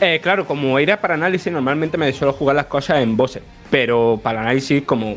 Eh, 0.00 0.20
claro, 0.22 0.46
como 0.46 0.78
era 0.78 1.00
para 1.00 1.14
análisis, 1.14 1.52
normalmente 1.52 1.96
me 1.96 2.12
suelo 2.12 2.32
jugar 2.32 2.56
las 2.56 2.66
cosas 2.66 2.98
en 2.98 3.16
voces. 3.16 3.42
Pero 3.70 4.20
para 4.22 4.40
análisis, 4.40 4.82
como 4.82 5.16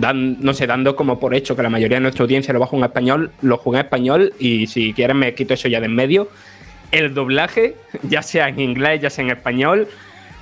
no 0.00 0.54
sé, 0.54 0.66
dando 0.66 0.96
como 0.96 1.18
por 1.18 1.34
hecho 1.34 1.56
que 1.56 1.62
la 1.62 1.70
mayoría 1.70 1.96
de 1.96 2.02
nuestra 2.02 2.22
audiencia 2.24 2.52
lo 2.52 2.60
bajo 2.60 2.76
en 2.76 2.84
español, 2.84 3.32
lo 3.42 3.56
jugué 3.56 3.78
en 3.78 3.84
español 3.84 4.32
y 4.38 4.66
si 4.66 4.92
quieren 4.92 5.18
me 5.18 5.34
quito 5.34 5.54
eso 5.54 5.68
ya 5.68 5.80
de 5.80 5.86
en 5.86 5.94
medio. 5.94 6.28
El 6.90 7.14
doblaje, 7.14 7.76
ya 8.02 8.22
sea 8.22 8.48
en 8.48 8.60
inglés, 8.60 9.00
ya 9.00 9.10
sea 9.10 9.24
en 9.24 9.30
español, 9.30 9.88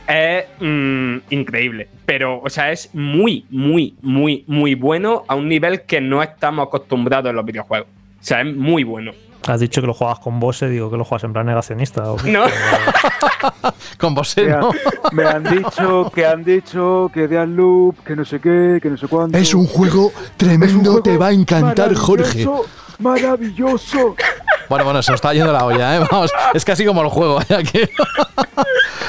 es 0.07 0.45
mm, 0.61 1.17
increíble. 1.31 1.89
Pero, 2.07 2.41
o 2.41 2.51
sea, 2.51 2.73
es 2.73 2.91
muy, 2.95 3.47
muy, 3.51 3.95
muy, 4.03 4.45
muy 4.47 4.75
bueno 4.75 5.25
a 5.29 5.35
un 5.35 5.49
nivel 5.49 5.83
que 5.83 6.01
no 6.01 6.23
estamos 6.23 6.67
acostumbrados 6.67 7.31
en 7.31 7.37
los 7.37 7.45
videojuegos. 7.45 7.89
O 8.21 8.25
sea, 8.27 8.41
es 8.41 8.55
muy 8.55 8.85
bueno. 8.85 9.13
Has 9.47 9.61
dicho 9.61 9.81
que 9.81 9.87
lo 9.87 9.95
juegas 9.95 10.19
con 10.21 10.41
Bose, 10.41 10.69
digo 10.69 10.91
que 10.91 10.97
lo 10.97 11.05
juegas 11.05 11.25
en 11.25 11.33
plan 11.33 11.47
negacionista. 11.47 12.03
No. 12.25 12.45
con 13.99 14.15
Bose, 14.15 14.47
no. 14.47 14.71
Me 15.13 15.25
han 15.25 15.45
dicho 15.63 16.11
que 16.15 16.27
han 16.27 16.45
dicho 16.45 17.11
que 17.13 17.29
Loop, 17.29 18.03
que 18.05 18.17
no 18.17 18.25
sé 18.25 18.41
qué, 18.41 18.79
que 18.83 18.91
no 18.91 18.97
sé 18.97 19.07
cuándo. 19.07 19.37
Es 19.37 19.55
un 19.55 19.67
juego 19.67 20.13
tremendo, 20.37 21.03
te 21.03 21.17
va 21.19 21.29
a 21.29 21.33
encantar, 21.33 21.95
Jorge. 21.95 22.47
Maravilloso. 22.99 24.17
Bueno, 24.69 24.85
bueno, 24.85 25.03
se 25.03 25.11
nos 25.11 25.19
está 25.19 25.33
yendo 25.35 25.53
la 25.53 25.65
olla, 25.65 25.97
¿eh? 25.97 26.07
Vamos, 26.11 26.31
es 26.55 26.65
casi 26.65 26.85
como 26.85 27.03
el 27.03 27.09
juego. 27.09 27.41
¿eh? 27.43 27.89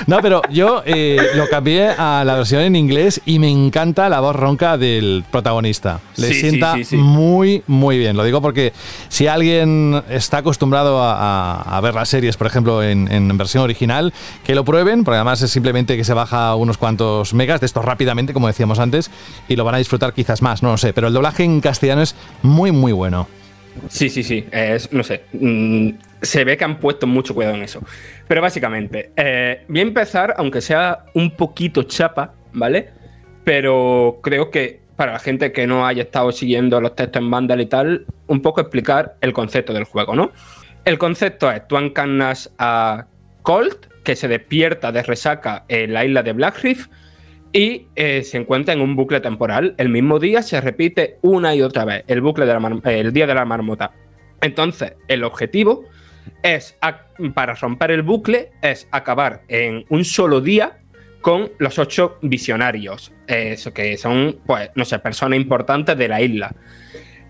No, 0.08 0.20
pero 0.22 0.42
yo 0.52 0.84
eh, 0.86 1.18
lo 1.36 1.48
cambié 1.48 1.90
a 1.90 2.24
la 2.26 2.36
versión 2.36 2.62
en 2.62 2.76
inglés 2.76 3.22
y 3.26 3.40
me 3.40 3.50
encanta 3.50 4.08
la 4.10 4.20
voz 4.20 4.36
ronca 4.36 4.78
del 4.78 5.24
protagonista. 5.32 6.00
Le 6.18 6.34
sienta 6.34 6.76
muy, 6.92 7.64
muy 7.66 7.98
bien. 7.98 8.16
Lo 8.16 8.24
digo 8.24 8.42
porque 8.42 8.74
si 9.08 9.28
alguien 9.28 10.04
está 10.10 10.38
acostumbrado 10.38 11.00
a, 11.02 11.80
ver 11.82 11.96
las 11.96 12.10
series, 12.10 12.38
por 12.38 12.48
ejemplo, 12.48 12.84
en, 12.84 13.38
versión 13.38 13.64
original, 13.64 14.14
que 14.44 14.56
lo 14.56 14.64
prueben, 14.64 15.04
porque 15.04 15.16
además 15.16 15.42
es 15.42 15.52
simplemente 15.52 15.98
que 15.98 16.04
se 16.04 16.14
baja 16.14 16.56
unos 16.56 16.78
cuantos 16.78 17.34
megas 17.34 17.60
de 17.60 17.66
esto 17.66 17.82
rápidamente, 17.82 18.34
como 18.34 18.48
decíamos 18.48 18.80
antes, 18.80 19.10
y 19.48 19.56
lo 19.56 19.64
van 19.64 19.76
a 19.76 19.78
disfrutar 19.80 20.14
quizás 20.14 20.42
más, 20.42 20.62
no 20.62 20.72
lo 20.72 20.78
sé. 20.78 20.94
Pero 20.94 21.08
el 21.08 21.14
doblaje 21.14 21.44
en 21.44 21.62
castellano 21.62 22.02
es 22.02 22.16
muy, 22.44 22.72
muy 22.72 22.92
bueno. 22.92 23.28
Sí, 23.90 24.10
sí, 24.10 24.24
sí. 24.24 24.46
No 24.92 25.04
sé. 25.04 25.24
Mm, 25.34 25.90
se 26.22 26.44
ve 26.44 26.58
que 26.58 26.64
han 26.64 26.80
puesto 26.80 27.08
mucho 27.08 27.34
cuidado 27.36 27.56
en 27.56 27.64
eso. 27.64 27.82
Pero 28.28 28.42
básicamente, 28.42 29.12
eh, 29.16 29.64
voy 29.68 29.80
a 29.80 29.84
empezar, 29.84 30.34
aunque 30.38 30.62
sea 30.62 31.06
un 31.14 31.32
poquito 31.32 31.84
chapa, 31.84 32.34
¿vale? 32.54 32.90
Pero 33.44 34.20
creo 34.24 34.50
que 34.50 34.82
para 34.96 35.14
la 35.14 35.20
gente 35.20 35.52
que 35.52 35.68
no 35.68 35.86
haya 35.86 36.04
estado 36.04 36.32
siguiendo 36.32 36.80
los 36.82 36.96
textos 36.96 37.22
en 37.22 37.30
Vandal 37.30 37.62
y 37.62 37.66
tal, 37.66 38.06
un 38.28 38.42
poco 38.42 38.62
explicar 38.62 39.16
el 39.22 39.34
concepto 39.34 39.74
del 39.74 39.84
juego, 39.84 40.16
¿no? 40.16 40.32
El 40.86 40.98
concepto 40.98 41.52
es, 41.52 41.68
tú 41.68 41.78
encarnas 41.78 42.52
a 42.58 43.08
Colt, 43.42 43.88
que 44.04 44.16
se 44.16 44.28
despierta 44.28 44.92
de 44.92 45.04
resaca 45.04 45.66
en 45.68 45.94
la 45.94 46.06
isla 46.06 46.24
de 46.24 46.34
Black 46.34 46.62
Reef, 46.62 46.88
y 47.56 47.88
eh, 47.96 48.24
se 48.26 48.36
encuentra 48.36 48.74
en 48.74 48.82
un 48.82 48.98
bucle 48.98 49.22
temporal. 49.22 49.76
El 49.78 49.88
mismo 49.88 50.20
día 50.20 50.44
se 50.44 50.60
repite 50.60 51.20
una 51.22 51.56
y 51.56 51.62
otra 51.62 51.86
vez, 51.86 52.04
el 52.08 52.20
bucle 52.20 52.46
del 52.46 53.14
día 53.14 53.26
de 53.26 53.34
la 53.34 53.46
marmota. 53.46 53.94
Entonces, 54.42 54.96
el 55.08 55.24
objetivo 55.24 55.86
es, 56.44 56.78
para 57.34 57.54
romper 57.54 57.92
el 57.92 58.02
bucle, 58.02 58.52
es 58.62 58.90
acabar 58.92 59.44
en 59.48 59.86
un 59.88 60.04
solo 60.04 60.42
día 60.42 60.80
con 61.22 61.50
los 61.58 61.80
ocho 61.80 62.18
visionarios, 62.22 63.14
eso 63.26 63.74
que 63.74 63.96
son, 63.96 64.42
pues, 64.46 64.72
no 64.76 64.84
sé, 64.84 65.00
personas 65.00 65.40
importantes 65.40 65.98
de 65.98 66.10
la 66.10 66.22
isla. 66.22 66.54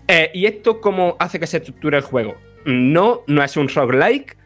Eh, 0.08 0.32
¿Y 0.34 0.46
esto 0.46 0.80
cómo 0.80 1.16
hace 1.20 1.38
que 1.38 1.46
se 1.46 1.58
estructure 1.58 1.98
el 1.98 2.02
juego? 2.02 2.34
No, 2.64 3.22
no 3.28 3.44
es 3.44 3.56
un 3.56 3.68
roguelike. 3.68 4.36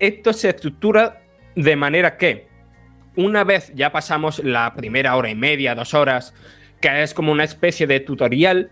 Esto 0.00 0.34
se 0.34 0.50
estructura 0.50 1.22
de 1.56 1.76
manera 1.76 2.18
que 2.18 2.49
una 3.16 3.44
vez 3.44 3.72
ya 3.74 3.92
pasamos 3.92 4.38
la 4.40 4.74
primera 4.74 5.16
hora 5.16 5.30
y 5.30 5.34
media, 5.34 5.74
dos 5.74 5.94
horas, 5.94 6.34
que 6.80 7.02
es 7.02 7.14
como 7.14 7.32
una 7.32 7.44
especie 7.44 7.86
de 7.86 8.00
tutorial, 8.00 8.70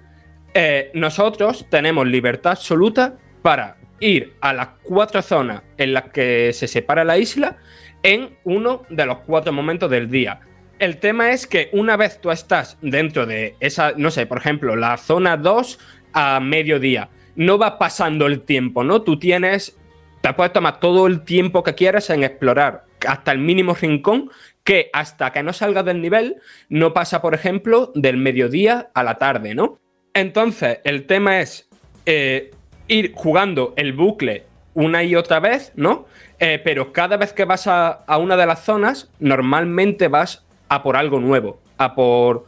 eh, 0.55 0.91
nosotros 0.95 1.66
tenemos 1.70 2.07
libertad 2.07 2.53
absoluta 2.53 3.18
para 3.43 3.76
ir 4.01 4.34
a 4.41 4.53
las 4.53 4.68
cuatro 4.82 5.22
zonas 5.22 5.62
en 5.76 5.93
las 5.93 6.05
que 6.05 6.53
se 6.53 6.68
separa 6.68 7.05
la 7.05 7.18
isla 7.18 7.57
en 8.03 8.36
uno 8.45 8.82
de 8.89 9.07
los 9.07 9.18
cuatro 9.18 9.53
momentos 9.53 9.91
del 9.91 10.11
día. 10.11 10.41
El 10.78 10.99
tema 10.99 11.32
es 11.32 11.47
que 11.47 11.70
una 11.72 11.97
vez 11.97 12.20
tú 12.20 12.30
estás 12.30 12.78
dentro 12.80 13.26
de 13.26 13.57
esa, 13.61 13.93
no 13.97 14.11
sé, 14.11 14.26
por 14.26 14.39
ejemplo, 14.39 14.76
la 14.76 14.97
zona 14.97 15.36
2 15.36 15.78
a 16.12 16.41
mediodía, 16.41 17.11
no 17.34 17.59
va 17.59 17.78
pasando 17.78 18.26
el 18.26 18.43
tiempo, 18.43 18.84
¿no? 18.84 19.03
Tú 19.03 19.18
tienes, 19.18 19.78
te 20.21 20.33
puedes 20.35 20.53
tomar 20.53 20.81
todo 20.81 21.07
el 21.07 21.23
tiempo 21.23 21.62
que 21.62 21.75
quieras 21.75 22.11
en 22.11 22.25
explorar 22.25 22.85
hasta 23.07 23.33
el 23.33 23.39
mínimo 23.39 23.75
rincón 23.75 24.31
que 24.64 24.91
hasta 24.93 25.33
que 25.33 25.43
no 25.43 25.53
salga 25.53 25.83
del 25.83 26.03
nivel 26.03 26.37
no 26.69 26.93
pasa, 26.93 27.23
por 27.23 27.35
ejemplo, 27.35 27.93
del 27.95 28.16
mediodía 28.16 28.91
a 28.95 29.03
la 29.03 29.16
tarde, 29.16 29.55
¿no? 29.55 29.79
Entonces, 30.14 30.81
el 30.85 31.07
tema 31.07 31.41
es 31.41 31.69
eh, 32.07 32.51
ir 32.89 33.12
jugando 33.14 33.73
el 33.77 33.93
bucle 33.93 34.47
una 34.75 35.03
y 35.03 35.14
otra 35.14 35.41
vez, 35.41 35.73
¿no? 35.77 36.07
Eh, 36.39 36.61
pero 36.62 36.93
cada 36.93 37.16
vez 37.16 37.33
que 37.33 37.45
vas 37.45 37.66
a, 37.66 37.89
a, 37.89 38.19
una 38.19 38.37
de 38.37 38.47
las 38.47 38.64
zonas, 38.64 39.11
normalmente 39.19 40.09
vas 40.09 40.45
a 40.69 40.83
por 40.83 40.97
algo 40.97 41.21
nuevo, 41.21 41.61
a 41.79 41.95
por 41.95 42.47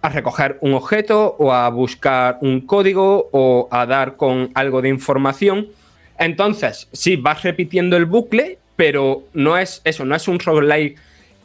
a 0.00 0.08
recoger 0.08 0.58
un 0.60 0.74
objeto 0.74 1.36
o 1.38 1.52
a 1.52 1.68
buscar 1.70 2.38
un 2.40 2.60
código 2.60 3.28
o 3.32 3.68
a 3.70 3.84
dar 3.86 4.16
con 4.16 4.50
algo 4.54 4.80
de 4.80 4.88
información. 4.88 5.68
Entonces, 6.18 6.88
sí, 6.92 7.16
vas 7.16 7.42
repitiendo 7.42 7.96
el 7.96 8.06
bucle 8.06 8.58
pero 8.78 9.24
no 9.32 9.58
es 9.58 9.82
eso, 9.82 10.04
no 10.04 10.14
es 10.14 10.28
un 10.28 10.38
roguelike 10.38 10.96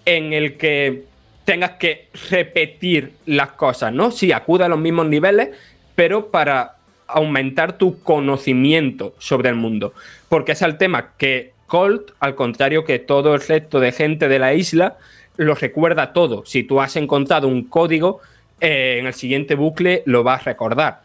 en 0.06 0.34
el 0.34 0.56
que 0.56 1.06
tengas 1.46 1.72
que 1.72 2.10
repetir 2.30 3.14
las 3.26 3.54
cosas, 3.54 3.92
¿no? 3.92 4.12
Sí, 4.12 4.32
acude 4.32 4.66
a 4.66 4.68
los 4.68 4.78
mismos 4.78 5.08
niveles, 5.08 5.50
pero 5.96 6.28
para 6.28 6.76
aumentar 7.08 7.80
tu 7.80 8.04
conocimiento 8.04 9.16
sobre 9.18 9.50
el 9.50 9.56
mundo. 9.56 9.96
Porque 10.30 10.52
es 10.52 10.62
el 10.62 10.78
tema 10.78 11.14
que 11.18 11.54
Colt, 11.66 12.12
al 12.20 12.36
contrario 12.36 12.86
que 12.86 13.00
todo 13.00 13.34
el 13.34 13.42
resto 13.42 13.80
de 13.80 13.92
gente 13.92 14.28
de 14.28 14.38
la 14.38 14.54
isla, 14.54 14.98
lo 15.36 15.56
recuerda 15.56 16.14
todo. 16.14 16.46
Si 16.46 16.62
tú 16.62 16.82
has 16.82 16.96
encontrado 16.98 17.48
un 17.48 17.64
código, 17.64 18.22
eh, 18.62 18.98
en 19.00 19.08
el 19.08 19.16
siguiente 19.16 19.56
bucle 19.56 20.04
lo 20.06 20.22
vas 20.22 20.42
a 20.42 20.52
recordar. 20.52 21.02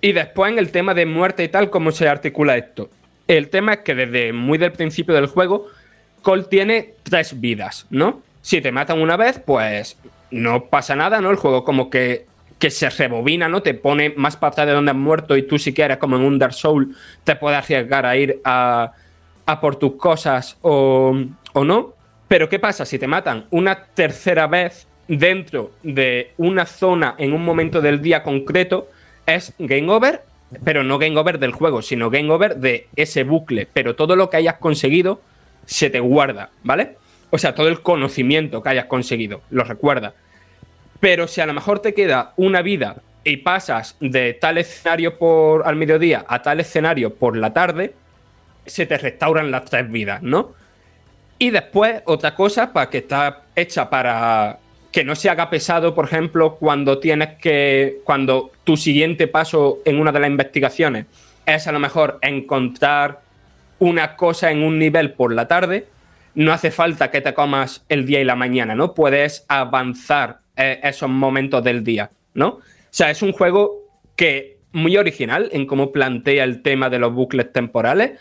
Y 0.00 0.12
después 0.12 0.50
en 0.50 0.58
el 0.58 0.70
tema 0.70 0.94
de 0.94 1.04
muerte 1.04 1.44
y 1.44 1.48
tal, 1.48 1.68
¿cómo 1.68 1.92
se 1.92 2.08
articula 2.08 2.56
esto? 2.56 2.88
El 3.28 3.48
tema 3.48 3.74
es 3.74 3.78
que 3.80 3.94
desde 3.94 4.32
muy 4.32 4.58
del 4.58 4.72
principio 4.72 5.14
del 5.14 5.26
juego, 5.26 5.66
Colt 6.22 6.48
tiene 6.48 6.94
tres 7.02 7.40
vidas, 7.40 7.86
¿no? 7.90 8.22
Si 8.42 8.60
te 8.60 8.72
matan 8.72 9.00
una 9.00 9.16
vez, 9.16 9.40
pues 9.44 9.98
no 10.30 10.66
pasa 10.66 10.94
nada, 10.94 11.20
¿no? 11.20 11.30
El 11.30 11.36
juego 11.36 11.64
como 11.64 11.90
que, 11.90 12.26
que 12.58 12.70
se 12.70 12.88
rebobina, 12.90 13.48
¿no? 13.48 13.62
Te 13.62 13.74
pone 13.74 14.14
más 14.16 14.36
para 14.36 14.66
de 14.66 14.72
donde 14.72 14.92
has 14.92 14.96
muerto 14.96 15.36
y 15.36 15.42
tú 15.42 15.58
si 15.58 15.74
quieres, 15.74 15.98
como 15.98 16.16
en 16.16 16.22
un 16.22 16.38
Dark 16.38 16.54
Soul, 16.54 16.96
te 17.24 17.36
puedes 17.36 17.58
arriesgar 17.58 18.06
a 18.06 18.16
ir 18.16 18.40
a, 18.44 18.92
a 19.44 19.60
por 19.60 19.76
tus 19.76 19.96
cosas 19.96 20.56
o, 20.62 21.16
o 21.52 21.64
no. 21.64 21.94
Pero 22.28 22.48
¿qué 22.48 22.58
pasa? 22.58 22.84
Si 22.84 22.98
te 22.98 23.06
matan 23.06 23.46
una 23.50 23.84
tercera 23.86 24.46
vez 24.46 24.86
dentro 25.08 25.72
de 25.82 26.32
una 26.36 26.66
zona 26.66 27.14
en 27.18 27.32
un 27.32 27.44
momento 27.44 27.80
del 27.80 28.00
día 28.00 28.22
concreto, 28.22 28.88
es 29.26 29.52
game 29.58 29.90
over 29.90 30.22
pero 30.64 30.84
no 30.84 30.98
game 30.98 31.18
over 31.18 31.38
del 31.38 31.52
juego, 31.52 31.82
sino 31.82 32.10
game 32.10 32.30
over 32.30 32.56
de 32.56 32.88
ese 32.96 33.24
bucle. 33.24 33.66
Pero 33.72 33.96
todo 33.96 34.16
lo 34.16 34.30
que 34.30 34.38
hayas 34.38 34.56
conseguido 34.56 35.20
se 35.64 35.90
te 35.90 36.00
guarda, 36.00 36.50
¿vale? 36.62 36.96
O 37.30 37.38
sea, 37.38 37.54
todo 37.54 37.68
el 37.68 37.82
conocimiento 37.82 38.62
que 38.62 38.68
hayas 38.68 38.86
conseguido, 38.86 39.42
lo 39.50 39.64
recuerda. 39.64 40.14
Pero 41.00 41.26
si 41.26 41.40
a 41.40 41.46
lo 41.46 41.54
mejor 41.54 41.80
te 41.80 41.94
queda 41.94 42.32
una 42.36 42.62
vida 42.62 42.96
y 43.24 43.38
pasas 43.38 43.96
de 44.00 44.34
tal 44.34 44.58
escenario 44.58 45.18
por, 45.18 45.66
al 45.66 45.76
mediodía 45.76 46.24
a 46.28 46.42
tal 46.42 46.60
escenario 46.60 47.14
por 47.14 47.36
la 47.36 47.52
tarde, 47.52 47.94
se 48.64 48.86
te 48.86 48.96
restauran 48.98 49.50
las 49.50 49.64
tres 49.64 49.90
vidas, 49.90 50.22
¿no? 50.22 50.54
Y 51.38 51.50
después, 51.50 52.02
otra 52.06 52.34
cosa 52.34 52.72
para 52.72 52.88
que 52.88 52.98
está 52.98 53.42
hecha 53.54 53.90
para 53.90 54.58
que 54.92 55.04
no 55.04 55.14
se 55.14 55.28
haga 55.28 55.50
pesado, 55.50 55.94
por 55.94 56.06
ejemplo, 56.06 56.56
cuando 56.56 56.98
tienes 56.98 57.36
que. 57.40 58.00
cuando 58.04 58.50
tu 58.64 58.76
siguiente 58.76 59.28
paso 59.28 59.80
en 59.84 60.00
una 60.00 60.12
de 60.12 60.20
las 60.20 60.30
investigaciones 60.30 61.06
es 61.46 61.66
a 61.66 61.72
lo 61.72 61.78
mejor 61.78 62.18
encontrar 62.22 63.20
una 63.78 64.16
cosa 64.16 64.50
en 64.50 64.62
un 64.62 64.78
nivel 64.78 65.12
por 65.12 65.32
la 65.32 65.46
tarde, 65.46 65.86
no 66.34 66.52
hace 66.52 66.70
falta 66.70 67.10
que 67.10 67.20
te 67.20 67.34
comas 67.34 67.84
el 67.88 68.04
día 68.04 68.20
y 68.20 68.24
la 68.24 68.36
mañana, 68.36 68.74
¿no? 68.74 68.94
Puedes 68.94 69.44
avanzar 69.48 70.40
eh, 70.56 70.80
esos 70.82 71.08
momentos 71.08 71.62
del 71.62 71.84
día, 71.84 72.10
¿no? 72.34 72.48
O 72.48 72.62
sea, 72.90 73.10
es 73.10 73.22
un 73.22 73.32
juego 73.32 73.86
que 74.16 74.58
muy 74.72 74.96
original 74.96 75.48
en 75.52 75.66
cómo 75.66 75.92
plantea 75.92 76.44
el 76.44 76.62
tema 76.62 76.90
de 76.90 76.98
los 76.98 77.12
bucles 77.12 77.52
temporales, 77.52 78.18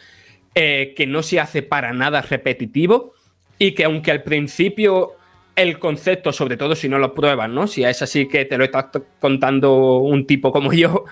eh, 0.53 0.93
que 0.95 1.07
no 1.07 1.23
se 1.23 1.39
hace 1.39 1.63
para 1.63 1.93
nada 1.93 2.21
repetitivo 2.21 3.13
y 3.57 3.73
que 3.73 3.83
aunque 3.83 4.11
al 4.11 4.23
principio 4.23 5.13
el 5.55 5.79
concepto, 5.79 6.33
sobre 6.33 6.57
todo 6.57 6.75
si 6.75 6.89
no 6.89 6.99
lo 6.99 7.13
pruebas, 7.13 7.49
¿no? 7.49 7.67
Si 7.67 7.83
es 7.83 8.01
así 8.01 8.27
que 8.27 8.45
te 8.45 8.57
lo 8.57 8.65
está 8.65 8.91
contando 9.19 9.97
un 9.97 10.27
tipo 10.27 10.51
como 10.51 10.73
yo, 10.73 11.05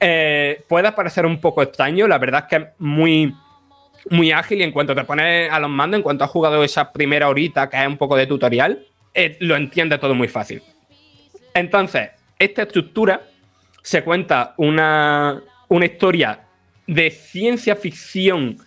eh, 0.00 0.62
pueda 0.68 0.94
parecer 0.94 1.26
un 1.26 1.40
poco 1.40 1.62
extraño, 1.62 2.06
la 2.06 2.18
verdad 2.18 2.44
es 2.44 2.48
que 2.48 2.64
es 2.64 2.70
muy, 2.78 3.34
muy 4.10 4.32
ágil 4.32 4.60
y 4.60 4.64
en 4.64 4.72
cuanto 4.72 4.94
te 4.94 5.04
pones 5.04 5.50
a 5.50 5.58
los 5.58 5.70
mandos, 5.70 5.98
en 5.98 6.02
cuanto 6.02 6.24
has 6.24 6.30
jugado 6.30 6.62
esa 6.62 6.92
primera 6.92 7.28
horita 7.28 7.68
que 7.68 7.80
es 7.80 7.86
un 7.86 7.96
poco 7.96 8.16
de 8.16 8.26
tutorial, 8.26 8.86
eh, 9.14 9.36
lo 9.40 9.56
entiende 9.56 9.98
todo 9.98 10.14
muy 10.14 10.28
fácil. 10.28 10.62
Entonces, 11.54 12.10
esta 12.38 12.62
estructura 12.62 13.22
se 13.82 14.04
cuenta 14.04 14.54
una, 14.58 15.42
historia 15.82 16.40
de 16.86 17.10
ciencia 17.10 17.74
ficción, 17.74 18.58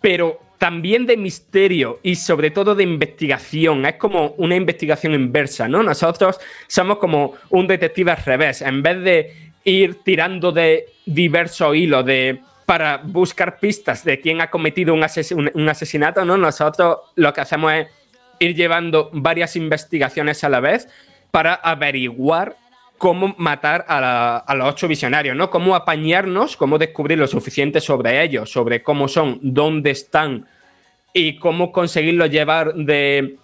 pero 0.00 0.40
también 0.58 1.06
de 1.06 1.16
misterio 1.16 2.00
y 2.02 2.16
sobre 2.16 2.50
todo 2.50 2.74
de 2.74 2.82
investigación. 2.82 3.86
Es 3.86 3.94
como 3.94 4.34
una 4.36 4.56
investigación 4.56 5.14
inversa, 5.14 5.68
¿no? 5.68 5.82
Nosotros 5.82 6.38
somos 6.66 6.98
como 6.98 7.34
un 7.50 7.66
detective 7.66 8.10
al 8.10 8.24
revés. 8.24 8.62
En 8.62 8.82
vez 8.82 9.02
de 9.02 9.52
ir 9.64 10.02
tirando 10.02 10.52
de 10.52 10.86
diversos 11.06 11.74
hilos 11.74 12.04
de 12.04 12.40
para 12.66 12.98
buscar 12.98 13.58
pistas 13.58 14.04
de 14.04 14.20
quién 14.20 14.42
ha 14.42 14.50
cometido 14.50 14.92
un, 14.92 15.00
un, 15.54 15.68
asesinato, 15.70 16.24
¿no? 16.26 16.36
Nosotros 16.36 16.98
lo 17.14 17.32
que 17.32 17.40
hacemos 17.40 17.72
es 17.72 17.86
ir 18.40 18.54
llevando 18.54 19.08
varias 19.12 19.56
investigaciones 19.56 20.44
a 20.44 20.50
la 20.50 20.60
vez 20.60 20.86
para 21.30 21.54
averiguar 21.54 22.56
cómo 22.98 23.34
matar 23.38 23.86
a, 23.88 24.54
los 24.56 24.68
ocho 24.68 24.88
visionarios, 24.88 25.36
¿no? 25.36 25.48
Cómo 25.48 25.74
apañarnos, 25.74 26.56
cómo 26.56 26.78
descubrir 26.78 27.18
lo 27.18 27.28
suficiente 27.28 27.80
sobre 27.80 28.22
ellos, 28.22 28.50
sobre 28.50 28.82
cómo 28.82 29.08
son, 29.08 29.38
dónde 29.40 29.92
están 29.92 30.46
y 31.12 31.36
cómo 31.38 31.72
conseguirlo 31.72 32.26
llevar 32.26 32.74
de 32.74 33.36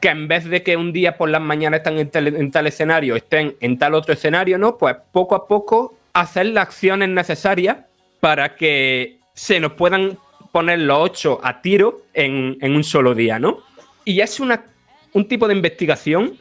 que 0.00 0.08
en 0.08 0.26
vez 0.26 0.46
de 0.46 0.62
que 0.62 0.76
un 0.76 0.92
día 0.92 1.16
por 1.16 1.28
las 1.28 1.40
mañanas 1.40 1.78
están 1.78 1.98
en, 1.98 2.50
tal 2.50 2.66
escenario, 2.66 3.14
estén 3.14 3.54
en 3.60 3.78
tal 3.78 3.94
otro 3.94 4.14
escenario, 4.14 4.58
¿no? 4.58 4.76
Pues 4.76 4.96
poco 5.12 5.36
a 5.36 5.46
poco 5.46 5.94
hacer 6.14 6.46
las 6.46 6.62
acciones 6.66 7.08
necesarias 7.08 7.76
para 8.18 8.56
que 8.56 9.18
se 9.34 9.60
nos 9.60 9.74
puedan 9.74 10.18
poner 10.50 10.80
los 10.80 10.98
ocho 10.98 11.40
a 11.42 11.62
tiro 11.62 12.02
en, 12.14 12.58
un 12.62 12.82
solo 12.82 13.14
día, 13.14 13.38
¿no? 13.38 13.58
Y 14.04 14.20
es 14.20 14.40
un 14.40 15.28
tipo 15.28 15.46
de 15.46 15.54
investigación 15.54 16.36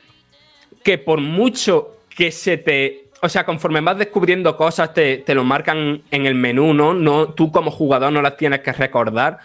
que 0.83 0.97
por 0.97 1.21
mucho 1.21 2.00
que 2.15 2.31
se 2.31 2.57
te. 2.57 3.09
O 3.21 3.29
sea, 3.29 3.45
conforme 3.45 3.81
vas 3.81 3.97
descubriendo 3.97 4.57
cosas, 4.57 4.93
te, 4.93 5.23
lo 5.27 5.43
marcan 5.43 6.01
en 6.09 6.25
el 6.25 6.35
menú, 6.35 6.73
¿no? 6.73 6.93
¿no? 6.93 7.33
Tú 7.33 7.51
como 7.51 7.69
jugador 7.69 8.11
no 8.11 8.21
las 8.21 8.35
tienes 8.35 8.61
que 8.61 8.73
recordar, 8.73 9.37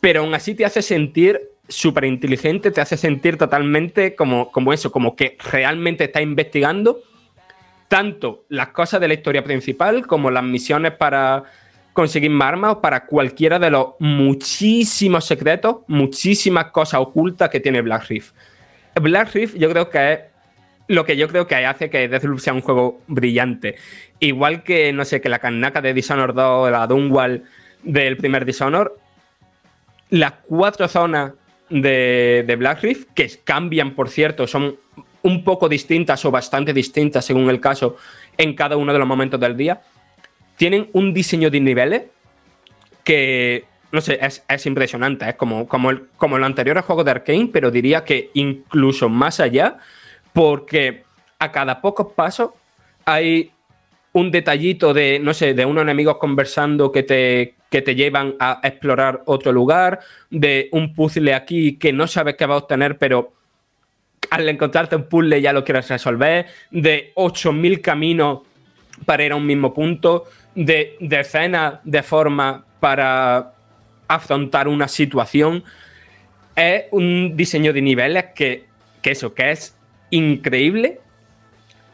pero 0.00 0.20
aún 0.20 0.34
así 0.34 0.54
te 0.54 0.64
hace 0.64 0.82
sentir 0.82 1.40
súper 1.68 2.04
inteligente, 2.04 2.70
te 2.70 2.80
hace 2.80 2.96
sentir 2.96 3.36
totalmente 3.36 4.14
como, 4.14 4.52
como 4.52 4.72
eso, 4.72 4.92
como 4.92 5.16
que 5.16 5.36
realmente 5.50 6.04
estás 6.04 6.22
investigando 6.22 7.00
tanto 7.88 8.44
las 8.48 8.68
cosas 8.68 9.00
de 9.00 9.08
la 9.08 9.14
historia 9.14 9.42
principal 9.42 10.06
como 10.06 10.30
las 10.30 10.44
misiones 10.44 10.92
para 10.92 11.44
conseguir 11.92 12.30
más 12.30 12.48
armas 12.48 12.72
o 12.72 12.80
para 12.80 13.04
cualquiera 13.04 13.58
de 13.58 13.70
los 13.70 13.88
muchísimos 13.98 15.24
secretos, 15.24 15.78
muchísimas 15.88 16.66
cosas 16.66 17.00
ocultas 17.00 17.50
que 17.50 17.60
tiene 17.60 17.82
Black 17.82 18.06
Rift. 18.08 18.34
Black 18.94 19.32
yo 19.56 19.70
creo 19.70 19.90
que 19.90 20.12
es 20.12 20.20
lo 20.88 21.04
que 21.04 21.16
yo 21.16 21.28
creo 21.28 21.46
que 21.46 21.54
hace 21.54 21.90
que 21.90 22.08
Deathloop 22.08 22.40
sea 22.40 22.52
un 22.52 22.60
juego 22.60 23.00
brillante. 23.06 23.76
Igual 24.20 24.62
que, 24.62 24.92
no 24.92 25.04
sé, 25.04 25.20
que 25.20 25.28
la 25.28 25.38
canaca 25.38 25.80
de 25.80 25.94
Dishonored 25.94 26.34
2, 26.34 26.70
la 26.70 26.86
Dunwall 26.86 27.44
del 27.82 28.16
primer 28.16 28.44
Dishonored, 28.44 28.92
las 30.10 30.32
cuatro 30.46 30.88
zonas 30.88 31.32
de, 31.70 32.44
de 32.46 32.56
Black 32.56 32.80
que 33.14 33.30
cambian, 33.44 33.94
por 33.94 34.10
cierto, 34.10 34.46
son 34.46 34.76
un 35.22 35.44
poco 35.44 35.68
distintas 35.68 36.24
o 36.24 36.30
bastante 36.30 36.72
distintas 36.72 37.24
según 37.24 37.48
el 37.48 37.60
caso 37.60 37.96
en 38.36 38.54
cada 38.54 38.76
uno 38.76 38.92
de 38.92 38.98
los 38.98 39.08
momentos 39.08 39.40
del 39.40 39.56
día, 39.56 39.82
tienen 40.56 40.88
un 40.92 41.14
diseño 41.14 41.50
de 41.50 41.60
niveles 41.60 42.02
que, 43.04 43.64
no 43.90 44.00
sé, 44.00 44.18
es, 44.20 44.66
impresionante. 44.66 45.28
Es 45.28 45.34
como, 45.36 45.66
como, 45.66 45.90
el, 45.90 46.06
como 46.16 46.36
el 46.36 46.44
anterior 46.44 46.80
juego 46.82 47.04
de 47.04 47.10
Arkane, 47.10 47.50
pero 47.52 47.70
diría 47.70 48.04
que 48.04 48.30
incluso 48.34 49.08
más 49.08 49.40
allá, 49.40 49.78
porque 50.32 51.04
a 51.38 51.50
cada 51.52 51.80
pocos 51.80 52.12
pasos 52.14 52.50
hay 53.04 53.50
un 54.12 54.30
detallito 54.30 54.92
de, 54.92 55.18
no 55.18 55.34
sé, 55.34 55.54
de 55.54 55.64
unos 55.64 55.82
enemigos 55.82 56.18
conversando 56.18 56.92
que 56.92 57.02
te, 57.02 57.54
que 57.70 57.82
te 57.82 57.94
llevan 57.94 58.34
a 58.38 58.60
explorar 58.62 59.22
otro 59.26 59.52
lugar, 59.52 60.00
de 60.30 60.68
un 60.72 60.92
puzzle 60.92 61.34
aquí 61.34 61.76
que 61.78 61.92
no 61.92 62.06
sabes 62.06 62.36
qué 62.36 62.46
va 62.46 62.54
a 62.54 62.58
obtener, 62.58 62.98
pero 62.98 63.32
al 64.30 64.48
encontrarte 64.48 64.96
un 64.96 65.04
puzzle 65.04 65.40
ya 65.40 65.52
lo 65.52 65.64
quieres 65.64 65.88
resolver, 65.88 66.46
de 66.70 67.12
8.000 67.16 67.80
caminos 67.80 68.40
para 69.06 69.24
ir 69.24 69.32
a 69.32 69.36
un 69.36 69.46
mismo 69.46 69.72
punto, 69.72 70.24
de 70.54 70.96
decenas 71.00 71.80
de 71.82 72.02
formas 72.02 72.62
para 72.78 73.54
afrontar 74.06 74.68
una 74.68 74.88
situación. 74.88 75.64
Es 76.54 76.84
un 76.90 77.36
diseño 77.36 77.72
de 77.72 77.80
niveles 77.80 78.26
que, 78.34 78.66
que 79.00 79.12
eso, 79.12 79.32
que 79.32 79.50
es 79.50 79.74
increíble 80.12 81.00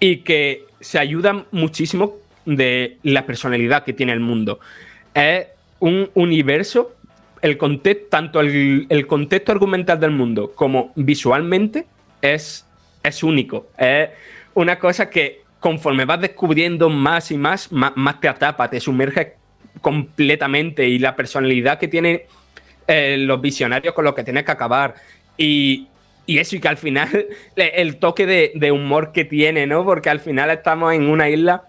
y 0.00 0.18
que 0.18 0.66
se 0.80 0.98
ayuda 0.98 1.46
muchísimo 1.50 2.16
de 2.44 2.98
la 3.02 3.24
personalidad 3.24 3.84
que 3.84 3.92
tiene 3.94 4.12
el 4.12 4.20
mundo. 4.20 4.60
Es 5.14 5.46
un 5.78 6.10
universo, 6.14 6.94
el 7.40 7.56
contexto, 7.56 8.06
tanto 8.10 8.40
el, 8.40 9.06
contexto 9.06 9.52
argumental 9.52 10.00
del 10.00 10.10
mundo 10.10 10.52
como 10.54 10.92
visualmente 10.96 11.86
es, 12.20 12.66
es 13.02 13.22
único. 13.22 13.68
Es 13.78 14.10
una 14.54 14.78
cosa 14.78 15.08
que 15.08 15.42
conforme 15.60 16.04
vas 16.04 16.20
descubriendo 16.20 16.88
más 16.88 17.30
y 17.30 17.38
más, 17.38 17.70
más, 17.70 18.20
te 18.20 18.28
atrapa, 18.28 18.68
te 18.68 18.80
sumerge 18.80 19.36
completamente 19.80 20.88
y 20.88 20.98
la 20.98 21.14
personalidad 21.14 21.78
que 21.78 21.86
tienen 21.86 22.22
eh, 22.86 23.16
los 23.18 23.40
visionarios 23.40 23.94
con 23.94 24.04
los 24.04 24.14
que 24.14 24.24
tienes 24.24 24.44
que 24.44 24.50
acabar 24.50 24.94
y, 25.36 25.86
y 26.28 26.40
eso, 26.40 26.56
y 26.56 26.60
que 26.60 26.68
al 26.68 26.76
final, 26.76 27.26
el 27.56 27.96
toque 27.96 28.52
de, 28.54 28.70
humor 28.70 29.12
que 29.12 29.24
tiene, 29.24 29.66
¿no? 29.66 29.82
Porque 29.82 30.10
al 30.10 30.20
final 30.20 30.50
estamos 30.50 30.92
en 30.92 31.08
una 31.08 31.30
isla 31.30 31.64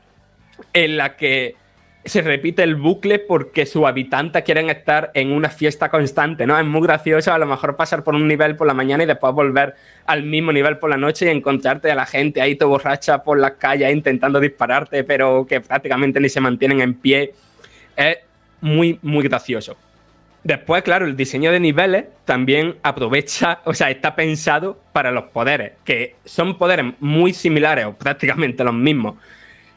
en 0.74 0.98
la 0.98 1.16
que 1.16 1.56
se 2.04 2.22
repite 2.22 2.64
el 2.64 2.76
bucle 2.76 3.20
porque 3.20 3.66
sus 3.66 3.86
habitantes 3.86 4.44
quieren 4.44 4.70
estar 4.70 5.12
en 5.14 5.32
una 5.32 5.50
fiesta 5.50 5.88
constante, 5.88 6.46
¿no? 6.46 6.60
Es 6.60 6.66
muy 6.66 6.82
gracioso 6.82 7.32
a 7.32 7.38
lo 7.38 7.46
mejor 7.46 7.78
pasar 7.78 8.04
por 8.04 8.16
un 8.16 8.28
nivel 8.28 8.58
por 8.58 8.68
la 8.68 8.74
mañana 8.74 9.04
y 9.04 9.06
después 9.06 9.34
volver 9.34 9.76
al 10.06 10.24
mismo 10.24 10.52
nivel 10.52 10.78
por 10.78 10.90
la 10.90 10.98
noche 10.98 11.28
y 11.28 11.30
encontrarte 11.30 11.90
a 11.90 11.96
la 11.96 12.06
gente 12.06 12.42
ahí 12.42 12.56
todo 12.56 12.68
borracha 12.68 13.24
por 13.24 13.40
las 13.40 13.52
calles 13.54 13.94
intentando 13.94 14.42
dispararte, 14.42 15.06
pero 15.06 15.46
que 15.48 15.62
prácticamente 15.62 16.20
ni 16.20 16.28
se 16.28 16.42
mantienen 16.42 16.82
en 16.82 16.96
pie. 16.96 17.34
Es 17.96 18.18
muy, 18.60 19.00
muy 19.02 19.24
gracioso. 19.24 19.78
Después, 20.50 20.82
claro, 20.82 21.06
el 21.06 21.16
diseño 21.16 21.52
de 21.52 21.60
niveles 21.60 22.06
también 22.26 22.78
aprovecha, 22.82 23.60
o 23.66 23.76
sea, 23.76 23.92
está 23.92 24.16
pensado 24.16 24.80
para 24.94 25.12
los 25.12 25.26
poderes, 25.26 25.74
que 25.86 26.16
son 26.26 26.58
poderes 26.58 26.88
muy 27.00 27.34
similares 27.34 27.86
o 27.86 27.94
prácticamente 27.94 28.64
los 28.64 28.74
mismos 28.74 29.18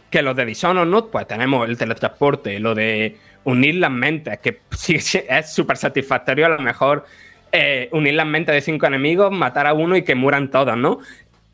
que 0.09 0.23
los 0.23 0.35
de 0.35 0.47
Dishonored, 0.47 0.89
¿no? 0.89 1.09
Pues 1.09 1.29
tenemos 1.29 1.69
el 1.69 1.77
teletransporte, 1.77 2.59
lo 2.59 2.75
de 2.75 3.19
unir 3.45 3.75
las 3.75 3.91
mentes, 3.91 4.39
que 4.39 4.61
sí, 4.71 4.97
es 5.29 5.53
súper 5.53 5.77
satisfactorio 5.77 6.47
a 6.47 6.49
lo 6.49 6.59
mejor 6.61 7.05
eh, 7.53 7.91
unir 7.93 8.15
las 8.15 8.27
mentes 8.27 8.55
de 8.55 8.63
cinco 8.63 8.87
enemigos, 8.87 9.31
matar 9.31 9.67
a 9.67 9.75
uno 9.75 9.95
y 9.95 10.05
que 10.05 10.15
mueran 10.15 10.51
todos, 10.51 10.79
¿no? 10.79 11.01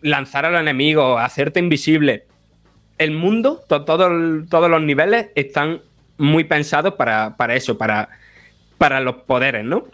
Lanzar 0.00 0.44
a 0.44 0.50
los 0.52 0.60
enemigos, 0.60 1.20
hacerte 1.20 1.58
invisible. 1.58 2.22
El 2.98 3.10
mundo, 3.10 3.64
todos 3.66 4.70
los 4.70 4.82
niveles 4.82 5.30
están 5.34 5.80
muy 6.18 6.44
pensados 6.44 6.94
para, 6.94 7.36
para 7.36 7.56
eso, 7.56 7.76
para 7.76 8.10
para 8.78 9.00
los 9.00 9.16
poderes, 9.16 9.64
¿no? 9.64 9.86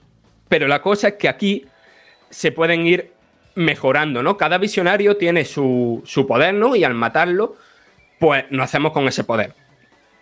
Pero 0.49 0.68
la 0.68 0.82
cosa 0.82 1.09
es 1.09 1.14
que 1.14 1.28
aquí 1.28 1.64
se 2.30 2.53
pueden 2.53 2.87
ir 2.87 3.12
mejorando, 3.55 4.22
¿no? 4.22 4.37
Cada 4.37 4.59
visionario 4.59 5.16
tiene 5.16 5.45
su, 5.45 6.03
poder, 6.28 6.55
¿no? 6.55 6.76
Y 6.76 6.85
al 6.85 6.95
matarlo, 6.95 7.57
pues 8.18 8.45
nos 8.51 8.64
hacemos 8.64 8.93
con 8.93 9.09
ese 9.09 9.24
poder. 9.24 9.55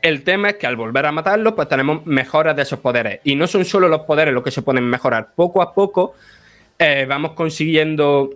El 0.00 0.24
tema 0.24 0.50
es 0.50 0.56
que 0.56 0.66
al 0.66 0.76
volver 0.76 1.06
a 1.06 1.12
matarlo, 1.12 1.54
pues 1.54 1.68
tenemos 1.68 2.04
mejoras 2.06 2.56
de 2.56 2.62
esos 2.62 2.80
poderes. 2.80 3.20
Y 3.24 3.34
no 3.34 3.46
son 3.46 3.64
solo 3.64 3.88
los 3.88 4.02
poderes 4.02 4.34
los 4.34 4.42
que 4.42 4.50
se 4.50 4.62
pueden 4.62 4.84
mejorar. 4.84 5.32
Poco 5.34 5.62
a 5.62 5.72
poco 5.74 6.14
eh, 6.78 7.06
vamos 7.08 7.32
consiguiendo 7.32 8.30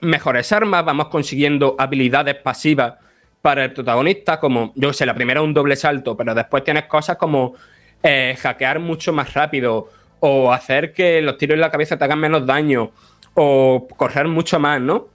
mejores 0.00 0.52
armas, 0.52 0.84
vamos 0.84 1.08
consiguiendo 1.08 1.74
habilidades 1.78 2.36
pasivas 2.36 2.94
para 3.42 3.64
el 3.64 3.72
protagonista, 3.72 4.38
como, 4.38 4.72
yo 4.76 4.92
sé, 4.92 5.06
la 5.06 5.14
primera 5.14 5.42
un 5.42 5.54
doble 5.54 5.76
salto, 5.76 6.16
pero 6.16 6.34
después 6.34 6.62
tienes 6.62 6.84
cosas 6.84 7.16
como 7.16 7.54
eh, 8.02 8.36
hackear 8.38 8.78
mucho 8.78 9.12
más 9.12 9.34
rápido 9.34 9.88
o 10.20 10.52
hacer 10.52 10.92
que 10.92 11.20
los 11.22 11.38
tiros 11.38 11.54
en 11.54 11.60
la 11.60 11.70
cabeza 11.70 11.98
te 11.98 12.04
hagan 12.04 12.20
menos 12.20 12.46
daño 12.46 12.92
o 13.34 13.86
correr 13.96 14.28
mucho 14.28 14.58
más, 14.58 14.80
¿no? 14.80 15.08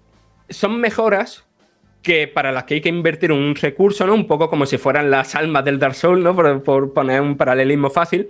Son 0.50 0.80
mejoras 0.80 1.46
que 2.02 2.28
para 2.28 2.52
las 2.52 2.66
que 2.66 2.76
hay 2.76 2.82
que 2.82 2.90
invertir 2.90 3.32
un 3.32 3.56
recurso, 3.56 4.06
¿no? 4.06 4.14
Un 4.14 4.28
poco 4.28 4.50
como 4.50 4.66
si 4.66 4.78
fueran 4.78 5.10
las 5.10 5.34
almas 5.36 5.66
del 5.66 5.80
Dark 5.80 5.96
Souls, 5.96 6.24
¿no? 6.24 6.36
Por, 6.36 6.94
poner 6.94 7.22
un 7.22 7.36
paralelismo 7.36 7.90
fácil, 7.90 8.30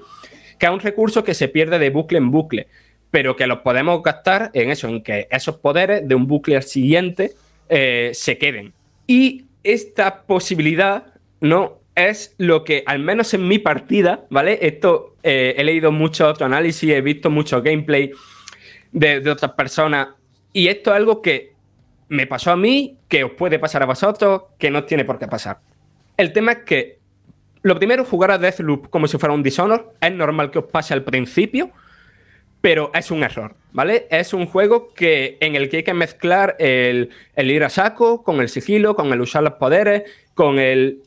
que 0.58 0.66
es 0.66 0.72
un 0.72 0.80
recurso 0.80 1.24
que 1.24 1.34
se 1.34 1.50
pierde 1.50 1.78
de 1.78 1.90
bucle 1.90 2.18
en 2.18 2.32
bucle, 2.32 2.68
pero 3.12 3.36
que 3.36 3.48
los 3.48 3.60
podemos 3.60 4.02
gastar 4.02 4.52
en 4.54 4.70
eso, 4.70 4.88
en 4.88 5.04
que 5.04 5.28
esos 5.30 5.58
poderes 5.58 6.08
de 6.08 6.16
un 6.16 6.26
bucle 6.28 6.56
al 6.56 6.64
siguiente 6.64 7.34
eh, 7.68 8.12
se 8.14 8.38
queden. 8.38 8.74
Y 9.08 9.44
esta 9.64 10.22
posibilidad, 10.22 11.08
¿no? 11.42 11.80
Es 11.96 12.36
lo 12.38 12.64
que, 12.64 12.84
al 12.86 13.00
menos 13.00 13.34
en 13.34 13.48
mi 13.48 13.58
partida, 13.58 14.26
¿vale? 14.30 14.60
Esto 14.62 15.16
eh, 15.24 15.56
he 15.58 15.64
leído 15.64 15.92
mucho 15.92 16.28
otro 16.28 16.46
análisis, 16.46 16.90
he 16.90 17.02
visto 17.02 17.30
mucho 17.30 17.62
gameplay 17.62 18.12
de, 18.92 19.30
otras 19.30 19.54
personas, 19.54 20.10
y 20.54 20.68
esto 20.68 20.92
es 20.92 20.98
algo 20.98 21.22
que 21.22 21.54
me 22.10 22.28
pasó 22.28 22.52
a 22.52 22.58
mí, 22.58 22.98
que 23.08 23.24
os 23.24 23.32
puede 23.32 23.60
pasar 23.60 23.84
a 23.84 23.86
vosotros, 23.86 24.44
que 24.58 24.70
no 24.70 24.84
tiene 24.84 25.06
por 25.06 25.18
qué 25.18 25.28
pasar. 25.28 25.60
El 26.18 26.34
tema 26.34 26.52
es 26.54 26.58
que, 26.60 27.00
lo 27.62 27.78
primero, 27.78 28.06
jugar 28.06 28.32
a 28.32 28.38
Deathloop 28.38 28.90
como 28.90 29.08
si 29.08 29.18
fuera 29.18 29.34
un 29.34 29.44
Dishonor, 29.44 29.94
es 30.00 30.12
normal 30.14 30.52
que 30.52 30.60
os 30.60 30.66
pase 30.66 30.94
al 30.94 31.04
principio, 31.04 31.72
pero 32.66 32.90
es 32.96 33.12
un 33.12 33.24
error, 33.24 33.56
¿vale? 33.74 34.08
Es 34.10 34.34
un 34.34 34.48
juego 34.48 34.92
que, 34.94 35.38
en 35.40 35.56
el 35.56 35.70
que 35.70 35.78
hay 35.78 35.84
que 35.84 35.94
mezclar 35.94 36.56
el, 36.58 37.12
ir 37.38 37.64
a 37.64 37.70
saco 37.70 38.24
con 38.24 38.42
el 38.42 38.50
sigilo, 38.50 38.96
con 38.96 39.14
el 39.14 39.22
usar 39.22 39.44
los 39.44 39.54
poderes, 39.54 40.04
con 40.34 40.58
el, 40.58 41.04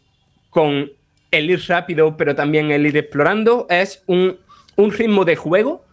el 1.31 1.51
ir 1.51 1.61
rápido, 1.69 2.17
pero 2.17 2.35
también 2.35 2.71
el 2.71 2.87
ir 2.87 2.97
explorando. 2.97 3.67
Es 3.69 4.03
un, 4.07 4.39
un 4.77 4.93
ritmo 4.93 5.25
de 5.25 5.37
juego 5.37 5.85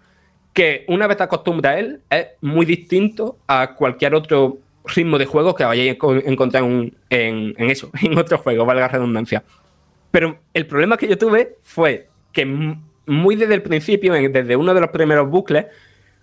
que 0.54 0.86
una 0.88 1.08
vez 1.08 1.18
te 1.18 1.24
acostumbras 1.24 1.76
a 1.76 1.80
él, 1.80 2.00
es 2.10 2.28
muy 2.42 2.66
distinto 2.66 3.38
a 3.46 3.76
cualquier 3.76 4.16
otro 4.16 4.60
ritmo 4.86 5.18
de 5.18 5.26
juego 5.26 5.54
que 5.54 5.66
vayáis 5.66 5.92
a 5.92 6.30
encontrar 6.30 6.64
en, 6.64 7.56
eso, 7.58 7.92
en 8.02 8.18
otro 8.18 8.38
juego, 8.38 8.66
valga 8.66 8.84
la 8.84 8.88
redundancia. 8.88 9.44
Pero 10.12 10.40
el 10.54 10.66
problema 10.66 10.96
que 10.96 11.10
yo 11.10 11.18
tuve 11.18 11.58
fue 11.62 12.08
que 12.32 12.46
muy 13.06 13.36
desde 13.36 13.54
el 13.54 13.62
principio, 13.62 14.14
desde 14.14 14.56
uno 14.56 14.74
de 14.74 14.82
los 14.82 14.90
primeros 14.92 15.30
bucles, 15.30 15.66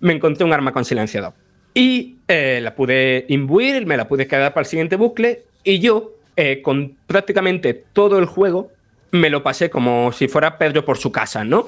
me 0.01 0.15
encontré 0.15 0.45
un 0.47 0.53
arma 0.55 0.73
con 0.73 0.85
silenciador. 0.85 1.35
Y 1.75 2.17
eh, 2.27 2.61
la 2.63 2.75
pude 2.75 3.27
imbuir, 3.29 3.87
me 3.87 3.99
la 3.99 4.09
pude 4.09 4.27
quedar 4.27 4.55
para 4.55 4.63
el 4.63 4.67
siguiente 4.67 4.97
bucle, 4.97 5.43
y 5.63 5.79
yo, 5.79 6.13
eh, 6.37 6.63
con 6.63 6.97
prácticamente 7.07 7.75
todo 7.75 8.19
el 8.19 8.27
juego, 8.27 8.71
me 9.11 9.31
lo 9.31 9.43
pasé 9.43 9.71
como 9.71 10.13
si 10.13 10.29
fuera 10.29 10.59
Pedro 10.59 10.85
por 10.85 10.99
su 10.99 11.13
casa, 11.13 11.45
¿no? 11.45 11.67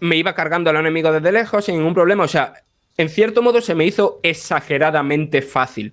Me 0.00 0.16
iba 0.16 0.34
cargando 0.34 0.70
al 0.70 0.76
enemigo 0.76 1.10
desde 1.10 1.32
lejos 1.32 1.64
sin 1.64 1.78
ningún 1.78 1.94
problema. 1.94 2.24
O 2.24 2.28
sea, 2.28 2.54
en 2.96 3.08
cierto 3.08 3.42
modo 3.42 3.60
se 3.60 3.74
me 3.74 3.86
hizo 3.86 4.20
exageradamente 4.22 5.42
fácil, 5.42 5.92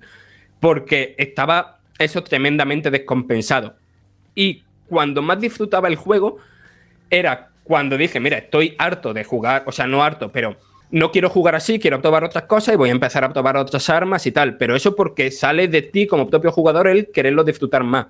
porque 0.60 1.16
estaba 1.18 1.80
eso 1.98 2.24
tremendamente 2.24 2.92
descompensado. 2.92 3.76
Y 4.36 4.64
cuando 4.88 5.22
más 5.22 5.40
disfrutaba 5.40 5.88
el 5.88 5.96
juego 5.96 6.38
era 7.10 7.50
cuando 7.64 7.98
dije, 7.98 8.20
mira, 8.20 8.38
estoy 8.38 8.76
harto 8.78 9.14
de 9.14 9.24
jugar, 9.24 9.64
o 9.66 9.72
sea, 9.72 9.88
no 9.88 10.04
harto, 10.04 10.32
pero 10.32 10.58
no 10.92 11.12
quiero 11.12 11.30
jugar 11.30 11.56
así, 11.56 11.80
quiero 11.80 12.02
probar 12.02 12.24
otras 12.24 12.44
cosas 12.46 12.74
y 12.74 12.78
voy 12.78 12.90
a 12.90 12.94
empezar 12.94 13.24
a 13.24 13.32
probar 13.32 13.58
otras 13.58 13.90
armas 13.90 14.26
y 14.28 14.32
tal, 14.32 14.58
pero 14.58 14.76
eso 14.76 14.96
porque 14.96 15.32
sale 15.32 15.68
de 15.68 15.82
ti 15.82 16.06
como 16.06 16.30
propio 16.30 16.52
jugador 16.52 16.88
el 16.88 17.12
quererlo 17.12 17.44
disfrutar 17.44 17.84
más. 17.84 18.08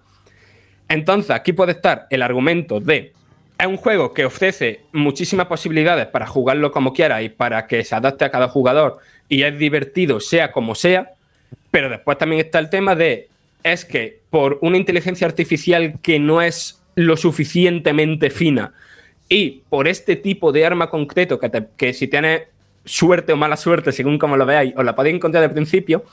Entonces, 0.90 1.32
aquí 1.32 1.54
puede 1.54 1.74
estar 1.74 2.08
el 2.10 2.22
argumento 2.22 2.80
de 2.80 3.14
es 3.62 3.68
un 3.68 3.78
juego 3.78 4.12
que 4.12 4.26
ofrece 4.26 4.82
muchísimas 4.92 5.46
posibilidades 5.46 6.08
para 6.08 6.26
jugarlo 6.26 6.72
como 6.72 6.94
quiera 6.94 7.22
y 7.22 7.30
para 7.30 7.68
que 7.68 7.84
se 7.84 7.94
adapte 7.94 8.26
a 8.26 8.32
cada 8.32 8.48
jugador 8.48 8.98
y 9.30 9.44
es 9.44 9.58
divertido 9.58 10.20
sea 10.20 10.52
como 10.52 10.74
sea, 10.74 11.12
pero 11.70 11.88
después 11.88 12.18
también 12.18 12.44
está 12.44 12.58
el 12.58 12.72
tema 12.72 12.96
de 12.96 13.30
es 13.64 13.86
que 13.86 14.20
por 14.32 14.58
una 14.62 14.78
inteligencia 14.78 15.28
artificial 15.28 16.00
que 16.02 16.18
no 16.18 16.42
es 16.42 16.82
lo 16.96 17.16
suficientemente 17.18 18.32
fina 18.32 18.74
y 19.30 19.62
por 19.70 19.88
este 19.88 20.16
tipo 20.16 20.52
de 20.52 20.66
arma 20.66 20.90
concreto 20.90 21.40
que, 21.40 21.68
que 21.78 21.94
si 21.94 22.08
tienes 22.08 22.42
suerte 22.86 23.34
o 23.34 23.38
mala 23.38 23.58
suerte, 23.58 23.92
según 23.92 24.18
como 24.18 24.38
lo 24.38 24.46
veáis, 24.46 24.74
os 24.76 24.86
la 24.86 24.96
podéis 24.96 25.16
encontrar 25.16 25.44
de 25.44 25.50
principio, 25.50 26.04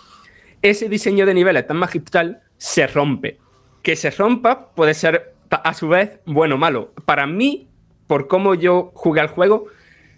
ese 0.62 0.88
diseño 0.88 1.26
de 1.26 1.34
niveles 1.34 1.66
tan 1.66 1.76
magistral 1.76 2.40
se 2.56 2.86
rompe. 2.86 3.38
Que 3.82 3.96
se 3.96 4.10
rompa 4.10 4.70
puede 4.74 4.94
ser 4.94 5.34
a 5.50 5.74
su 5.74 5.88
vez, 5.88 6.18
bueno 6.26 6.56
o 6.56 6.58
malo. 6.58 6.92
Para 7.04 7.26
mí, 7.26 7.68
por 8.06 8.26
cómo 8.26 8.54
yo 8.54 8.90
jugué 8.94 9.20
al 9.20 9.28
juego, 9.28 9.66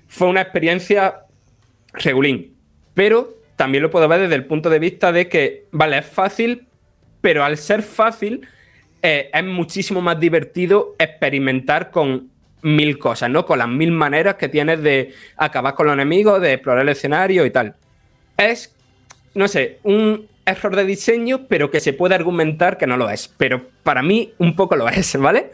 fue 0.08 0.28
una 0.28 0.40
experiencia 0.40 1.26
regulín. 1.92 2.54
Pero 2.94 3.34
también 3.56 3.82
lo 3.82 3.90
puedo 3.90 4.08
ver 4.08 4.22
desde 4.22 4.34
el 4.34 4.46
punto 4.46 4.70
de 4.70 4.78
vista 4.78 5.12
de 5.12 5.28
que, 5.28 5.66
vale, 5.70 5.98
es 5.98 6.06
fácil, 6.06 6.66
pero 7.20 7.44
al 7.44 7.58
ser 7.58 7.82
fácil, 7.82 8.46
eh, 9.02 9.30
es 9.32 9.44
muchísimo 9.44 10.00
más 10.00 10.18
divertido 10.18 10.94
experimentar 10.98 11.90
con 11.90 12.30
mil 12.62 12.98
cosas, 12.98 13.30
¿no? 13.30 13.46
Con 13.46 13.58
las 13.58 13.68
mil 13.68 13.92
maneras 13.92 14.36
que 14.36 14.48
tienes 14.48 14.82
de 14.82 15.14
acabar 15.36 15.74
con 15.74 15.86
los 15.86 15.94
enemigos, 15.94 16.40
de 16.40 16.54
explorar 16.54 16.82
el 16.82 16.90
escenario 16.90 17.46
y 17.46 17.50
tal. 17.50 17.74
Es, 18.36 18.74
no 19.34 19.48
sé, 19.48 19.78
un 19.82 20.28
error 20.44 20.76
de 20.76 20.84
diseño, 20.84 21.46
pero 21.48 21.70
que 21.70 21.80
se 21.80 21.92
puede 21.92 22.14
argumentar 22.14 22.78
que 22.78 22.86
no 22.86 22.96
lo 22.96 23.10
es. 23.10 23.28
Pero 23.28 23.68
para 23.82 24.02
mí 24.02 24.32
un 24.38 24.56
poco 24.56 24.76
lo 24.76 24.88
es, 24.88 25.16
¿vale? 25.18 25.50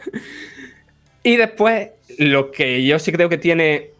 Y 1.23 1.35
después, 1.35 1.89
lo 2.17 2.51
que 2.51 2.85
yo 2.85 2.99
sí 2.99 3.11
creo 3.11 3.29
que 3.29 3.37
tiene 3.37 3.91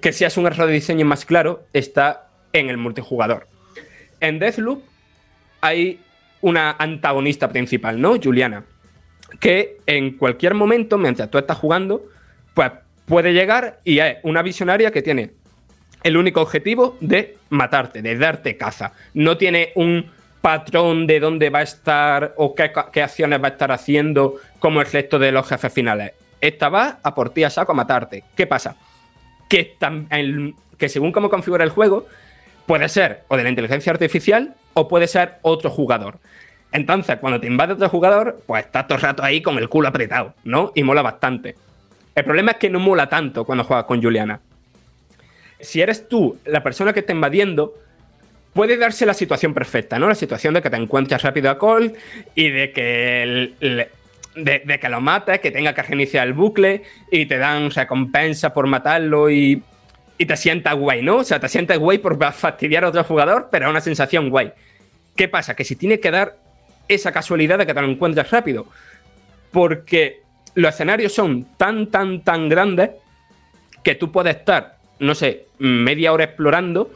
que 0.00 0.12
si 0.12 0.24
es 0.24 0.36
un 0.36 0.46
error 0.46 0.66
de 0.66 0.72
diseño 0.72 1.04
más 1.04 1.24
claro, 1.24 1.64
está 1.72 2.28
en 2.52 2.70
el 2.70 2.78
multijugador. 2.78 3.46
En 4.20 4.38
Deathloop 4.38 4.82
hay 5.60 6.00
una 6.40 6.72
antagonista 6.78 7.48
principal, 7.50 8.00
¿no? 8.00 8.16
Juliana. 8.22 8.64
Que 9.40 9.78
en 9.86 10.16
cualquier 10.16 10.54
momento, 10.54 10.98
mientras 10.98 11.30
tú 11.30 11.38
estás 11.38 11.58
jugando, 11.58 12.04
pues 12.54 12.72
puede 13.06 13.32
llegar 13.32 13.80
y 13.84 13.98
es 13.98 14.18
una 14.22 14.42
visionaria 14.42 14.90
que 14.90 15.02
tiene 15.02 15.32
el 16.02 16.16
único 16.16 16.40
objetivo 16.40 16.96
de 17.00 17.36
matarte, 17.50 18.02
de 18.02 18.16
darte 18.16 18.56
caza. 18.56 18.92
No 19.14 19.36
tiene 19.36 19.72
un 19.74 20.10
patrón 20.40 21.06
de 21.06 21.20
dónde 21.20 21.50
va 21.50 21.60
a 21.60 21.62
estar 21.62 22.34
o 22.36 22.54
qué, 22.54 22.72
acciones 23.00 23.40
va 23.40 23.48
a 23.48 23.50
estar 23.50 23.70
haciendo 23.70 24.36
como 24.58 24.80
el 24.80 24.90
resto 24.90 25.18
de 25.18 25.32
los 25.32 25.48
jefes 25.48 25.72
finales. 25.72 26.12
Esta 26.40 26.68
va 26.68 26.98
a 27.02 27.14
por 27.14 27.30
ti 27.30 27.44
a 27.44 27.50
saco 27.50 27.72
a 27.72 27.74
matarte. 27.76 28.24
¿Qué 28.34 28.46
pasa? 28.46 28.76
Que, 29.48 29.76
que 30.76 30.88
según 30.88 31.12
cómo 31.12 31.30
configura 31.30 31.62
el 31.62 31.70
juego, 31.70 32.08
puede 32.66 32.88
ser 32.88 33.22
o 33.28 33.36
de 33.36 33.44
la 33.44 33.50
inteligencia 33.50 33.92
artificial 33.92 34.54
o 34.74 34.88
puede 34.88 35.06
ser 35.06 35.34
otro 35.42 35.70
jugador. 35.70 36.18
Entonces, 36.72 37.18
cuando 37.18 37.38
te 37.38 37.46
invade 37.46 37.74
otro 37.74 37.88
jugador, 37.88 38.42
pues 38.46 38.64
estás 38.64 38.88
todo 38.88 38.96
el 38.96 39.02
rato 39.02 39.22
ahí 39.22 39.42
con 39.42 39.58
el 39.58 39.68
culo 39.68 39.88
apretado, 39.88 40.34
¿no? 40.42 40.72
Y 40.74 40.82
mola 40.82 41.02
bastante. 41.02 41.54
El 42.14 42.24
problema 42.24 42.52
es 42.52 42.56
que 42.58 42.70
no 42.70 42.78
mola 42.78 43.08
tanto 43.08 43.44
cuando 43.44 43.64
juegas 43.64 43.86
con 43.86 44.02
Juliana. 44.02 44.40
Si 45.60 45.80
eres 45.80 46.08
tú 46.08 46.38
la 46.44 46.62
persona 46.62 46.92
que 46.92 47.00
está 47.00 47.12
invadiendo, 47.12 47.74
puede 48.52 48.76
darse 48.76 49.06
la 49.06 49.14
situación 49.14 49.54
perfecta, 49.54 49.98
¿no? 49.98 50.08
La 50.08 50.14
situación 50.14 50.54
de 50.54 50.62
que 50.62 50.70
te 50.70 50.76
encuentres 50.76 51.22
rápido 51.22 51.50
a 51.50 51.58
Colt 51.58 51.96
y 52.34 52.50
de 52.50 52.72
que, 52.72 53.84
de, 54.34 54.78
que 54.80 54.88
lo 54.88 55.00
mates, 55.00 55.40
que 55.40 55.50
tenga 55.50 55.74
que 55.74 55.82
reiniciar 55.82 56.26
el 56.26 56.34
bucle 56.34 56.82
y 57.10 57.26
te 57.26 57.38
dan 57.38 57.70
recompensa 57.70 58.52
por 58.52 58.66
matarlo 58.66 59.30
y, 59.30 59.62
y 60.18 60.26
te 60.26 60.36
sientas 60.36 60.74
guay, 60.74 61.02
¿no? 61.02 61.18
O 61.18 61.24
sea, 61.24 61.40
te 61.40 61.48
sientas 61.48 61.78
guay 61.78 61.98
por 61.98 62.18
fastidiar 62.32 62.84
a 62.84 62.88
otro 62.88 63.04
jugador, 63.04 63.48
pero 63.50 63.66
es 63.66 63.70
una 63.70 63.80
sensación 63.80 64.28
guay. 64.28 64.52
¿Qué 65.16 65.28
pasa? 65.28 65.54
Que 65.54 65.64
si 65.64 65.76
tienes 65.76 66.00
que 66.00 66.10
dar 66.10 66.36
esa 66.88 67.12
casualidad 67.12 67.58
de 67.58 67.66
que 67.66 67.74
te 67.74 67.80
lo 67.80 67.88
encuentres 67.88 68.30
rápido, 68.30 68.66
porque 69.50 70.21
los 70.54 70.74
escenarios 70.74 71.12
son 71.12 71.46
tan, 71.56 71.88
tan, 71.88 72.22
tan 72.22 72.48
grandes 72.48 72.90
que 73.82 73.94
tú 73.94 74.12
puedes 74.12 74.36
estar, 74.36 74.76
no 74.98 75.14
sé, 75.14 75.46
media 75.58 76.12
hora 76.12 76.24
explorando 76.24 76.90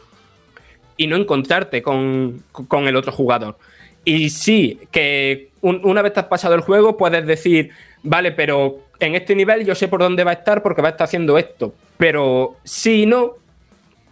y 0.96 1.07
no 1.07 1.16
encontrarte 1.16 1.82
con, 1.82 2.42
el 2.70 2.96
otro 2.96 3.12
jugador. 3.12 3.59
Y 4.04 4.30
sí, 4.30 4.80
que 4.90 5.50
una 5.62 6.02
vez 6.02 6.12
te 6.12 6.20
has 6.20 6.26
pasado 6.26 6.54
el 6.54 6.61
juego, 6.61 6.96
puedes 6.96 7.26
decir, 7.26 7.70
vale, 8.02 8.32
pero 8.32 8.84
en 9.00 9.14
este 9.14 9.34
nivel 9.34 9.66
yo 9.66 9.74
sé 9.74 9.88
por 9.88 10.00
dónde 10.00 10.24
va 10.24 10.30
a 10.30 10.34
estar 10.34 10.62
porque 10.62 10.80
va 10.80 10.88
a 10.88 10.90
estar 10.92 11.07
haciendo 11.07 11.38
esto. 11.38 11.74
Pero 11.96 12.57
sí 12.62 13.02
y 13.02 13.07
no, 13.07 13.34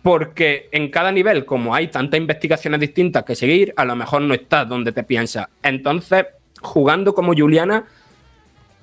porque 0.03 0.69
en 0.73 0.91
cada 0.91 1.13
nivel, 1.13 1.45
como 1.45 1.75
hay 1.75 1.89
tantas 1.89 2.19
investigaciones 2.19 2.81
distintas 2.81 3.25
que 3.25 3.37
seguir, 3.37 3.73
a 3.77 3.85
lo 3.85 3.95
mejor 3.95 4.23
no 4.23 4.35
estás 4.35 4.69
donde 4.69 4.93
te 4.93 5.05
piensas. 5.05 5.47
Entonces, 5.63 6.27
jugando 6.61 7.15
como 7.15 7.35
Juliana, 7.35 7.87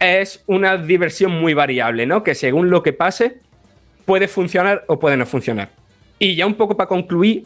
es 0.02 0.43
una 0.47 0.78
diversión 0.78 1.32
muy 1.32 1.54
variable, 1.54 2.08
¿no? 2.08 2.24
Que 2.24 2.34
según 2.34 2.70
lo 2.72 2.82
que 2.82 2.91
pase, 2.91 3.38
puede 4.06 4.28
funcionar 4.28 4.84
o 4.88 4.99
puede 4.99 5.16
no 5.16 5.28
funcionar. 5.28 5.70
Y 6.18 6.36
ya 6.36 6.47
un 6.47 6.56
poco 6.56 6.76
para 6.76 6.88
concluir, 6.88 7.45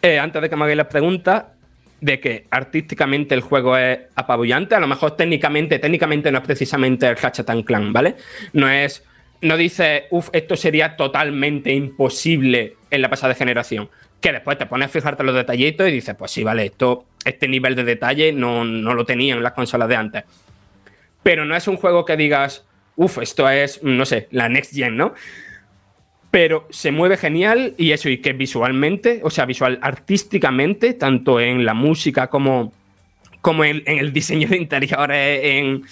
eh, 0.00 0.18
antes 0.18 0.40
de 0.40 0.48
que 0.48 0.56
me 0.56 0.64
hagáis 0.64 0.78
la 0.78 0.88
pregunta, 0.88 1.52
de 2.00 2.18
que 2.18 2.46
artísticamente 2.50 3.34
el 3.34 3.42
juego 3.42 3.76
es 3.76 3.98
apabullante, 4.14 4.74
a 4.74 4.80
lo 4.80 4.86
mejor 4.86 5.16
técnicamente, 5.16 5.78
técnicamente 5.78 6.32
no 6.32 6.38
es 6.38 6.44
precisamente 6.44 7.06
el 7.06 7.16
Hatchet 7.16 7.46
Clan, 7.64 7.92
¿vale? 7.92 8.16
No 8.54 8.66
es, 8.70 9.04
no 9.42 9.58
dice, 9.58 10.06
uff, 10.10 10.30
esto 10.32 10.56
sería 10.56 10.96
totalmente 10.96 11.74
imposible 11.74 12.76
en 12.90 13.02
la 13.02 13.10
pasada 13.10 13.34
generación. 13.34 13.90
Que 14.18 14.32
después 14.32 14.56
te 14.56 14.64
pones 14.64 14.86
a 14.86 14.90
fijarte 14.90 15.24
los 15.24 15.34
detallitos 15.34 15.86
y 15.88 15.92
dices, 15.92 16.14
pues 16.14 16.30
sí, 16.30 16.42
vale, 16.42 16.66
esto, 16.66 17.04
este 17.22 17.48
nivel 17.48 17.74
de 17.74 17.84
detalle 17.84 18.32
no, 18.32 18.64
no 18.64 18.94
lo 18.94 19.04
tenían 19.04 19.38
en 19.38 19.44
las 19.44 19.52
consolas 19.52 19.88
de 19.88 19.96
antes. 19.96 20.24
Pero 21.22 21.44
no 21.44 21.56
es 21.56 21.68
un 21.68 21.76
juego 21.76 22.04
que 22.04 22.16
digas, 22.16 22.66
uff, 22.96 23.18
esto 23.18 23.48
es, 23.48 23.82
no 23.82 24.06
sé, 24.06 24.28
la 24.30 24.48
next 24.48 24.74
gen, 24.74 24.96
¿no? 24.96 25.14
pero 26.30 26.66
se 26.70 26.92
mueve 26.92 27.16
genial 27.16 27.74
y 27.76 27.90
eso, 27.90 28.08
y 28.08 28.18
que 28.18 28.32
visualmente, 28.32 29.20
o 29.24 29.30
sea, 29.30 29.46
visual 29.46 29.78
artísticamente, 29.82 30.94
tanto 30.94 31.40
en 31.40 31.64
la 31.64 31.74
música 31.74 32.28
como, 32.28 32.72
como 33.40 33.64
en, 33.64 33.82
el 33.86 34.12
diseño 34.12 34.48
de 34.48 34.56
interiores, 34.56 35.40
en, 35.42 35.82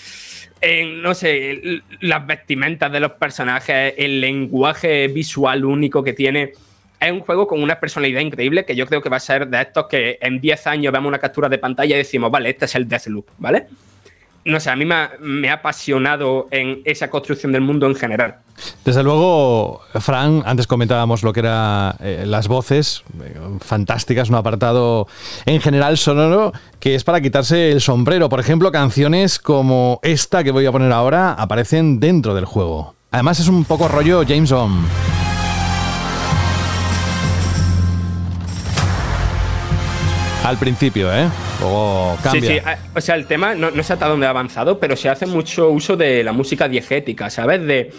en, 0.60 1.02
no 1.02 1.14
sé, 1.14 1.82
las 2.00 2.24
vestimentas 2.26 2.92
de 2.92 3.00
los 3.00 3.12
personajes, 3.12 3.94
el 3.96 4.20
lenguaje 4.20 5.08
visual 5.08 5.64
único 5.64 6.04
que 6.04 6.12
tiene. 6.12 6.52
Es 7.00 7.12
un 7.12 7.20
juego 7.20 7.46
con 7.46 7.62
una 7.62 7.78
personalidad 7.78 8.20
increíble 8.20 8.64
que 8.64 8.74
yo 8.74 8.86
creo 8.86 9.00
que 9.00 9.08
va 9.08 9.18
a 9.18 9.20
ser 9.20 9.46
de 9.48 9.62
estos 9.62 9.86
que 9.86 10.18
en 10.20 10.40
10 10.40 10.66
años 10.68 10.92
vemos 10.92 11.08
una 11.08 11.18
captura 11.18 11.48
de 11.48 11.58
pantalla 11.58 11.94
y 11.94 11.98
decimos, 11.98 12.30
vale, 12.30 12.50
este 12.50 12.64
es 12.64 12.74
el 12.74 12.88
Deathloop, 12.88 13.26
¿vale? 13.38 13.66
No 14.48 14.60
sé, 14.60 14.70
a 14.70 14.76
mí 14.76 14.86
me 14.86 15.50
ha, 15.50 15.52
apasionado 15.52 16.48
en 16.50 16.80
esa 16.84 17.10
construcción 17.10 17.52
del 17.52 17.60
mundo 17.60 17.86
en 17.86 17.94
general. 17.94 18.36
Desde 18.82 19.02
luego, 19.02 19.82
Fran, 20.00 20.42
antes 20.46 20.66
comentábamos 20.66 21.22
lo 21.22 21.34
que 21.34 21.40
eran 21.40 21.94
eh, 22.00 22.24
las 22.26 22.48
voces, 22.48 23.04
eh, 23.22 23.38
fantásticas, 23.60 24.30
un 24.30 24.36
apartado 24.36 25.06
en 25.44 25.60
general 25.60 25.98
sonoro 25.98 26.52
que 26.80 26.94
es 26.94 27.04
para 27.04 27.20
quitarse 27.20 27.72
el 27.72 27.82
sombrero. 27.82 28.30
Por 28.30 28.40
ejemplo, 28.40 28.72
canciones 28.72 29.38
como 29.38 30.00
esta 30.02 30.42
que 30.42 30.50
voy 30.50 30.64
a 30.64 30.72
poner 30.72 30.92
ahora 30.92 31.34
aparecen 31.34 32.00
dentro 32.00 32.34
del 32.34 32.46
juego. 32.46 32.94
Además 33.10 33.40
es 33.40 33.48
un 33.48 33.64
poco 33.66 33.86
rollo 33.86 34.22
James 34.26 34.50
Bond. 34.50 34.86
Al 40.42 40.56
principio, 40.56 41.12
¿eh? 41.12 41.28
Luego 41.60 42.16
cambia. 42.22 42.40
Sí, 42.40 42.46
sí. 42.46 42.60
Ah, 42.64 42.78
o 42.94 43.00
sea, 43.00 43.14
el 43.14 43.26
tema 43.26 43.54
no, 43.54 43.70
sé 43.82 43.92
hasta 43.92 44.06
dónde 44.06 44.26
ha 44.26 44.30
avanzado, 44.30 44.78
pero 44.78 44.96
se 44.96 45.08
hace 45.08 45.26
mucho 45.26 45.70
uso 45.70 45.96
de 45.96 46.22
la 46.22 46.32
música 46.32 46.68
diegética, 46.68 47.30
¿sabes? 47.30 47.62
De, 47.62 47.92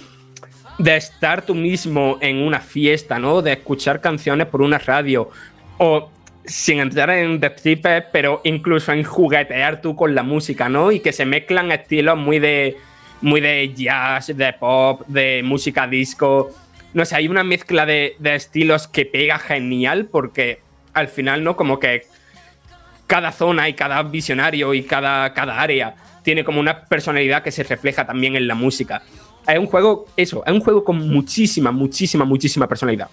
de 0.77 0.97
estar 0.97 1.41
tú 1.41 1.55
mismo 1.55 2.17
en 2.21 2.37
una 2.37 2.59
fiesta, 2.59 3.19
¿no? 3.19 3.41
De 3.41 3.53
escuchar 3.53 4.01
canciones 4.01 4.47
por 4.47 4.61
una 4.61 4.77
radio. 4.77 5.29
O 5.77 6.09
sin 6.45 6.79
entrar 6.79 7.11
en 7.11 7.39
destripes, 7.39 8.05
pero 8.11 8.41
incluso 8.43 8.91
en 8.91 9.03
juguetear 9.03 9.81
tú 9.81 9.95
con 9.95 10.15
la 10.15 10.23
música, 10.23 10.67
¿no? 10.67 10.91
Y 10.91 10.99
que 10.99 11.13
se 11.13 11.25
mezclan 11.25 11.71
estilos 11.71 12.17
muy 12.17 12.39
de, 12.39 12.77
muy 13.21 13.39
de 13.39 13.71
jazz, 13.75 14.35
de 14.35 14.53
pop, 14.53 15.01
de 15.07 15.41
música 15.43 15.85
disco. 15.87 16.51
No 16.93 17.05
sé, 17.05 17.17
hay 17.17 17.27
una 17.27 17.43
mezcla 17.43 17.85
de, 17.85 18.15
de 18.17 18.35
estilos 18.35 18.87
que 18.87 19.05
pega 19.05 19.37
genial 19.37 20.07
porque 20.11 20.61
al 20.93 21.07
final, 21.07 21.43
¿no? 21.43 21.55
Como 21.55 21.79
que 21.79 22.07
cada 23.09 23.31
zona 23.31 23.67
y 23.67 23.73
cada 23.73 24.03
visionario 24.03 24.71
y 24.75 24.83
cada, 24.83 25.33
cada 25.33 25.59
área 25.59 25.95
tiene 26.21 26.43
como 26.43 26.59
una 26.59 26.81
personalidad 26.81 27.41
que 27.41 27.51
se 27.51 27.63
refleja 27.63 28.05
también 28.05 28.35
en 28.35 28.47
la 28.47 28.53
música. 28.53 29.01
Es 29.47 29.57
un 29.57 29.65
juego, 29.65 30.05
eso, 30.15 30.43
es 30.45 30.53
un 30.53 30.59
juego 30.59 30.83
con 30.83 31.09
muchísima, 31.09 31.71
muchísima, 31.71 32.23
muchísima 32.23 32.67
personalidad. 32.67 33.07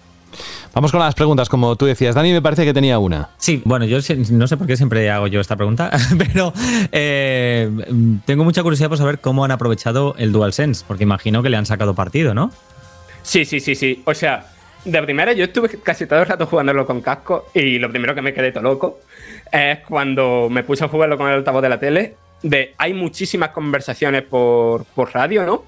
Vamos 0.71 0.91
con 0.91 0.99
las 0.99 1.15
preguntas, 1.15 1.49
como 1.49 1.75
tú 1.75 1.87
decías. 1.87 2.13
Dani 2.13 2.31
me 2.31 2.43
parece 2.43 2.63
que 2.63 2.75
tenía 2.75 2.99
una. 2.99 3.29
Sí, 3.37 3.59
bueno, 3.65 3.85
yo 3.85 3.97
no 4.29 4.47
sé 4.47 4.55
por 4.55 4.67
qué 4.67 4.77
siempre 4.77 5.09
hago 5.09 5.25
yo 5.25 5.41
esta 5.41 5.55
pregunta, 5.55 5.89
pero 6.19 6.53
eh, 6.91 7.67
tengo 8.27 8.43
mucha 8.43 8.61
curiosidad 8.61 8.89
por 8.89 8.99
saber 8.99 9.17
cómo 9.17 9.45
han 9.45 9.51
aprovechado 9.51 10.13
el 10.19 10.31
DualSense, 10.31 10.85
porque 10.87 11.05
imagino 11.05 11.41
que 11.41 11.49
le 11.49 11.57
han 11.57 11.65
sacado 11.65 11.95
partido, 11.95 12.35
¿no? 12.35 12.51
Sí, 13.23 13.45
sí, 13.45 13.59
sí, 13.59 13.73
sí. 13.73 14.03
O 14.05 14.13
sea, 14.13 14.45
de 14.85 15.01
primera 15.01 15.33
yo 15.33 15.45
estuve 15.45 15.69
casi 15.81 16.05
todo 16.05 16.19
el 16.19 16.27
rato 16.27 16.45
jugándolo 16.45 16.85
con 16.85 17.01
casco 17.01 17.47
y 17.55 17.79
lo 17.79 17.89
primero 17.89 18.13
que 18.13 18.21
me 18.21 18.33
quedé 18.33 18.51
todo 18.51 18.63
loco 18.63 18.99
es 19.51 19.79
cuando 19.79 20.47
me 20.49 20.63
puse 20.63 20.83
a 20.83 20.87
jugarlo 20.87 21.17
con 21.17 21.27
el 21.27 21.35
altavoz 21.35 21.61
de 21.61 21.69
la 21.69 21.79
tele. 21.79 22.15
De, 22.41 22.73
hay 22.77 22.93
muchísimas 22.93 23.49
conversaciones 23.49 24.23
por, 24.23 24.85
radio, 25.13 25.43
¿no? 25.45 25.65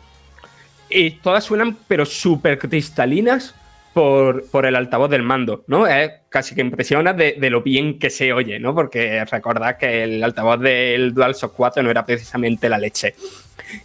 Y 0.89 1.11
todas 1.11 1.43
suenan, 1.43 1.77
pero 1.87 2.05
súper 2.05 2.57
cristalinas 2.57 3.55
por, 3.93 4.49
por, 4.49 4.65
el 4.65 4.75
altavoz 4.75 5.09
del 5.09 5.23
mando, 5.23 5.63
¿no? 5.67 5.87
Es 5.87 6.11
casi 6.29 6.55
que 6.55 6.61
impresiona 6.61 7.13
de, 7.13 7.37
lo 7.49 7.61
bien 7.61 7.99
que 7.99 8.09
se 8.09 8.33
oye, 8.33 8.59
¿no? 8.59 8.73
Porque 8.73 9.23
recordad 9.25 9.77
que 9.77 10.03
el 10.03 10.23
altavoz 10.23 10.59
del 10.59 11.13
DualShock 11.13 11.53
4 11.55 11.83
no 11.83 11.89
era 11.89 12.05
precisamente 12.05 12.69
la 12.69 12.77
leche. 12.77 13.15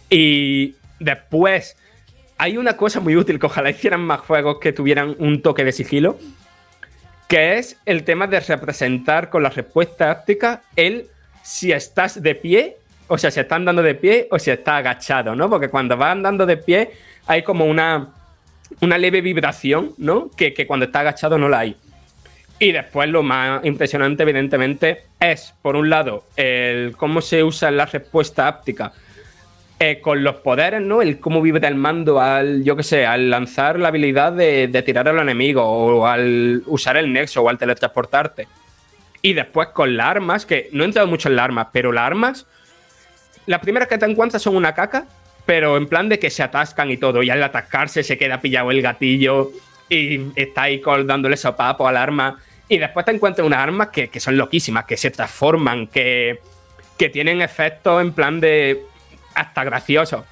Y 0.09 0.75
después, 0.99 1.75
hay 2.37 2.57
una 2.57 2.77
cosa 2.77 2.99
muy 2.99 3.15
útil 3.15 3.39
que 3.39 3.45
ojalá 3.45 3.69
hicieran 3.69 4.01
más 4.01 4.21
juegos 4.21 4.57
que 4.59 4.73
tuvieran 4.73 5.15
un 5.19 5.41
toque 5.41 5.63
de 5.63 5.71
sigilo, 5.71 6.17
que 7.27 7.57
es 7.57 7.77
el 7.85 8.03
tema 8.03 8.27
de 8.27 8.39
representar 8.39 9.29
con 9.29 9.43
la 9.43 9.49
respuesta 9.49 10.11
áptica 10.11 10.61
el 10.75 11.07
si 11.43 11.71
estás 11.71 12.21
de 12.21 12.35
pie, 12.35 12.77
o 13.07 13.17
sea, 13.17 13.31
si 13.31 13.39
estás 13.39 13.57
andando 13.57 13.83
de 13.83 13.95
pie 13.95 14.27
o 14.31 14.39
si 14.39 14.51
estás 14.51 14.79
agachado, 14.79 15.35
¿no? 15.35 15.49
Porque 15.49 15.69
cuando 15.69 15.95
vas 15.97 16.11
andando 16.11 16.45
de 16.45 16.57
pie 16.57 16.91
hay 17.27 17.43
como 17.43 17.65
una, 17.65 18.09
una 18.81 18.97
leve 18.97 19.21
vibración, 19.21 19.93
¿no? 19.97 20.29
Que, 20.31 20.53
que 20.53 20.65
cuando 20.65 20.85
estás 20.85 21.01
agachado 21.01 21.37
no 21.37 21.49
la 21.49 21.59
hay. 21.59 21.75
Y 22.57 22.71
después 22.71 23.09
lo 23.09 23.21
más 23.21 23.65
impresionante, 23.65 24.23
evidentemente, 24.23 25.03
es, 25.19 25.53
por 25.61 25.75
un 25.75 25.89
lado, 25.89 26.23
el 26.37 26.95
cómo 26.95 27.21
se 27.21 27.43
usa 27.43 27.69
la 27.69 27.85
respuesta 27.85 28.47
áptica 28.47 28.93
eh, 29.77 29.99
con 29.99 30.23
los 30.23 30.35
poderes, 30.35 30.81
¿no? 30.81 31.01
El 31.01 31.19
cómo 31.19 31.41
vive 31.41 31.59
el 31.67 31.75
mando 31.75 32.21
al, 32.21 32.63
yo 32.63 32.77
qué 32.77 32.83
sé, 32.83 33.05
al 33.05 33.29
lanzar 33.29 33.77
la 33.77 33.89
habilidad 33.89 34.31
de, 34.31 34.69
tirar 34.85 35.09
al 35.09 35.19
enemigo 35.19 35.63
o 35.63 36.07
al 36.07 36.63
usar 36.65 36.95
el 36.95 37.11
nexo 37.11 37.41
o 37.41 37.49
al 37.49 37.57
teletransportarte. 37.57 38.47
Y 39.21 39.33
después 39.33 39.69
con 39.69 39.97
las 39.97 40.07
armas, 40.07 40.45
que 40.45 40.69
no 40.71 40.83
he 40.83 40.85
entrado 40.85 41.09
mucho 41.09 41.27
en 41.27 41.35
las 41.35 41.43
armas, 41.43 41.67
pero 41.73 41.91
las 41.91 42.05
armas, 42.05 42.45
las 43.47 43.59
primeras 43.59 43.89
que 43.89 43.97
te 43.97 44.05
encuentras 44.05 44.41
son 44.41 44.55
una 44.55 44.73
caca, 44.73 45.07
pero 45.45 45.75
en 45.75 45.87
plan 45.87 46.07
de 46.07 46.19
que 46.19 46.29
se 46.29 46.41
atascan 46.41 46.89
y 46.89 46.95
todo. 46.95 47.21
Y 47.21 47.29
al 47.29 47.43
atascarse 47.43 48.01
se 48.01 48.17
queda 48.17 48.39
pillado 48.39 48.71
el 48.71 48.81
gatillo 48.81 49.51
y 49.89 50.21
está 50.37 50.63
ahí 50.63 50.81
dándole 51.03 51.35
sopapo 51.35 51.85
al 51.85 51.97
arma. 51.97 52.39
Y 52.69 52.77
después 52.77 53.05
te 53.05 53.11
encuentras 53.11 53.45
unas 53.45 53.59
armas 53.59 53.89
que, 53.89 54.09
son 54.21 54.37
loquísimas, 54.37 54.85
que 54.85 54.95
se 54.95 55.11
transforman, 55.11 55.87
que, 55.87 56.39
que 56.97 57.09
tienen 57.09 57.41
efectos 57.41 58.01
en 58.01 58.13
plan 58.13 58.39
de 58.39 58.85
hasta 59.35 59.63
gracioso. 59.63 60.25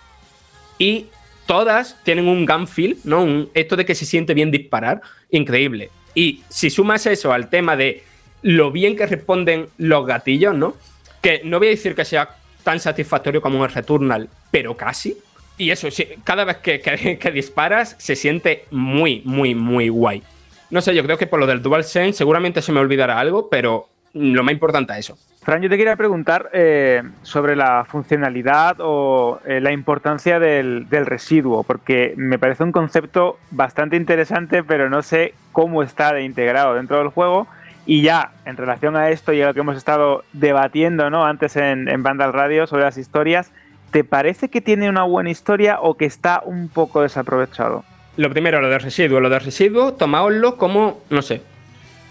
Y 0.77 1.07
todas 1.45 1.97
tienen 2.03 2.27
un 2.27 2.45
gun 2.45 2.67
feel, 2.67 2.97
¿no? 3.03 3.47
esto 3.53 3.75
de 3.75 3.85
que 3.85 3.95
se 3.95 4.05
siente 4.05 4.33
bien 4.33 4.51
disparar, 4.51 5.01
increíble. 5.29 5.91
Y 6.15 6.43
si 6.49 6.69
sumas 6.69 7.05
eso 7.05 7.33
al 7.33 7.49
tema 7.49 7.75
de 7.75 8.03
lo 8.41 8.71
bien 8.71 8.95
que 8.95 9.05
responden 9.05 9.67
los 9.77 10.05
gatillos, 10.05 10.53
¿no? 10.55 10.75
Que 11.21 11.41
no 11.43 11.57
voy 11.59 11.67
a 11.67 11.71
decir 11.71 11.95
que 11.95 12.05
sea 12.05 12.37
tan 12.63 12.79
satisfactorio 12.79 13.41
como 13.41 13.59
un 13.59 13.69
Returnal, 13.69 14.29
pero 14.51 14.75
casi. 14.77 15.17
Y 15.57 15.69
eso, 15.71 15.87
cada 16.23 16.43
vez 16.45 16.57
que, 16.57 16.79
que, 17.19 17.31
disparas 17.31 17.95
se 17.97 18.15
siente 18.15 18.65
muy, 18.71 19.21
muy, 19.25 19.55
muy 19.55 19.89
guay. 19.89 20.23
No 20.69 20.81
sé, 20.81 20.93
yo 20.95 21.03
creo 21.03 21.17
que 21.17 21.27
por 21.27 21.39
lo 21.39 21.47
del 21.47 21.61
DualSense 21.61 22.17
seguramente 22.17 22.61
se 22.61 22.71
me 22.71 22.79
olvidará 22.79 23.19
algo, 23.19 23.49
pero 23.49 23.89
lo 24.13 24.43
más 24.43 24.53
importante 24.53 24.93
es 24.93 24.99
eso. 24.99 25.17
Fran, 25.43 25.61
yo 25.61 25.69
te 25.69 25.77
quería 25.77 25.97
preguntar 25.97 26.49
eh, 26.53 27.03
sobre 27.21 27.57
la 27.57 27.83
funcionalidad 27.83 28.77
o 28.79 29.41
eh, 29.45 29.59
la 29.59 29.73
importancia 29.73 30.39
del, 30.39 30.87
residuo, 30.89 31.63
porque 31.63 32.13
me 32.15 32.39
parece 32.39 32.63
un 32.63 32.71
concepto 32.71 33.37
bastante 33.51 33.97
interesante, 33.97 34.63
pero 34.63 34.89
no 34.89 35.01
sé 35.01 35.33
cómo 35.51 35.83
está 35.83 36.13
de 36.13 36.23
integrado 36.23 36.75
dentro 36.75 36.97
del 36.99 37.09
juego. 37.09 37.47
Y 37.85 38.01
ya, 38.03 38.31
en 38.45 38.55
relación 38.55 38.95
a 38.95 39.09
esto 39.09 39.33
y 39.33 39.41
a 39.41 39.47
lo 39.47 39.53
que 39.53 39.59
hemos 39.59 39.75
estado 39.75 40.23
debatiendo 40.31 41.09
¿no? 41.09 41.25
antes 41.25 41.57
en, 41.57 41.89
en 41.89 42.03
Radio 42.03 42.65
sobre 42.65 42.83
las 42.83 42.97
historias, 42.97 43.51
¿te 43.91 44.05
parece 44.05 44.47
que 44.47 44.61
tiene 44.61 44.87
una 44.87 45.03
buena 45.03 45.29
historia 45.29 45.81
o 45.81 45.97
que 45.97 46.05
está 46.05 46.41
un 46.45 46.69
poco 46.69 47.01
desaprovechado? 47.01 47.83
Lo 48.15 48.29
primero, 48.29 48.61
lo 48.61 48.69
del 48.69 48.79
residuo. 48.79 49.19
Lo 49.19 49.29
del 49.29 49.41
residuo, 49.41 49.93
tomáoslo 49.93 50.55
como, 50.55 51.01
no 51.09 51.21
sé, 51.21 51.41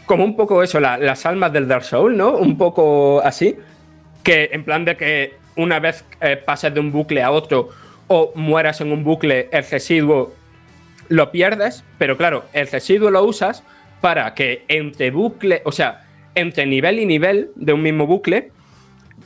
como 0.07 0.24
un 0.24 0.36
poco 0.36 0.62
eso, 0.62 0.80
las 0.80 1.26
almas 1.26 1.53
del 1.53 1.68
Dark 1.68 1.84
Soul, 1.84 2.16
¿no? 2.16 2.32
Un 2.32 2.57
poco 2.57 3.20
así. 3.22 3.57
Que 4.22 4.50
en 4.53 4.64
plan 4.64 4.84
de 4.84 4.96
que 4.96 5.34
una 5.57 5.80
vez 5.80 6.05
eh, 6.20 6.36
pases 6.36 6.72
de 6.72 6.80
un 6.80 6.92
bucle 6.92 7.22
a 7.22 7.30
otro 7.30 7.70
o 8.09 8.32
mueras 8.34 8.80
en 8.80 8.92
un 8.92 9.05
bucle, 9.05 9.48
el 9.53 9.64
residuo 9.64 10.34
lo 11.09 11.30
pierdes, 11.30 11.84
pero 11.98 12.16
claro, 12.16 12.44
el 12.53 12.68
residuo 12.68 13.11
lo 13.11 13.24
usas 13.24 13.64
para 14.00 14.34
que 14.34 14.64
entre 14.68 15.11
bucle, 15.11 15.62
o 15.64 15.72
sea, 15.72 16.05
entre 16.34 16.66
nivel 16.66 16.98
y 16.98 17.07
nivel 17.07 17.50
de 17.55 17.72
un 17.72 17.82
mismo 17.82 18.07
bucle, 18.07 18.50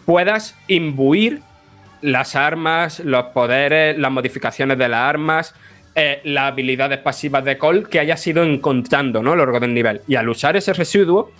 puedas 0.05 0.57
imbuir 0.69 1.41
las 2.01 2.37
armas, 2.37 3.01
los 3.01 3.27
poderes, 3.27 3.99
las 3.99 4.11
modificaciones 4.11 4.79
de 4.79 4.89
las 4.89 5.01
armas, 5.01 5.55
eh, 5.99 6.21
las 6.25 6.53
habilidades 6.53 6.99
pasivas 6.99 7.43
de 7.43 7.57
Cole 7.57 7.85
que 7.85 7.99
hayas 7.99 8.27
ido 8.27 8.45
encontrando 8.45 9.23
¿no? 9.23 9.33
a 9.33 9.37
lo 9.37 9.47
largo 9.47 9.61
del 9.61 9.73
nivel. 9.73 10.03
Y 10.07 10.17
al 10.17 10.29
usar 10.29 10.55
ese 10.55 10.75
residuo, 10.75 11.33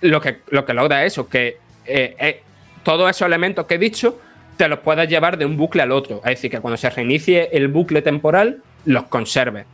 lo 0.00 0.20
que, 0.20 0.38
lo 0.48 0.64
que 0.64 0.74
logra 0.74 1.04
es 1.04 1.12
eso, 1.12 1.28
que 1.28 1.58
eh, 1.86 2.16
eh, 2.18 2.42
todos 2.82 3.08
esos 3.08 3.24
elementos 3.24 3.66
que 3.66 3.76
he 3.76 3.78
dicho 3.78 4.18
te 4.56 4.66
los 4.66 4.80
puedas 4.80 5.08
llevar 5.08 5.38
de 5.38 5.46
un 5.46 5.56
bucle 5.56 5.80
al 5.80 5.92
otro. 5.92 6.16
Es 6.24 6.30
decir, 6.30 6.50
que 6.50 6.58
cuando 6.58 6.76
se 6.76 6.90
reinicie 6.90 7.50
el 7.52 7.68
bucle 7.68 8.02
temporal, 8.02 8.62
los 8.84 9.04
conserves. 9.04 9.64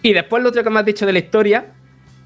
Y 0.00 0.12
después 0.12 0.40
lo 0.44 0.50
otro 0.50 0.62
que 0.62 0.70
me 0.70 0.78
has 0.78 0.86
dicho 0.86 1.04
de 1.04 1.14
la 1.14 1.18
historia 1.18 1.72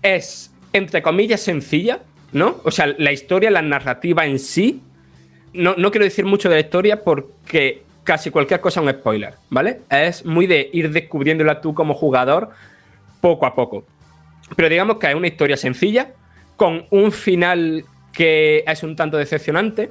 es, 0.02 0.52
entre 0.74 1.00
comillas, 1.00 1.40
sencilla, 1.40 2.00
¿no? 2.32 2.60
O 2.64 2.70
sea, 2.70 2.94
la 2.98 3.10
historia, 3.10 3.50
la 3.50 3.62
narrativa 3.62 4.26
en 4.26 4.38
sí. 4.38 4.82
No, 5.54 5.74
no 5.78 5.90
quiero 5.90 6.04
decir 6.04 6.26
mucho 6.26 6.50
de 6.50 6.56
la 6.56 6.60
historia 6.60 7.02
porque 7.02 7.87
casi 8.08 8.30
cualquier 8.30 8.62
cosa 8.62 8.80
un 8.80 8.88
spoiler, 8.88 9.34
¿vale? 9.50 9.80
Es 9.90 10.24
muy 10.24 10.46
de 10.46 10.70
ir 10.72 10.90
descubriéndola 10.90 11.60
tú 11.60 11.74
como 11.74 11.92
jugador 11.92 12.48
poco 13.20 13.44
a 13.44 13.54
poco. 13.54 13.84
Pero 14.56 14.70
digamos 14.70 14.96
que 14.96 15.08
es 15.08 15.14
una 15.14 15.26
historia 15.26 15.58
sencilla, 15.58 16.14
con 16.56 16.86
un 16.88 17.12
final 17.12 17.84
que 18.14 18.64
es 18.66 18.82
un 18.82 18.96
tanto 18.96 19.18
decepcionante, 19.18 19.90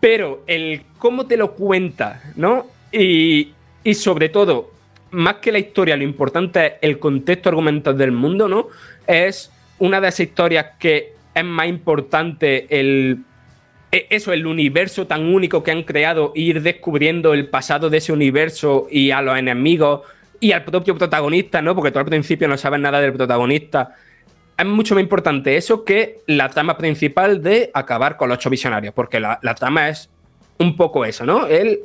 pero 0.00 0.42
el 0.46 0.84
cómo 0.96 1.26
te 1.26 1.36
lo 1.36 1.52
cuenta, 1.52 2.22
¿no? 2.36 2.68
Y, 2.90 3.52
y 3.84 3.92
sobre 3.96 4.30
todo, 4.30 4.70
más 5.10 5.34
que 5.34 5.52
la 5.52 5.58
historia, 5.58 5.94
lo 5.94 6.04
importante 6.04 6.66
es 6.66 6.72
el 6.80 6.98
contexto 6.98 7.50
argumental 7.50 7.98
del 7.98 8.12
mundo, 8.12 8.48
¿no? 8.48 8.68
Es 9.06 9.52
una 9.78 10.00
de 10.00 10.08
esas 10.08 10.20
historias 10.20 10.66
que 10.78 11.12
es 11.34 11.44
más 11.44 11.66
importante 11.66 12.66
el 12.70 13.18
eso, 13.92 14.32
el 14.32 14.46
universo 14.46 15.06
tan 15.06 15.26
único 15.32 15.62
que 15.62 15.70
han 15.70 15.82
creado, 15.82 16.32
ir 16.34 16.62
descubriendo 16.62 17.34
el 17.34 17.48
pasado 17.48 17.90
de 17.90 17.98
ese 17.98 18.12
universo 18.12 18.86
y 18.90 19.10
a 19.10 19.22
los 19.22 19.38
enemigos 19.38 20.00
y 20.40 20.52
al 20.52 20.64
propio 20.64 20.96
protagonista, 20.96 21.62
¿no? 21.62 21.74
Porque 21.74 21.92
tú 21.92 21.98
al 21.98 22.06
principio 22.06 22.48
no 22.48 22.56
sabes 22.56 22.80
nada 22.80 23.00
del 23.00 23.12
protagonista 23.12 23.94
es 24.58 24.66
mucho 24.66 24.94
más 24.94 25.02
importante 25.02 25.56
eso 25.56 25.84
que 25.84 26.20
la 26.26 26.48
trama 26.48 26.76
principal 26.76 27.42
de 27.42 27.70
acabar 27.74 28.16
con 28.16 28.28
los 28.28 28.38
ocho 28.38 28.50
visionarios, 28.50 28.94
porque 28.94 29.20
la, 29.20 29.38
trama 29.58 29.88
es 29.88 30.08
un 30.58 30.76
poco 30.76 31.04
eso, 31.04 31.24
¿no? 31.24 31.46
El 31.46 31.80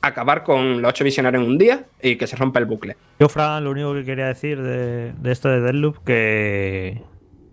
acabar 0.00 0.42
con 0.42 0.82
los 0.82 0.90
ocho 0.90 1.04
visionarios 1.04 1.42
en 1.42 1.48
un 1.48 1.58
día 1.58 1.84
y 2.02 2.16
que 2.16 2.26
se 2.26 2.36
rompa 2.36 2.60
el 2.60 2.66
bucle. 2.66 2.96
Yo, 3.18 3.28
Fran, 3.28 3.64
lo 3.64 3.70
único 3.70 3.94
que 3.94 4.04
quería 4.04 4.26
decir 4.26 4.60
de, 4.60 5.12
esto 5.24 5.48
de 5.48 5.60
Deadloop, 5.60 6.04
que, 6.04 7.02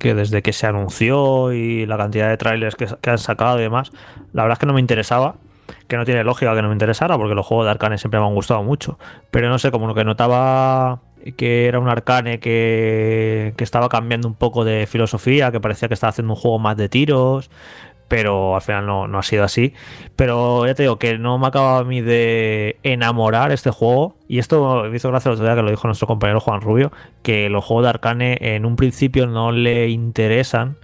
que 0.01 0.15
desde 0.15 0.41
que 0.41 0.51
se 0.51 0.65
anunció 0.65 1.53
y 1.53 1.85
la 1.85 1.95
cantidad 1.95 2.27
de 2.27 2.35
trailers 2.35 2.75
que, 2.75 2.87
que, 2.99 3.09
han 3.11 3.19
sacado 3.19 3.59
y 3.59 3.61
demás, 3.61 3.91
la 4.33 4.41
verdad 4.41 4.53
es 4.53 4.59
que 4.59 4.65
no 4.65 4.73
me 4.73 4.79
interesaba, 4.79 5.35
que 5.87 5.95
no 5.95 6.05
tiene 6.05 6.23
lógica 6.23 6.55
que 6.55 6.63
no 6.63 6.69
me 6.69 6.73
interesara, 6.73 7.17
porque 7.17 7.35
los 7.35 7.45
juegos 7.45 7.67
de 7.67 7.71
Arcane 7.71 7.99
siempre 7.99 8.19
me 8.19 8.25
han 8.25 8.33
gustado 8.33 8.63
mucho, 8.63 8.97
pero 9.29 9.47
no 9.47 9.59
sé, 9.59 9.69
como 9.69 9.85
lo 9.85 9.93
que 9.93 10.03
notaba 10.03 11.01
que 11.37 11.67
era 11.67 11.79
un 11.79 11.87
arcane 11.87 12.39
que, 12.39 13.53
estaba 13.59 13.89
cambiando 13.89 14.27
un 14.27 14.33
poco 14.33 14.65
de 14.65 14.87
filosofía, 14.87 15.51
que 15.51 15.59
parecía 15.59 15.87
que 15.87 15.93
estaba 15.93 16.09
haciendo 16.09 16.33
un 16.33 16.39
juego 16.39 16.57
más 16.57 16.77
de 16.77 16.89
tiros, 16.89 17.51
pero 18.11 18.55
al 18.55 18.61
final 18.61 18.85
no, 18.85 19.17
ha 19.17 19.23
sido 19.23 19.45
así. 19.45 19.73
Pero 20.17 20.67
ya 20.67 20.75
te 20.75 20.83
digo 20.83 20.99
que 20.99 21.17
no 21.17 21.37
me 21.37 21.47
acaba 21.47 21.77
a 21.77 21.85
mí 21.85 22.01
de 22.01 22.75
enamorar 22.83 23.53
este 23.53 23.71
juego. 23.71 24.17
Y 24.27 24.39
esto 24.39 24.83
me 24.83 24.97
hizo 24.97 25.07
gracia 25.07 25.29
el 25.29 25.35
otro 25.35 25.45
día 25.45 25.55
que 25.55 25.61
lo 25.61 25.69
dijo 25.69 25.87
nuestro 25.87 26.07
compañero 26.07 26.41
Juan 26.41 26.59
Rubio, 26.59 26.91
que 27.23 27.47
los 27.47 27.63
juegos 27.63 27.85
de 27.85 27.89
Arcane 27.89 28.37
en 28.41 28.65
un 28.65 28.75
principio 28.75 29.27
no 29.27 29.53
le 29.53 29.87
interesan 29.87 30.75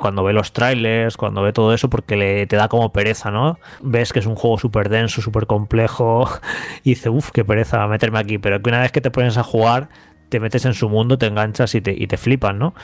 cuando 0.00 0.22
ve 0.22 0.34
los 0.34 0.52
trailers, 0.52 1.16
cuando 1.16 1.42
ve 1.42 1.54
todo 1.54 1.72
eso, 1.72 1.88
porque 1.88 2.16
le, 2.16 2.46
te 2.46 2.56
da 2.56 2.68
como 2.68 2.92
pereza, 2.92 3.30
¿no? 3.30 3.58
Ves 3.80 4.12
que 4.12 4.18
es 4.18 4.26
un 4.26 4.34
juego 4.34 4.58
súper 4.58 4.90
denso, 4.90 5.22
súper 5.22 5.46
complejo, 5.46 6.28
y 6.82 6.90
dice, 6.90 7.08
uff, 7.08 7.30
qué 7.30 7.44
pereza 7.44 7.86
meterme 7.86 8.18
aquí, 8.18 8.38
pero 8.38 8.60
que 8.60 8.68
una 8.68 8.80
vez 8.80 8.92
que 8.92 9.00
te 9.00 9.10
pones 9.10 9.36
a 9.38 9.42
jugar, 9.42 9.88
te 10.28 10.40
metes 10.40 10.64
en 10.64 10.74
su 10.74 10.88
mundo, 10.88 11.18
te 11.18 11.26
enganchas 11.26 11.74
y 11.74 11.80
te, 11.80 11.92
y 11.92 12.06
te 12.06 12.16
flipan, 12.16 12.58
¿no? 12.58 12.74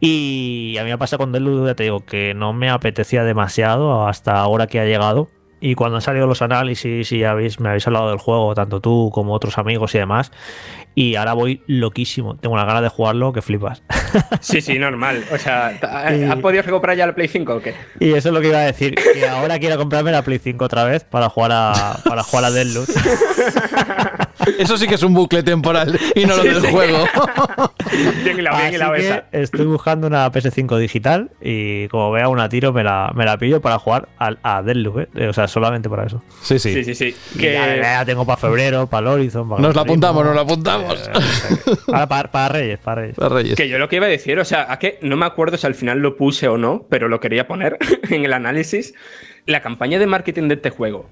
Y 0.00 0.76
a 0.78 0.84
mí 0.84 0.90
me 0.90 0.98
pasa 0.98 1.18
con 1.18 1.32
Deluxe, 1.32 1.66
ya 1.66 1.74
te 1.74 1.84
digo, 1.84 2.04
que 2.04 2.34
no 2.34 2.52
me 2.52 2.70
apetecía 2.70 3.24
demasiado 3.24 4.06
hasta 4.06 4.38
ahora 4.38 4.66
que 4.66 4.80
ha 4.80 4.84
llegado. 4.84 5.28
Y 5.60 5.74
cuando 5.74 5.96
han 5.96 6.02
salido 6.02 6.28
los 6.28 6.40
análisis 6.40 7.10
y 7.10 7.24
habéis, 7.24 7.58
me 7.58 7.68
habéis 7.68 7.84
hablado 7.88 8.10
del 8.10 8.18
juego, 8.18 8.54
tanto 8.54 8.80
tú 8.80 9.10
como 9.12 9.34
otros 9.34 9.58
amigos 9.58 9.92
y 9.96 9.98
demás, 9.98 10.30
y 10.94 11.16
ahora 11.16 11.32
voy 11.32 11.62
loquísimo. 11.66 12.36
Tengo 12.36 12.56
la 12.56 12.64
gana 12.64 12.80
de 12.80 12.88
jugarlo 12.88 13.32
que 13.32 13.42
flipas. 13.42 13.82
Sí, 14.40 14.62
sí, 14.62 14.78
normal. 14.78 15.22
O 15.32 15.36
sea, 15.36 15.66
¿has 15.68 16.36
podido 16.36 16.62
recuperar 16.62 16.96
ya 16.96 17.06
la 17.06 17.14
Play 17.14 17.28
5 17.28 17.54
o 17.54 17.60
qué? 17.60 17.74
Y 18.00 18.14
eso 18.14 18.28
es 18.28 18.34
lo 18.34 18.40
que 18.40 18.48
iba 18.48 18.58
a 18.58 18.62
decir. 18.62 18.94
Que 18.94 19.28
ahora 19.28 19.58
quiero 19.58 19.76
comprarme 19.76 20.12
la 20.12 20.22
Play 20.22 20.38
5 20.38 20.64
otra 20.64 20.84
vez 20.84 21.04
para 21.04 21.28
jugar 21.28 21.50
a, 21.52 21.98
para 22.04 22.22
jugar 22.22 22.46
a 22.46 22.50
Deadloop. 22.50 22.88
Eso 24.58 24.76
sí 24.76 24.86
que 24.86 24.94
es 24.94 25.02
un 25.02 25.14
bucle 25.14 25.42
temporal 25.42 25.98
y 26.14 26.24
no 26.24 26.36
lo 26.36 26.42
del 26.42 26.60
juego. 26.70 27.04
bien 28.24 28.36
bien 28.36 29.22
estoy 29.32 29.66
buscando 29.66 30.06
una 30.06 30.30
PS5 30.30 30.78
digital 30.78 31.30
y 31.40 31.88
como 31.88 32.10
vea 32.10 32.28
una 32.28 32.48
tiro 32.48 32.72
me 32.72 32.84
la, 32.84 33.12
me 33.14 33.24
la 33.24 33.36
pillo 33.38 33.60
para 33.60 33.78
jugar 33.78 34.08
a, 34.18 34.34
a 34.42 34.62
Deadloop. 34.62 35.06
¿eh? 35.14 35.28
O 35.28 35.32
sea, 35.32 35.48
solamente 35.48 35.88
para 35.88 36.06
eso. 36.06 36.22
Sí, 36.42 36.58
sí. 36.58 36.84
sí, 36.84 36.94
sí, 36.94 37.14
Que... 37.38 37.54
Ya, 37.54 38.04
tengo 38.04 38.24
para 38.24 38.36
febrero, 38.36 38.86
para 38.86 39.08
el 39.08 39.14
Horizon. 39.14 39.48
nos 39.48 39.74
la 39.74 39.82
apuntamos, 39.82 40.24
nos 40.24 40.34
la 40.34 40.42
apuntamos. 40.42 41.10
para, 41.86 42.48
Reyes, 42.48 42.78
para 42.78 43.12
Reyes. 43.28 43.56
Que 43.56 43.68
yo 43.68 43.78
lo 43.78 43.88
que 43.88 43.96
iba 43.96 44.06
a 44.06 44.10
decir, 44.10 44.38
o 44.38 44.44
sea, 44.44 44.70
a 44.72 44.78
que 44.78 44.98
no 45.02 45.16
me 45.16 45.26
acuerdo 45.26 45.56
si 45.56 45.66
al 45.66 45.74
final 45.74 45.98
lo 45.98 46.16
puse 46.16 46.48
o 46.48 46.58
no, 46.58 46.86
pero 46.88 47.08
lo 47.08 47.20
quería 47.20 47.46
poner 47.46 47.78
en 48.10 48.24
el 48.24 48.32
análisis. 48.32 48.94
La 49.46 49.62
campaña 49.62 49.98
de 49.98 50.06
marketing 50.06 50.48
de 50.48 50.54
este 50.54 50.70
juego 50.70 51.08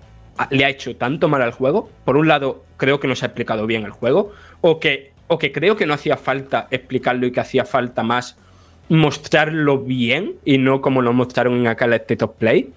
le 0.51 0.65
ha 0.65 0.71
hecho 0.71 0.97
tanto 0.97 1.29
mal 1.29 1.43
al 1.43 1.53
juego. 1.53 1.91
Por 2.05 2.17
un 2.17 2.29
lado, 2.29 2.65
creo 2.77 3.01
que 3.01 3.09
no 3.09 3.17
se 3.17 3.25
ha 3.25 3.29
explicado 3.29 3.67
bien 3.67 3.85
el 3.85 3.91
juego, 3.91 4.33
o 4.61 4.81
que, 4.81 5.13
o 5.29 5.39
que 5.39 5.53
creo 5.53 5.77
que 5.77 5.87
no 5.87 5.95
hacía 5.95 6.17
falta 6.17 6.69
explicarlo 6.71 7.27
y 7.27 7.33
que 7.33 7.41
hacía 7.41 7.65
falta 7.65 8.03
más 8.03 8.37
mostrarlo 8.89 9.79
bien 9.79 10.35
y 10.45 10.59
no 10.59 10.81
como 10.81 11.03
lo 11.03 11.13
mostraron 11.13 11.55
en 11.55 11.65
la 11.65 11.73
State 11.73 12.25
of 12.25 12.33
Play. 12.39 12.71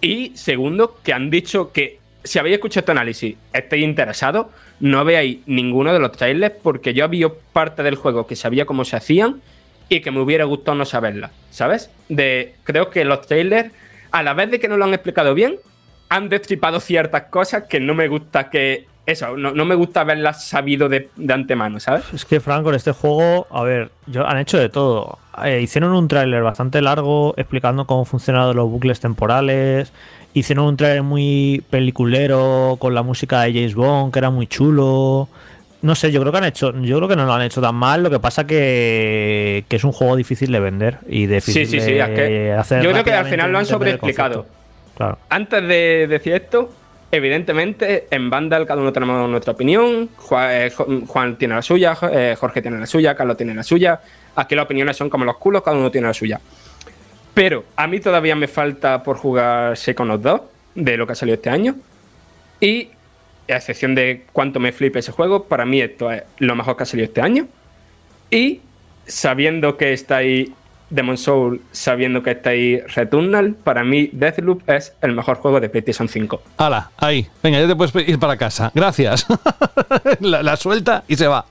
Y 0.00 0.32
segundo, 0.34 0.98
que 1.04 1.12
han 1.12 1.30
dicho 1.30 1.72
que 1.72 1.98
si 2.24 2.38
habéis 2.38 2.54
escuchado 2.54 2.80
este 2.80 2.92
análisis, 2.92 3.36
estéis 3.52 3.84
interesados, 3.84 4.46
no 4.80 5.04
veáis 5.04 5.38
ninguno 5.46 5.92
de 5.92 5.98
los 5.98 6.12
trailers 6.12 6.54
porque 6.62 6.94
yo 6.94 7.04
había 7.04 7.28
parte 7.52 7.82
del 7.82 7.96
juego 7.96 8.26
que 8.26 8.36
sabía 8.36 8.66
cómo 8.66 8.84
se 8.84 8.96
hacían 8.96 9.40
y 9.88 10.00
que 10.00 10.10
me 10.10 10.20
hubiera 10.20 10.44
gustado 10.44 10.76
no 10.76 10.84
saberla, 10.84 11.30
¿sabes? 11.50 11.90
De, 12.08 12.54
creo 12.64 12.90
que 12.90 13.04
los 13.04 13.26
trailers, 13.26 13.70
a 14.10 14.22
la 14.22 14.34
vez 14.34 14.50
de 14.50 14.58
que 14.58 14.68
no 14.68 14.76
lo 14.76 14.84
han 14.84 14.94
explicado 14.94 15.34
bien, 15.34 15.56
han 16.12 16.28
destripado 16.28 16.78
ciertas 16.78 17.22
cosas 17.24 17.64
que 17.68 17.80
no 17.80 17.94
me 17.94 18.06
gusta 18.06 18.50
que... 18.50 18.86
Eso, 19.04 19.36
no, 19.36 19.64
me 19.64 19.74
gusta 19.74 20.02
haberlas 20.02 20.44
sabido 20.44 20.88
de, 20.88 21.08
antemano, 21.28 21.80
¿sabes? 21.80 22.04
Es 22.14 22.24
que, 22.24 22.38
Frank, 22.38 22.62
con 22.62 22.76
este 22.76 22.92
juego, 22.92 23.48
a 23.50 23.64
ver, 23.64 23.90
yo, 24.06 24.24
han 24.24 24.38
hecho 24.38 24.58
de 24.58 24.68
todo. 24.68 25.18
Eh, 25.42 25.60
hicieron 25.60 25.92
un 25.92 26.06
tráiler 26.06 26.40
bastante 26.44 26.80
largo 26.80 27.34
explicando 27.36 27.84
cómo 27.84 28.04
funcionan 28.04 28.54
los 28.54 28.70
bucles 28.70 29.00
temporales. 29.00 29.92
Hicieron 30.34 30.66
un 30.66 30.76
tráiler 30.76 31.02
muy 31.02 31.64
peliculero 31.68 32.76
con 32.78 32.94
la 32.94 33.02
música 33.02 33.40
de 33.40 33.52
James 33.54 33.74
Bond, 33.74 34.12
que 34.12 34.20
era 34.20 34.30
muy 34.30 34.46
chulo. 34.46 35.28
No 35.80 35.96
sé, 35.96 36.12
yo 36.12 36.20
creo 36.20 36.30
que 36.30 36.38
han 36.38 36.44
hecho, 36.44 36.72
yo 36.80 36.98
creo 36.98 37.08
que 37.08 37.16
no 37.16 37.24
lo 37.24 37.32
han 37.32 37.42
hecho 37.42 37.60
tan 37.60 37.74
mal. 37.74 38.04
Lo 38.04 38.10
que 38.10 38.20
pasa 38.20 38.46
que, 38.46 39.64
que 39.66 39.76
es 39.76 39.82
un 39.82 39.90
juego 39.90 40.14
difícil 40.14 40.52
de 40.52 40.60
vender 40.60 40.98
y 41.08 41.26
difícil 41.26 41.66
sí, 41.66 41.80
sí, 41.80 41.84
sí, 41.84 41.92
de 41.94 42.52
hacer. 42.52 42.84
Yo 42.84 42.92
creo 42.92 43.02
que 43.02 43.14
al 43.14 43.26
final 43.26 43.50
lo 43.50 43.58
han 43.58 43.66
sobreexplicado. 43.66 44.46
Antes 45.28 45.66
de 45.66 46.06
decir 46.08 46.34
esto, 46.34 46.70
evidentemente 47.10 48.06
en 48.10 48.30
Vandal 48.30 48.66
cada 48.66 48.80
uno 48.80 48.92
tenemos 48.92 49.28
nuestra 49.28 49.52
opinión. 49.52 50.08
Eh, 50.30 50.72
Juan, 51.06 51.36
tiene 51.36 51.54
la 51.54 51.62
suya, 51.62 51.96
eh, 52.10 52.36
Jorge 52.38 52.62
tiene 52.62 52.78
la 52.78 52.86
suya, 52.86 53.14
Carlos 53.14 53.36
tiene 53.36 53.54
la 53.54 53.62
suya. 53.62 54.00
Aquí 54.34 54.54
las 54.54 54.64
opiniones 54.64 54.96
son 54.96 55.10
como 55.10 55.24
los 55.24 55.36
culos, 55.36 55.62
cada 55.62 55.76
uno 55.76 55.90
tiene 55.90 56.06
la 56.06 56.14
suya. 56.14 56.40
Pero 57.34 57.64
a 57.76 57.86
mí 57.86 58.00
todavía 58.00 58.34
me 58.34 58.48
falta 58.48 59.02
por 59.02 59.16
jugar 59.16 59.76
Psychonauts 59.76 60.22
2, 60.22 60.40
de 60.74 60.96
lo 60.96 61.06
que 61.06 61.12
ha 61.12 61.16
salido 61.16 61.36
este 61.36 61.50
año. 61.50 61.76
Y 62.60 62.90
a 63.48 63.56
excepción 63.56 63.94
de 63.94 64.24
cuánto 64.32 64.60
me 64.60 64.72
flipe 64.72 64.98
ese 64.98 65.12
juego, 65.12 65.44
para 65.44 65.64
mí 65.64 65.80
esto 65.80 66.10
es 66.10 66.22
lo 66.38 66.54
mejor 66.54 66.76
que 66.76 66.82
ha 66.84 66.86
salido 66.86 67.06
este 67.06 67.20
año. 67.20 67.46
Y 68.30 68.60
sabiendo 69.06 69.76
que 69.76 69.92
está 69.92 70.16
ahí 70.16 70.54
Demon 70.92 71.16
Soul 71.16 71.62
sabiendo 71.72 72.22
que 72.22 72.32
está 72.32 72.50
ahí 72.50 72.80
Returnal, 72.94 73.54
para 73.54 73.82
mí 73.82 74.10
Deathloop 74.12 74.68
es 74.68 74.92
el 75.00 75.12
mejor 75.12 75.38
juego 75.38 75.58
de 75.58 75.68
PlayStation 75.68 76.08
5. 76.08 76.42
Hala, 76.58 76.90
ahí. 76.98 77.26
Venga, 77.42 77.60
ya 77.60 77.66
te 77.66 77.74
puedes 77.74 78.08
ir 78.08 78.18
para 78.18 78.36
casa. 78.36 78.70
Gracias. 78.74 79.26
la, 80.20 80.56
suelta 80.56 81.04
y 81.08 81.16
se 81.16 81.26
va. 81.26 81.46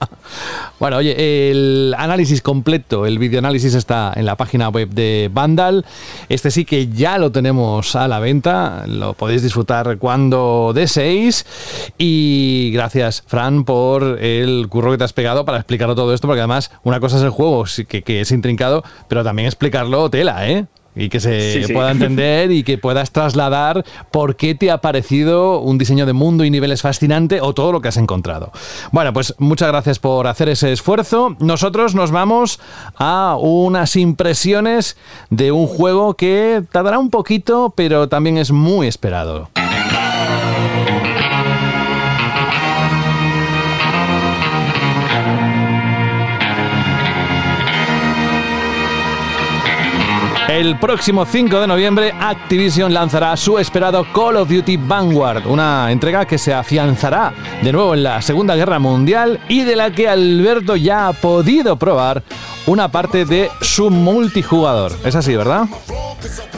Bueno, 0.80 0.98
oye, 0.98 1.50
el 1.52 1.96
análisis 1.98 2.42
completo, 2.42 3.06
el 3.06 3.18
videoanálisis 3.18 3.74
está 3.74 4.14
en 4.16 4.26
la 4.26 4.36
página 4.38 4.70
web 4.70 4.90
de 4.90 5.30
Vandal. 5.34 5.86
Este 6.30 6.52
sí 6.52 6.64
que 6.64 6.88
ya 6.88 7.18
lo 7.18 7.32
tenemos 7.32 7.96
a 7.96 8.08
la 8.08 8.20
venta. 8.20 8.86
Lo 8.88 9.14
podéis 9.14 9.42
disfrutar 9.42 9.98
cuando 9.98 10.72
deseéis. 10.76 11.46
Y 11.98 12.72
gracias, 12.74 13.24
Fran, 13.26 13.64
por 13.64 14.20
el 14.22 14.68
curro 14.70 14.92
que 14.92 15.00
te 15.00 15.04
has 15.04 15.14
pegado 15.14 15.46
para 15.46 15.58
explicarlo 15.58 15.96
todo 15.96 16.14
esto, 16.14 16.28
porque 16.28 16.42
además 16.42 16.72
una 16.84 17.00
cosa 17.00 17.18
es 17.18 17.24
el 17.24 17.32
juego 17.32 17.66
que, 17.88 18.04
que 18.04 18.22
es 18.22 18.32
intrincado, 18.32 18.84
pero 19.08 19.24
también 19.24 19.31
también 19.32 19.48
explicarlo 19.48 20.10
tela, 20.10 20.46
¿eh? 20.46 20.66
y 20.94 21.08
que 21.08 21.22
se 21.22 21.66
pueda 21.72 21.92
entender 21.92 22.52
y 22.52 22.64
que 22.64 22.78
puedas 22.78 23.12
trasladar 23.12 23.86
por 24.12 24.36
qué 24.36 24.56
te 24.56 24.70
ha 24.70 24.80
parecido 24.80 25.60
un 25.60 25.78
diseño 25.78 26.06
de 26.06 26.12
mundo 26.12 26.44
y 26.44 26.50
niveles 26.50 26.82
fascinante 26.82 27.40
o 27.40 27.54
todo 27.54 27.72
lo 27.72 27.80
que 27.80 27.88
has 27.88 27.96
encontrado. 27.96 28.52
Bueno, 28.92 29.14
pues 29.14 29.34
muchas 29.38 29.70
gracias 29.70 30.00
por 30.00 30.28
hacer 30.28 30.50
ese 30.50 30.74
esfuerzo. 30.74 31.38
Nosotros 31.40 31.96
nos 31.96 32.12
vamos 32.12 32.60
a 32.98 33.38
unas 33.40 33.96
impresiones 33.96 34.98
de 35.30 35.54
un 35.54 35.66
juego 35.66 36.16
que 36.16 36.62
tardará 36.74 37.00
un 37.00 37.10
poquito, 37.10 37.74
pero 37.74 38.10
también 38.10 38.38
es 38.38 38.52
muy 38.52 38.86
esperado. 38.86 39.50
El 50.52 50.78
próximo 50.78 51.26
5 51.26 51.62
de 51.62 51.68
noviembre, 51.68 52.14
Activision 52.20 52.94
lanzará 52.94 53.38
su 53.38 53.58
esperado 53.58 54.06
Call 54.14 54.36
of 54.36 54.50
Duty 54.50 54.76
Vanguard, 54.76 55.48
una 55.48 55.90
entrega 55.94 56.26
que 56.26 56.38
se 56.38 56.54
afianzará 56.54 57.34
de 57.64 57.72
nuevo 57.72 57.94
en 57.94 58.04
la 58.04 58.22
Segunda 58.22 58.58
Guerra 58.58 58.78
Mundial 58.78 59.40
y 59.48 59.62
de 59.62 59.78
la 59.78 59.92
que 59.92 60.10
Alberto 60.10 60.76
ya 60.76 61.08
ha 61.08 61.14
podido 61.14 61.78
probar 61.78 62.22
una 62.68 62.92
parte 62.92 63.26
de 63.26 63.50
su 63.62 63.90
multijugador. 63.90 64.92
Es 65.04 65.16
así, 65.16 65.36
¿verdad? 65.36 65.66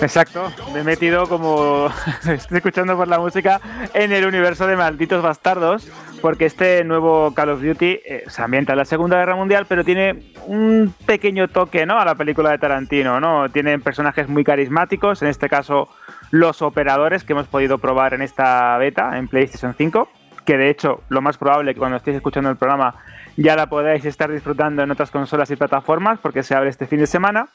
Exacto, 0.01 0.51
me 0.73 0.81
he 0.81 0.83
metido 0.83 1.27
como 1.27 1.87
estoy 2.29 2.57
escuchando 2.57 2.97
por 2.97 3.07
la 3.07 3.19
música 3.19 3.61
en 3.93 4.11
el 4.11 4.25
universo 4.25 4.67
de 4.67 4.75
malditos 4.75 5.23
bastardos 5.23 5.87
porque 6.23 6.45
este 6.45 6.85
nuevo 6.85 7.33
Call 7.33 7.49
of 7.49 7.61
Duty 7.61 7.99
eh, 8.05 8.23
se 8.27 8.41
ambienta 8.41 8.71
en 8.71 8.77
la 8.77 8.85
Segunda 8.85 9.17
Guerra 9.17 9.35
Mundial, 9.35 9.65
pero 9.67 9.83
tiene 9.83 10.23
un 10.47 10.93
pequeño 11.05 11.49
toque 11.49 11.85
¿no? 11.85 11.99
a 11.99 12.05
la 12.05 12.15
película 12.15 12.51
de 12.51 12.57
Tarantino. 12.57 13.19
¿no? 13.19 13.49
Tienen 13.49 13.81
personajes 13.81 14.29
muy 14.29 14.45
carismáticos, 14.45 15.21
en 15.21 15.27
este 15.27 15.49
caso 15.49 15.89
los 16.31 16.61
operadores 16.61 17.25
que 17.25 17.33
hemos 17.33 17.47
podido 17.47 17.77
probar 17.77 18.13
en 18.13 18.21
esta 18.21 18.77
beta 18.77 19.17
en 19.17 19.27
PlayStation 19.27 19.75
5, 19.77 20.07
que 20.45 20.57
de 20.57 20.69
hecho 20.69 21.01
lo 21.09 21.21
más 21.21 21.37
probable 21.37 21.73
que 21.73 21.79
cuando 21.79 21.97
estéis 21.97 22.15
escuchando 22.15 22.49
el 22.49 22.55
programa 22.55 22.95
ya 23.37 23.55
la 23.55 23.67
podáis 23.67 24.05
estar 24.05 24.31
disfrutando 24.31 24.83
en 24.83 24.91
otras 24.91 25.11
consolas 25.11 25.49
y 25.51 25.55
plataformas 25.55 26.19
porque 26.19 26.43
se 26.43 26.55
abre 26.55 26.69
este 26.69 26.87
fin 26.87 26.99
de 26.99 27.07
semana. 27.07 27.49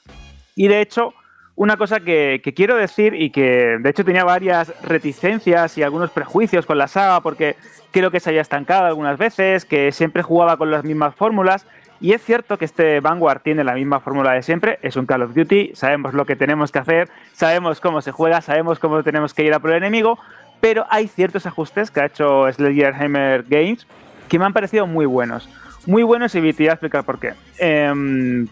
Y 0.54 0.68
de 0.68 0.80
hecho 0.80 1.14
una 1.58 1.76
cosa 1.76 1.98
que, 1.98 2.40
quiero 2.54 2.76
decir 2.76 3.14
y 3.14 3.30
que 3.30 3.78
de 3.80 3.90
hecho 3.90 4.04
tenía 4.04 4.22
varias 4.22 4.72
reticencias 4.84 5.76
y 5.76 5.82
algunos 5.82 6.12
prejuicios 6.12 6.66
con 6.66 6.78
la 6.78 6.86
saga 6.86 7.20
porque 7.20 7.56
creo 7.90 8.12
que 8.12 8.20
se 8.20 8.30
haya 8.30 8.42
estancado 8.42 8.86
algunas 8.86 9.18
veces, 9.18 9.64
que 9.64 9.90
siempre 9.90 10.22
jugaba 10.22 10.56
con 10.56 10.70
las 10.70 10.84
mismas 10.84 11.16
fórmulas. 11.16 11.66
Y 12.00 12.12
es 12.12 12.22
cierto 12.22 12.58
que 12.58 12.64
este 12.64 13.00
Vanguard 13.00 13.40
tiene 13.40 13.64
la 13.64 13.74
misma 13.74 13.98
fórmula 13.98 14.34
de 14.34 14.44
siempre, 14.44 14.78
es 14.82 14.94
un 14.94 15.06
Call 15.06 15.22
of 15.22 15.34
Duty, 15.34 15.72
sabemos 15.74 16.14
lo 16.14 16.26
que 16.26 16.36
tenemos 16.36 16.70
que 16.70 16.78
hacer, 16.78 17.08
sabemos 17.32 17.80
cómo 17.80 18.02
se 18.02 18.12
juega, 18.12 18.40
sabemos 18.40 18.78
cómo 18.78 19.02
tenemos 19.02 19.34
que 19.34 19.42
ir 19.42 19.52
a 19.52 19.58
por 19.58 19.72
el 19.72 19.78
enemigo, 19.78 20.16
pero 20.60 20.86
hay 20.90 21.08
ciertos 21.08 21.44
ajustes 21.44 21.90
que 21.90 22.00
ha 22.00 22.06
hecho 22.06 22.46
Sledgehammer 22.52 23.42
Games 23.48 23.84
que 24.28 24.38
me 24.38 24.44
han 24.44 24.52
parecido 24.52 24.86
muy 24.86 25.06
buenos. 25.06 25.48
Muy 25.88 26.02
buenos 26.02 26.34
y 26.34 26.42
te 26.42 26.52
voy 26.52 26.68
a 26.68 26.72
explicar 26.72 27.02
por 27.02 27.18
qué. 27.18 27.32
Em, 27.56 28.46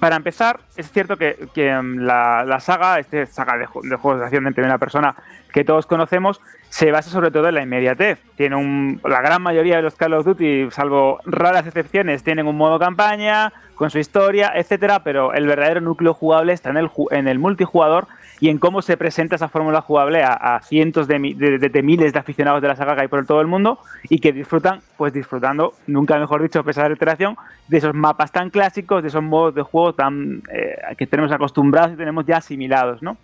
para 0.00 0.16
empezar, 0.16 0.58
es 0.74 0.90
cierto 0.90 1.16
que, 1.16 1.36
mm, 1.54 2.00
la, 2.00 2.58
saga, 2.58 2.98
esta 2.98 3.24
saga 3.26 3.56
de, 3.56 3.66
juegos 3.66 4.18
de 4.18 4.24
acción 4.24 4.44
en 4.48 4.54
primera 4.54 4.76
persona 4.76 5.14
que 5.52 5.62
todos 5.62 5.86
conocemos, 5.86 6.40
se 6.70 6.90
basa 6.90 7.10
sobre 7.10 7.30
todo 7.30 7.48
en 7.48 7.54
la 7.54 7.62
inmediatez. 7.62 8.18
Tiene 8.36 8.56
un, 8.56 9.00
la 9.04 9.20
gran 9.20 9.40
mayoría 9.40 9.76
de 9.76 9.82
los 9.82 9.94
Call 9.94 10.14
of 10.14 10.26
Duty, 10.26 10.72
salvo 10.72 11.20
raras 11.26 11.64
excepciones, 11.64 12.24
tienen 12.24 12.48
un 12.48 12.56
modo 12.56 12.80
campaña, 12.80 13.52
con 13.76 13.90
su 13.90 14.00
historia, 14.00 14.50
etcétera, 14.52 15.04
pero 15.04 15.32
el 15.32 15.46
verdadero 15.46 15.80
núcleo 15.80 16.12
jugable 16.12 16.54
está 16.54 16.70
en 16.70 16.78
el, 16.78 16.90
en 17.12 17.28
el 17.28 17.38
multijugador 17.38 18.08
y 18.44 18.50
en 18.50 18.58
cómo 18.58 18.82
se 18.82 18.98
presenta 18.98 19.36
esa 19.36 19.48
fórmula 19.48 19.80
jugable 19.80 20.22
a, 20.22 20.60
cientos 20.62 21.08
de, 21.08 21.18
miles 21.18 22.12
de 22.12 22.18
aficionados 22.18 22.60
de 22.60 22.68
la 22.68 22.76
saga 22.76 22.94
que 22.94 23.00
hay 23.00 23.08
por 23.08 23.24
todo 23.24 23.40
el 23.40 23.46
mundo 23.46 23.78
y 24.10 24.18
que 24.18 24.34
disfrutan, 24.34 24.80
pues 24.98 25.14
disfrutando, 25.14 25.72
nunca 25.86 26.18
mejor 26.18 26.42
dicho, 26.42 26.60
a 26.60 26.62
pesar 26.62 26.82
de 26.82 26.90
la 26.90 26.96
iteración, 26.96 27.38
de 27.68 27.78
esos 27.78 27.94
mapas 27.94 28.32
tan 28.32 28.50
clásicos, 28.50 29.00
de 29.00 29.08
esos 29.08 29.22
modos 29.22 29.54
de 29.54 29.62
juego 29.62 29.94
tan 29.94 30.42
eh, 30.52 30.76
que 30.98 31.06
tenemos 31.06 31.32
acostumbrados 31.32 31.94
y 31.94 31.96
tenemos 31.96 32.26
ya 32.26 32.36
asimilados, 32.36 33.02
¿no? 33.02 33.16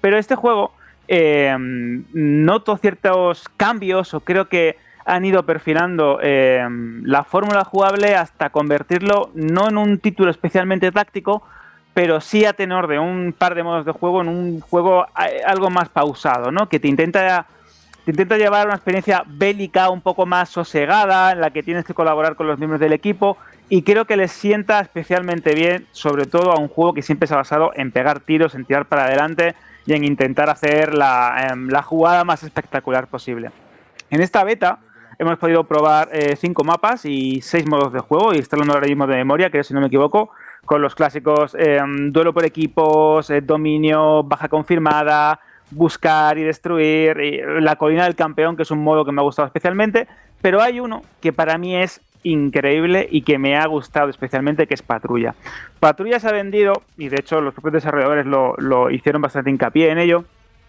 Pero 0.00 0.16
este 0.16 0.36
juego 0.36 0.74
eh, 1.08 1.56
noto 1.58 2.76
ciertos 2.76 3.48
cambios 3.56 4.14
o 4.14 4.20
creo 4.20 4.48
que 4.48 4.76
han 5.06 5.24
ido 5.24 5.42
perfilando 5.42 6.20
eh, 6.22 6.64
la 7.02 7.24
fórmula 7.24 7.64
jugable 7.64 8.14
hasta 8.14 8.50
convertirlo 8.50 9.32
no 9.34 9.68
en 9.68 9.76
un 9.76 9.98
título 9.98 10.30
especialmente 10.30 10.92
táctico, 10.92 11.42
pero 11.94 12.20
sí 12.20 12.44
a 12.44 12.52
tenor 12.52 12.86
de 12.86 12.98
un 12.98 13.34
par 13.36 13.54
de 13.54 13.62
modos 13.62 13.84
de 13.84 13.92
juego 13.92 14.20
en 14.20 14.28
un 14.28 14.60
juego 14.60 15.06
eh, 15.06 15.42
algo 15.46 15.70
más 15.70 15.88
pausado, 15.88 16.52
¿no? 16.52 16.68
Que 16.68 16.78
te 16.78 16.88
intenta, 16.88 17.46
te 18.04 18.12
intenta 18.12 18.38
llevar 18.38 18.66
una 18.66 18.76
experiencia 18.76 19.24
bélica 19.26 19.90
un 19.90 20.00
poco 20.00 20.26
más 20.26 20.48
sosegada, 20.48 21.32
en 21.32 21.40
la 21.40 21.50
que 21.50 21.62
tienes 21.62 21.84
que 21.84 21.94
colaborar 21.94 22.36
con 22.36 22.46
los 22.46 22.58
miembros 22.58 22.80
del 22.80 22.92
equipo, 22.92 23.36
y 23.68 23.82
creo 23.82 24.04
que 24.04 24.16
les 24.16 24.32
sienta 24.32 24.80
especialmente 24.80 25.54
bien, 25.54 25.86
sobre 25.92 26.26
todo 26.26 26.52
a 26.52 26.58
un 26.58 26.68
juego 26.68 26.94
que 26.94 27.02
siempre 27.02 27.26
se 27.26 27.34
ha 27.34 27.38
basado 27.38 27.72
en 27.74 27.92
pegar 27.92 28.20
tiros, 28.20 28.54
en 28.54 28.64
tirar 28.64 28.86
para 28.86 29.04
adelante 29.04 29.54
y 29.86 29.94
en 29.94 30.04
intentar 30.04 30.50
hacer 30.50 30.94
la, 30.94 31.48
em, 31.50 31.68
la 31.68 31.82
jugada 31.82 32.24
más 32.24 32.42
espectacular 32.42 33.06
posible. 33.06 33.50
En 34.10 34.20
esta 34.20 34.42
beta 34.44 34.78
hemos 35.18 35.38
podido 35.38 35.64
probar 35.64 36.08
eh, 36.12 36.34
cinco 36.36 36.64
mapas 36.64 37.04
y 37.04 37.42
seis 37.42 37.68
modos 37.68 37.92
de 37.92 38.00
juego, 38.00 38.32
y 38.32 38.38
estoy 38.38 38.56
hablando 38.56 38.74
ahora 38.74 38.86
mismo 38.86 39.06
de 39.06 39.16
memoria, 39.16 39.50
que 39.50 39.62
si 39.62 39.74
no 39.74 39.80
me 39.80 39.88
equivoco, 39.88 40.30
con 40.70 40.82
los 40.82 40.94
clásicos 40.94 41.56
em, 41.58 42.12
duelo 42.12 42.32
por 42.32 42.44
equipos, 42.44 43.28
eh, 43.28 43.40
dominio, 43.40 44.22
baja 44.22 44.46
confirmada, 44.46 45.40
buscar 45.72 46.38
y 46.38 46.44
destruir, 46.44 47.16
la 47.60 47.74
colina 47.74 48.04
del 48.04 48.14
campeón, 48.14 48.56
que 48.56 48.62
es 48.62 48.70
un 48.70 48.78
modo 48.78 49.04
que 49.04 49.10
me 49.10 49.20
ha 49.20 49.24
gustado 49.24 49.46
especialmente, 49.46 50.06
pero 50.40 50.62
hay 50.62 50.78
uno 50.78 51.02
que 51.20 51.32
para 51.32 51.58
mí 51.58 51.74
es 51.74 52.00
increíble 52.22 53.08
y 53.10 53.22
que 53.22 53.36
me 53.36 53.56
ha 53.56 53.66
gustado 53.66 54.10
especialmente, 54.10 54.68
que 54.68 54.74
es 54.74 54.82
Patrulla. 54.82 55.34
Patrulla 55.80 56.20
se 56.20 56.28
ha 56.28 56.32
vendido, 56.32 56.84
y 56.96 57.08
de 57.08 57.16
hecho 57.18 57.40
los 57.40 57.52
propios 57.52 57.72
desarrolladores 57.72 58.26
lo, 58.26 58.54
lo 58.58 58.92
hicieron 58.92 59.20
bastante 59.20 59.50
hincapié 59.50 59.90
en 59.90 59.98
ello, 59.98 60.24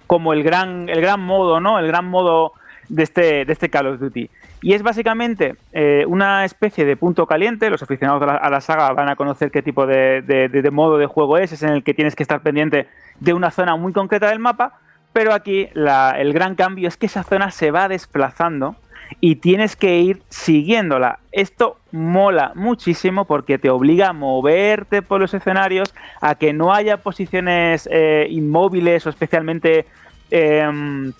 como 0.08 0.34
el 0.34 0.42
gran, 0.42 0.90
el 0.90 1.00
gran 1.00 1.20
modo, 1.20 1.60
¿no? 1.60 1.78
El 1.78 1.86
gran 1.86 2.06
modo 2.06 2.54
de 2.90 3.04
este, 3.04 3.46
de 3.46 3.54
este 3.54 3.70
Call 3.70 3.86
of 3.86 4.00
Duty. 4.00 4.32
Y 4.62 4.74
es 4.74 4.84
básicamente 4.84 5.56
eh, 5.74 6.06
una 6.08 6.46
especie 6.46 6.86
de 6.86 6.96
punto 6.96 7.26
caliente. 7.26 7.70
Los 7.72 7.82
aficionados 7.82 8.22
a 8.22 8.50
la, 8.50 8.62
saga 8.62 8.94
van 8.94 9.10
a 9.10 9.16
conocer 9.16 9.50
qué 9.50 9.64
tipo 9.64 9.88
de, 9.88 10.70
modo 10.72 11.00
de 11.00 11.08
juego 11.08 11.40
es. 11.40 11.52
Es 11.52 11.64
en 11.64 11.70
el 11.70 11.84
que 11.84 11.96
tienes 11.96 12.16
que 12.16 12.24
estar 12.24 12.42
pendiente 12.42 12.88
de 13.20 13.34
una 13.34 13.50
zona 13.50 13.76
muy 13.76 13.92
concreta 13.92 14.30
del 14.30 14.40
mapa. 14.40 14.80
Pero 15.14 15.34
aquí 15.34 15.68
el 15.74 16.34
gran 16.34 16.56
cambio 16.56 16.88
es 16.88 16.96
que 16.96 17.08
esa 17.08 17.24
zona 17.24 17.50
se 17.52 17.72
va 17.72 17.88
desplazando 17.88 18.76
y 19.20 19.38
tienes 19.38 19.76
que 19.76 20.00
ir 20.00 20.22
siguiéndola. 20.30 21.20
Esto 21.32 21.78
mola 21.92 22.54
muchísimo 22.56 23.26
porque 23.26 23.58
te 23.58 23.70
obliga 23.70 24.10
a 24.10 24.14
moverte 24.14 25.02
por 25.02 25.20
los 25.20 25.34
escenarios, 25.34 25.94
a 26.22 26.36
que 26.36 26.54
no 26.54 26.72
haya 26.72 26.98
posiciones 26.98 27.90
eh, 27.92 28.28
inmóviles 28.30 29.08
o 29.08 29.10
especialmente... 29.10 29.86
Em, 30.30 31.12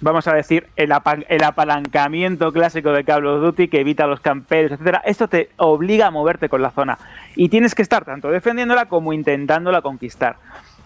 vamos 0.00 0.26
a 0.26 0.34
decir, 0.34 0.66
el, 0.76 0.92
apalancamiento 0.92 2.52
clásico 2.52 2.92
de 2.92 3.04
Call 3.04 3.26
of 3.26 3.42
Duty 3.42 3.68
que 3.68 3.80
evita 3.80 4.06
los 4.06 4.20
camperos, 4.20 4.72
etcétera. 4.72 5.02
Esto 5.04 5.28
te 5.28 5.50
obliga 5.56 6.06
a 6.06 6.10
moverte 6.10 6.48
con 6.48 6.62
la 6.62 6.70
zona 6.70 6.98
y 7.36 7.48
tienes 7.48 7.74
que 7.74 7.82
estar 7.82 8.04
tanto 8.04 8.30
defendiéndola 8.30 8.86
como 8.86 9.12
intentándola 9.12 9.82
conquistar. 9.82 10.36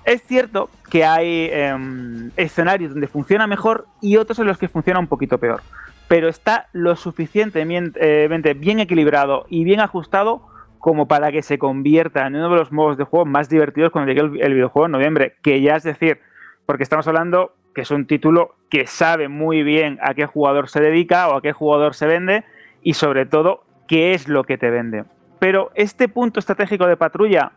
Es 0.05 0.23
cierto 0.23 0.69
que 0.91 1.05
hay 1.05 1.49
em, 1.51 2.31
escenarios 2.37 2.91
donde 2.91 3.07
funciona 3.07 3.47
mejor 3.47 3.87
y 4.03 4.17
otros 4.17 4.39
en 4.39 4.47
los 4.47 4.59
que 4.59 4.69
funciona 4.69 5.01
un 5.01 5.07
poquito 5.07 5.39
peor, 5.39 5.63
pero 6.09 6.29
está 6.29 6.69
lo 6.73 6.95
suficientemente 6.97 8.29
bien 8.55 8.81
equilibrado 8.81 9.47
y 9.49 9.65
bien 9.65 9.81
ajustado 9.81 10.47
como 10.79 11.09
para 11.09 11.33
que 11.33 11.41
se 11.41 11.57
convierta 11.57 12.27
en 12.27 12.37
uno 12.37 12.51
de 12.51 12.57
los 12.57 12.71
modos 12.71 12.99
de 12.99 13.05
juego 13.05 13.25
más 13.25 13.49
divertidos 13.49 13.91
cuando 13.91 14.13
llegue 14.13 14.45
el 14.45 14.53
videojuego 14.53 14.85
en 14.85 14.93
noviembre, 14.93 15.37
que 15.43 15.63
ya 15.63 15.77
es 15.77 15.83
decir, 15.83 16.21
porque 16.67 16.83
estamos 16.83 17.09
hablando 17.09 17.55
que 17.75 17.83
es 17.83 17.91
un 17.91 18.07
título 18.07 18.55
que 18.75 18.89
sabe 18.89 19.29
muy 19.29 19.63
bien 19.63 20.01
a 20.03 20.15
qué 20.15 20.27
jugador 20.27 20.69
se 20.69 20.81
dedica 20.81 21.29
o 21.29 21.37
a 21.37 21.43
qué 21.43 21.53
jugador 21.53 21.95
se 21.95 22.09
vende 22.09 22.43
y 22.83 22.95
sobre 22.95 23.25
todo 23.25 23.63
qué 23.87 24.15
es 24.15 24.27
lo 24.27 24.43
que 24.43 24.59
te 24.59 24.69
vende. 24.69 25.05
Pero 25.39 25.71
este 25.77 26.09
punto 26.09 26.41
estratégico 26.41 26.89
de 26.89 26.97
patrulla 26.97 27.53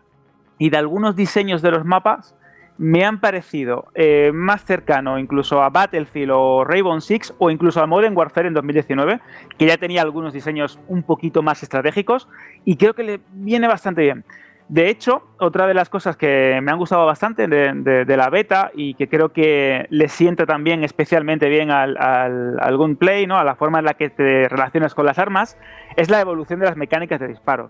y 0.60 0.70
de 0.70 0.78
algunos 0.78 1.16
diseños 1.16 1.64
de 1.64 1.72
los 1.72 1.86
mapas 1.86 2.36
me 2.78 3.04
han 3.04 3.20
parecido 3.20 3.88
eh, 3.96 4.30
más 4.32 4.64
cercano 4.64 5.18
incluso 5.18 5.64
a 5.64 5.72
Battlefield 5.72 6.34
o 6.36 6.64
Rainbow 6.64 7.02
Six 7.02 7.34
o 7.40 7.50
incluso 7.50 7.82
a 7.82 7.88
Modern 7.88 8.16
Warfare 8.16 8.50
en 8.50 8.54
2019, 8.54 9.20
que 9.58 9.66
ya 9.66 9.78
tenía 9.78 10.04
algunos 10.04 10.34
diseños 10.34 10.80
un 10.88 11.02
poquito 11.02 11.42
más 11.42 11.64
estratégicos 11.64 12.30
y 12.64 12.76
creo 12.76 12.94
que 12.94 13.02
le 13.02 13.20
viene 13.32 13.68
bastante 13.68 14.04
bien. 14.04 14.24
De 14.70 14.90
hecho, 14.90 15.24
otra 15.40 15.66
de 15.66 15.74
las 15.74 15.88
cosas 15.88 16.18
que 16.18 16.60
me 16.62 16.72
han 16.72 16.78
gustado 16.78 17.06
bastante 17.06 17.48
de, 17.48 18.18
la 18.18 18.30
beta 18.30 18.70
y 18.74 18.96
que 18.96 19.08
creo 19.08 19.30
que 19.30 19.88
le 19.90 20.10
sienta 20.10 20.46
también 20.46 20.84
especialmente 20.84 21.48
bien 21.48 21.72
al, 21.72 21.96
al, 21.98 22.78
gunplay, 22.78 23.28
¿no? 23.28 23.38
a 23.38 23.46
la 23.46 23.56
forma 23.56 23.80
en 23.80 23.86
la 23.86 23.94
que 23.94 24.10
te 24.10 24.50
relacionas 24.50 24.94
con 24.94 25.06
las 25.06 25.20
armas, 25.20 25.58
es 25.96 26.10
la 26.10 26.20
evolución 26.20 26.60
de 26.60 26.66
las 26.66 26.76
mecánicas 26.76 27.22
de 27.22 27.30
disparo. 27.30 27.70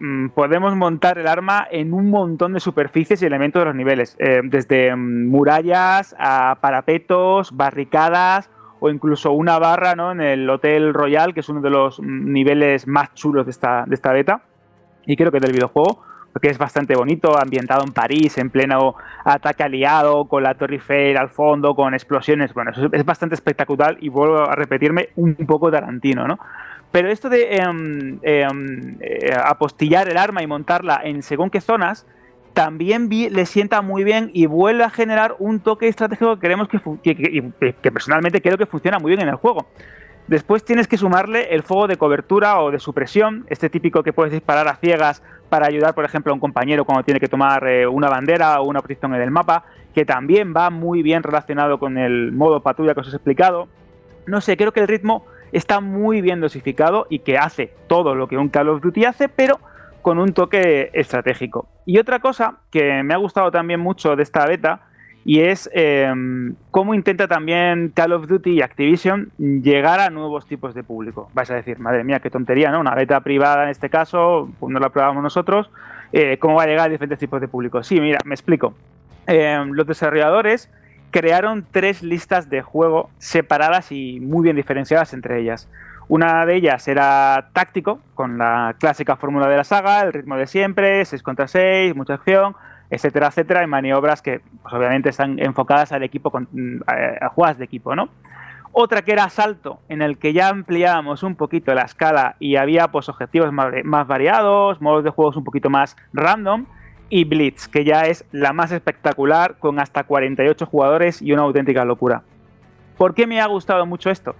mm, 0.00 0.30
podemos 0.30 0.74
montar 0.74 1.18
el 1.18 1.28
arma 1.28 1.68
en 1.70 1.92
un 1.92 2.10
montón 2.10 2.52
de 2.52 2.58
superficies 2.58 3.22
y 3.22 3.26
elementos 3.26 3.60
de 3.60 3.66
los 3.66 3.76
niveles, 3.76 4.16
eh, 4.18 4.40
desde 4.42 4.94
mm, 4.94 5.28
murallas 5.28 6.16
a 6.18 6.58
parapetos, 6.60 7.56
barricadas 7.56 8.50
o 8.80 8.90
incluso 8.90 9.30
una 9.30 9.60
barra 9.60 9.94
¿no? 9.94 10.10
en 10.10 10.20
el 10.20 10.50
Hotel 10.50 10.92
Royal, 10.92 11.32
que 11.32 11.40
es 11.40 11.48
uno 11.48 11.60
de 11.60 11.70
los 11.70 12.00
mm, 12.00 12.32
niveles 12.32 12.88
más 12.88 13.14
chulos 13.14 13.46
de 13.46 13.52
esta, 13.52 13.84
de 13.86 13.94
esta 13.94 14.12
beta, 14.12 14.42
y 15.06 15.16
creo 15.16 15.30
que 15.30 15.38
del 15.38 15.52
videojuego, 15.52 16.02
porque 16.34 16.48
es 16.48 16.58
bastante 16.58 16.96
bonito, 16.96 17.40
ambientado 17.40 17.84
en 17.86 17.92
París, 17.92 18.36
en 18.38 18.50
pleno 18.50 18.96
ataque 19.24 19.62
aliado, 19.62 20.24
con 20.24 20.42
la 20.42 20.54
Torre 20.56 20.74
Eiffel 20.74 21.16
al 21.16 21.30
fondo, 21.30 21.76
con 21.76 21.94
explosiones. 21.94 22.52
Bueno, 22.52 22.72
es 22.92 23.04
bastante 23.04 23.36
espectacular 23.36 23.96
y 24.00 24.08
vuelvo 24.08 24.40
a 24.40 24.56
repetirme 24.56 25.10
un 25.14 25.36
poco 25.46 25.70
Tarantino, 25.70 26.26
¿no? 26.26 26.40
Pero 26.90 27.08
esto 27.08 27.28
de 27.28 27.54
em, 27.54 28.18
em, 28.22 28.96
eh, 29.00 29.30
apostillar 29.44 30.08
el 30.08 30.16
arma 30.16 30.42
y 30.42 30.48
montarla 30.48 31.00
en 31.04 31.22
según 31.22 31.50
qué 31.50 31.60
zonas, 31.60 32.04
también 32.52 33.08
le 33.08 33.46
sienta 33.46 33.80
muy 33.80 34.02
bien 34.02 34.30
y 34.32 34.46
vuelve 34.46 34.82
a 34.82 34.90
generar 34.90 35.36
un 35.38 35.60
toque 35.60 35.86
estratégico 35.86 36.34
que 36.34 36.40
queremos 36.40 36.68
que, 36.68 36.80
que, 37.80 37.92
personalmente 37.92 38.40
creo 38.40 38.58
que 38.58 38.66
funciona 38.66 38.98
muy 38.98 39.10
bien 39.10 39.22
en 39.22 39.28
el 39.28 39.36
juego. 39.36 39.66
Después 40.26 40.64
tienes 40.64 40.88
que 40.88 40.96
sumarle 40.96 41.54
el 41.54 41.62
fuego 41.62 41.86
de 41.86 41.96
cobertura 41.96 42.58
o 42.60 42.70
de 42.70 42.78
supresión, 42.78 43.44
este 43.50 43.68
típico 43.68 44.02
que 44.02 44.14
puedes 44.14 44.32
disparar 44.32 44.66
a 44.68 44.76
ciegas 44.76 45.22
para 45.50 45.66
ayudar, 45.66 45.94
por 45.94 46.06
ejemplo, 46.06 46.32
a 46.32 46.34
un 46.34 46.40
compañero 46.40 46.86
cuando 46.86 47.04
tiene 47.04 47.20
que 47.20 47.28
tomar 47.28 47.66
eh, 47.66 47.86
una 47.86 48.08
bandera 48.08 48.58
o 48.60 48.64
una 48.64 48.80
posición 48.80 49.14
en 49.14 49.20
el 49.20 49.30
mapa, 49.30 49.64
que 49.94 50.06
también 50.06 50.54
va 50.56 50.70
muy 50.70 51.02
bien 51.02 51.22
relacionado 51.22 51.78
con 51.78 51.98
el 51.98 52.32
modo 52.32 52.60
patrulla 52.60 52.94
que 52.94 53.00
os 53.00 53.12
he 53.12 53.16
explicado. 53.16 53.68
No 54.26 54.40
sé, 54.40 54.56
creo 54.56 54.72
que 54.72 54.80
el 54.80 54.88
ritmo 54.88 55.26
está 55.52 55.80
muy 55.80 56.22
bien 56.22 56.40
dosificado 56.40 57.06
y 57.10 57.18
que 57.18 57.36
hace 57.36 57.74
todo 57.86 58.14
lo 58.14 58.26
que 58.26 58.38
un 58.38 58.48
Call 58.48 58.70
of 58.70 58.80
Duty 58.80 59.04
hace, 59.04 59.28
pero 59.28 59.60
con 60.00 60.18
un 60.18 60.32
toque 60.32 60.90
estratégico. 60.94 61.68
Y 61.84 61.98
otra 61.98 62.20
cosa 62.20 62.60
que 62.70 63.02
me 63.02 63.12
ha 63.12 63.18
gustado 63.18 63.50
también 63.50 63.78
mucho 63.78 64.16
de 64.16 64.22
esta 64.22 64.46
beta 64.46 64.88
y 65.24 65.40
es 65.40 65.70
em, 65.72 66.54
cómo 66.70 66.94
intenta 66.94 67.26
también 67.28 67.90
Call 67.94 68.12
of 68.12 68.26
Duty 68.26 68.50
y 68.50 68.62
Activision 68.62 69.30
llegar 69.38 70.00
a 70.00 70.10
nuevos 70.10 70.46
tipos 70.46 70.74
de 70.74 70.82
público. 70.82 71.30
Vais 71.32 71.50
a 71.50 71.54
decir, 71.54 71.78
madre 71.78 72.04
mía, 72.04 72.20
qué 72.20 72.30
tontería, 72.30 72.70
¿no? 72.70 72.80
Una 72.80 72.94
beta 72.94 73.20
privada 73.20 73.64
en 73.64 73.70
este 73.70 73.88
caso, 73.88 74.50
pues 74.60 74.72
no 74.72 74.80
la 74.80 74.90
probamos 74.90 75.22
nosotros, 75.22 75.70
eh, 76.12 76.38
¿cómo 76.38 76.56
va 76.56 76.64
a 76.64 76.66
llegar 76.66 76.86
a 76.86 76.90
diferentes 76.90 77.18
tipos 77.18 77.40
de 77.40 77.48
público? 77.48 77.82
Sí, 77.82 78.00
mira, 78.00 78.18
me 78.24 78.34
explico. 78.34 78.74
Em, 79.26 79.72
los 79.72 79.86
desarrolladores 79.86 80.70
crearon 81.10 81.64
tres 81.70 82.02
listas 82.02 82.50
de 82.50 82.60
juego 82.60 83.08
separadas 83.18 83.92
y 83.92 84.20
muy 84.20 84.42
bien 84.42 84.56
diferenciadas 84.56 85.14
entre 85.14 85.40
ellas. 85.40 85.68
Una 86.06 86.44
de 86.44 86.56
ellas 86.56 86.86
era 86.86 87.48
táctico, 87.54 87.98
con 88.14 88.36
la 88.36 88.76
clásica 88.78 89.16
fórmula 89.16 89.48
de 89.48 89.56
la 89.56 89.64
saga, 89.64 90.02
el 90.02 90.12
ritmo 90.12 90.36
de 90.36 90.46
siempre, 90.46 91.02
6 91.04 91.22
contra 91.22 91.48
6, 91.48 91.96
mucha 91.96 92.14
acción, 92.14 92.54
etcétera, 92.90 93.28
etcétera, 93.28 93.62
y 93.64 93.66
maniobras 93.66 94.22
que 94.22 94.40
pues, 94.62 94.74
obviamente 94.74 95.10
están 95.10 95.38
enfocadas 95.38 95.92
al 95.92 96.02
equipo, 96.02 96.30
con, 96.30 96.48
mm, 96.52 96.80
a, 96.86 97.28
jugadas 97.30 97.58
de 97.58 97.64
equipo, 97.64 97.94
¿no? 97.94 98.08
Otra 98.72 99.02
que 99.02 99.12
era 99.12 99.24
asalto, 99.24 99.80
en 99.88 100.02
el 100.02 100.18
que 100.18 100.32
ya 100.32 100.48
ampliábamos 100.48 101.22
un 101.22 101.36
poquito 101.36 101.74
la 101.74 101.82
escala 101.82 102.36
y 102.40 102.56
había 102.56 102.88
pues, 102.88 103.08
objetivos 103.08 103.52
más, 103.52 103.72
más 103.84 104.06
variados, 104.06 104.80
modos 104.80 105.04
de 105.04 105.10
juegos 105.10 105.36
un 105.36 105.44
poquito 105.44 105.70
más 105.70 105.96
random, 106.12 106.66
y 107.08 107.24
Blitz, 107.24 107.68
que 107.68 107.84
ya 107.84 108.02
es 108.02 108.24
la 108.32 108.52
más 108.52 108.72
espectacular, 108.72 109.58
con 109.58 109.78
hasta 109.78 110.04
48 110.04 110.66
jugadores 110.66 111.22
y 111.22 111.32
una 111.32 111.42
auténtica 111.42 111.84
locura. 111.84 112.22
¿Por 112.96 113.14
qué 113.14 113.26
me 113.26 113.40
ha 113.40 113.46
gustado 113.46 113.86
mucho 113.86 114.10
esto? 114.10 114.34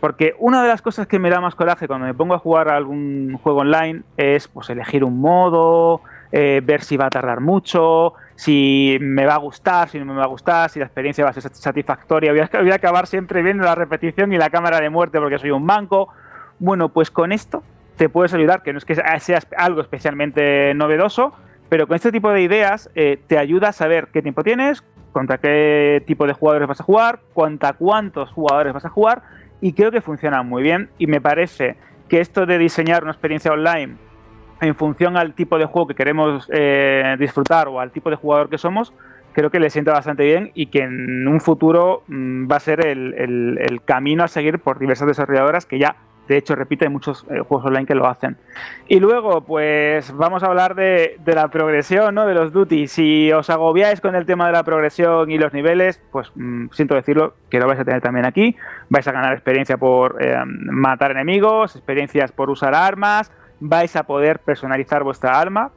Porque 0.00 0.34
una 0.38 0.62
de 0.62 0.68
las 0.68 0.82
cosas 0.82 1.06
que 1.06 1.18
me 1.18 1.30
da 1.30 1.40
más 1.40 1.54
coraje 1.54 1.86
cuando 1.86 2.06
me 2.06 2.14
pongo 2.14 2.34
a 2.34 2.38
jugar 2.38 2.68
a 2.68 2.76
algún 2.76 3.38
juego 3.42 3.60
online 3.60 4.02
es 4.16 4.48
pues 4.48 4.68
elegir 4.68 5.02
un 5.02 5.18
modo, 5.18 6.02
eh, 6.36 6.60
ver 6.64 6.82
si 6.82 6.96
va 6.96 7.06
a 7.06 7.10
tardar 7.10 7.40
mucho, 7.40 8.14
si 8.34 8.98
me 9.00 9.24
va 9.24 9.34
a 9.34 9.38
gustar, 9.38 9.88
si 9.88 10.00
no 10.00 10.06
me 10.06 10.14
va 10.14 10.24
a 10.24 10.26
gustar, 10.26 10.68
si 10.68 10.80
la 10.80 10.86
experiencia 10.86 11.22
va 11.22 11.30
a 11.30 11.32
ser 11.32 11.42
satisfactoria. 11.42 12.32
Voy 12.32 12.40
a, 12.40 12.50
a 12.72 12.74
acabar 12.74 13.06
siempre 13.06 13.40
viendo 13.40 13.62
la 13.62 13.76
repetición 13.76 14.32
y 14.32 14.36
la 14.36 14.50
cámara 14.50 14.80
de 14.80 14.90
muerte 14.90 15.20
porque 15.20 15.38
soy 15.38 15.52
un 15.52 15.64
banco. 15.64 16.08
Bueno, 16.58 16.88
pues 16.88 17.12
con 17.12 17.30
esto 17.30 17.62
te 17.94 18.08
puedes 18.08 18.34
ayudar, 18.34 18.64
que 18.64 18.72
no 18.72 18.78
es 18.78 18.84
que 18.84 18.96
sea 18.96 19.38
algo 19.56 19.80
especialmente 19.80 20.74
novedoso, 20.74 21.34
pero 21.68 21.86
con 21.86 21.94
este 21.94 22.10
tipo 22.10 22.30
de 22.30 22.42
ideas 22.42 22.90
eh, 22.96 23.20
te 23.28 23.38
ayuda 23.38 23.68
a 23.68 23.72
saber 23.72 24.08
qué 24.12 24.20
tiempo 24.20 24.42
tienes, 24.42 24.82
contra 25.12 25.38
qué 25.38 26.02
tipo 26.04 26.26
de 26.26 26.32
jugadores 26.32 26.66
vas 26.66 26.80
a 26.80 26.84
jugar, 26.84 27.20
contra 27.32 27.74
cuántos 27.74 28.32
jugadores 28.32 28.72
vas 28.72 28.84
a 28.84 28.88
jugar 28.88 29.22
y 29.60 29.72
creo 29.72 29.92
que 29.92 30.00
funciona 30.00 30.42
muy 30.42 30.64
bien 30.64 30.90
y 30.98 31.06
me 31.06 31.20
parece 31.20 31.76
que 32.08 32.18
esto 32.18 32.44
de 32.44 32.58
diseñar 32.58 33.04
una 33.04 33.12
experiencia 33.12 33.52
online 33.52 33.98
en 34.60 34.74
función 34.74 35.16
al 35.16 35.34
tipo 35.34 35.58
de 35.58 35.66
juego 35.66 35.88
que 35.88 35.94
queremos 35.94 36.48
eh, 36.52 37.16
disfrutar 37.18 37.68
o 37.68 37.80
al 37.80 37.90
tipo 37.90 38.10
de 38.10 38.16
jugador 38.16 38.48
que 38.48 38.58
somos, 38.58 38.92
creo 39.34 39.50
que 39.50 39.60
le 39.60 39.68
sienta 39.68 39.92
bastante 39.92 40.24
bien 40.24 40.50
y 40.54 40.66
que 40.66 40.80
en 40.80 41.28
un 41.28 41.40
futuro 41.40 42.04
mm, 42.06 42.50
va 42.50 42.56
a 42.56 42.60
ser 42.60 42.86
el, 42.86 43.80
camino 43.84 44.24
a 44.24 44.28
seguir 44.28 44.60
por 44.60 44.78
diversas 44.78 45.08
desarrolladoras 45.08 45.66
que 45.66 45.78
ya 45.78 45.96
de 46.26 46.38
hecho, 46.38 46.54
repito, 46.54 46.88
muchos 46.88 47.26
eh, 47.28 47.40
juegos 47.40 47.66
online 47.66 47.84
que 47.84 47.94
lo 47.94 48.06
hacen. 48.06 48.38
Y 48.88 48.98
luego, 48.98 49.42
pues 49.42 50.10
vamos 50.16 50.42
a 50.42 50.46
hablar 50.46 50.74
de, 50.74 51.18
la 51.26 51.48
progresión, 51.48 52.14
¿no? 52.14 52.24
De 52.24 52.32
los 52.32 52.50
duty. 52.50 52.86
Si 52.86 53.30
os 53.30 53.50
agobiáis 53.50 54.00
con 54.00 54.14
el 54.14 54.24
tema 54.24 54.46
de 54.46 54.52
la 54.52 54.62
progresión 54.62 55.30
y 55.30 55.36
los 55.36 55.52
niveles, 55.52 56.00
pues 56.10 56.32
mm, 56.34 56.68
siento 56.72 56.94
decirlo, 56.94 57.34
que 57.50 57.58
lo 57.58 57.66
vais 57.66 57.78
a 57.78 57.84
tener 57.84 58.00
también 58.00 58.24
aquí. 58.24 58.56
Vais 58.88 59.06
a 59.06 59.12
ganar 59.12 59.34
experiencia 59.34 59.76
por 59.76 60.16
eh, 60.18 60.34
matar 60.46 61.10
enemigos, 61.10 61.76
experiencias 61.76 62.32
por 62.32 62.48
usar 62.48 62.74
armas, 62.74 63.30
vais 63.68 63.96
a 63.96 64.02
poder 64.02 64.40
personalizar 64.40 65.02
vuestra 65.02 65.40
arma. 65.40 65.70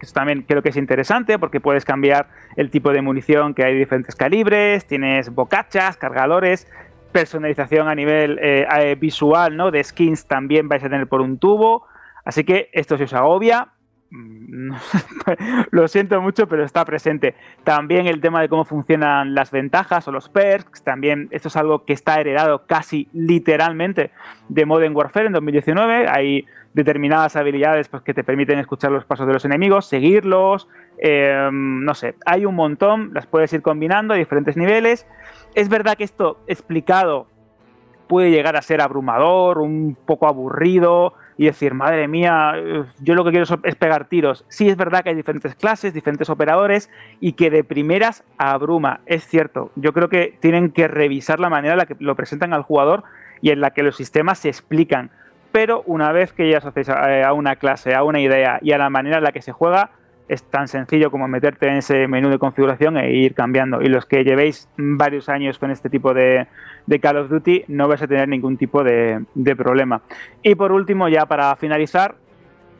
Esto 0.00 0.14
también 0.14 0.42
creo 0.42 0.62
que 0.62 0.70
es 0.70 0.76
interesante 0.76 1.38
porque 1.38 1.60
puedes 1.60 1.84
cambiar 1.84 2.28
el 2.56 2.70
tipo 2.70 2.90
de 2.90 3.02
munición 3.02 3.52
que 3.52 3.64
hay 3.64 3.74
de 3.74 3.80
diferentes 3.80 4.14
calibres, 4.14 4.86
tienes 4.86 5.34
bocachas, 5.34 5.96
cargadores, 5.96 6.66
personalización 7.12 7.88
a 7.88 7.94
nivel 7.94 8.38
eh, 8.40 8.66
eh, 8.80 8.94
visual, 8.94 9.56
¿no? 9.56 9.70
De 9.70 9.82
skins 9.84 10.26
también 10.26 10.68
vais 10.68 10.82
a 10.84 10.88
tener 10.88 11.06
por 11.06 11.20
un 11.20 11.38
tubo. 11.38 11.86
Así 12.24 12.44
que 12.44 12.70
esto 12.72 12.96
se 12.96 13.04
os 13.04 13.12
agobia. 13.12 13.68
Mm, 14.10 14.72
lo 15.70 15.86
siento 15.88 16.20
mucho, 16.20 16.48
pero 16.48 16.64
está 16.64 16.84
presente. 16.84 17.34
También 17.64 18.06
el 18.06 18.20
tema 18.20 18.40
de 18.40 18.48
cómo 18.48 18.64
funcionan 18.64 19.34
las 19.34 19.50
ventajas 19.50 20.08
o 20.08 20.12
los 20.12 20.28
perks. 20.28 20.82
También 20.82 21.28
esto 21.30 21.48
es 21.48 21.56
algo 21.56 21.84
que 21.84 21.92
está 21.92 22.20
heredado 22.20 22.66
casi 22.66 23.08
literalmente 23.12 24.10
de 24.48 24.66
Modern 24.66 24.96
Warfare 24.96 25.26
en 25.26 25.32
2019. 25.32 26.08
Hay 26.08 26.46
determinadas 26.74 27.36
habilidades 27.36 27.88
pues, 27.88 28.02
que 28.02 28.14
te 28.14 28.24
permiten 28.24 28.58
escuchar 28.58 28.92
los 28.92 29.04
pasos 29.04 29.26
de 29.26 29.32
los 29.34 29.44
enemigos, 29.44 29.86
seguirlos. 29.86 30.68
Eh, 30.98 31.48
no 31.52 31.94
sé, 31.94 32.14
hay 32.24 32.46
un 32.46 32.54
montón. 32.54 33.10
Las 33.12 33.26
puedes 33.26 33.52
ir 33.52 33.62
combinando 33.62 34.14
a 34.14 34.16
diferentes 34.16 34.56
niveles. 34.56 35.06
Es 35.54 35.68
verdad 35.68 35.96
que 35.96 36.04
esto 36.04 36.40
explicado 36.46 37.26
puede 38.06 38.30
llegar 38.30 38.56
a 38.56 38.62
ser 38.62 38.80
abrumador, 38.80 39.58
un 39.58 39.94
poco 40.06 40.26
aburrido 40.26 41.12
y 41.38 41.46
decir, 41.46 41.72
madre 41.72 42.08
mía, 42.08 42.52
yo 43.00 43.14
lo 43.14 43.24
que 43.24 43.30
quiero 43.30 43.46
es 43.62 43.74
pegar 43.76 44.08
tiros. 44.08 44.44
Sí 44.48 44.68
es 44.68 44.76
verdad 44.76 45.04
que 45.04 45.10
hay 45.10 45.14
diferentes 45.14 45.54
clases, 45.54 45.94
diferentes 45.94 46.28
operadores 46.28 46.90
y 47.20 47.34
que 47.34 47.48
de 47.48 47.62
primeras 47.62 48.24
abruma, 48.38 49.00
es 49.06 49.24
cierto. 49.24 49.70
Yo 49.76 49.92
creo 49.92 50.08
que 50.08 50.36
tienen 50.40 50.72
que 50.72 50.88
revisar 50.88 51.38
la 51.38 51.48
manera 51.48 51.74
en 51.74 51.78
la 51.78 51.86
que 51.86 51.96
lo 52.00 52.16
presentan 52.16 52.52
al 52.52 52.62
jugador 52.62 53.04
y 53.40 53.50
en 53.50 53.60
la 53.60 53.70
que 53.70 53.84
los 53.84 53.96
sistemas 53.96 54.40
se 54.40 54.48
explican. 54.48 55.10
Pero 55.52 55.84
una 55.86 56.10
vez 56.10 56.32
que 56.32 56.50
ya 56.50 56.58
asociáis 56.58 56.88
a 56.88 57.32
una 57.32 57.54
clase, 57.54 57.94
a 57.94 58.02
una 58.02 58.20
idea 58.20 58.58
y 58.60 58.72
a 58.72 58.78
la 58.78 58.90
manera 58.90 59.18
en 59.18 59.24
la 59.24 59.30
que 59.30 59.40
se 59.40 59.52
juega, 59.52 59.90
es 60.28 60.42
tan 60.42 60.66
sencillo 60.66 61.10
como 61.10 61.26
meterte 61.28 61.68
en 61.68 61.76
ese 61.76 62.06
menú 62.08 62.30
de 62.30 62.38
configuración 62.38 62.98
e 62.98 63.12
ir 63.12 63.34
cambiando. 63.34 63.80
Y 63.80 63.86
los 63.86 64.06
que 64.06 64.24
llevéis 64.24 64.68
varios 64.76 65.28
años 65.28 65.58
con 65.58 65.70
este 65.70 65.88
tipo 65.88 66.12
de, 66.12 66.48
Call 67.00 67.18
of 67.18 67.28
Duty 67.28 67.64
no 67.68 67.86
vais 67.88 68.00
a 68.02 68.06
tener 68.06 68.28
ningún 68.28 68.56
tipo 68.56 68.82
de, 68.82 69.24
problema. 69.56 70.02
Y 70.42 70.54
por 70.54 70.72
último, 70.72 71.08
ya 71.08 71.26
para 71.26 71.54
finalizar, 71.56 72.16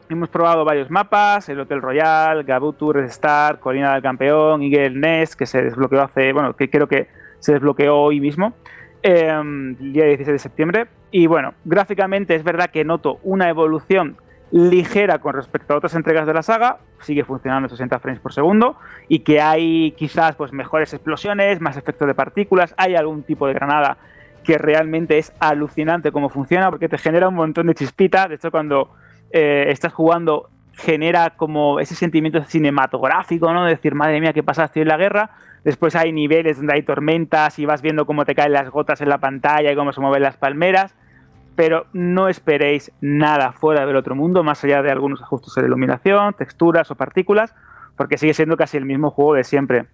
hemos 0.09 0.29
probado 0.29 0.65
varios 0.65 0.91
mapas, 0.91 1.49
el 1.49 1.61
Hotel 1.61 1.83
Royal, 1.83 2.45
Gabutu, 2.45 2.93
Star, 3.01 3.61
Colina 3.61 3.93
del 3.93 4.03
Campeón, 4.03 4.63
Eagle 4.63 4.91
Nest, 4.91 5.35
que 5.35 5.47
se 5.47 5.63
desbloqueó 5.63 6.03
hace, 6.03 6.33
bueno, 6.33 6.57
que 6.57 6.71
creo 6.71 6.89
que 6.89 7.09
se 7.39 7.53
desbloqueó 7.53 7.97
hoy 7.97 8.21
mismo. 8.21 8.55
Em, 9.03 9.77
el 9.81 9.93
día 9.93 10.05
16 10.07 10.33
de 10.35 10.39
septiembre. 10.39 10.87
Y 11.11 11.27
bueno, 11.27 11.55
gráficamente 11.65 12.35
es 12.35 12.43
verdad 12.43 12.71
que 12.71 12.85
noto 12.85 13.21
una 13.23 13.49
evolución 13.49 14.17
ligera 14.51 15.19
con 15.19 15.35
respecto 15.35 15.75
a 15.75 15.77
otras 15.77 15.95
entregas 15.95 16.27
de 16.27 16.35
la 16.35 16.43
saga, 16.43 16.79
sigue 17.01 17.25
funcionando 17.25 17.67
a 17.67 17.69
60 17.69 17.99
frames 17.99 18.21
por 18.21 18.33
segundo 18.33 18.77
y 19.09 19.21
que 19.21 19.41
hay 19.41 19.93
quizás 19.93 20.37
pues 20.37 20.53
mejores 20.53 20.93
explosiones, 20.95 21.61
más 21.61 21.77
efectos 21.77 22.09
de 22.09 22.15
partículas, 22.15 22.75
hay 22.79 22.95
algún 22.95 23.23
tipo 23.23 23.47
de 23.47 23.55
granada 23.55 23.99
que 24.45 24.57
realmente 24.57 25.19
es 25.19 25.33
alucinante 25.41 26.13
cómo 26.13 26.31
funciona 26.31 26.71
porque 26.71 26.89
te 26.89 26.97
genera 26.97 27.29
un 27.29 27.35
montón 27.35 27.67
de 27.67 27.75
chispita, 27.75 28.29
de 28.29 28.37
hecho 28.37 28.51
cuando 28.51 28.91
eh, 29.31 29.67
estás 29.69 29.93
jugando 29.93 30.49
genera 30.73 31.31
como 31.37 31.81
ese 31.81 31.95
sentimiento 31.95 32.43
cinematográfico, 32.45 33.53
¿no? 33.53 33.65
De 33.65 33.73
decir, 33.73 33.97
madre 33.97 34.21
mía, 34.21 34.33
¿qué 34.33 34.45
pasa? 34.45 34.65
Estoy 34.65 34.83
en 34.83 34.89
la 34.89 34.97
guerra. 34.97 35.31
Después 35.65 35.97
hay 35.97 36.13
niveles 36.13 36.57
donde 36.57 36.73
hay 36.75 36.83
tormentas 36.85 37.59
y 37.59 37.67
vas 37.67 37.83
viendo 37.83 38.07
cómo 38.07 38.25
te 38.25 38.37
caen 38.37 38.53
las 38.53 38.71
gotas 38.71 39.01
en 39.01 39.09
la 39.09 39.19
pantalla 39.19 39.73
y 39.73 39.75
cómo 39.75 39.93
se 39.93 40.01
mueven 40.01 40.23
las 40.23 40.37
palmeras 40.37 40.95
pero 41.59 41.87
no 41.93 42.29
esperéis 42.29 42.93
nada 43.01 43.51
fuera 43.51 43.85
del 43.85 43.97
otro 43.97 44.15
mundo, 44.15 44.45
más 44.45 44.63
allá 44.63 44.81
de 44.81 44.93
algunos 44.93 45.21
ajustes 45.21 45.53
de 45.57 45.67
iluminación, 45.67 46.35
texturas 46.35 46.89
o 46.93 46.95
partículas, 46.95 47.53
porque 47.97 48.17
sigue 48.17 48.33
siendo 48.33 48.57
casi 48.57 48.77
el 48.77 48.85
mismo 48.85 49.11
juego 49.11 49.35
de 49.35 49.43
siempre. 49.43 49.87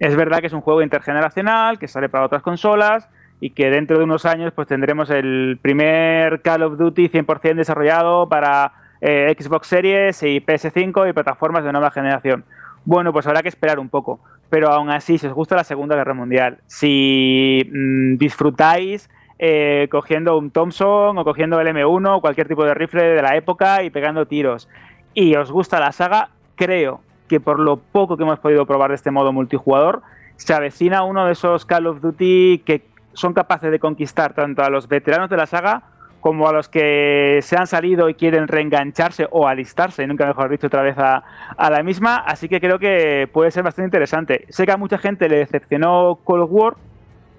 Es 0.00 0.16
verdad 0.16 0.40
que 0.40 0.48
es 0.48 0.52
un 0.52 0.60
juego 0.60 0.82
intergeneracional, 0.82 1.78
que 1.78 1.86
sale 1.86 2.08
para 2.08 2.24
otras 2.24 2.42
consolas 2.42 3.08
y 3.38 3.50
que 3.50 3.70
dentro 3.70 3.96
de 3.96 4.02
unos 4.02 4.26
años 4.26 4.52
pues 4.56 4.66
tendremos 4.66 5.08
el 5.08 5.56
primer 5.62 6.42
Call 6.42 6.64
of 6.64 6.78
Duty 6.78 7.08
100% 7.08 7.54
desarrollado 7.54 8.28
para 8.28 8.72
eh, 9.00 9.32
Xbox 9.38 9.68
Series 9.68 10.20
y 10.24 10.40
PS5 10.40 11.08
y 11.08 11.12
plataformas 11.12 11.62
de 11.62 11.70
nueva 11.70 11.92
generación. 11.92 12.44
Bueno, 12.84 13.12
pues 13.12 13.28
habrá 13.28 13.40
que 13.42 13.50
esperar 13.50 13.78
un 13.78 13.88
poco, 13.88 14.18
pero 14.50 14.72
aún 14.72 14.90
así, 14.90 15.18
si 15.18 15.28
os 15.28 15.32
gusta 15.32 15.54
la 15.54 15.62
Segunda 15.62 15.94
Guerra 15.94 16.14
Mundial, 16.14 16.58
si 16.66 17.70
mm, 17.72 18.16
disfrutáis 18.16 19.08
eh, 19.38 19.88
cogiendo 19.90 20.38
un 20.38 20.50
Thompson 20.50 21.18
o 21.18 21.24
cogiendo 21.24 21.60
el 21.60 21.68
M1 21.68 22.16
o 22.16 22.20
cualquier 22.20 22.48
tipo 22.48 22.64
de 22.64 22.74
rifle 22.74 23.02
de 23.02 23.22
la 23.22 23.36
época 23.36 23.82
y 23.82 23.90
pegando 23.90 24.26
tiros. 24.26 24.68
Y 25.12 25.34
os 25.36 25.50
gusta 25.50 25.80
la 25.80 25.92
saga, 25.92 26.30
creo 26.54 27.00
que 27.28 27.40
por 27.40 27.58
lo 27.58 27.76
poco 27.76 28.16
que 28.16 28.22
hemos 28.22 28.38
podido 28.38 28.66
probar 28.66 28.90
de 28.90 28.96
este 28.96 29.10
modo 29.10 29.32
multijugador, 29.32 30.02
se 30.36 30.54
avecina 30.54 31.04
uno 31.04 31.26
de 31.26 31.32
esos 31.32 31.64
Call 31.64 31.86
of 31.86 32.00
Duty 32.00 32.62
que 32.64 32.82
son 33.12 33.32
capaces 33.32 33.70
de 33.70 33.78
conquistar 33.78 34.34
tanto 34.34 34.62
a 34.62 34.70
los 34.70 34.88
veteranos 34.88 35.30
de 35.30 35.36
la 35.36 35.46
saga 35.46 35.82
como 36.24 36.48
a 36.48 36.54
los 36.54 36.70
que 36.70 37.40
se 37.42 37.54
han 37.54 37.66
salido 37.66 38.08
y 38.08 38.14
quieren 38.14 38.48
reengancharse 38.48 39.28
o 39.30 39.46
alistarse, 39.46 40.06
nunca 40.06 40.24
mejor 40.24 40.48
dicho, 40.48 40.68
otra 40.68 40.80
vez 40.80 40.96
a, 40.96 41.22
a, 41.54 41.70
la 41.70 41.82
misma. 41.82 42.16
Así 42.16 42.48
que 42.48 42.62
creo 42.62 42.78
que 42.78 43.28
puede 43.30 43.50
ser 43.50 43.62
bastante 43.62 43.88
interesante. 43.88 44.46
Sé 44.48 44.64
que 44.64 44.72
a 44.72 44.78
mucha 44.78 44.96
gente 44.96 45.28
le 45.28 45.36
decepcionó 45.36 46.12
of 46.12 46.20
War, 46.24 46.76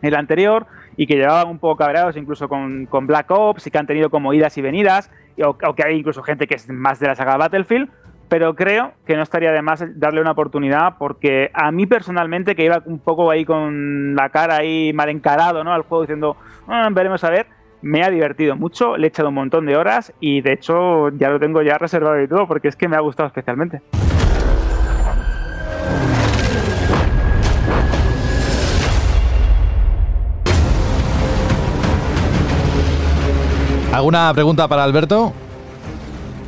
el 0.03 0.13
anterior, 0.13 0.67
y 0.97 1.07
que 1.07 1.15
llevaban 1.15 1.49
un 1.49 1.59
poco 1.59 1.77
cabreados 1.77 2.17
incluso 2.17 2.47
con, 2.47 2.85
con 2.85 3.07
Black 3.07 3.29
Ops 3.31 3.67
y 3.67 3.71
que 3.71 3.77
han 3.77 3.87
tenido 3.87 4.09
como 4.09 4.33
idas 4.33 4.57
y 4.57 4.61
venidas, 4.61 5.11
o, 5.43 5.55
que 5.57 5.83
hay 5.85 5.97
incluso 5.97 6.23
gente 6.23 6.47
que 6.47 6.55
es 6.55 6.69
más 6.69 6.99
de 6.99 7.07
la 7.07 7.15
saga 7.15 7.37
Battlefield, 7.37 7.89
pero 8.29 8.55
creo 8.55 8.93
que 9.05 9.15
no 9.15 9.21
estaría 9.21 9.51
de 9.51 9.61
más 9.61 9.83
darle 9.99 10.21
una 10.21 10.31
oportunidad 10.31 10.95
porque 10.97 11.51
a 11.53 11.71
mí 11.71 11.85
personalmente, 11.85 12.55
que 12.55 12.65
iba 12.65 12.81
un 12.85 12.99
poco 12.99 13.29
ahí 13.29 13.45
con 13.45 14.15
la 14.15 14.29
cara 14.29 14.57
ahí 14.57 14.93
mal 14.93 15.09
encarado 15.09 15.63
¿no? 15.63 15.73
al 15.73 15.83
juego 15.83 16.03
diciendo, 16.03 16.37
ah, 16.67 16.87
veremos 16.91 17.23
a 17.23 17.29
ver, 17.29 17.47
me 17.81 18.03
ha 18.03 18.09
divertido 18.09 18.55
mucho, 18.55 18.97
le 18.97 19.07
he 19.07 19.09
echado 19.09 19.29
un 19.29 19.35
montón 19.35 19.65
de 19.65 19.77
horas 19.77 20.13
y 20.19 20.41
de 20.41 20.53
hecho 20.53 21.09
ya 21.09 21.29
lo 21.29 21.39
tengo 21.39 21.61
ya 21.61 21.77
reservado 21.77 22.19
y 22.21 22.27
todo 22.27 22.47
porque 22.47 22.67
es 22.67 22.75
que 22.75 22.87
me 22.87 22.95
ha 22.95 23.01
gustado 23.01 23.27
especialmente. 23.27 23.81
¿Alguna 33.95 34.33
pregunta 34.33 34.67
para 34.67 34.83
Alberto? 34.83 35.31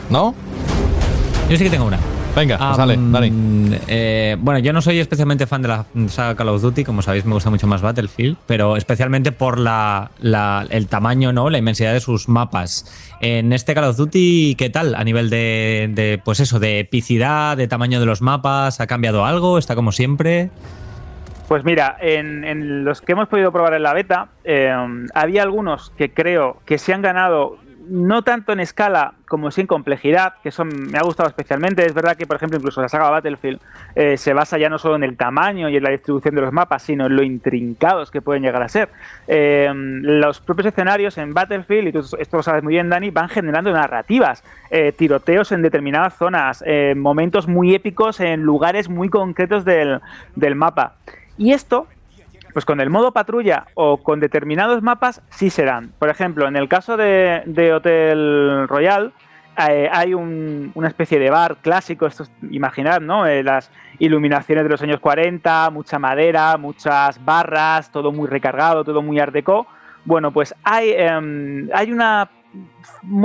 ¿No? 0.09 0.35
Yo 1.49 1.55
sí 1.55 1.63
que 1.63 1.69
tengo 1.69 1.85
una. 1.85 1.97
Venga, 2.35 2.57
pues 2.57 2.77
dale, 2.77 2.99
dale. 2.99 3.31
Eh, 3.87 4.35
bueno, 4.37 4.59
yo 4.59 4.73
no 4.73 4.81
soy 4.81 4.99
especialmente 4.99 5.47
fan 5.47 5.61
de 5.61 5.69
la 5.69 5.85
saga 6.09 6.35
Call 6.35 6.49
of 6.49 6.61
Duty, 6.61 6.83
como 6.83 7.01
sabéis 7.01 7.23
me 7.23 7.33
gusta 7.33 7.49
mucho 7.49 7.65
más 7.65 7.81
Battlefield, 7.81 8.35
pero 8.45 8.75
especialmente 8.75 9.31
por 9.31 9.59
la, 9.59 10.11
el 10.69 10.87
tamaño, 10.87 11.31
¿no? 11.31 11.49
La 11.49 11.57
inmensidad 11.57 11.93
de 11.93 12.01
sus 12.01 12.27
mapas. 12.27 12.85
En 13.21 13.53
este 13.53 13.73
Call 13.73 13.85
of 13.85 13.95
Duty, 13.95 14.55
¿qué 14.55 14.69
tal? 14.69 14.93
A 14.93 15.05
nivel 15.05 15.29
de, 15.29 16.21
pues 16.25 16.41
eso, 16.41 16.59
de 16.59 16.81
epicidad, 16.81 17.55
de 17.55 17.69
tamaño 17.69 18.01
de 18.01 18.05
los 18.05 18.21
mapas, 18.21 18.81
¿ha 18.81 18.87
cambiado 18.87 19.25
algo? 19.25 19.57
¿Está 19.57 19.73
como 19.73 19.93
siempre? 19.93 20.51
Pues 21.47 21.63
mira, 21.63 21.95
en, 22.01 22.83
los 22.83 23.01
que 23.01 23.13
hemos 23.13 23.29
podido 23.29 23.53
probar 23.53 23.73
en 23.73 23.83
la 23.83 23.93
beta, 23.93 24.27
eh, 24.43 24.73
había 25.13 25.43
algunos 25.43 25.91
que 25.91 26.11
creo 26.11 26.57
que 26.65 26.77
se 26.77 26.93
han 26.93 27.01
ganado 27.01 27.57
no 27.89 28.21
tanto 28.21 28.51
en 28.51 28.59
escala 28.59 29.13
como 29.29 29.49
sí 29.49 29.61
en 29.61 29.67
complejidad, 29.67 30.33
que 30.43 30.49
eso 30.49 30.65
me 30.65 30.97
ha 30.97 31.03
gustado 31.03 31.29
especialmente. 31.29 31.85
Es 31.85 31.93
verdad 31.93 32.17
que, 32.17 32.27
por 32.27 32.35
ejemplo, 32.35 32.57
incluso 32.57 32.81
la 32.81 32.89
saga 32.89 33.09
Battlefield 33.09 33.61
eh, 33.95 34.17
se 34.17 34.33
basa 34.33 34.57
ya 34.57 34.67
no 34.67 34.77
solo 34.77 34.97
en 34.97 35.05
el 35.05 35.15
tamaño 35.15 35.69
y 35.69 35.77
en 35.77 35.83
la 35.83 35.91
distribución 35.91 36.35
de 36.35 36.41
los 36.41 36.51
mapas, 36.51 36.83
sino 36.83 37.05
en 37.05 37.15
lo 37.15 37.23
intrincados 37.23 38.11
que 38.11 38.21
pueden 38.21 38.43
llegar 38.43 38.61
a 38.61 38.67
ser. 38.67 38.89
Eh, 39.29 39.71
los 39.73 40.41
propios 40.41 40.67
escenarios 40.67 41.17
en 41.17 41.33
Battlefield, 41.33 41.87
y 41.87 41.91
tú 41.93 41.99
esto 42.19 42.35
lo 42.35 42.43
sabes 42.43 42.61
muy 42.61 42.73
bien, 42.73 42.89
Dani, 42.89 43.09
van 43.09 43.29
generando 43.29 43.71
narrativas, 43.71 44.43
tiroteos 44.97 45.53
en 45.53 45.61
determinadas 45.61 46.17
zonas, 46.17 46.61
momentos 46.97 47.47
muy 47.47 47.73
épicos 47.73 48.19
en 48.19 48.41
lugares 48.41 48.89
muy 48.89 49.07
concretos 49.07 49.63
del, 49.63 50.01
del 50.35 50.55
mapa. 50.55 50.95
Y 51.37 51.53
esto, 51.53 51.87
pues 52.53 52.65
con 52.65 52.81
el 52.81 52.89
modo 52.89 53.11
patrulla 53.11 53.67
o 53.75 53.97
con 53.97 54.19
determinados 54.19 54.81
mapas, 54.81 55.21
sí 55.29 55.49
serán. 55.49 55.91
Por 55.99 56.09
ejemplo, 56.09 56.47
en 56.47 56.55
el 56.55 56.67
caso 56.67 56.97
de, 56.97 57.73
Hotel 57.75 58.67
Royal, 58.67 59.13
eh, 59.69 59.89
hay 59.91 60.13
una 60.13 60.87
especie 60.87 61.19
de 61.19 61.29
bar 61.29 61.57
clásico, 61.61 62.07
esto 62.07 62.25
imaginad, 62.51 63.01
¿no? 63.01 63.25
Eh, 63.25 63.43
las 63.43 63.71
iluminaciones 63.99 64.63
de 64.63 64.69
los 64.69 64.81
años 64.81 64.99
40, 64.99 65.69
mucha 65.71 65.99
madera, 65.99 66.57
muchas 66.57 67.23
barras, 67.23 67.91
todo 67.91 68.11
muy 68.11 68.27
recargado, 68.27 68.83
todo 68.83 69.01
muy 69.01 69.19
art 69.19 69.33
deco. 69.33 69.67
Bueno, 70.05 70.31
pues 70.31 70.55
hay, 70.63 70.91
em, 70.91 71.69
hay, 71.73 71.91
una, 71.91 72.29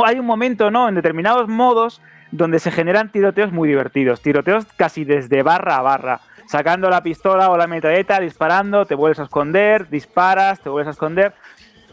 hay 0.04 0.18
un 0.18 0.26
momento, 0.26 0.70
¿no? 0.70 0.88
En 0.88 0.94
determinados 0.94 1.48
modos 1.48 2.02
donde 2.32 2.58
se 2.58 2.70
generan 2.70 3.12
tiroteos 3.12 3.52
muy 3.52 3.68
divertidos, 3.68 4.22
tiroteos 4.22 4.64
casi 4.76 5.04
desde 5.04 5.42
barra 5.42 5.76
a 5.76 5.82
barra 5.82 6.20
sacando 6.52 6.90
la 6.90 7.02
pistola 7.02 7.48
o 7.48 7.56
la 7.56 7.66
metralleta, 7.66 8.20
disparando, 8.20 8.84
te 8.84 8.94
vuelves 8.94 9.18
a 9.20 9.22
esconder, 9.22 9.88
disparas, 9.88 10.60
te 10.60 10.68
vuelves 10.68 10.88
a 10.88 10.90
esconder. 10.90 11.32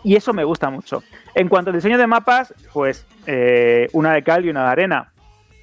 Y 0.04 0.18
eso 0.18 0.34
me 0.34 0.44
gusta 0.44 0.70
mucho. 0.70 1.02
En 1.34 1.48
cuanto 1.48 1.70
al 1.70 1.78
diseño 1.78 1.98
de 1.98 2.08
mapas, 2.08 2.54
pues 2.74 3.08
eh, 3.26 3.88
una 3.94 4.12
de 4.12 4.22
cal 4.22 4.44
y 4.44 4.50
una 4.50 4.66
de 4.66 4.70
arena. 4.70 5.14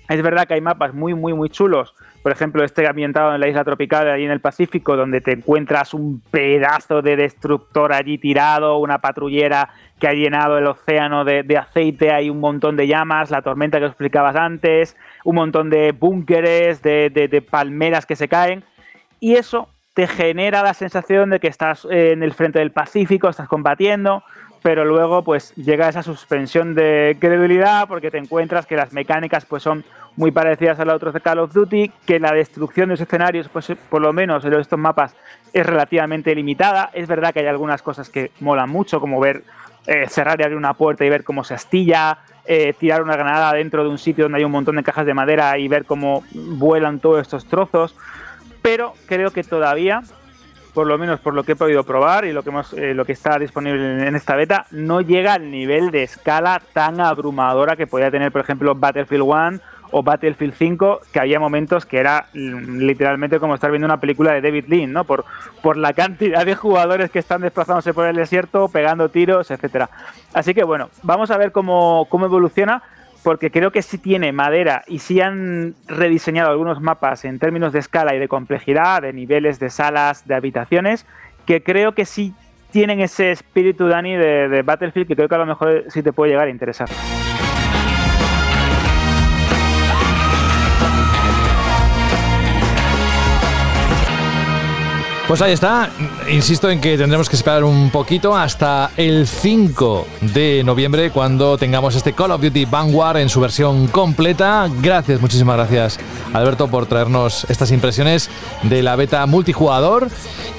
Es 0.09 0.23
verdad 0.23 0.47
que 0.47 0.55
hay 0.55 0.63
mapas 0.63 0.95
muy, 0.95 1.13
muy, 1.13 1.35
muy 1.35 1.51
chulos. 1.51 1.95
Por 2.23 2.33
ejemplo, 2.33 2.65
este 2.65 2.89
ambientado 2.89 3.35
en 3.35 3.41
la 3.41 3.49
isla 3.49 3.65
tropical, 3.65 4.09
ahí 4.09 4.25
en 4.25 4.31
el 4.31 4.41
Pacífico, 4.41 4.97
donde 4.97 5.21
te 5.21 5.33
encuentras 5.33 5.93
un 5.93 6.23
pedazo 6.31 7.03
de 7.03 7.17
destructor 7.17 7.93
allí 7.93 8.17
tirado, 8.17 8.79
una 8.79 8.99
patrullera 8.99 9.69
que 10.01 10.09
ha 10.09 10.15
llenado 10.15 10.57
el 10.57 10.67
océano 10.67 11.27
de, 11.27 11.59
aceite, 11.59 12.13
hay 12.13 12.31
un 12.31 12.41
montón 12.41 12.79
de 12.79 12.87
llamas, 12.87 13.31
la 13.31 13.43
tormenta 13.43 13.79
que 13.79 13.87
explicabas 13.87 14.37
antes, 14.37 14.97
un 15.25 15.35
montón 15.35 15.69
de 15.69 15.93
búnkeres, 15.93 16.83
de 16.83 17.47
palmeras 17.51 18.07
que 18.07 18.17
se 18.17 18.29
caen 18.29 18.65
y 19.21 19.35
eso 19.35 19.69
te 19.95 20.07
genera 20.07 20.63
la 20.63 20.75
sensación 20.75 21.31
de 21.31 21.41
que 21.41 21.49
estás 21.49 21.87
eh, 21.91 22.13
en 22.13 22.23
el 22.23 22.35
frente 22.35 22.59
del 22.59 22.71
Pacífico, 22.71 23.29
estás 23.29 23.49
combatiendo, 23.49 24.23
pero 24.63 24.85
luego 24.85 25.23
pues 25.23 25.55
llega 25.55 25.89
esa 25.89 26.03
suspensión 26.03 26.75
de 26.75 27.17
credibilidad 27.19 27.89
porque 27.89 28.11
te 28.11 28.19
encuentras 28.19 28.67
que 28.67 28.77
las 28.77 28.93
mecánicas 28.93 29.47
pues 29.47 29.63
son 29.63 29.85
muy 30.17 30.33
parecidas 30.33 30.81
a 30.81 30.85
las 30.85 30.97
otras 30.97 31.15
de 31.15 31.21
Call 31.21 31.39
of 31.39 31.53
Duty, 31.53 31.91
que 32.07 32.21
la 32.21 32.33
destrucción 32.33 32.89
de 32.89 32.95
los 32.95 33.01
escenarios 33.01 33.49
pues 33.49 33.73
por 33.89 34.03
lo 34.03 34.13
menos 34.13 34.45
en 34.45 34.53
estos 34.55 34.79
mapas 34.79 35.15
es 35.53 35.65
relativamente 35.65 36.35
limitada. 36.35 36.91
Es 36.93 37.09
verdad 37.09 37.33
que 37.33 37.41
hay 37.41 37.47
algunas 37.47 37.81
cosas 37.81 38.11
que 38.11 38.33
molan 38.41 38.69
mucho, 38.69 39.01
como 39.01 39.19
ver 39.19 39.45
eh, 39.87 40.07
cerrar 40.09 40.39
y 40.41 40.43
abrir 40.43 40.59
una 40.59 40.75
puerta 40.75 41.05
y 41.05 41.09
ver 41.09 41.25
cómo 41.25 41.45
se 41.45 41.55
astilla, 41.55 42.19
eh, 42.45 42.75
tirar 42.79 43.03
una 43.03 43.15
granada 43.15 43.53
dentro 43.53 43.83
de 43.83 43.89
un 43.89 43.99
sitio 43.99 44.25
donde 44.25 44.39
hay 44.39 44.45
un 44.45 44.53
montón 44.53 44.77
de 44.77 44.83
cajas 44.83 45.07
de 45.07 45.15
madera 45.15 45.57
y 45.59 45.69
ver 45.69 45.85
cómo 45.85 46.23
vuelan 46.33 46.99
todos 46.99 47.23
estos 47.23 47.47
trozos 47.47 47.95
pero 48.63 48.95
creo 49.07 49.31
que 49.31 49.45
todavía, 49.45 50.03
por 50.75 50.87
lo 50.87 50.99
menos 50.99 51.21
por 51.21 51.35
lo 51.35 51.45
que 51.45 51.53
he 51.53 51.57
podido 51.57 51.85
probar 51.85 52.25
y 52.25 52.33
lo 52.33 52.43
que, 52.43 52.51
hemos, 52.51 52.73
eh, 52.73 52.95
lo 52.95 53.05
que 53.05 53.13
está 53.13 53.39
disponible 53.39 54.07
en 54.07 54.15
esta 54.17 54.37
beta, 54.37 54.67
no 54.71 55.01
llega 55.01 55.35
al 55.35 55.51
nivel 55.51 55.91
de 55.91 56.03
escala 56.03 56.61
tan 56.73 57.01
abrumadora 57.01 57.77
que 57.77 57.87
podía 57.87 58.11
tener, 58.11 58.33
por 58.33 58.41
ejemplo, 58.41 58.75
Battlefield 58.75 59.23
1 59.23 59.61
o 59.93 60.03
Battlefield 60.03 60.55
5, 60.55 61.01
que 61.13 61.21
había 61.21 61.39
momentos 61.39 61.87
que 61.87 61.99
era 61.99 62.27
mm, 62.35 62.79
literalmente 62.79 63.39
como 63.39 63.55
estar 63.55 63.71
viendo 63.71 63.87
una 63.87 64.01
película 64.01 64.33
de 64.33 64.41
David 64.41 64.67
Lean, 64.69 64.93
¿no? 64.93 65.05
Por, 65.05 65.25
por 65.63 65.77
la 65.77 65.93
cantidad 65.93 66.45
de 66.45 66.55
jugadores 66.55 67.11
que 67.11 67.19
están 67.19 67.43
desplazándose 67.43 67.95
por 67.95 68.07
el 68.07 68.17
desierto, 68.17 68.69
pegando 68.69 69.09
tiros, 69.09 69.51
etcétera. 69.51 69.89
Así 70.35 70.55
que 70.55 70.65
bueno, 70.65 70.91
vamos 71.03 71.31
a 71.31 71.39
ver 71.39 71.53
cómo, 71.53 72.07
cómo 72.11 72.27
evoluciona 72.27 72.83
porque 73.27 73.51
creo 73.51 73.73
que 73.73 73.83
sí 73.83 73.99
tiene 73.99 74.31
madera 74.31 74.85
y 74.87 75.01
sí 75.01 75.21
han 75.21 75.75
rediseñado 75.89 76.53
algunos 76.53 76.81
mapas 76.81 77.25
en 77.25 77.41
términos 77.41 77.73
de 77.73 77.81
escala 77.81 78.15
y 78.15 78.21
de 78.21 78.29
complejidad, 78.29 79.03
de 79.03 79.13
niveles 79.13 79.59
de 79.59 79.69
salas, 79.69 80.29
de 80.29 80.37
habitaciones, 80.37 81.07
que 81.45 81.61
creo 81.61 81.91
que 81.91 82.05
sí 82.05 82.35
tienen 82.71 83.01
ese 83.01 83.33
espíritu, 83.33 83.89
Dani, 83.89 84.15
de, 84.15 84.63
Battlefield 84.63 85.09
que 85.09 85.17
creo 85.17 85.29
que 85.29 85.35
a 85.35 85.39
lo 85.39 85.47
mejor 85.47 85.87
sí 85.89 86.05
te 86.05 86.13
puede 86.13 86.31
llegar 86.31 86.47
a 86.47 86.51
interesar. 86.53 86.89
Pues 95.29 95.43
ahí 95.43 95.53
está. 95.53 95.91
Insisto 96.31 96.71
en 96.71 96.81
que 96.81 96.97
tendremos 96.97 97.29
que 97.29 97.35
esperar 97.35 97.65
un 97.65 97.91
poquito 97.91 98.37
hasta 98.37 98.93
el 98.97 99.27
5 99.27 100.07
de 100.21 100.63
noviembre 100.65 101.11
cuando 101.11 101.59
tengamos 101.59 101.97
este 101.97 102.13
Call 102.13 102.31
of 102.31 102.41
Duty 102.41 102.65
Vanguard 102.65 103.17
en 103.17 103.29
su 103.29 103.41
versión 103.41 103.89
completa. 103.89 104.69
Gracias, 104.81 105.21
muchísimas 105.21 105.57
gracias 105.57 105.99
Alberto 106.33 106.69
por 106.69 106.87
traernos 106.87 107.45
estas 107.49 107.73
impresiones 107.73 108.31
de 108.63 108.85
la 108.85 108.95
beta 108.95 109.27
multijugador. 109.27 110.09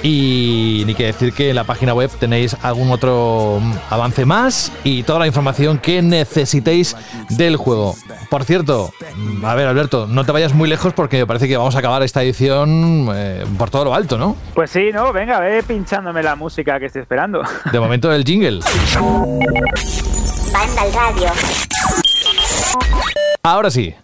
Y 0.02 0.84
ni 0.86 0.94
que 0.94 1.06
decir 1.06 1.32
que 1.32 1.48
en 1.50 1.56
la 1.56 1.64
página 1.64 1.94
web 1.94 2.10
tenéis 2.20 2.54
algún 2.62 2.90
otro 2.90 3.60
avance 3.88 4.26
más 4.26 4.70
y 4.84 5.02
toda 5.02 5.18
la 5.18 5.26
información 5.26 5.78
que 5.78 6.02
necesitéis 6.02 6.94
del 7.30 7.56
juego. 7.56 7.96
Por 8.30 8.44
cierto, 8.44 8.92
a 9.42 9.54
ver 9.54 9.66
Alberto, 9.66 10.06
no 10.06 10.24
te 10.24 10.32
vayas 10.32 10.52
muy 10.52 10.68
lejos 10.68 10.92
porque 10.92 11.18
me 11.18 11.26
parece 11.26 11.48
que 11.48 11.56
vamos 11.56 11.74
a 11.74 11.78
acabar 11.78 12.02
esta 12.02 12.22
edición 12.22 13.08
eh, 13.14 13.44
por 13.56 13.70
todo 13.70 13.86
lo 13.86 13.94
alto, 13.94 14.18
¿no? 14.18 14.36
Pues 14.58 14.72
sí, 14.72 14.90
no, 14.92 15.12
venga, 15.12 15.38
ve 15.38 15.62
pinchándome 15.62 16.20
la 16.20 16.34
música 16.34 16.80
que 16.80 16.86
estoy 16.86 17.02
esperando. 17.02 17.44
De 17.70 17.78
momento 17.78 18.12
el 18.12 18.24
jingle. 18.24 18.58
Banda 20.52 20.82
al 20.82 20.92
radio. 20.92 21.30
Ahora 23.44 23.70
sí. 23.70 23.94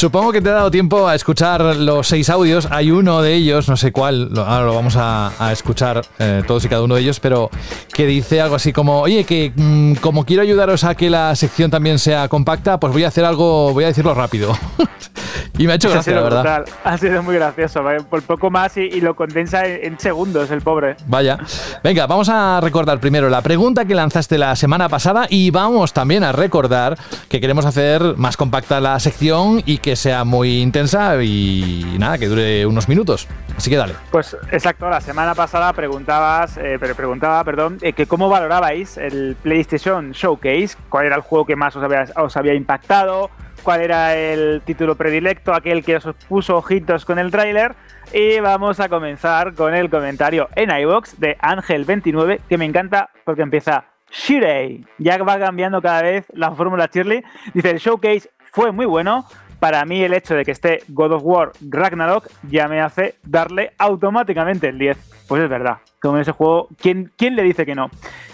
Supongo 0.00 0.32
que 0.32 0.40
te 0.40 0.48
ha 0.48 0.54
dado 0.54 0.70
tiempo 0.70 1.06
a 1.06 1.14
escuchar 1.14 1.60
los 1.76 2.06
seis 2.06 2.30
audios. 2.30 2.66
Hay 2.70 2.90
uno 2.90 3.20
de 3.20 3.34
ellos, 3.34 3.68
no 3.68 3.76
sé 3.76 3.92
cuál, 3.92 4.30
ahora 4.34 4.64
lo 4.64 4.74
vamos 4.74 4.94
a, 4.96 5.30
escuchar 5.52 6.00
eh, 6.18 6.42
todos 6.46 6.64
y 6.64 6.70
cada 6.70 6.82
uno 6.82 6.94
de 6.94 7.02
ellos, 7.02 7.20
pero 7.20 7.50
que 7.92 8.06
dice 8.06 8.40
algo 8.40 8.54
así 8.54 8.72
como, 8.72 9.02
oye, 9.02 9.24
que 9.24 9.52
mm, 9.54 9.96
como 9.96 10.24
quiero 10.24 10.40
ayudaros 10.40 10.84
a 10.84 10.94
que 10.94 11.10
la 11.10 11.36
sección 11.36 11.70
también 11.70 11.98
sea 11.98 12.28
compacta, 12.28 12.80
pues 12.80 12.94
voy 12.94 13.04
a 13.04 13.08
hacer 13.08 13.26
algo, 13.26 13.74
voy 13.74 13.84
a 13.84 13.88
decirlo 13.88 14.14
rápido. 14.14 14.56
y 15.58 15.66
me 15.66 15.74
ha 15.74 15.76
hecho 15.76 15.90
gracia, 15.90 16.14
la 16.14 16.22
verdad. 16.22 16.64
Ha 16.82 16.96
sido 16.96 17.22
muy 17.22 17.34
gracioso, 17.34 17.82
por 18.08 18.22
poco 18.22 18.50
más 18.50 18.78
y, 18.78 19.02
lo 19.02 19.14
condensa 19.14 19.66
en, 19.66 20.00
segundos 20.00 20.50
el 20.50 20.62
pobre. 20.62 20.96
Vaya. 21.06 21.38
Venga, 21.84 22.06
vamos 22.06 22.30
a 22.30 22.58
recordar 22.62 23.00
primero 23.00 23.28
la 23.28 23.42
pregunta 23.42 23.84
que 23.84 23.94
lanzaste 23.94 24.38
la 24.38 24.56
semana 24.56 24.88
pasada 24.88 25.26
y 25.28 25.50
vamos 25.50 25.92
también 25.92 26.24
a 26.24 26.32
recordar 26.32 26.96
que 27.28 27.38
queremos 27.40 27.66
hacer 27.66 28.16
más 28.16 28.38
compacta 28.38 28.80
la 28.80 28.98
sección 28.98 29.62
y 29.66 29.76
que 29.76 29.89
sea 29.96 30.24
muy 30.24 30.60
intensa 30.60 31.22
y 31.22 31.96
nada, 31.98 32.18
que 32.18 32.26
dure 32.26 32.66
unos 32.66 32.88
minutos. 32.88 33.28
Así 33.56 33.70
que 33.70 33.76
dale. 33.76 33.94
Pues 34.10 34.36
exacto, 34.50 34.88
la 34.88 35.00
semana 35.00 35.34
pasada 35.34 35.72
preguntabas, 35.72 36.56
eh, 36.56 36.78
preguntaba, 36.96 37.42
perdón, 37.44 37.78
eh, 37.82 37.92
que 37.92 38.06
cómo 38.06 38.28
valorabais 38.28 38.96
el 38.96 39.36
PlayStation 39.42 40.12
Showcase, 40.12 40.76
cuál 40.88 41.06
era 41.06 41.16
el 41.16 41.22
juego 41.22 41.46
que 41.46 41.56
más 41.56 41.76
os 41.76 41.82
había, 41.82 42.06
os 42.16 42.36
había 42.36 42.54
impactado, 42.54 43.30
cuál 43.62 43.82
era 43.82 44.16
el 44.16 44.62
título 44.64 44.96
predilecto, 44.96 45.52
aquel 45.54 45.84
que 45.84 45.96
os 45.96 46.08
puso 46.28 46.56
ojitos 46.56 47.04
con 47.04 47.18
el 47.18 47.30
tráiler. 47.30 47.74
Y 48.12 48.40
vamos 48.40 48.80
a 48.80 48.88
comenzar 48.88 49.54
con 49.54 49.72
el 49.74 49.88
comentario 49.88 50.48
en 50.56 50.70
iBox 50.70 51.20
de 51.20 51.38
Ángel29, 51.38 52.40
que 52.48 52.58
me 52.58 52.64
encanta 52.64 53.10
porque 53.24 53.42
empieza 53.42 53.84
Shirei. 54.10 54.84
Ya 54.98 55.16
va 55.18 55.38
cambiando 55.38 55.80
cada 55.80 56.02
vez 56.02 56.26
la 56.32 56.50
fórmula 56.52 56.90
Shirley. 56.92 57.22
Dice: 57.54 57.70
el 57.70 57.78
showcase 57.78 58.30
fue 58.52 58.72
muy 58.72 58.86
bueno, 58.86 59.26
para 59.60 59.84
mí 59.84 60.02
el 60.02 60.14
hecho 60.14 60.34
de 60.34 60.44
que 60.44 60.50
esté 60.50 60.82
God 60.88 61.12
of 61.12 61.22
War 61.24 61.52
Ragnarok 61.60 62.28
ya 62.50 62.66
me 62.66 62.80
hace 62.80 63.14
darle 63.22 63.72
automáticamente 63.78 64.68
el 64.68 64.78
10. 64.78 64.96
Pues 65.28 65.42
es 65.42 65.48
verdad, 65.48 65.76
como 66.00 66.16
en 66.16 66.22
ese 66.22 66.32
juego, 66.32 66.68
¿quién, 66.76 67.12
¿quién 67.16 67.36
le 67.36 67.44
dice 67.44 67.64
que 67.64 67.76
no? 67.76 67.88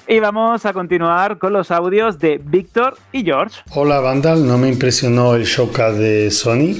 Y 0.08 0.20
vamos 0.20 0.64
a 0.64 0.72
continuar 0.72 1.36
con 1.36 1.52
los 1.52 1.70
audios 1.70 2.18
de 2.20 2.40
Víctor 2.42 2.96
y 3.12 3.24
George. 3.24 3.60
Hola 3.74 3.98
Vandal, 4.00 4.46
no 4.46 4.56
me 4.56 4.68
impresionó 4.68 5.34
el 5.34 5.44
showcase 5.44 5.98
de 5.98 6.30
Sony. 6.30 6.78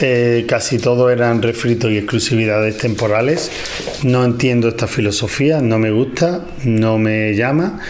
Eh, 0.00 0.44
casi 0.46 0.78
todo 0.78 1.10
eran 1.10 1.42
refritos 1.42 1.90
y 1.90 1.96
exclusividades 1.96 2.76
temporales. 2.76 3.50
No 4.04 4.22
entiendo 4.22 4.68
esta 4.68 4.86
filosofía, 4.86 5.60
no 5.60 5.78
me 5.78 5.90
gusta, 5.90 6.44
no 6.64 6.98
me 6.98 7.34
llama. 7.34 7.80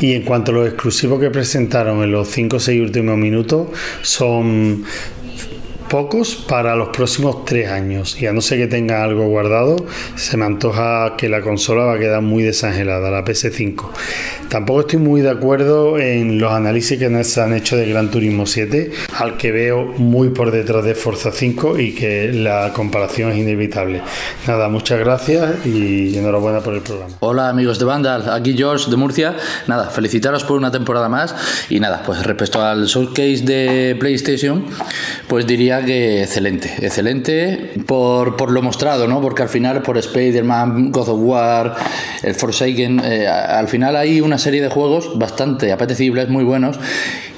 Y 0.00 0.14
en 0.14 0.22
cuanto 0.22 0.52
a 0.52 0.54
los 0.54 0.68
exclusivos 0.68 1.18
que 1.18 1.30
presentaron 1.30 2.02
en 2.04 2.12
los 2.12 2.28
5 2.28 2.56
o 2.56 2.60
6 2.60 2.80
últimos 2.80 3.16
minutos, 3.16 3.68
son 4.02 4.84
pocos 5.88 6.36
para 6.36 6.76
los 6.76 6.90
próximos 6.90 7.44
tres 7.44 7.70
años. 7.70 8.20
Y 8.20 8.26
a 8.26 8.32
no 8.32 8.40
ser 8.40 8.58
que 8.58 8.66
tenga 8.66 9.02
algo 9.02 9.26
guardado, 9.28 9.84
se 10.16 10.36
me 10.36 10.44
antoja 10.44 11.14
que 11.16 11.28
la 11.28 11.40
consola 11.40 11.84
va 11.84 11.94
a 11.94 11.98
quedar 11.98 12.22
muy 12.22 12.42
desangelada, 12.42 13.10
la 13.10 13.24
PS5. 13.24 13.86
Tampoco 14.48 14.80
estoy 14.80 14.98
muy 14.98 15.20
de 15.20 15.30
acuerdo 15.30 15.98
en 15.98 16.38
los 16.38 16.52
análisis 16.52 16.98
que 16.98 17.24
se 17.24 17.40
han 17.40 17.52
hecho 17.52 17.76
de 17.76 17.88
Gran 17.88 18.10
Turismo 18.10 18.46
7, 18.46 18.92
al 19.18 19.36
que 19.36 19.52
veo 19.52 19.84
muy 19.98 20.30
por 20.30 20.50
detrás 20.50 20.84
de 20.84 20.94
Forza 20.94 21.32
5 21.32 21.78
y 21.78 21.94
que 21.94 22.32
la 22.32 22.72
comparación 22.72 23.32
es 23.32 23.38
inevitable. 23.38 24.02
Nada, 24.46 24.68
muchas 24.68 24.98
gracias 25.00 25.66
y 25.66 26.16
enhorabuena 26.16 26.60
por 26.60 26.74
el 26.74 26.80
programa. 26.80 27.14
Hola 27.20 27.48
amigos 27.48 27.78
de 27.78 27.84
Vandal, 27.84 28.30
aquí 28.30 28.54
George 28.56 28.90
de 28.90 28.96
Murcia. 28.96 29.36
Nada, 29.66 29.90
felicitaros 29.90 30.44
por 30.44 30.56
una 30.56 30.70
temporada 30.70 31.08
más 31.08 31.34
y 31.68 31.80
nada, 31.80 32.02
pues 32.04 32.22
respecto 32.24 32.62
al 32.62 32.86
showcase 32.86 33.42
de 33.42 33.96
PlayStation, 33.98 34.64
pues 35.28 35.46
diría 35.46 35.77
que 35.84 36.22
excelente, 36.22 36.74
excelente 36.80 37.72
por, 37.86 38.36
por, 38.36 38.50
lo 38.50 38.62
mostrado, 38.62 39.06
¿no? 39.06 39.20
Porque 39.20 39.42
al 39.42 39.48
final, 39.48 39.82
por 39.82 39.98
Spider-Man, 39.98 40.92
God 40.92 41.08
of 41.08 41.18
War, 41.20 41.74
el 42.22 42.34
Forsaken, 42.34 43.00
eh, 43.04 43.26
al 43.26 43.68
final 43.68 43.96
hay 43.96 44.20
una 44.20 44.38
serie 44.38 44.62
de 44.62 44.68
juegos 44.68 45.18
bastante 45.18 45.72
apetecibles, 45.72 46.28
muy 46.28 46.44
buenos. 46.44 46.78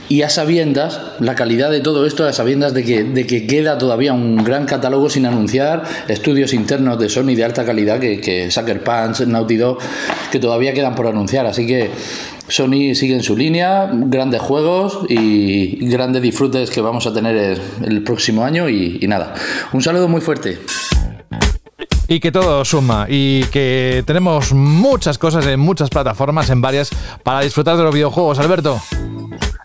Y 0.09 0.23
a 0.23 0.29
sabiendas, 0.29 1.01
la 1.21 1.37
calidad 1.37 1.71
de 1.71 1.79
todo 1.81 2.05
esto, 2.05 2.27
a 2.27 2.33
sabiendas 2.33 2.75
de 2.75 2.83
que, 2.83 3.05
de 3.05 3.29
que 3.29 3.47
queda 3.47 3.79
todavía 3.79 4.13
un 4.13 4.43
gran 4.43 4.67
catálogo 4.67 5.09
sin 5.09 5.25
anunciar, 5.25 5.85
estudios 6.09 6.53
internos 6.53 6.99
de 6.99 7.09
Sony 7.09 7.37
de 7.37 7.45
alta 7.45 7.65
calidad, 7.65 8.01
que, 8.01 8.21
que 8.21 8.51
Sucker 8.51 8.83
Punch, 8.83 9.21
Naughty 9.21 9.57
Dog, 9.57 9.79
que 10.33 10.41
todavía 10.41 10.75
quedan 10.75 10.97
por 10.97 11.07
anunciar. 11.07 11.47
Así 11.47 11.65
que 11.65 11.91
Sony 12.51 12.95
sigue 12.95 13.15
en 13.15 13.23
su 13.23 13.37
línea, 13.37 13.91
grandes 13.93 14.41
juegos 14.43 15.07
y 15.09 15.89
grandes 15.89 16.23
disfrutes 16.23 16.71
que 16.71 16.81
vamos 16.81 17.07
a 17.07 17.15
tener 17.15 17.61
el, 17.83 18.03
próximo 18.03 18.45
año 18.45 18.69
y, 18.69 18.99
y 19.01 19.07
nada. 19.07 19.35
Un 19.73 19.83
saludo 19.83 20.09
muy 20.09 20.21
fuerte. 20.21 20.59
Y 22.09 22.19
que 22.19 22.33
todo 22.33 22.65
suma 22.65 23.07
y 23.09 23.45
que 23.53 24.03
tenemos 24.05 24.53
muchas 24.53 25.17
cosas 25.17 25.47
en 25.47 25.61
muchas 25.61 25.91
plataformas, 25.91 26.51
en 26.51 26.61
varias, 26.61 26.91
para 27.23 27.41
disfrutar 27.41 27.77
de 27.77 27.85
los 27.85 27.95
videojuegos, 27.95 28.41
Alberto. 28.41 28.81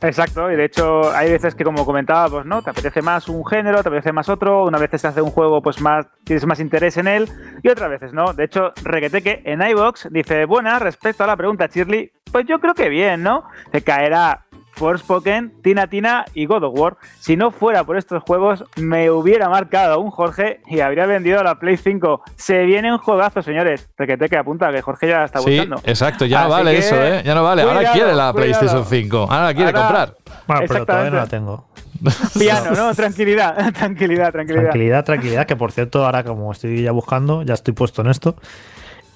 Exacto, 0.01 0.51
y 0.51 0.55
de 0.55 0.65
hecho 0.65 1.11
hay 1.11 1.31
veces 1.31 1.55
que 1.55 1.63
como 1.63 1.85
comentaba, 1.85 2.29
pues 2.29 2.45
no, 2.45 2.61
te 2.61 2.69
apetece 2.69 3.01
más 3.01 3.27
un 3.27 3.43
género, 3.45 3.81
te 3.81 3.89
apetece 3.89 4.11
más 4.11 4.29
otro, 4.29 4.65
una 4.65 4.77
vez 4.77 4.91
se 5.01 5.07
hace 5.07 5.21
un 5.21 5.31
juego, 5.31 5.61
pues 5.61 5.81
más 5.81 6.05
tienes 6.23 6.45
más 6.45 6.59
interés 6.59 6.97
en 6.97 7.07
él, 7.07 7.29
y 7.63 7.69
otras 7.69 7.89
veces 7.89 8.13
no. 8.13 8.33
De 8.33 8.43
hecho, 8.43 8.71
Regueteque 8.83 9.41
en 9.45 9.61
iBox 9.61 10.09
dice, 10.11 10.45
buena, 10.45 10.77
respecto 10.79 11.23
a 11.23 11.27
la 11.27 11.35
pregunta, 11.35 11.67
Shirley, 11.73 12.11
pues 12.35 12.47
yo 12.47 12.59
creo 12.59 12.73
que 12.73 12.89
bien, 12.89 13.23
¿no? 13.23 13.45
Se 13.71 13.81
caerá 13.81 14.41
Forspoken, 14.71 15.53
Tina 15.63 15.87
Tina 15.87 16.25
y 16.33 16.47
God 16.47 16.65
of 16.65 16.77
War. 16.77 16.97
Si 17.17 17.37
no 17.37 17.49
fuera 17.49 17.85
por 17.85 17.95
estos 17.95 18.21
juegos, 18.23 18.61
me 18.75 19.09
hubiera 19.09 19.47
marcado 19.47 20.01
un 20.01 20.11
Jorge 20.11 20.59
y 20.67 20.81
habría 20.81 21.05
vendido 21.05 21.41
la 21.43 21.59
Play 21.59 21.77
5. 21.77 22.23
Se 22.35 22.65
viene 22.65 22.91
un 22.91 22.97
juegazo, 22.97 23.41
señores. 23.41 23.87
Requete 23.97 24.27
que 24.27 24.35
apunta, 24.35 24.69
que 24.73 24.81
Jorge 24.81 25.07
ya 25.07 25.23
está 25.23 25.39
sí, 25.39 25.51
buscando. 25.51 25.81
Exacto, 25.85 26.25
ya 26.25 26.43
no 26.43 26.49
vale 26.49 26.77
eso, 26.77 27.01
¿eh? 27.01 27.21
Ya 27.23 27.35
no 27.35 27.43
vale. 27.43 27.61
Ahora 27.61 27.93
quiere 27.93 28.13
la 28.13 28.33
PlayStation 28.33 28.83
5. 28.85 29.17
Ahora 29.17 29.45
la 29.45 29.53
quiere 29.53 29.71
comprar. 29.71 30.15
Bueno, 30.45 30.63
pero 30.67 30.85
todavía 30.85 31.11
no 31.11 31.17
la 31.17 31.27
tengo. 31.27 31.69
Piano, 32.37 32.71
¿no? 32.71 32.93
Tranquilidad, 32.93 33.73
tranquilidad, 33.73 34.33
tranquilidad. 34.33 34.63
Tranquilidad, 34.63 35.05
tranquilidad. 35.05 35.45
Que 35.45 35.55
por 35.55 35.71
cierto, 35.71 36.03
ahora 36.03 36.25
como 36.25 36.51
estoy 36.51 36.81
ya 36.81 36.91
buscando, 36.91 37.43
ya 37.43 37.53
estoy 37.53 37.73
puesto 37.73 38.01
en 38.01 38.09
esto. 38.09 38.35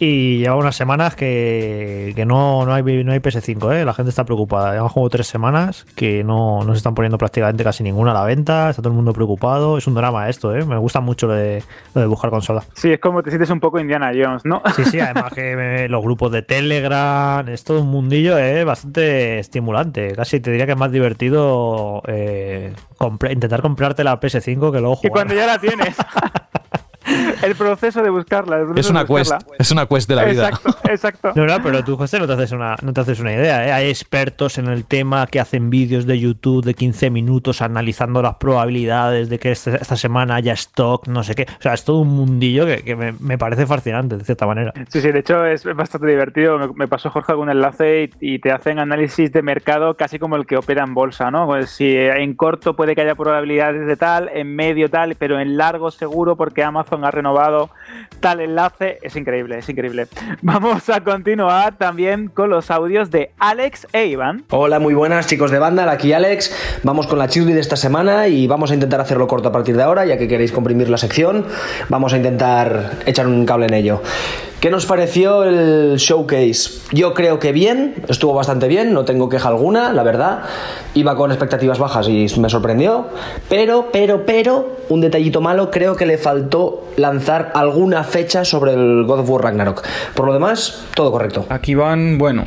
Y 0.01 0.38
lleva 0.38 0.55
unas 0.55 0.77
semanas 0.77 1.13
que, 1.13 2.13
no, 2.26 2.65
no, 2.65 2.73
hay, 2.73 2.84
no 3.03 3.11
hay 3.11 3.19
PS5, 3.19 3.76
¿eh? 3.76 3.84
la 3.84 3.93
gente 3.93 4.09
está 4.09 4.23
preocupada. 4.23 4.71
Lleva 4.73 4.89
como 4.89 5.09
tres 5.09 5.27
semanas 5.27 5.85
que 5.93 6.23
no, 6.23 6.63
no, 6.63 6.71
se 6.71 6.77
están 6.77 6.95
poniendo 6.95 7.17
prácticamente 7.17 7.65
casi 7.65 7.84
ninguna 7.84 8.11
a 8.11 8.13
la 8.13 8.23
venta, 8.23 8.69
está 8.69 8.81
todo 8.81 8.91
el 8.91 8.95
mundo 8.95 9.11
preocupado. 9.11 9.77
Es 9.77 9.88
un 9.88 9.95
drama 9.95 10.30
esto, 10.30 10.55
¿eh? 10.55 10.63
me 10.63 10.77
gusta 10.77 11.01
mucho 11.01 11.27
lo 11.27 11.34
de, 11.34 11.61
lo 11.93 11.99
de 11.99 12.07
buscar 12.07 12.30
consola. 12.30 12.63
Sí, 12.76 12.93
es 12.93 12.99
como 12.99 13.21
te 13.21 13.30
sientes 13.30 13.49
un 13.49 13.59
poco 13.59 13.77
Indiana 13.77 14.11
Jones, 14.15 14.45
¿no? 14.45 14.61
Sí, 14.73 14.85
sí, 14.85 14.99
además 15.01 15.34
que 15.34 15.88
los 15.89 16.01
grupos 16.01 16.31
de 16.31 16.43
Telegram, 16.43 17.45
es 17.49 17.65
todo 17.65 17.81
un 17.81 17.89
mundillo 17.89 18.38
¿eh? 18.38 18.63
bastante 18.63 19.39
estimulante. 19.39 20.13
Casi 20.15 20.39
te 20.39 20.49
diría 20.49 20.65
que 20.65 20.73
es 20.73 20.77
más 20.77 20.93
divertido 20.93 22.03
eh, 22.07 22.73
intentar 23.30 23.61
comprarte 23.61 24.05
la 24.05 24.17
PS5 24.17 24.71
que 24.71 24.80
luego 24.80 24.95
jugar. 24.95 25.09
Y 25.09 25.09
cuando 25.09 25.34
ya 25.34 25.45
la 25.45 25.59
tienes. 25.59 25.97
el 27.49 27.55
proceso 27.55 28.01
de 28.01 28.09
buscarla. 28.09 28.65
Es 28.76 28.89
una 28.89 29.05
quest, 29.05 29.34
es 29.57 29.71
una 29.71 29.85
quest 29.85 30.07
de 30.07 30.15
la 30.15 30.26
vida. 30.26 30.49
Exacto, 30.49 30.89
exacto. 30.89 31.31
No, 31.35 31.45
no, 31.45 31.61
pero 31.61 31.84
tú, 31.84 31.97
José, 31.97 32.19
no 32.19 32.27
te 32.27 32.34
haces 32.34 32.51
una, 32.51 32.76
no 32.81 32.93
te 32.93 33.01
haces 33.01 33.19
una 33.19 33.34
idea. 33.34 33.67
¿eh? 33.67 33.71
Hay 33.71 33.89
expertos 33.89 34.57
en 34.57 34.67
el 34.67 34.85
tema 34.85 35.27
que 35.27 35.39
hacen 35.39 35.69
vídeos 35.69 36.05
de 36.05 36.19
YouTube 36.19 36.63
de 36.63 36.73
15 36.73 37.09
minutos 37.09 37.61
analizando 37.61 38.21
las 38.21 38.35
probabilidades 38.35 39.30
de 39.30 39.39
que 39.39 39.51
este, 39.51 39.76
esta, 39.76 39.95
semana 39.95 40.35
haya 40.35 40.53
stock, 40.53 41.07
no 41.07 41.23
sé 41.23 41.35
qué. 41.35 41.43
O 41.43 41.61
sea, 41.61 41.73
es 41.73 41.84
todo 41.84 41.99
un 41.99 42.09
mundillo 42.09 42.65
que, 42.65 42.95
me, 42.95 43.38
parece 43.38 43.65
fascinante, 43.65 44.17
de 44.17 44.23
cierta 44.23 44.45
manera. 44.45 44.73
Sí, 44.89 45.01
sí, 45.01 45.11
de 45.11 45.19
hecho 45.19 45.45
es 45.45 45.63
bastante 45.76 46.07
divertido. 46.07 46.59
Me, 46.76 46.88
pasó 46.88 47.09
Jorge 47.09 47.31
algún 47.31 47.49
enlace 47.49 48.09
y, 48.19 48.39
te 48.39 48.51
hacen 48.51 48.80
análisis 48.80 49.34
de 49.34 49.41
mercado 49.41 49.95
casi 49.95 50.17
como 50.17 50.38
el 50.38 50.45
que 50.45 50.55
opera 50.55 50.84
en 50.84 50.93
bolsa, 50.93 51.30
¿no? 51.30 51.45
Pues 51.45 51.71
si 51.71 51.95
en 51.95 52.34
corto 52.35 52.76
puede 52.76 52.95
que 52.95 53.01
haya 53.01 53.15
probabilidades 53.15 53.85
de 53.85 53.97
tal, 53.97 54.30
en 54.34 54.55
medio 54.55 54.89
tal, 54.89 55.15
pero 55.15 55.39
en 55.39 55.57
largo 55.57 55.91
seguro 55.91 56.38
porque 56.38 56.63
Amazon 56.63 57.03
ha 57.03 57.11
renovado 57.11 57.39
tal 58.20 58.41
enlace. 58.41 58.99
Es 59.02 59.16
increíble, 59.16 59.57
es 59.57 59.70
increíble. 59.70 60.07
Vamos 60.41 60.90
a 60.90 61.02
continuar 61.02 61.78
también 61.78 62.28
con 62.28 62.49
los 62.49 62.72
audios 62.72 63.11
de 63.11 63.32
Alex 63.40 63.88
e 63.94 64.06
Iván. 64.07 64.44
Hola, 64.49 64.80
muy 64.80 64.94
buenas 64.94 65.28
chicos 65.28 65.52
de 65.52 65.60
banda, 65.60 65.90
aquí 65.90 66.14
Alex. 66.14 66.80
Vamos 66.84 67.07
con 67.07 67.20
la 67.20 67.28
cheerlead 67.28 67.56
de 67.56 67.61
esta 67.61 67.76
semana 67.76 68.28
y 68.28 68.48
vamos 68.48 68.72
a 68.72 68.74
intentar 68.74 69.02
hacerlo 69.02 69.28
corto 69.28 69.49
a 69.49 69.52
partir 69.52 69.76
de 69.76 69.84
ahora, 69.84 70.06
ya 70.06 70.18
que 70.18 70.28
queréis 70.28 70.52
comprimir 70.52 70.90
la 70.90 70.98
sección. 70.98 71.45
Vamos 71.90 72.14
a 72.14 72.18
intentar 72.18 72.91
echar 73.06 73.28
un 73.28 73.45
cable 73.45 73.68
en 73.68 73.74
ello. 73.74 74.02
¿Qué 74.60 74.69
nos 74.69 74.86
pareció 74.86 75.45
el 75.45 75.95
showcase? 75.95 76.81
Yo 76.91 77.14
creo 77.14 77.40
que 77.40 77.53
bien, 77.53 77.95
estuvo 78.10 78.34
bastante 78.34 78.68
bien, 78.68 78.94
no 78.94 79.06
tengo 79.06 79.30
queja 79.30 79.48
alguna, 79.48 79.94
la 79.94 80.03
verdad. 80.03 80.44
Iba 80.95 81.15
con 81.15 81.31
expectativas 81.31 81.80
bajas 81.80 82.10
y 82.10 82.27
me 82.38 82.49
sorprendió. 82.49 83.07
Pero, 83.48 83.88
pero, 83.94 84.26
pero, 84.26 84.76
un 84.90 84.99
detallito 84.99 85.40
malo, 85.40 85.72
creo 85.72 85.95
que 85.95 86.06
le 86.06 86.18
faltó 86.18 86.84
lanzar 86.98 87.53
alguna 87.56 88.03
fecha 88.03 88.44
sobre 88.44 88.73
el 88.73 89.06
God 89.06 89.19
of 89.22 89.30
War 89.30 89.44
Ragnarok. 89.44 89.81
Por 90.14 90.26
lo 90.26 90.34
demás, 90.34 90.84
todo 90.94 91.10
correcto. 91.10 91.45
Aquí 91.48 91.73
van, 91.73 92.18
bueno, 92.18 92.44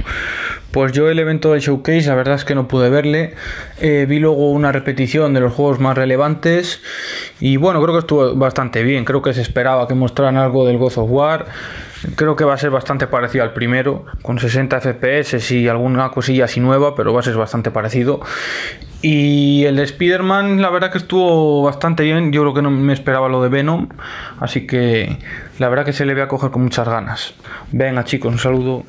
pues 0.72 0.92
yo 0.92 1.10
el 1.10 1.18
evento 1.18 1.52
del 1.52 1.60
showcase, 1.60 2.08
la 2.08 2.14
verdad 2.14 2.34
es 2.34 2.44
que 2.44 2.54
no 2.54 2.66
pude 2.66 2.88
verle. 2.88 3.34
Eh, 3.80 4.06
vi 4.08 4.18
luego 4.18 4.50
una 4.50 4.72
repetición 4.72 5.34
de 5.34 5.40
los 5.40 5.52
juegos 5.52 5.78
más 5.80 5.96
relevantes. 5.96 6.80
Y 7.40 7.58
bueno, 7.58 7.82
creo 7.82 7.94
que 7.94 8.00
estuvo 8.00 8.34
bastante 8.34 8.82
bien. 8.82 9.04
Creo 9.04 9.20
que 9.20 9.34
se 9.34 9.42
esperaba 9.42 9.86
que 9.86 9.94
mostraran 9.94 10.36
algo 10.36 10.66
del 10.66 10.78
God 10.78 10.92
of 10.96 11.10
War. 11.10 11.46
Creo 12.16 12.34
que 12.36 12.44
va 12.44 12.54
a 12.54 12.58
ser 12.58 12.70
bastante 12.70 13.06
parecido 13.06 13.44
al 13.44 13.52
primero, 13.52 14.06
con 14.22 14.38
60 14.38 14.80
FPS 14.80 15.52
y 15.52 15.68
alguna 15.68 16.10
cosilla 16.10 16.46
así 16.46 16.58
nueva, 16.58 16.96
pero 16.96 17.12
va 17.12 17.20
a 17.20 17.22
ser 17.22 17.36
bastante 17.36 17.70
parecido. 17.70 18.20
Y 19.02 19.64
el 19.66 19.76
de 19.76 19.82
Spider-Man, 19.82 20.62
la 20.62 20.70
verdad 20.70 20.90
que 20.90 20.98
estuvo 20.98 21.62
bastante 21.62 22.04
bien. 22.04 22.32
Yo 22.32 22.42
creo 22.42 22.54
que 22.54 22.62
no 22.62 22.70
me 22.70 22.92
esperaba 22.92 23.28
lo 23.28 23.42
de 23.42 23.48
Venom. 23.48 23.88
Así 24.40 24.66
que 24.66 25.18
la 25.58 25.68
verdad 25.68 25.84
que 25.84 25.92
se 25.92 26.06
le 26.06 26.14
ve 26.14 26.22
a 26.22 26.28
coger 26.28 26.50
con 26.50 26.62
muchas 26.62 26.88
ganas. 26.88 27.34
Venga, 27.72 28.04
chicos, 28.04 28.32
un 28.32 28.38
saludo. 28.38 28.84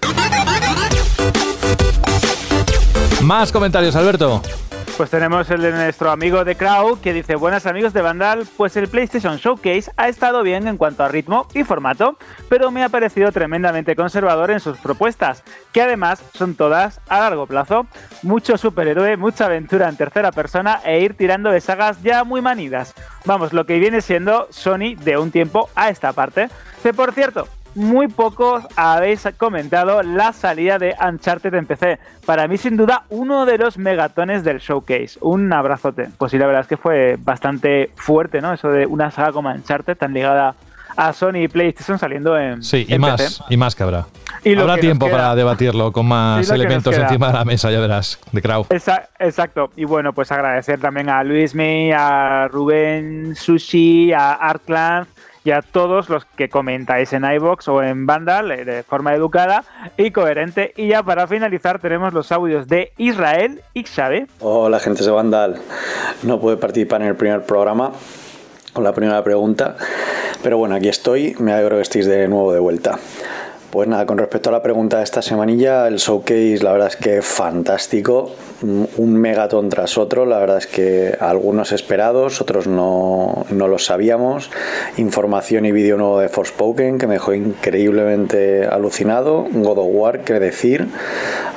Más 3.25 3.53
comentarios, 3.53 3.95
Alberto. 3.95 4.41
Pues 4.97 5.09
tenemos 5.09 5.49
el 5.49 5.61
de 5.61 5.71
nuestro 5.71 6.11
amigo 6.11 6.43
de 6.43 6.55
Crow 6.55 6.99
que 6.99 7.13
dice, 7.13 7.35
buenas 7.35 7.65
amigos 7.65 7.93
de 7.93 8.01
Vandal, 8.01 8.45
pues 8.57 8.75
el 8.75 8.89
PlayStation 8.89 9.37
Showcase 9.37 9.91
ha 9.95 10.09
estado 10.09 10.43
bien 10.43 10.67
en 10.67 10.75
cuanto 10.75 11.03
a 11.03 11.07
ritmo 11.07 11.47
y 11.53 11.63
formato, 11.63 12.17
pero 12.49 12.69
me 12.69 12.83
ha 12.83 12.89
parecido 12.89 13.31
tremendamente 13.31 13.95
conservador 13.95 14.51
en 14.51 14.59
sus 14.59 14.77
propuestas, 14.77 15.43
que 15.71 15.81
además 15.81 16.21
son 16.33 16.55
todas 16.55 16.99
a 17.07 17.21
largo 17.21 17.47
plazo. 17.47 17.87
Mucho 18.23 18.57
superhéroe, 18.57 19.15
mucha 19.15 19.45
aventura 19.45 19.87
en 19.87 19.95
tercera 19.95 20.33
persona 20.33 20.81
e 20.83 20.99
ir 20.99 21.15
tirando 21.15 21.49
de 21.49 21.61
sagas 21.61 22.03
ya 22.03 22.25
muy 22.25 22.41
manidas. 22.41 22.93
Vamos, 23.25 23.53
lo 23.53 23.65
que 23.65 23.79
viene 23.79 24.01
siendo 24.01 24.47
Sony 24.51 24.95
de 25.01 25.17
un 25.17 25.31
tiempo 25.31 25.69
a 25.75 25.89
esta 25.89 26.11
parte. 26.11 26.49
Que 26.83 26.93
por 26.93 27.13
cierto, 27.13 27.47
muy 27.75 28.07
pocos 28.07 28.65
habéis 28.75 29.27
comentado 29.37 30.03
la 30.03 30.33
salida 30.33 30.79
de 30.79 30.95
Uncharted 31.01 31.53
en 31.53 31.65
PC. 31.65 31.99
Para 32.25 32.47
mí, 32.47 32.57
sin 32.57 32.77
duda, 32.77 33.03
uno 33.09 33.45
de 33.45 33.57
los 33.57 33.77
megatones 33.77 34.43
del 34.43 34.59
showcase. 34.59 35.17
Un 35.21 35.51
abrazote. 35.51 36.09
Pues 36.17 36.31
sí, 36.31 36.37
la 36.37 36.45
verdad 36.45 36.61
es 36.61 36.67
que 36.67 36.77
fue 36.77 37.17
bastante 37.19 37.91
fuerte, 37.95 38.41
¿no? 38.41 38.53
Eso 38.53 38.69
de 38.69 38.85
una 38.85 39.11
saga 39.11 39.31
como 39.31 39.49
Uncharted 39.49 39.97
tan 39.97 40.13
ligada 40.13 40.55
a 40.95 41.11
Sony 41.11 41.37
y 41.43 41.47
PlayStation 41.47 41.97
saliendo 41.97 42.37
en. 42.37 42.61
Sí, 42.61 42.85
y 42.87 42.99
más, 42.99 43.43
y 43.49 43.57
más 43.57 43.75
que 43.75 43.83
habrá. 43.83 44.05
Y 44.43 44.55
habrá 44.55 44.77
tiempo 44.77 45.09
para 45.09 45.33
debatirlo 45.33 45.91
con 45.91 46.05
más 46.05 46.49
elementos 46.49 46.95
encima 46.95 47.27
de 47.27 47.33
la 47.33 47.45
mesa, 47.45 47.71
ya 47.71 47.79
verás, 47.79 48.19
de 48.31 48.41
Crowd. 48.41 48.67
Exacto. 48.69 49.71
Y 49.75 49.85
bueno, 49.85 50.13
pues 50.13 50.31
agradecer 50.31 50.79
también 50.79 51.09
a 51.09 51.23
Luis 51.23 51.55
May, 51.55 51.91
a 51.91 52.47
Rubén 52.49 53.35
Sushi, 53.35 54.13
a 54.13 54.33
Artland 54.33 55.07
y 55.43 55.51
a 55.51 55.61
todos 55.61 56.09
los 56.09 56.25
que 56.25 56.49
comentáis 56.49 57.13
en 57.13 57.25
iBox 57.25 57.67
o 57.67 57.83
en 57.83 58.05
Vandal 58.05 58.51
eh, 58.51 58.65
de 58.65 58.83
forma 58.83 59.13
educada 59.13 59.63
y 59.97 60.11
coherente. 60.11 60.73
Y 60.77 60.87
ya 60.87 61.03
para 61.03 61.27
finalizar 61.27 61.79
tenemos 61.79 62.13
los 62.13 62.31
audios 62.31 62.67
de 62.67 62.91
Israel 62.97 63.61
y 63.73 63.83
Xavi. 63.83 64.25
Hola 64.39 64.79
gente 64.79 65.03
de 65.03 65.11
Vandal, 65.11 65.61
no 66.23 66.39
pude 66.39 66.57
participar 66.57 67.01
en 67.01 67.09
el 67.09 67.15
primer 67.15 67.43
programa 67.43 67.91
con 68.73 68.83
la 68.83 68.93
primera 68.93 69.23
pregunta, 69.23 69.77
pero 70.41 70.57
bueno, 70.57 70.75
aquí 70.75 70.89
estoy, 70.89 71.35
me 71.39 71.53
alegro 71.53 71.75
que 71.75 71.83
estéis 71.83 72.07
de 72.07 72.27
nuevo 72.27 72.51
de 72.53 72.59
vuelta. 72.59 72.97
Pues 73.69 73.87
nada, 73.87 74.05
con 74.05 74.17
respecto 74.17 74.49
a 74.49 74.51
la 74.51 74.61
pregunta 74.61 74.97
de 74.97 75.03
esta 75.03 75.21
semanilla, 75.21 75.87
el 75.87 75.97
showcase 75.97 76.59
la 76.61 76.73
verdad 76.73 76.87
es 76.89 76.95
que 76.95 77.21
fantástico, 77.21 78.31
un 78.63 79.15
megatón 79.15 79.69
tras 79.69 79.97
otro, 79.97 80.25
la 80.25 80.39
verdad 80.39 80.57
es 80.57 80.67
que 80.67 81.15
algunos 81.19 81.71
esperados, 81.71 82.41
otros 82.41 82.67
no, 82.67 83.45
no 83.49 83.67
los 83.67 83.85
sabíamos, 83.85 84.49
información 84.97 85.65
y 85.65 85.71
vídeo 85.71 85.97
nuevo 85.97 86.19
de 86.19 86.29
Forspoken 86.29 86.97
que 86.97 87.07
me 87.07 87.15
dejó 87.15 87.33
increíblemente 87.33 88.65
alucinado, 88.65 89.45
God 89.51 89.77
of 89.79 89.87
War, 89.89 90.19
qué 90.21 90.39
decir, 90.39 90.87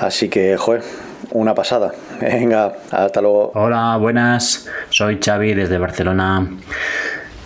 así 0.00 0.28
que, 0.28 0.56
joder, 0.56 0.82
una 1.30 1.54
pasada. 1.54 1.92
Venga, 2.20 2.76
hasta 2.90 3.20
luego. 3.20 3.52
Hola, 3.54 3.96
buenas, 3.98 4.68
soy 4.90 5.18
Xavi 5.24 5.54
desde 5.54 5.78
Barcelona. 5.78 6.48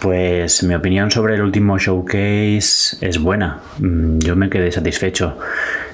Pues 0.01 0.63
mi 0.63 0.75
opinión 0.75 1.11
sobre 1.11 1.35
el 1.35 1.43
último 1.43 1.79
showcase 1.79 2.97
es 3.03 3.19
buena. 3.19 3.59
Mm, 3.79 4.19
yo 4.19 4.35
me 4.35 4.49
quedé 4.49 4.73
satisfecho. 4.73 5.37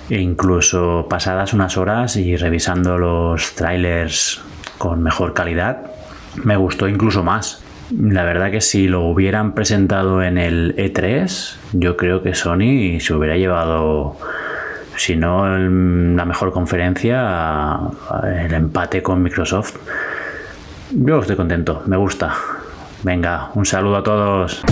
E 0.08 0.20
incluso 0.20 1.08
pasadas 1.10 1.52
unas 1.52 1.76
horas 1.76 2.16
y 2.16 2.36
revisando 2.36 2.98
los 2.98 3.56
trailers 3.56 4.40
con 4.78 5.02
mejor 5.02 5.34
calidad, 5.34 5.90
me 6.44 6.56
gustó 6.56 6.86
incluso 6.86 7.24
más. 7.24 7.64
La 7.90 8.22
verdad 8.22 8.52
que 8.52 8.60
si 8.60 8.86
lo 8.86 9.02
hubieran 9.02 9.54
presentado 9.54 10.22
en 10.22 10.38
el 10.38 10.76
E3, 10.76 11.56
yo 11.72 11.96
creo 11.96 12.22
que 12.22 12.34
Sony 12.34 13.00
se 13.00 13.12
hubiera 13.12 13.36
llevado, 13.36 14.16
si 14.96 15.16
no 15.16 15.48
la 15.58 16.24
mejor 16.24 16.52
conferencia, 16.52 17.78
el 18.24 18.54
empate 18.54 19.02
con 19.02 19.20
Microsoft. 19.20 19.76
Yo 20.92 21.18
estoy 21.18 21.34
contento, 21.34 21.82
me 21.86 21.96
gusta. 21.96 22.36
Venga, 23.02 23.50
un 23.54 23.64
saludo 23.64 23.96
a 23.96 24.02
todos. 24.02 24.62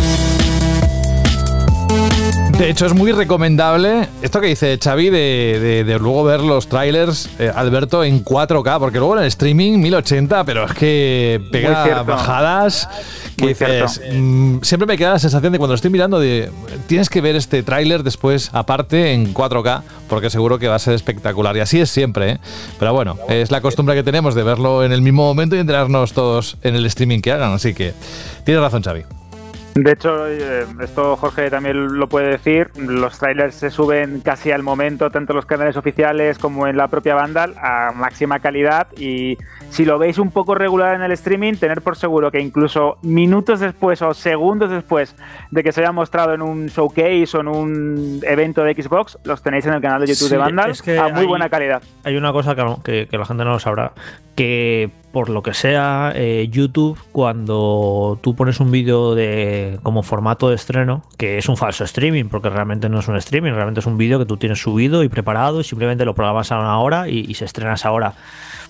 De 2.59 2.70
hecho, 2.70 2.86
es 2.86 2.94
muy 2.94 3.10
recomendable 3.10 4.09
esto 4.22 4.40
que 4.40 4.47
dice 4.47 4.78
Xavi 4.82 5.10
de, 5.10 5.97
luego 6.01 6.22
ver 6.22 6.40
los 6.40 6.68
trailers, 6.68 7.28
eh, 7.40 7.51
Alberto, 7.52 8.05
en 8.05 8.24
4K, 8.24 8.78
porque 8.78 8.98
luego 8.98 9.16
en 9.16 9.22
el 9.22 9.28
streaming 9.28 9.78
1080, 9.78 10.44
pero 10.44 10.64
es 10.64 10.72
que 10.72 11.43
pega 11.51 12.02
bajadas 12.05 12.89
que 13.36 13.48
dices, 13.48 14.01
mm, 14.12 14.59
siempre 14.62 14.86
me 14.86 14.97
queda 14.97 15.14
la 15.14 15.18
sensación 15.18 15.52
de 15.52 15.59
cuando 15.59 15.74
estoy 15.74 15.90
mirando 15.90 16.20
de 16.20 16.48
tienes 16.86 17.09
que 17.09 17.20
ver 17.20 17.35
este 17.35 17.64
tráiler 17.64 18.05
después 18.05 18.51
aparte 18.52 19.12
en 19.12 19.35
4K, 19.35 19.82
porque 20.09 20.31
seguro 20.31 20.60
que 20.60 20.68
va 20.68 20.76
a 20.76 20.78
ser 20.78 20.94
espectacular. 20.94 21.56
Y 21.56 21.60
así 21.60 21.81
es 21.81 21.90
siempre, 21.90 22.31
¿eh? 22.31 22.39
Pero 22.78 22.93
bueno, 22.93 23.16
es 23.28 23.51
la 23.51 23.60
costumbre 23.60 23.97
que 23.97 24.05
tenemos 24.05 24.36
de 24.36 24.44
verlo 24.44 24.85
en 24.85 24.93
el 24.93 25.02
mismo 25.02 25.24
momento 25.24 25.56
y 25.56 25.59
enterarnos 25.59 26.12
todos 26.12 26.56
en 26.62 26.76
el 26.76 26.86
streaming 26.86 27.20
que 27.20 27.32
hagan, 27.32 27.52
así 27.52 27.74
que 27.74 27.94
tienes 28.44 28.62
razón, 28.62 28.82
Xavi. 28.82 29.02
De 29.74 29.90
hecho, 29.90 30.28
eh, 30.28 30.64
esto 30.80 31.16
Jorge 31.16 31.51
también 31.51 31.98
lo 31.98 32.09
puede 32.09 32.28
decir, 32.28 32.70
los 32.76 33.18
trailers 33.18 33.56
se 33.56 33.70
suben 33.70 34.20
casi 34.20 34.52
al 34.52 34.62
momento, 34.62 35.10
tanto 35.10 35.32
en 35.32 35.36
los 35.36 35.46
canales 35.46 35.76
oficiales 35.76 36.38
como 36.38 36.68
en 36.68 36.76
la 36.76 36.86
propia 36.86 37.16
Vandal, 37.16 37.55
a 37.60 37.90
máxima 37.92 38.38
calidad 38.38 38.86
y 38.96 39.36
si 39.70 39.84
lo 39.84 39.98
veis 39.98 40.18
un 40.18 40.30
poco 40.30 40.55
regular 40.55 40.94
en 40.94 41.02
el 41.02 41.10
streaming, 41.10 41.55
tener 41.55 41.82
por 41.82 41.96
seguro 41.96 42.30
que 42.30 42.38
incluso 42.38 42.98
minutos 43.02 43.59
después 43.59 44.01
o 44.02 44.14
segundos 44.14 44.70
después 44.70 45.16
de 45.51 45.64
que 45.64 45.72
se 45.72 45.80
haya 45.80 45.90
mostrado 45.90 46.34
en 46.34 46.42
un 46.42 46.66
showcase 46.66 47.36
o 47.36 47.40
en 47.40 47.48
un 47.48 48.20
evento 48.22 48.62
de 48.62 48.80
Xbox, 48.80 49.18
los 49.24 49.42
tenéis 49.42 49.66
en 49.66 49.74
el 49.74 49.80
canal 49.80 50.01
de 50.01 50.06
YouTube 50.06 50.30
de 50.30 50.36
Vandal 50.36 50.72
a 51.01 51.09
muy 51.09 51.26
buena 51.26 51.48
calidad. 51.48 51.82
Hay 52.05 52.16
una 52.16 52.32
cosa 52.32 52.55
que, 52.84 53.09
que 53.10 53.18
la 53.18 53.24
gente 53.24 53.44
no 53.44 53.51
lo 53.51 53.59
sabrá, 53.59 53.92
que 54.36 54.92
por 55.14 55.30
lo 55.30 55.44
que 55.44 55.54
sea, 55.54 56.12
eh, 56.16 56.48
YouTube, 56.50 56.98
cuando 57.12 58.18
tú 58.20 58.34
pones 58.34 58.58
un 58.58 58.72
vídeo 58.72 59.14
de 59.14 59.78
como 59.84 60.02
formato 60.02 60.48
de 60.48 60.56
estreno, 60.56 61.04
que 61.16 61.38
es 61.38 61.48
un 61.48 61.56
falso 61.56 61.84
streaming, 61.84 62.24
porque 62.24 62.50
realmente 62.50 62.88
no 62.88 62.98
es 62.98 63.06
un 63.06 63.14
streaming, 63.14 63.52
realmente 63.52 63.78
es 63.78 63.86
un 63.86 63.96
vídeo 63.96 64.18
que 64.18 64.26
tú 64.26 64.38
tienes 64.38 64.60
subido 64.60 65.04
y 65.04 65.08
preparado 65.08 65.60
y 65.60 65.64
simplemente 65.64 66.04
lo 66.04 66.16
programas 66.16 66.50
a 66.50 66.58
una 66.58 66.80
hora 66.80 67.08
y, 67.08 67.20
y 67.28 67.34
se 67.34 67.44
estrenas 67.44 67.86
ahora 67.86 68.14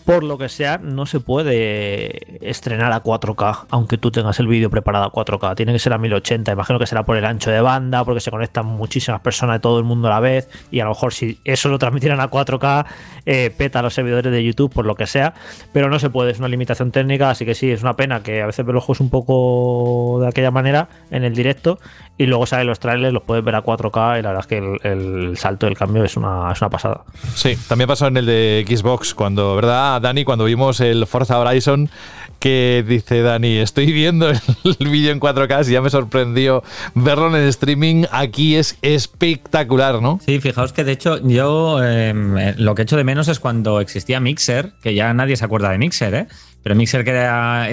por 0.04 0.22
lo 0.22 0.36
que 0.36 0.50
sea, 0.50 0.78
no 0.78 1.06
se 1.06 1.18
puede 1.18 2.48
estrenar 2.48 2.92
a 2.92 3.02
4K, 3.02 3.66
aunque 3.70 3.96
tú 3.96 4.10
tengas 4.10 4.38
el 4.38 4.46
vídeo 4.46 4.68
preparado 4.68 5.06
a 5.06 5.12
4K. 5.12 5.54
Tiene 5.56 5.72
que 5.72 5.78
ser 5.78 5.94
a 5.94 5.98
1080. 5.98 6.52
Imagino 6.52 6.78
que 6.78 6.86
será 6.86 7.04
por 7.04 7.16
el 7.16 7.24
ancho 7.24 7.50
de 7.50 7.60
banda, 7.62 8.04
porque 8.04 8.20
se 8.20 8.30
conectan 8.30 8.66
muchísimas 8.66 9.22
personas 9.22 9.56
de 9.56 9.60
todo 9.60 9.78
el 9.78 9.84
mundo 9.84 10.08
a 10.08 10.10
la 10.10 10.20
vez. 10.20 10.48
Y 10.70 10.80
a 10.80 10.84
lo 10.84 10.90
mejor 10.90 11.14
si 11.14 11.40
eso 11.44 11.70
lo 11.70 11.78
transmitieran 11.78 12.20
a 12.20 12.30
4K, 12.30 12.84
eh, 13.24 13.54
peta 13.56 13.80
los 13.80 13.94
servidores 13.94 14.30
de 14.30 14.44
YouTube, 14.44 14.72
por 14.72 14.84
lo 14.84 14.94
que 14.94 15.06
sea. 15.06 15.32
Pero 15.72 15.88
no 15.88 15.98
se 15.98 16.10
puede, 16.10 16.32
es 16.32 16.38
una 16.38 16.48
limitación 16.48 16.90
técnica. 16.90 17.30
Así 17.30 17.46
que 17.46 17.54
sí, 17.54 17.70
es 17.70 17.82
una 17.82 17.96
pena 17.96 18.22
que 18.22 18.42
a 18.42 18.46
veces 18.46 18.64
veo 18.66 18.74
los 18.74 18.84
juegos 18.84 19.00
un 19.00 19.08
poco 19.08 20.18
de 20.20 20.28
aquella 20.28 20.50
manera 20.50 20.88
en 21.10 21.24
el 21.24 21.34
directo. 21.34 21.78
Y 22.16 22.26
luego 22.26 22.46
salen 22.46 22.66
los 22.66 22.78
trailers, 22.78 23.12
los 23.12 23.22
puedes 23.22 23.42
ver 23.42 23.54
a 23.54 23.64
4K. 23.64 24.18
Y 24.18 24.22
la 24.22 24.28
verdad 24.28 24.40
es 24.40 24.46
que 24.46 24.88
el, 24.88 25.36
salto 25.38 25.64
del 25.66 25.76
cambio 25.76 26.04
es 26.04 26.16
una, 26.16 26.52
es 26.52 26.60
una 26.60 26.68
pasada. 26.68 27.04
Sí, 27.34 27.56
también 27.68 27.88
pasó 27.88 28.06
en 28.06 28.18
el 28.18 28.26
de 28.26 28.64
Xbox, 28.68 29.14
cuando, 29.14 29.56
¿verdad? 29.56 29.93
Dani, 30.00 30.24
cuando 30.24 30.44
vimos 30.44 30.80
el 30.80 31.06
Forza 31.06 31.38
Horizon, 31.38 31.88
que 32.38 32.84
dice 32.86 33.22
Dani, 33.22 33.56
estoy 33.56 33.90
viendo 33.90 34.28
el, 34.28 34.38
vídeo 34.90 35.12
en 35.12 35.20
4K 35.20 35.66
y 35.66 35.72
ya 35.72 35.80
me 35.80 35.88
sorprendió 35.90 36.62
verlo 36.94 37.28
en 37.28 37.36
el 37.36 37.48
streaming. 37.48 38.04
Aquí 38.10 38.56
es 38.56 38.76
espectacular, 38.82 40.02
¿no? 40.02 40.20
Sí, 40.26 40.40
fijaos 40.40 40.72
que 40.72 40.84
de 40.84 40.92
hecho 40.92 41.26
yo 41.26 41.82
em, 41.82 42.36
eh, 42.36 42.54
lo 42.58 42.74
que 42.74 42.82
echo 42.82 42.96
de 42.96 43.04
menos 43.04 43.28
es 43.28 43.40
cuando 43.40 43.80
existía 43.80 44.20
Mixer, 44.20 44.74
que 44.82 44.94
ya 44.94 45.14
nadie 45.14 45.36
se 45.36 45.44
acuerda 45.44 45.70
de 45.70 45.78
Mixer, 45.78 46.14
¿eh? 46.14 46.26
Pero 46.62 46.74
Mixer 46.74 47.04
que 47.04 47.10
era. 47.10 47.68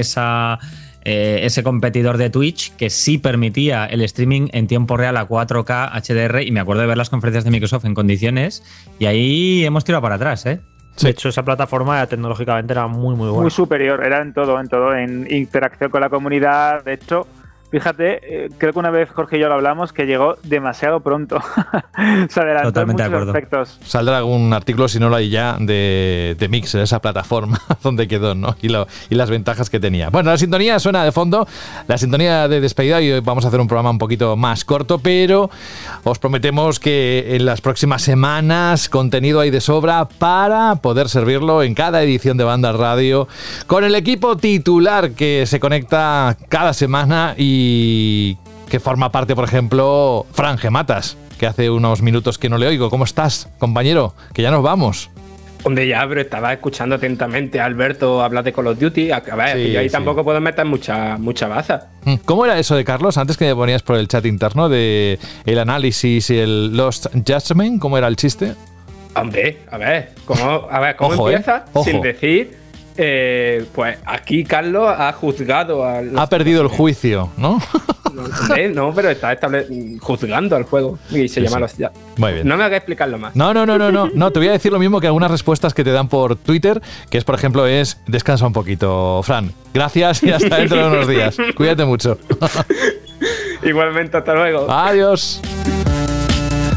Eh, 1.03 1.39
ese 1.45 1.64
competidor 1.64 2.18
de 2.18 2.30
Twitch 2.30 2.76
que 2.76 2.91
sí 2.91 3.18
permitía 3.18 3.88
el 3.88 4.02
streaming 4.03 4.49
en 4.52 4.68
tiempo 4.68 4.98
real 4.98 5.18
a 5.18 5.27
4K 5.27 5.89
HDR 5.93 6.43
y 6.43 6.52
me 6.52 6.60
acuerdo 6.60 6.81
de 6.81 6.88
ver 6.88 6.98
las 6.98 7.10
conferencias 7.10 7.43
de 7.43 7.49
Microsoft 7.49 7.85
en 7.85 7.95
condiciones 7.95 8.61
y 8.99 9.07
ahí 9.07 9.65
hemos 9.65 9.84
tirado 9.84 10.03
para 10.03 10.15
atrás, 10.15 10.45
¿eh? 10.45 10.61
De 11.00 11.10
hecho, 11.10 11.30
esa 11.30 11.44
plataforma 11.44 12.06
tecnológicamente 12.06 12.74
era 12.74 12.88
muy, 12.88 13.16
muy 13.16 13.28
buena. 13.28 13.44
Muy 13.44 13.52
superior, 13.52 14.04
era 14.04 14.22
en 14.22 14.34
todo, 14.34 14.60
en 14.60 14.68
todo, 14.68 14.94
en 14.94 15.28
interacción 15.32 15.90
con 15.90 16.02
la 16.02 16.10
comunidad. 16.10 16.84
De 16.84 16.94
hecho, 16.94 17.28
Fíjate, 17.72 18.19
eh, 18.23 18.49
creo 18.57 18.73
que 18.73 18.80
una 18.80 18.91
vez 18.91 19.10
Jorge 19.11 19.38
y 19.38 19.39
yo 19.39 19.48
lo 19.48 19.53
hablamos 19.53 19.93
que 19.93 20.06
llegó 20.06 20.35
demasiado 20.43 20.99
pronto. 20.99 21.39
Se 22.27 22.41
adelantó 22.41 22.73
Totalmente 22.73 23.03
en 23.03 23.11
muchos 23.11 23.27
aspectos. 23.30 23.80
Saldrá 23.85 24.18
algún 24.18 24.52
artículo, 24.52 24.89
si 24.89 24.99
no 24.99 25.07
lo 25.07 25.15
hay 25.15 25.30
ya, 25.30 25.56
de, 25.57 26.35
de 26.38 26.49
Mixer, 26.49 26.81
esa 26.81 26.99
plataforma 26.99 27.61
donde 27.84 28.10
quedó, 28.10 28.35
¿no? 28.35 28.57
Y, 28.61 28.68
lo, 28.68 28.88
y, 29.10 29.15
las 29.15 29.30
ventajas 29.30 29.69
que 29.69 29.80
tenía. 29.80 30.10
Bueno, 30.10 30.31
la 30.31 30.38
sintonía 30.38 30.80
suena 30.80 31.06
de 31.06 31.14
fondo, 31.14 31.48
la 31.88 31.98
sintonía 31.98 32.49
de 32.49 32.60
despedida, 32.60 33.02
y 33.02 33.10
hoy 33.10 33.22
vamos 33.22 33.45
a 33.45 33.48
hacer 33.48 33.61
un 33.61 33.68
programa 33.68 33.91
un 33.91 33.99
poquito 33.99 34.35
más 34.35 34.65
corto, 34.65 34.99
pero 34.99 35.49
os 36.03 36.19
prometemos 36.19 36.77
que 36.77 37.38
en 37.38 37.45
las 37.45 37.61
próximas 37.61 38.02
semanas 38.02 38.89
contenido 38.89 39.39
hay 39.39 39.49
de 39.49 39.61
sobra 39.61 40.10
para 40.10 40.76
poder 40.76 41.07
servirlo 41.07 41.64
en 41.64 41.73
cada 41.73 42.03
edición 42.03 42.35
de 42.35 42.43
Banda 42.43 42.73
Radio 42.73 43.30
con 43.65 43.85
el 43.85 43.95
equipo 43.95 44.35
titular 44.35 45.11
que 45.11 45.45
se 45.45 45.61
conecta 45.61 46.35
cada 46.49 46.73
semana 46.73 47.34
y 47.38 47.61
que 48.70 48.80
forma 48.80 49.12
parte, 49.12 49.36
por 49.36 49.44
ejemplo, 49.44 50.26
Fran 50.32 50.58
Matas, 50.70 51.18
que 51.38 51.46
hace 51.46 51.70
unos 51.70 52.02
minutos 52.02 52.38
que 52.38 52.50
no 52.50 52.58
le 52.58 52.68
oigo. 52.68 52.90
¿Cómo 52.90 53.04
estás, 53.04 53.50
compañero? 53.60 54.14
Que 54.34 54.42
ya 54.42 54.52
nos 54.52 54.64
vamos. 54.64 55.10
Donde 55.64 55.88
ya, 55.88 56.08
pero 56.08 56.22
estaba 56.22 56.54
escuchando 56.54 56.96
atentamente 56.96 57.60
a 57.60 57.66
Alberto 57.66 58.24
hablar 58.24 58.44
de 58.44 58.54
Call 58.54 58.68
of 58.68 58.80
Duty. 58.80 59.12
A 59.12 59.20
ver, 59.20 59.58
y 59.60 59.76
ahí 59.76 59.90
tampoco 59.90 60.24
puedo 60.24 60.40
meter 60.40 60.66
mucha, 60.66 61.18
mucha 61.18 61.48
baza. 61.48 61.90
Mm, 62.06 62.16
¿Cómo 62.26 62.46
era 62.46 62.58
eso 62.58 62.76
de 62.76 62.84
Carlos? 62.84 63.18
Antes 63.18 63.38
que 63.38 63.46
me 63.46 63.56
ponías 63.56 63.84
por 63.84 63.98
el 63.98 64.08
chat 64.08 64.26
interno 64.26 64.70
de 64.70 65.20
el 65.46 65.60
análisis 65.60 66.30
y 66.30 66.38
el 66.38 66.76
Lost 66.76 67.08
Judgment, 67.14 67.80
¿cómo 67.82 67.98
era 67.98 68.08
el 68.08 68.16
chiste? 68.16 68.54
Hombre, 69.16 69.60
a 69.70 69.78
ver, 69.78 70.14
¿cómo, 70.26 70.68
a 70.72 70.80
ver, 70.80 70.96
¿cómo 70.96 71.30
¿eh? 71.30 71.34
empieza? 71.34 71.66
Sin 71.84 72.02
decir 72.02 72.61
eh, 72.98 73.66
pues 73.74 73.98
aquí 74.06 74.44
Carlos 74.44 74.88
ha 74.88 75.12
juzgado 75.14 75.86
al. 75.86 76.18
Ha 76.18 76.28
perdido 76.28 76.62
el 76.62 76.68
juicio, 76.68 77.30
¿no? 77.38 77.60
No, 78.74 78.94
pero 78.94 79.10
está 79.10 79.38
juzgando 80.02 80.56
al 80.56 80.64
juego 80.64 81.00
y 81.12 81.28
se 81.30 81.42
llama 81.42 81.60
los. 81.60 81.76
Muy 82.18 82.34
bien. 82.34 82.48
No 82.48 82.58
me 82.58 82.64
haga 82.66 82.78
explicarlo 82.78 83.18
más. 83.18 83.36
No, 83.36 83.54
no, 83.54 83.66
no, 83.66 83.78
no, 83.78 83.92
no. 83.92 84.10
No, 84.14 84.32
te 84.32 84.40
voy 84.40 84.50
a 84.50 84.52
decir 84.52 84.72
lo 84.72 84.80
mismo 84.80 85.00
que 85.00 85.08
algunas 85.08 85.32
respuestas 85.32 85.74
que 85.74 85.84
te 85.84 85.92
dan 85.92 86.10
por 86.10 86.36
Twitter, 86.36 86.82
que 87.10 87.18
es, 87.18 87.24
por 87.24 87.36
ejemplo, 87.36 87.66
es 87.68 88.02
descansa 88.08 88.46
un 88.46 88.54
poquito, 88.54 89.22
Fran. 89.24 89.54
Gracias 89.74 90.24
y 90.24 90.32
hasta 90.32 90.58
dentro 90.58 90.78
de 90.78 90.88
unos 90.88 91.08
días. 91.08 91.38
Cuídate 91.56 91.86
mucho. 91.86 92.18
Igualmente, 93.64 94.18
hasta 94.18 94.34
luego. 94.34 94.70
Adiós. 94.70 95.42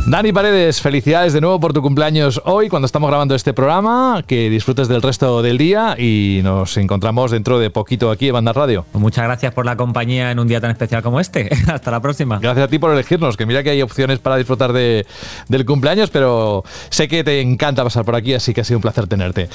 Dani 0.07 0.35
Paredes, 0.35 0.83
felicidades 0.83 1.33
de 1.33 1.41
nuevo 1.41 1.59
por 1.59 1.73
tu 1.73 1.81
cumpleaños 1.81 2.43
hoy 2.45 2.69
cuando 2.69 2.85
estamos 2.85 3.09
grabando 3.09 3.35
este 3.35 3.55
programa. 3.55 4.23
Que 4.27 4.51
disfrutes 4.51 4.87
del 4.87 5.01
resto 5.01 5.41
del 5.41 5.57
día 5.57 5.97
y 5.99 6.41
nos 6.45 6.77
encontramos 6.77 7.31
dentro 7.31 7.59
de 7.59 7.71
poquito 7.71 8.11
aquí 8.11 8.29
en 8.29 8.35
Banda 8.35 8.53
Radio. 8.53 8.85
Muchas 8.93 9.25
gracias 9.25 9.55
por 9.55 9.65
la 9.65 9.77
compañía 9.77 10.31
en 10.31 10.39
un 10.39 10.47
día 10.47 10.61
tan 10.61 10.71
especial 10.71 11.03
como 11.03 11.21
este. 11.21 11.49
Hasta 11.73 11.91
la 11.91 12.01
próxima. 12.01 12.39
Gracias 12.39 12.67
a 12.67 12.69
ti 12.69 12.79
por 12.79 12.93
elegirnos, 12.93 13.39
que 13.39 13.47
mira 13.47 13.63
que 13.63 13.71
hay 13.71 13.81
opciones 13.81 14.19
para 14.19 14.37
disfrutar 14.37 14.75
de, 14.75 15.07
del 15.49 15.65
cumpleaños, 15.65 16.11
pero 16.11 16.65
sé 16.91 17.09
que 17.09 17.25
te 17.25 17.41
encanta 17.41 17.83
pasar 17.83 18.05
por 18.05 18.15
aquí, 18.15 18.35
así 18.35 18.53
que 18.53 18.61
ha 18.61 18.65
sido 18.65 18.77
un 18.77 18.83
placer 18.83 19.07
tenerte. 19.07 19.49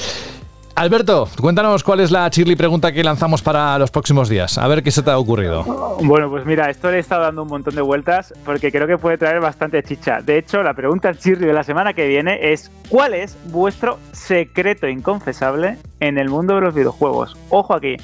Alberto, 0.76 1.28
cuéntanos 1.42 1.84
cuál 1.84 2.00
es 2.00 2.10
la 2.10 2.30
chirly 2.30 2.56
pregunta 2.56 2.92
que 2.92 3.04
lanzamos 3.04 3.42
para 3.42 3.78
los 3.78 3.92
próximos 3.92 4.30
días. 4.30 4.58
A 4.58 4.68
ver 4.68 4.82
qué 4.82 4.92
se 4.92 5.04
te 5.04 5.12
ha 5.12 5.18
ocurrido. 5.18 5.64
Bueno, 6.02 6.30
pues 6.30 6.46
mira, 6.46 6.70
esto 6.70 6.90
le 6.90 6.98
he 6.98 7.00
estado 7.00 7.24
dando 7.24 7.44
un 7.44 7.50
montón 7.50 7.76
de 7.76 7.82
vueltas 7.82 8.34
porque 8.46 8.72
creo 8.72 8.88
que 8.88 8.98
puede 8.98 9.18
traer 9.18 9.42
bastante 9.42 9.84
chicha. 9.84 10.22
De 10.22 10.38
hecho, 10.38 10.64
la 10.64 10.74
pregunta 10.74 11.14
chirly 11.14 11.48
de 11.48 11.54
la 11.54 11.64
semana 11.64 11.94
que 11.94 12.08
viene 12.08 12.54
es 12.54 12.72
¿cuál 12.88 13.14
es 13.14 13.38
vuestro 13.52 14.00
secreto 14.14 14.88
inconfesable 14.88 15.78
en 16.00 16.18
el 16.18 16.30
mundo 16.30 16.56
de 16.56 16.62
los 16.62 16.74
videojuegos? 16.74 17.38
Ojo 17.50 17.74
aquí. 17.74 17.98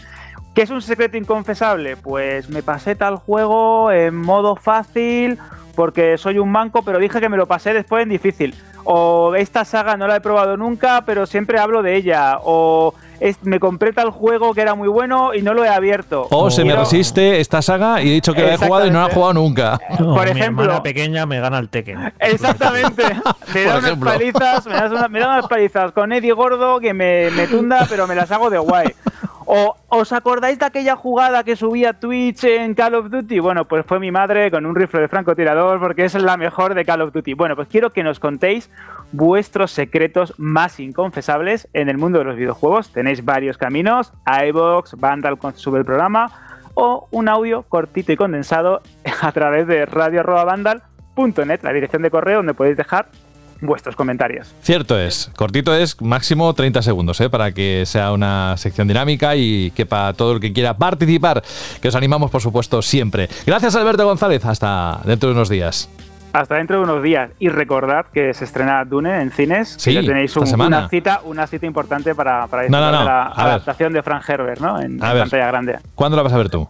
¿Qué 0.54 0.62
es 0.62 0.70
un 0.70 0.82
secreto 0.82 1.18
inconfesable? 1.18 1.98
Pues 1.98 2.50
me 2.50 2.64
pasé 2.64 2.96
tal 2.96 3.18
juego 3.18 3.92
en 3.92 4.16
modo 4.16 4.56
fácil 4.56 5.38
porque 5.76 6.18
soy 6.18 6.40
un 6.40 6.52
manco, 6.52 6.82
pero 6.84 7.00
dije 7.00 7.20
que 7.20 7.30
me 7.30 7.38
lo 7.38 7.46
pasé 7.46 7.74
después 7.74 8.04
en 8.04 8.10
difícil 8.10 8.56
o 8.86 9.36
esta 9.36 9.66
saga 9.66 9.98
no 9.98 10.08
la 10.08 10.18
he 10.18 10.22
probado 10.22 10.58
nunca, 10.58 11.04
pero 11.06 11.26
siempre 11.26 11.60
hablo 11.60 11.82
de 11.84 11.96
ella, 11.96 12.40
o 12.44 12.94
me 13.44 13.60
compré 13.60 13.94
tal 13.94 14.10
juego 14.12 14.54
que 14.54 14.62
era 14.62 14.76
muy 14.76 14.88
bueno 14.88 15.34
y 15.34 15.42
no 15.42 15.54
lo 15.54 15.64
he 15.64 15.70
abierto. 15.70 16.28
O 16.30 16.50
se 16.52 16.64
me 16.64 16.76
resiste 16.76 17.40
esta 17.40 17.62
saga 17.62 18.02
y 18.02 18.10
he 18.10 18.14
dicho 18.14 18.34
que 18.34 18.44
la 18.44 18.54
he 18.54 18.58
jugado 18.58 18.86
y 18.86 18.92
no 18.92 19.02
la 19.02 19.08
he 19.08 19.14
jugado 19.14 19.34
nunca. 19.34 19.80
Por 19.98 20.28
ejemplo, 20.28 20.74
mi 20.74 20.82
pequeña 20.82 21.26
me 21.26 21.40
gana 21.40 21.60
el 21.60 21.70
Tekken. 21.70 22.14
Exactamente. 22.20 23.04
me 23.54 23.64
da 23.64 23.80
unas 23.80 23.98
palizas, 23.98 24.66
me, 24.68 25.20
da 25.20 25.28
unas 25.28 25.48
palizas 25.48 25.92
con 25.92 26.12
Eddie 26.12 26.34
Gordo 26.34 26.80
que 26.80 26.94
me, 26.94 27.32
me 27.32 27.48
tunda, 27.48 27.86
pero 27.90 28.08
me 28.08 28.16
las 28.16 28.32
hago 28.32 28.50
de 28.50 28.58
guay. 28.58 28.94
¿O 29.58 29.74
os 29.88 30.12
acordáis 30.12 30.60
de 30.60 30.66
aquella 30.66 30.98
jugada 30.98 31.46
que 31.46 31.56
subía 31.56 31.94
Twitch 31.94 32.44
en 32.44 32.74
Call 32.74 32.94
of 32.94 33.10
Duty? 33.10 33.40
Bueno, 33.40 33.64
pues 33.64 33.86
fue 33.86 34.02
mi 34.02 34.12
madre 34.12 34.52
con 34.52 34.66
un 34.66 34.76
rifle 34.76 35.00
de 35.00 35.08
francotirador 35.08 35.80
porque 35.80 36.04
es 36.04 36.14
la 36.16 36.36
mejor 36.36 36.74
de 36.74 36.84
Call 36.84 37.04
of 37.04 37.14
Duty. 37.14 37.36
Bueno, 37.36 37.56
pues 37.56 37.70
quiero 37.70 37.94
que 37.94 38.04
nos 38.04 38.20
contéis 38.20 38.70
vuestros 39.14 39.72
secretos 39.72 40.34
más 40.36 40.82
inconfesables 40.82 41.70
en 41.72 41.88
el 41.88 41.98
mundo 41.98 42.20
de 42.20 42.26
los 42.26 42.36
videojuegos. 42.36 42.92
Tenéis 42.92 43.24
varios 43.24 43.58
caminos, 43.58 44.12
iBox, 44.46 44.96
Vandal 45.00 45.38
con 45.38 45.56
sube 45.56 45.80
el 45.80 45.86
programa 45.86 46.60
o 46.74 47.08
un 47.12 47.30
audio 47.30 47.64
cortito 47.64 48.12
y 48.12 48.18
condensado 48.18 48.82
a 49.22 49.32
través 49.32 49.68
de 49.68 49.86
radio.vandal.net, 49.86 51.62
la 51.64 51.72
dirección 51.72 52.02
de 52.02 52.12
correo 52.12 52.40
donde 52.40 52.56
podéis 52.56 52.76
dejar 52.76 53.08
vuestros 53.66 53.96
comentarios. 53.96 54.54
Cierto 54.62 55.00
es, 55.00 55.32
cortito 55.36 55.76
es 55.76 56.02
máximo 56.02 56.54
30 56.54 56.82
segundos 56.82 57.20
¿eh? 57.22 57.30
para 57.30 57.52
que 57.52 57.84
sea 57.86 58.12
una 58.12 58.56
sección 58.58 58.88
dinámica 58.88 59.36
y 59.36 59.72
que 59.72 59.86
para 59.86 60.14
todo 60.14 60.34
el 60.34 60.40
que 60.40 60.54
quiera 60.54 60.78
participar, 60.78 61.44
que 61.82 61.88
os 61.88 61.96
animamos 61.96 62.32
por 62.32 62.42
supuesto 62.42 62.82
siempre. 62.82 63.30
Gracias 63.46 63.76
Alberto 63.76 64.06
González, 64.06 64.46
hasta 64.46 65.00
dentro 65.06 65.30
de 65.30 65.36
unos 65.36 65.50
días. 65.50 65.90
Hasta 66.36 66.56
dentro 66.56 66.78
de 66.80 66.84
unos 66.84 67.02
días. 67.02 67.32
Y 67.40 67.48
recordad 67.48 68.08
que 68.14 68.34
se 68.34 68.44
estrena 68.44 68.84
Dune 68.84 69.22
en 69.22 69.32
cines. 69.32 69.76
Sí, 69.78 69.94
que 69.94 70.04
tenéis 70.04 70.36
una 70.36 70.90
cita, 70.90 71.22
una 71.24 71.48
cita 71.48 71.66
importante 71.66 72.14
para, 72.14 72.48
para 72.48 72.68
la 72.68 73.28
adaptación 73.28 73.94
de 73.94 74.04
Frank 74.04 74.30
Herbert, 74.30 74.60
¿no? 74.60 74.82
En, 74.82 74.98
pantalla 75.00 75.48
grande. 75.48 75.80
¿Cuándo 75.96 76.18
la 76.18 76.24
vas 76.24 76.34
a 76.34 76.38
ver 76.38 76.50
tú? 76.50 76.68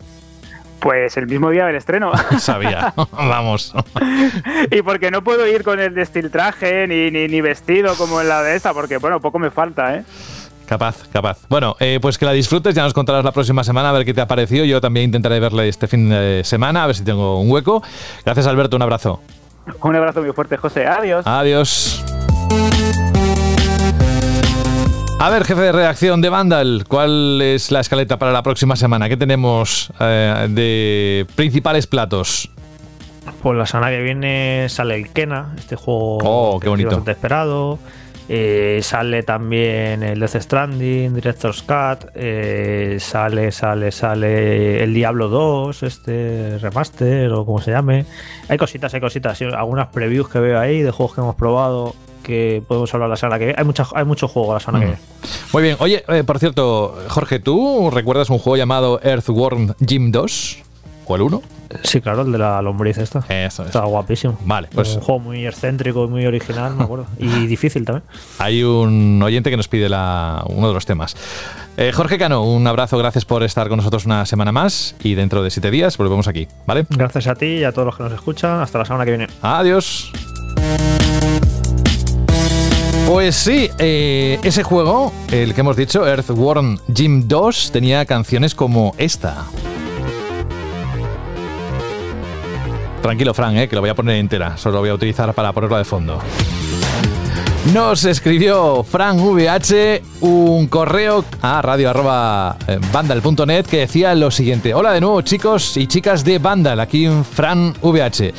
Pues 0.86 1.18
el 1.18 1.26
mismo 1.26 1.50
día 1.50 1.66
del 1.66 1.78
estreno. 1.78 2.12
Sabía, 2.38 2.94
vamos. 3.12 3.74
y 4.70 4.84
porque 4.84 5.10
no 5.10 5.24
puedo 5.24 5.48
ir 5.48 5.64
con 5.64 5.80
el 5.80 5.96
de 5.96 6.04
estilo 6.04 6.30
traje 6.30 6.88
ni, 6.88 7.10
ni, 7.10 7.42
vestido 7.42 7.96
como 7.96 8.22
en 8.22 8.30
la 8.30 8.44
de 8.44 8.56
esta, 8.56 8.72
porque 8.72 8.98
bueno, 8.98 9.20
poco 9.20 9.40
me 9.40 9.50
falta, 9.50 9.96
¿eh? 9.96 10.04
Capaz, 10.68 11.08
capaz. 11.12 11.40
Bueno, 11.50 11.76
eh, 11.80 11.98
pues 12.00 12.20
que 12.20 12.26
la 12.26 12.34
disfrutes, 12.34 12.76
ya 12.76 12.84
nos 12.84 12.94
contarás 12.94 13.26
la 13.26 13.32
próxima 13.32 13.64
semana 13.64 13.90
a 13.90 13.94
ver 13.94 14.06
qué 14.06 14.14
te 14.14 14.22
ha 14.22 14.28
parecido. 14.28 14.64
Yo 14.64 14.80
también 14.80 15.06
intentaré 15.06 15.40
verle 15.40 15.68
este 15.70 15.88
fin 15.88 16.08
de 16.08 16.44
semana, 16.44 16.84
a 16.84 16.86
ver 16.86 16.96
si 16.96 17.04
tengo 17.04 17.42
un 17.42 17.50
hueco. 17.50 17.82
Gracias, 18.24 18.46
Alberto, 18.46 18.76
un 18.76 18.84
abrazo. 18.84 19.22
Un 19.82 19.96
abrazo 19.96 20.22
muy 20.22 20.34
fuerte, 20.34 20.56
José. 20.56 20.86
Adiós. 20.86 21.26
Adiós. 21.26 22.15
A 25.18 25.30
ver, 25.30 25.46
jefe 25.46 25.62
de 25.62 25.72
redacción 25.72 26.22
de 26.22 26.30
Vandal, 26.30 26.84
¿cuál 26.88 27.42
es 27.42 27.72
la 27.72 27.80
escaleta 27.80 28.20
para 28.20 28.32
la 28.32 28.44
próxima 28.44 28.76
semana? 28.76 29.08
¿Qué 29.08 29.18
tenemos 29.18 29.92
eh, 30.00 30.48
de 30.50 31.26
principales 31.36 31.88
platos? 31.88 32.52
Pues 33.42 33.58
la 33.58 33.66
semana 33.66 33.90
que 33.92 34.02
viene 34.02 34.68
sale 34.70 34.96
el 34.96 35.10
Kena, 35.10 35.56
este 35.58 35.78
juego 35.78 36.18
oh, 36.22 36.60
qué 36.60 36.70
bonito. 36.70 36.90
bastante 36.90 37.12
esperado. 37.12 37.80
Eh, 38.28 38.80
sale 38.82 39.24
también 39.24 40.04
el 40.04 40.20
Death 40.20 40.42
Stranding, 40.42 41.14
Director's 41.14 41.62
Cut. 41.62 42.10
Eh, 42.16 42.98
sale, 43.00 43.52
sale, 43.52 43.92
sale 43.92 44.84
el 44.84 44.94
Diablo 44.94 45.30
2, 45.30 45.84
este 45.84 46.58
remaster 46.60 47.32
o 47.32 47.46
como 47.46 47.62
se 47.62 47.72
llame. 47.72 48.06
Hay 48.50 48.58
cositas, 48.58 48.94
hay 48.94 49.02
cositas. 49.02 49.42
Algunas 49.42 49.88
previews 49.88 50.28
que 50.28 50.40
veo 50.40 50.60
ahí 50.60 50.82
de 50.82 50.92
juegos 50.92 51.16
que 51.16 51.22
hemos 51.22 51.36
probado 51.36 51.96
que 52.26 52.64
podemos 52.68 52.94
hablar 52.94 53.10
la 53.10 53.16
semana 53.16 53.40
que 53.40 53.46
viene. 53.46 53.60
Hay, 53.60 53.66
mucha, 53.66 53.86
hay 53.94 54.04
mucho 54.04 54.28
juego 54.28 54.54
la 54.54 54.60
semana 54.60 54.80
que 54.80 54.86
viene. 54.92 55.02
Muy 55.54 55.64
bien. 55.64 55.78
Oye, 55.80 56.04
eh, 56.10 56.24
por 56.24 56.40
cierto, 56.40 56.98
Jorge, 57.08 57.40
¿tú 57.40 57.90
recuerdas 57.92 58.30
un 58.30 58.40
juego 58.40 58.58
llamado 58.58 59.00
Earthworm 59.02 59.74
Jim 59.88 60.12
2? 60.12 60.64
¿O 61.08 61.16
el 61.16 61.22
1? 61.22 61.42
Sí, 61.84 62.02
claro, 62.02 62.24
el 62.24 62.32
de 62.32 62.38
la 62.38 62.62
lombriz 62.62 62.98
esta. 62.98 63.24
Eso 63.30 63.64
Está 63.64 63.82
guapísimo. 63.82 64.38
Vale, 64.44 64.70
pues. 64.74 64.96
Un 64.96 65.02
juego 65.02 65.20
muy 65.20 65.46
excéntrico 65.46 66.06
y 66.06 66.08
muy 66.08 66.26
original, 66.26 66.76
me 66.76 66.84
acuerdo. 66.84 67.06
y 67.20 67.28
difícil 67.48 67.86
también. 67.86 68.04
Hay 68.40 68.64
un 68.64 69.22
oyente 69.22 69.50
que 69.50 69.58
nos 69.58 69.68
pide 69.68 69.88
la, 69.88 70.44
uno 70.48 70.68
de 70.68 70.74
los 70.74 70.86
temas. 70.86 71.16
Eh, 71.78 71.92
Jorge 71.94 72.18
Cano, 72.18 72.44
un 72.44 72.66
abrazo, 72.66 72.98
gracias 72.98 73.26
por 73.26 73.44
estar 73.44 73.68
con 73.68 73.78
nosotros 73.78 74.06
una 74.06 74.26
semana 74.26 74.52
más 74.52 74.96
y 75.04 75.16
dentro 75.16 75.44
de 75.44 75.52
siete 75.52 75.70
días 75.70 75.98
volvemos 75.98 76.28
aquí, 76.28 76.48
¿vale? 76.66 76.86
Gracias 76.90 77.28
a 77.28 77.36
ti 77.36 77.46
y 77.46 77.64
a 77.64 77.72
todos 77.72 77.86
los 77.88 77.98
que 77.98 78.04
nos 78.04 78.14
escuchan. 78.14 78.62
Hasta 78.62 78.80
la 78.80 78.86
semana 78.86 79.06
que 79.06 79.12
viene. 79.12 79.28
Adiós. 79.42 80.12
Pues 83.08 83.36
sí, 83.36 83.70
eh, 83.78 84.40
ese 84.42 84.64
juego, 84.64 85.14
el 85.32 85.54
que 85.54 85.62
hemos 85.62 85.78
dicho, 85.78 86.08
Earthworm 86.08 86.80
Jim 86.92 87.28
2, 87.28 87.72
tenía 87.72 88.04
canciones 88.06 88.56
como 88.56 88.96
esta. 88.98 89.46
Tranquilo, 93.04 93.36
Fran, 93.36 93.58
eh, 93.58 93.70
que 93.70 93.76
lo 93.76 93.82
voy 93.82 93.92
a 93.92 93.96
poner 93.96 94.16
entera. 94.16 94.58
Solo 94.58 94.76
lo 94.76 94.80
voy 94.80 94.90
a 94.90 94.96
utilizar 94.96 95.32
para 95.36 95.54
ponerlo 95.54 95.78
de 95.78 95.86
fondo. 95.86 96.20
Nos 97.74 98.06
escribió 98.06 98.84
Fran 98.84 99.20
VH 99.20 100.02
un 100.22 100.68
correo 100.68 101.26
a 101.42 101.62
radio.bandal.net 101.62 103.66
que 103.66 103.82
decía 103.82 104.16
lo 104.16 104.32
siguiente. 104.32 104.74
Hola 104.74 104.94
de 104.94 105.02
nuevo 105.02 105.22
chicos 105.22 105.78
y 105.78 105.86
chicas 105.86 106.24
de 106.24 106.40
Bandal, 106.40 106.80
aquí 106.80 107.06
en 107.06 107.24
Fran 107.24 107.76
VH. 107.82 108.34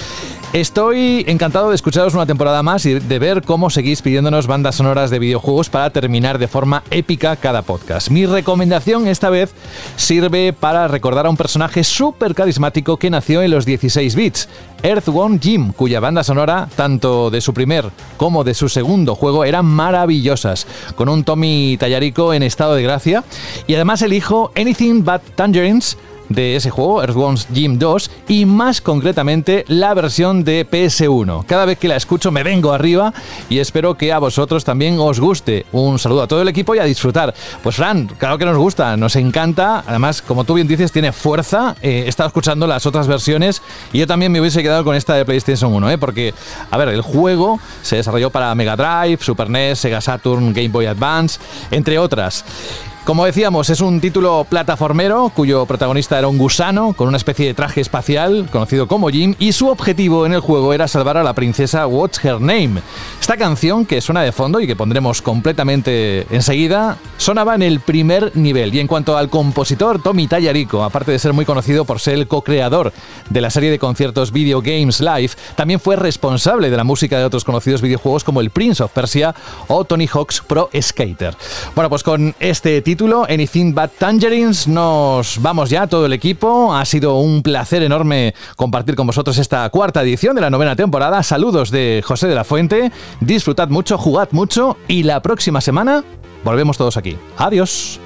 Estoy 0.57 1.23
encantado 1.29 1.69
de 1.69 1.75
escucharos 1.75 2.15
una 2.15 2.25
temporada 2.25 2.63
más 2.63 2.87
y 2.87 2.95
de 2.95 3.19
ver 3.19 3.43
cómo 3.43 3.69
seguís 3.69 4.01
pidiéndonos 4.01 4.47
bandas 4.47 4.77
sonoras 4.77 5.11
de 5.11 5.19
videojuegos 5.19 5.69
para 5.69 5.91
terminar 5.91 6.39
de 6.39 6.49
forma 6.49 6.83
épica 6.91 7.37
cada 7.37 7.61
podcast. 7.61 8.09
Mi 8.09 8.25
recomendación 8.25 9.07
esta 9.07 9.29
vez 9.29 9.53
sirve 9.97 10.55
para 10.55 10.89
recordar 10.89 11.27
a 11.27 11.29
un 11.29 11.37
personaje 11.37 11.85
súper 11.85 12.35
carismático 12.35 12.97
que 12.97 13.11
nació 13.11 13.43
en 13.43 13.51
los 13.51 13.67
16 13.67 14.15
bits, 14.17 14.49
Earthworm 14.83 15.41
Jim, 15.41 15.73
cuya 15.75 16.01
banda 16.01 16.25
sonora, 16.25 16.71
tanto 16.75 17.29
de 17.29 17.43
su 17.43 17.53
primer 17.53 17.91
como 18.17 18.43
de 18.43 18.55
su 18.55 18.71
segundo 18.71 19.15
juego, 19.15 19.45
eran 19.45 19.67
maravillosas, 19.67 20.67
con 20.95 21.11
un 21.11 21.23
Tommy 21.23 21.77
Tallarico 21.79 22.33
en 22.33 22.43
estado 22.43 22.77
de 22.77 22.83
gracia, 22.83 23.25
y 23.67 23.75
además 23.75 24.01
elijo 24.01 24.53
Anything 24.57 25.05
But 25.05 25.21
Tangerines 25.35 25.99
de 26.29 26.57
ese 26.57 26.71
juego, 26.71 27.03
Earthworms 27.03 27.49
Jim 27.53 27.79
2, 27.79 28.11
y 28.29 28.47
más 28.47 28.81
concretamente 28.81 29.65
la 29.69 29.95
versión 29.95 30.45
de 30.45 30.67
PS1. 30.69 31.45
Cada 31.47 31.65
vez 31.65 31.79
que 31.79 31.89
la 31.89 31.97
escucho 31.97 32.31
me 32.31 32.43
vengo 32.43 32.73
arriba 32.73 33.13
y 33.49 33.59
espero 33.59 33.97
que 33.97 34.13
a 34.13 34.19
vosotros 34.19 34.65
también 34.65 34.99
os 34.99 35.21
guste. 35.21 35.67
Un 35.73 35.99
saludo 35.99 36.23
a 36.23 36.27
todo 36.27 36.43
el 36.43 36.49
equipo 36.49 36.75
y 36.75 36.79
a 36.79 36.85
disfrutar. 36.85 37.35
Pues 37.63 37.77
Fran, 37.77 38.07
claro 38.19 38.39
que 38.39 38.45
nos 38.45 38.57
gusta, 38.57 38.97
nos 38.97 39.17
encanta. 39.17 39.85
Además, 39.87 40.23
como 40.23 40.45
tú 40.45 40.55
bien 40.55 40.69
dices, 40.69 40.93
tiene 40.93 41.13
fuerza. 41.13 41.77
Eh, 41.83 42.05
he 42.07 42.09
estado 42.09 42.29
escuchando 42.29 42.67
las 42.67 42.87
otras 42.87 43.07
versiones 43.07 43.63
y 43.93 43.99
yo 43.99 44.07
también 44.07 44.33
me 44.33 44.41
hubiese 44.41 44.63
quedado 44.63 44.85
con 44.85 44.97
esta 44.97 45.15
de 45.15 45.25
PlayStation 45.25 45.73
1, 45.73 45.91
¿eh? 45.91 45.99
porque, 45.99 46.35
a 46.71 46.77
ver, 46.77 46.89
el 46.89 47.03
juego 47.03 47.61
se 47.83 47.97
desarrolló 47.97 48.31
para 48.31 48.55
Mega 48.55 48.77
Drive, 48.77 49.19
Super 49.23 49.51
NES, 49.51 49.79
Sega 49.79 50.01
Saturn, 50.01 50.53
Game 50.53 50.69
Boy 50.69 50.87
Advance, 50.87 51.39
entre 51.71 51.99
otras. 51.99 52.45
Como 53.07 53.25
decíamos, 53.25 53.71
es 53.71 53.81
un 53.81 54.01
título 54.01 54.45
plataformero 54.51 55.31
cuyo 55.33 55.65
protagonista 55.65 56.19
era 56.19 56.27
un 56.27 56.39
gusano 56.39 56.93
con 56.93 57.07
una 57.07 57.19
especie 57.19 57.47
de 57.47 57.55
traje 57.55 57.81
espacial 57.81 58.49
conocido 58.51 58.89
como 58.89 59.11
Jim 59.11 59.37
y 59.39 59.53
su 59.53 59.69
objetivo 59.69 60.27
en 60.27 60.33
el 60.33 60.41
juego 60.41 60.75
era 60.75 60.89
salvar 60.89 61.17
a 61.17 61.23
la 61.23 61.33
princesa 61.33 61.87
What's 61.87 62.25
Her 62.25 62.41
Name. 62.41 62.83
Esta 63.21 63.37
canción 63.37 63.87
que 63.87 64.01
suena 64.01 64.23
de 64.23 64.33
fondo 64.33 64.59
y 64.59 64.67
que 64.67 64.75
pondremos 64.75 65.23
completamente 65.23 66.27
enseguida 66.31 66.97
sonaba 67.17 67.55
en 67.55 67.63
el 67.63 67.79
primer 67.79 68.37
nivel 68.37 68.75
y 68.75 68.81
en 68.81 68.89
cuanto 68.89 69.17
al 69.17 69.31
compositor 69.31 70.03
Tommy 70.03 70.27
Tallarico, 70.27 70.83
aparte 70.83 71.13
de 71.13 71.21
ser 71.21 71.33
muy 71.33 71.45
conocido 71.45 71.85
por 71.85 72.01
ser 72.01 72.15
el 72.15 72.27
co-creador 72.27 72.93
de 73.31 73.41
la 73.41 73.51
serie 73.51 73.71
de 73.71 73.79
conciertos 73.79 74.33
Video 74.33 74.61
Games 74.61 74.99
Live, 74.99 75.31
también 75.55 75.79
fue 75.79 75.95
responsable 75.95 76.71
de 76.71 76.77
la 76.77 76.83
música 76.83 77.21
de 77.21 77.25
otros 77.25 77.45
conocidos 77.45 77.83
videojuegos 77.83 78.25
como 78.25 78.41
el 78.41 78.51
Prince 78.51 78.83
of 78.83 78.91
Persia 78.91 79.33
o 79.69 79.85
Tony 79.85 80.09
Hawk's 80.09 80.43
Pro 80.45 80.71
Skater. 80.77 81.37
Bueno, 81.77 81.89
pues 81.89 82.03
con 82.03 82.35
este 82.41 82.83
título 82.83 82.96
Anything 83.05 83.75
But 83.75 83.91
Tangerines. 83.99 84.67
Nos 84.67 85.41
vamos 85.43 85.69
ya, 85.69 85.87
todo 85.87 86.07
el 86.07 86.13
equipo. 86.15 86.75
Ha 86.75 86.85
sido 86.85 87.19
un 87.19 87.43
placer 87.43 87.83
enorme 87.83 88.35
compartir 88.57 88.97
con 88.97 89.07
vosotros 89.07 89.37
esta 89.39 89.69
cuarta 89.69 90.03
edición 90.03 90.35
de 90.35 90.41
la 90.41 90.51
novena 90.51 90.75
temporada. 90.77 91.23
Saludos 91.23 91.71
de 91.71 92.03
José 92.05 92.27
de 92.27 92.35
la 92.35 92.45
Fuente. 92.45 92.91
Disfrutad 93.21 93.69
mucho, 93.69 93.99
jugad 93.99 94.29
mucho 94.33 94.79
y 94.89 95.03
la 95.03 95.21
próxima 95.21 95.61
semana 95.61 96.05
volvemos 96.43 96.79
todos 96.79 96.97
aquí. 96.97 97.17
Adiós. 97.37 98.01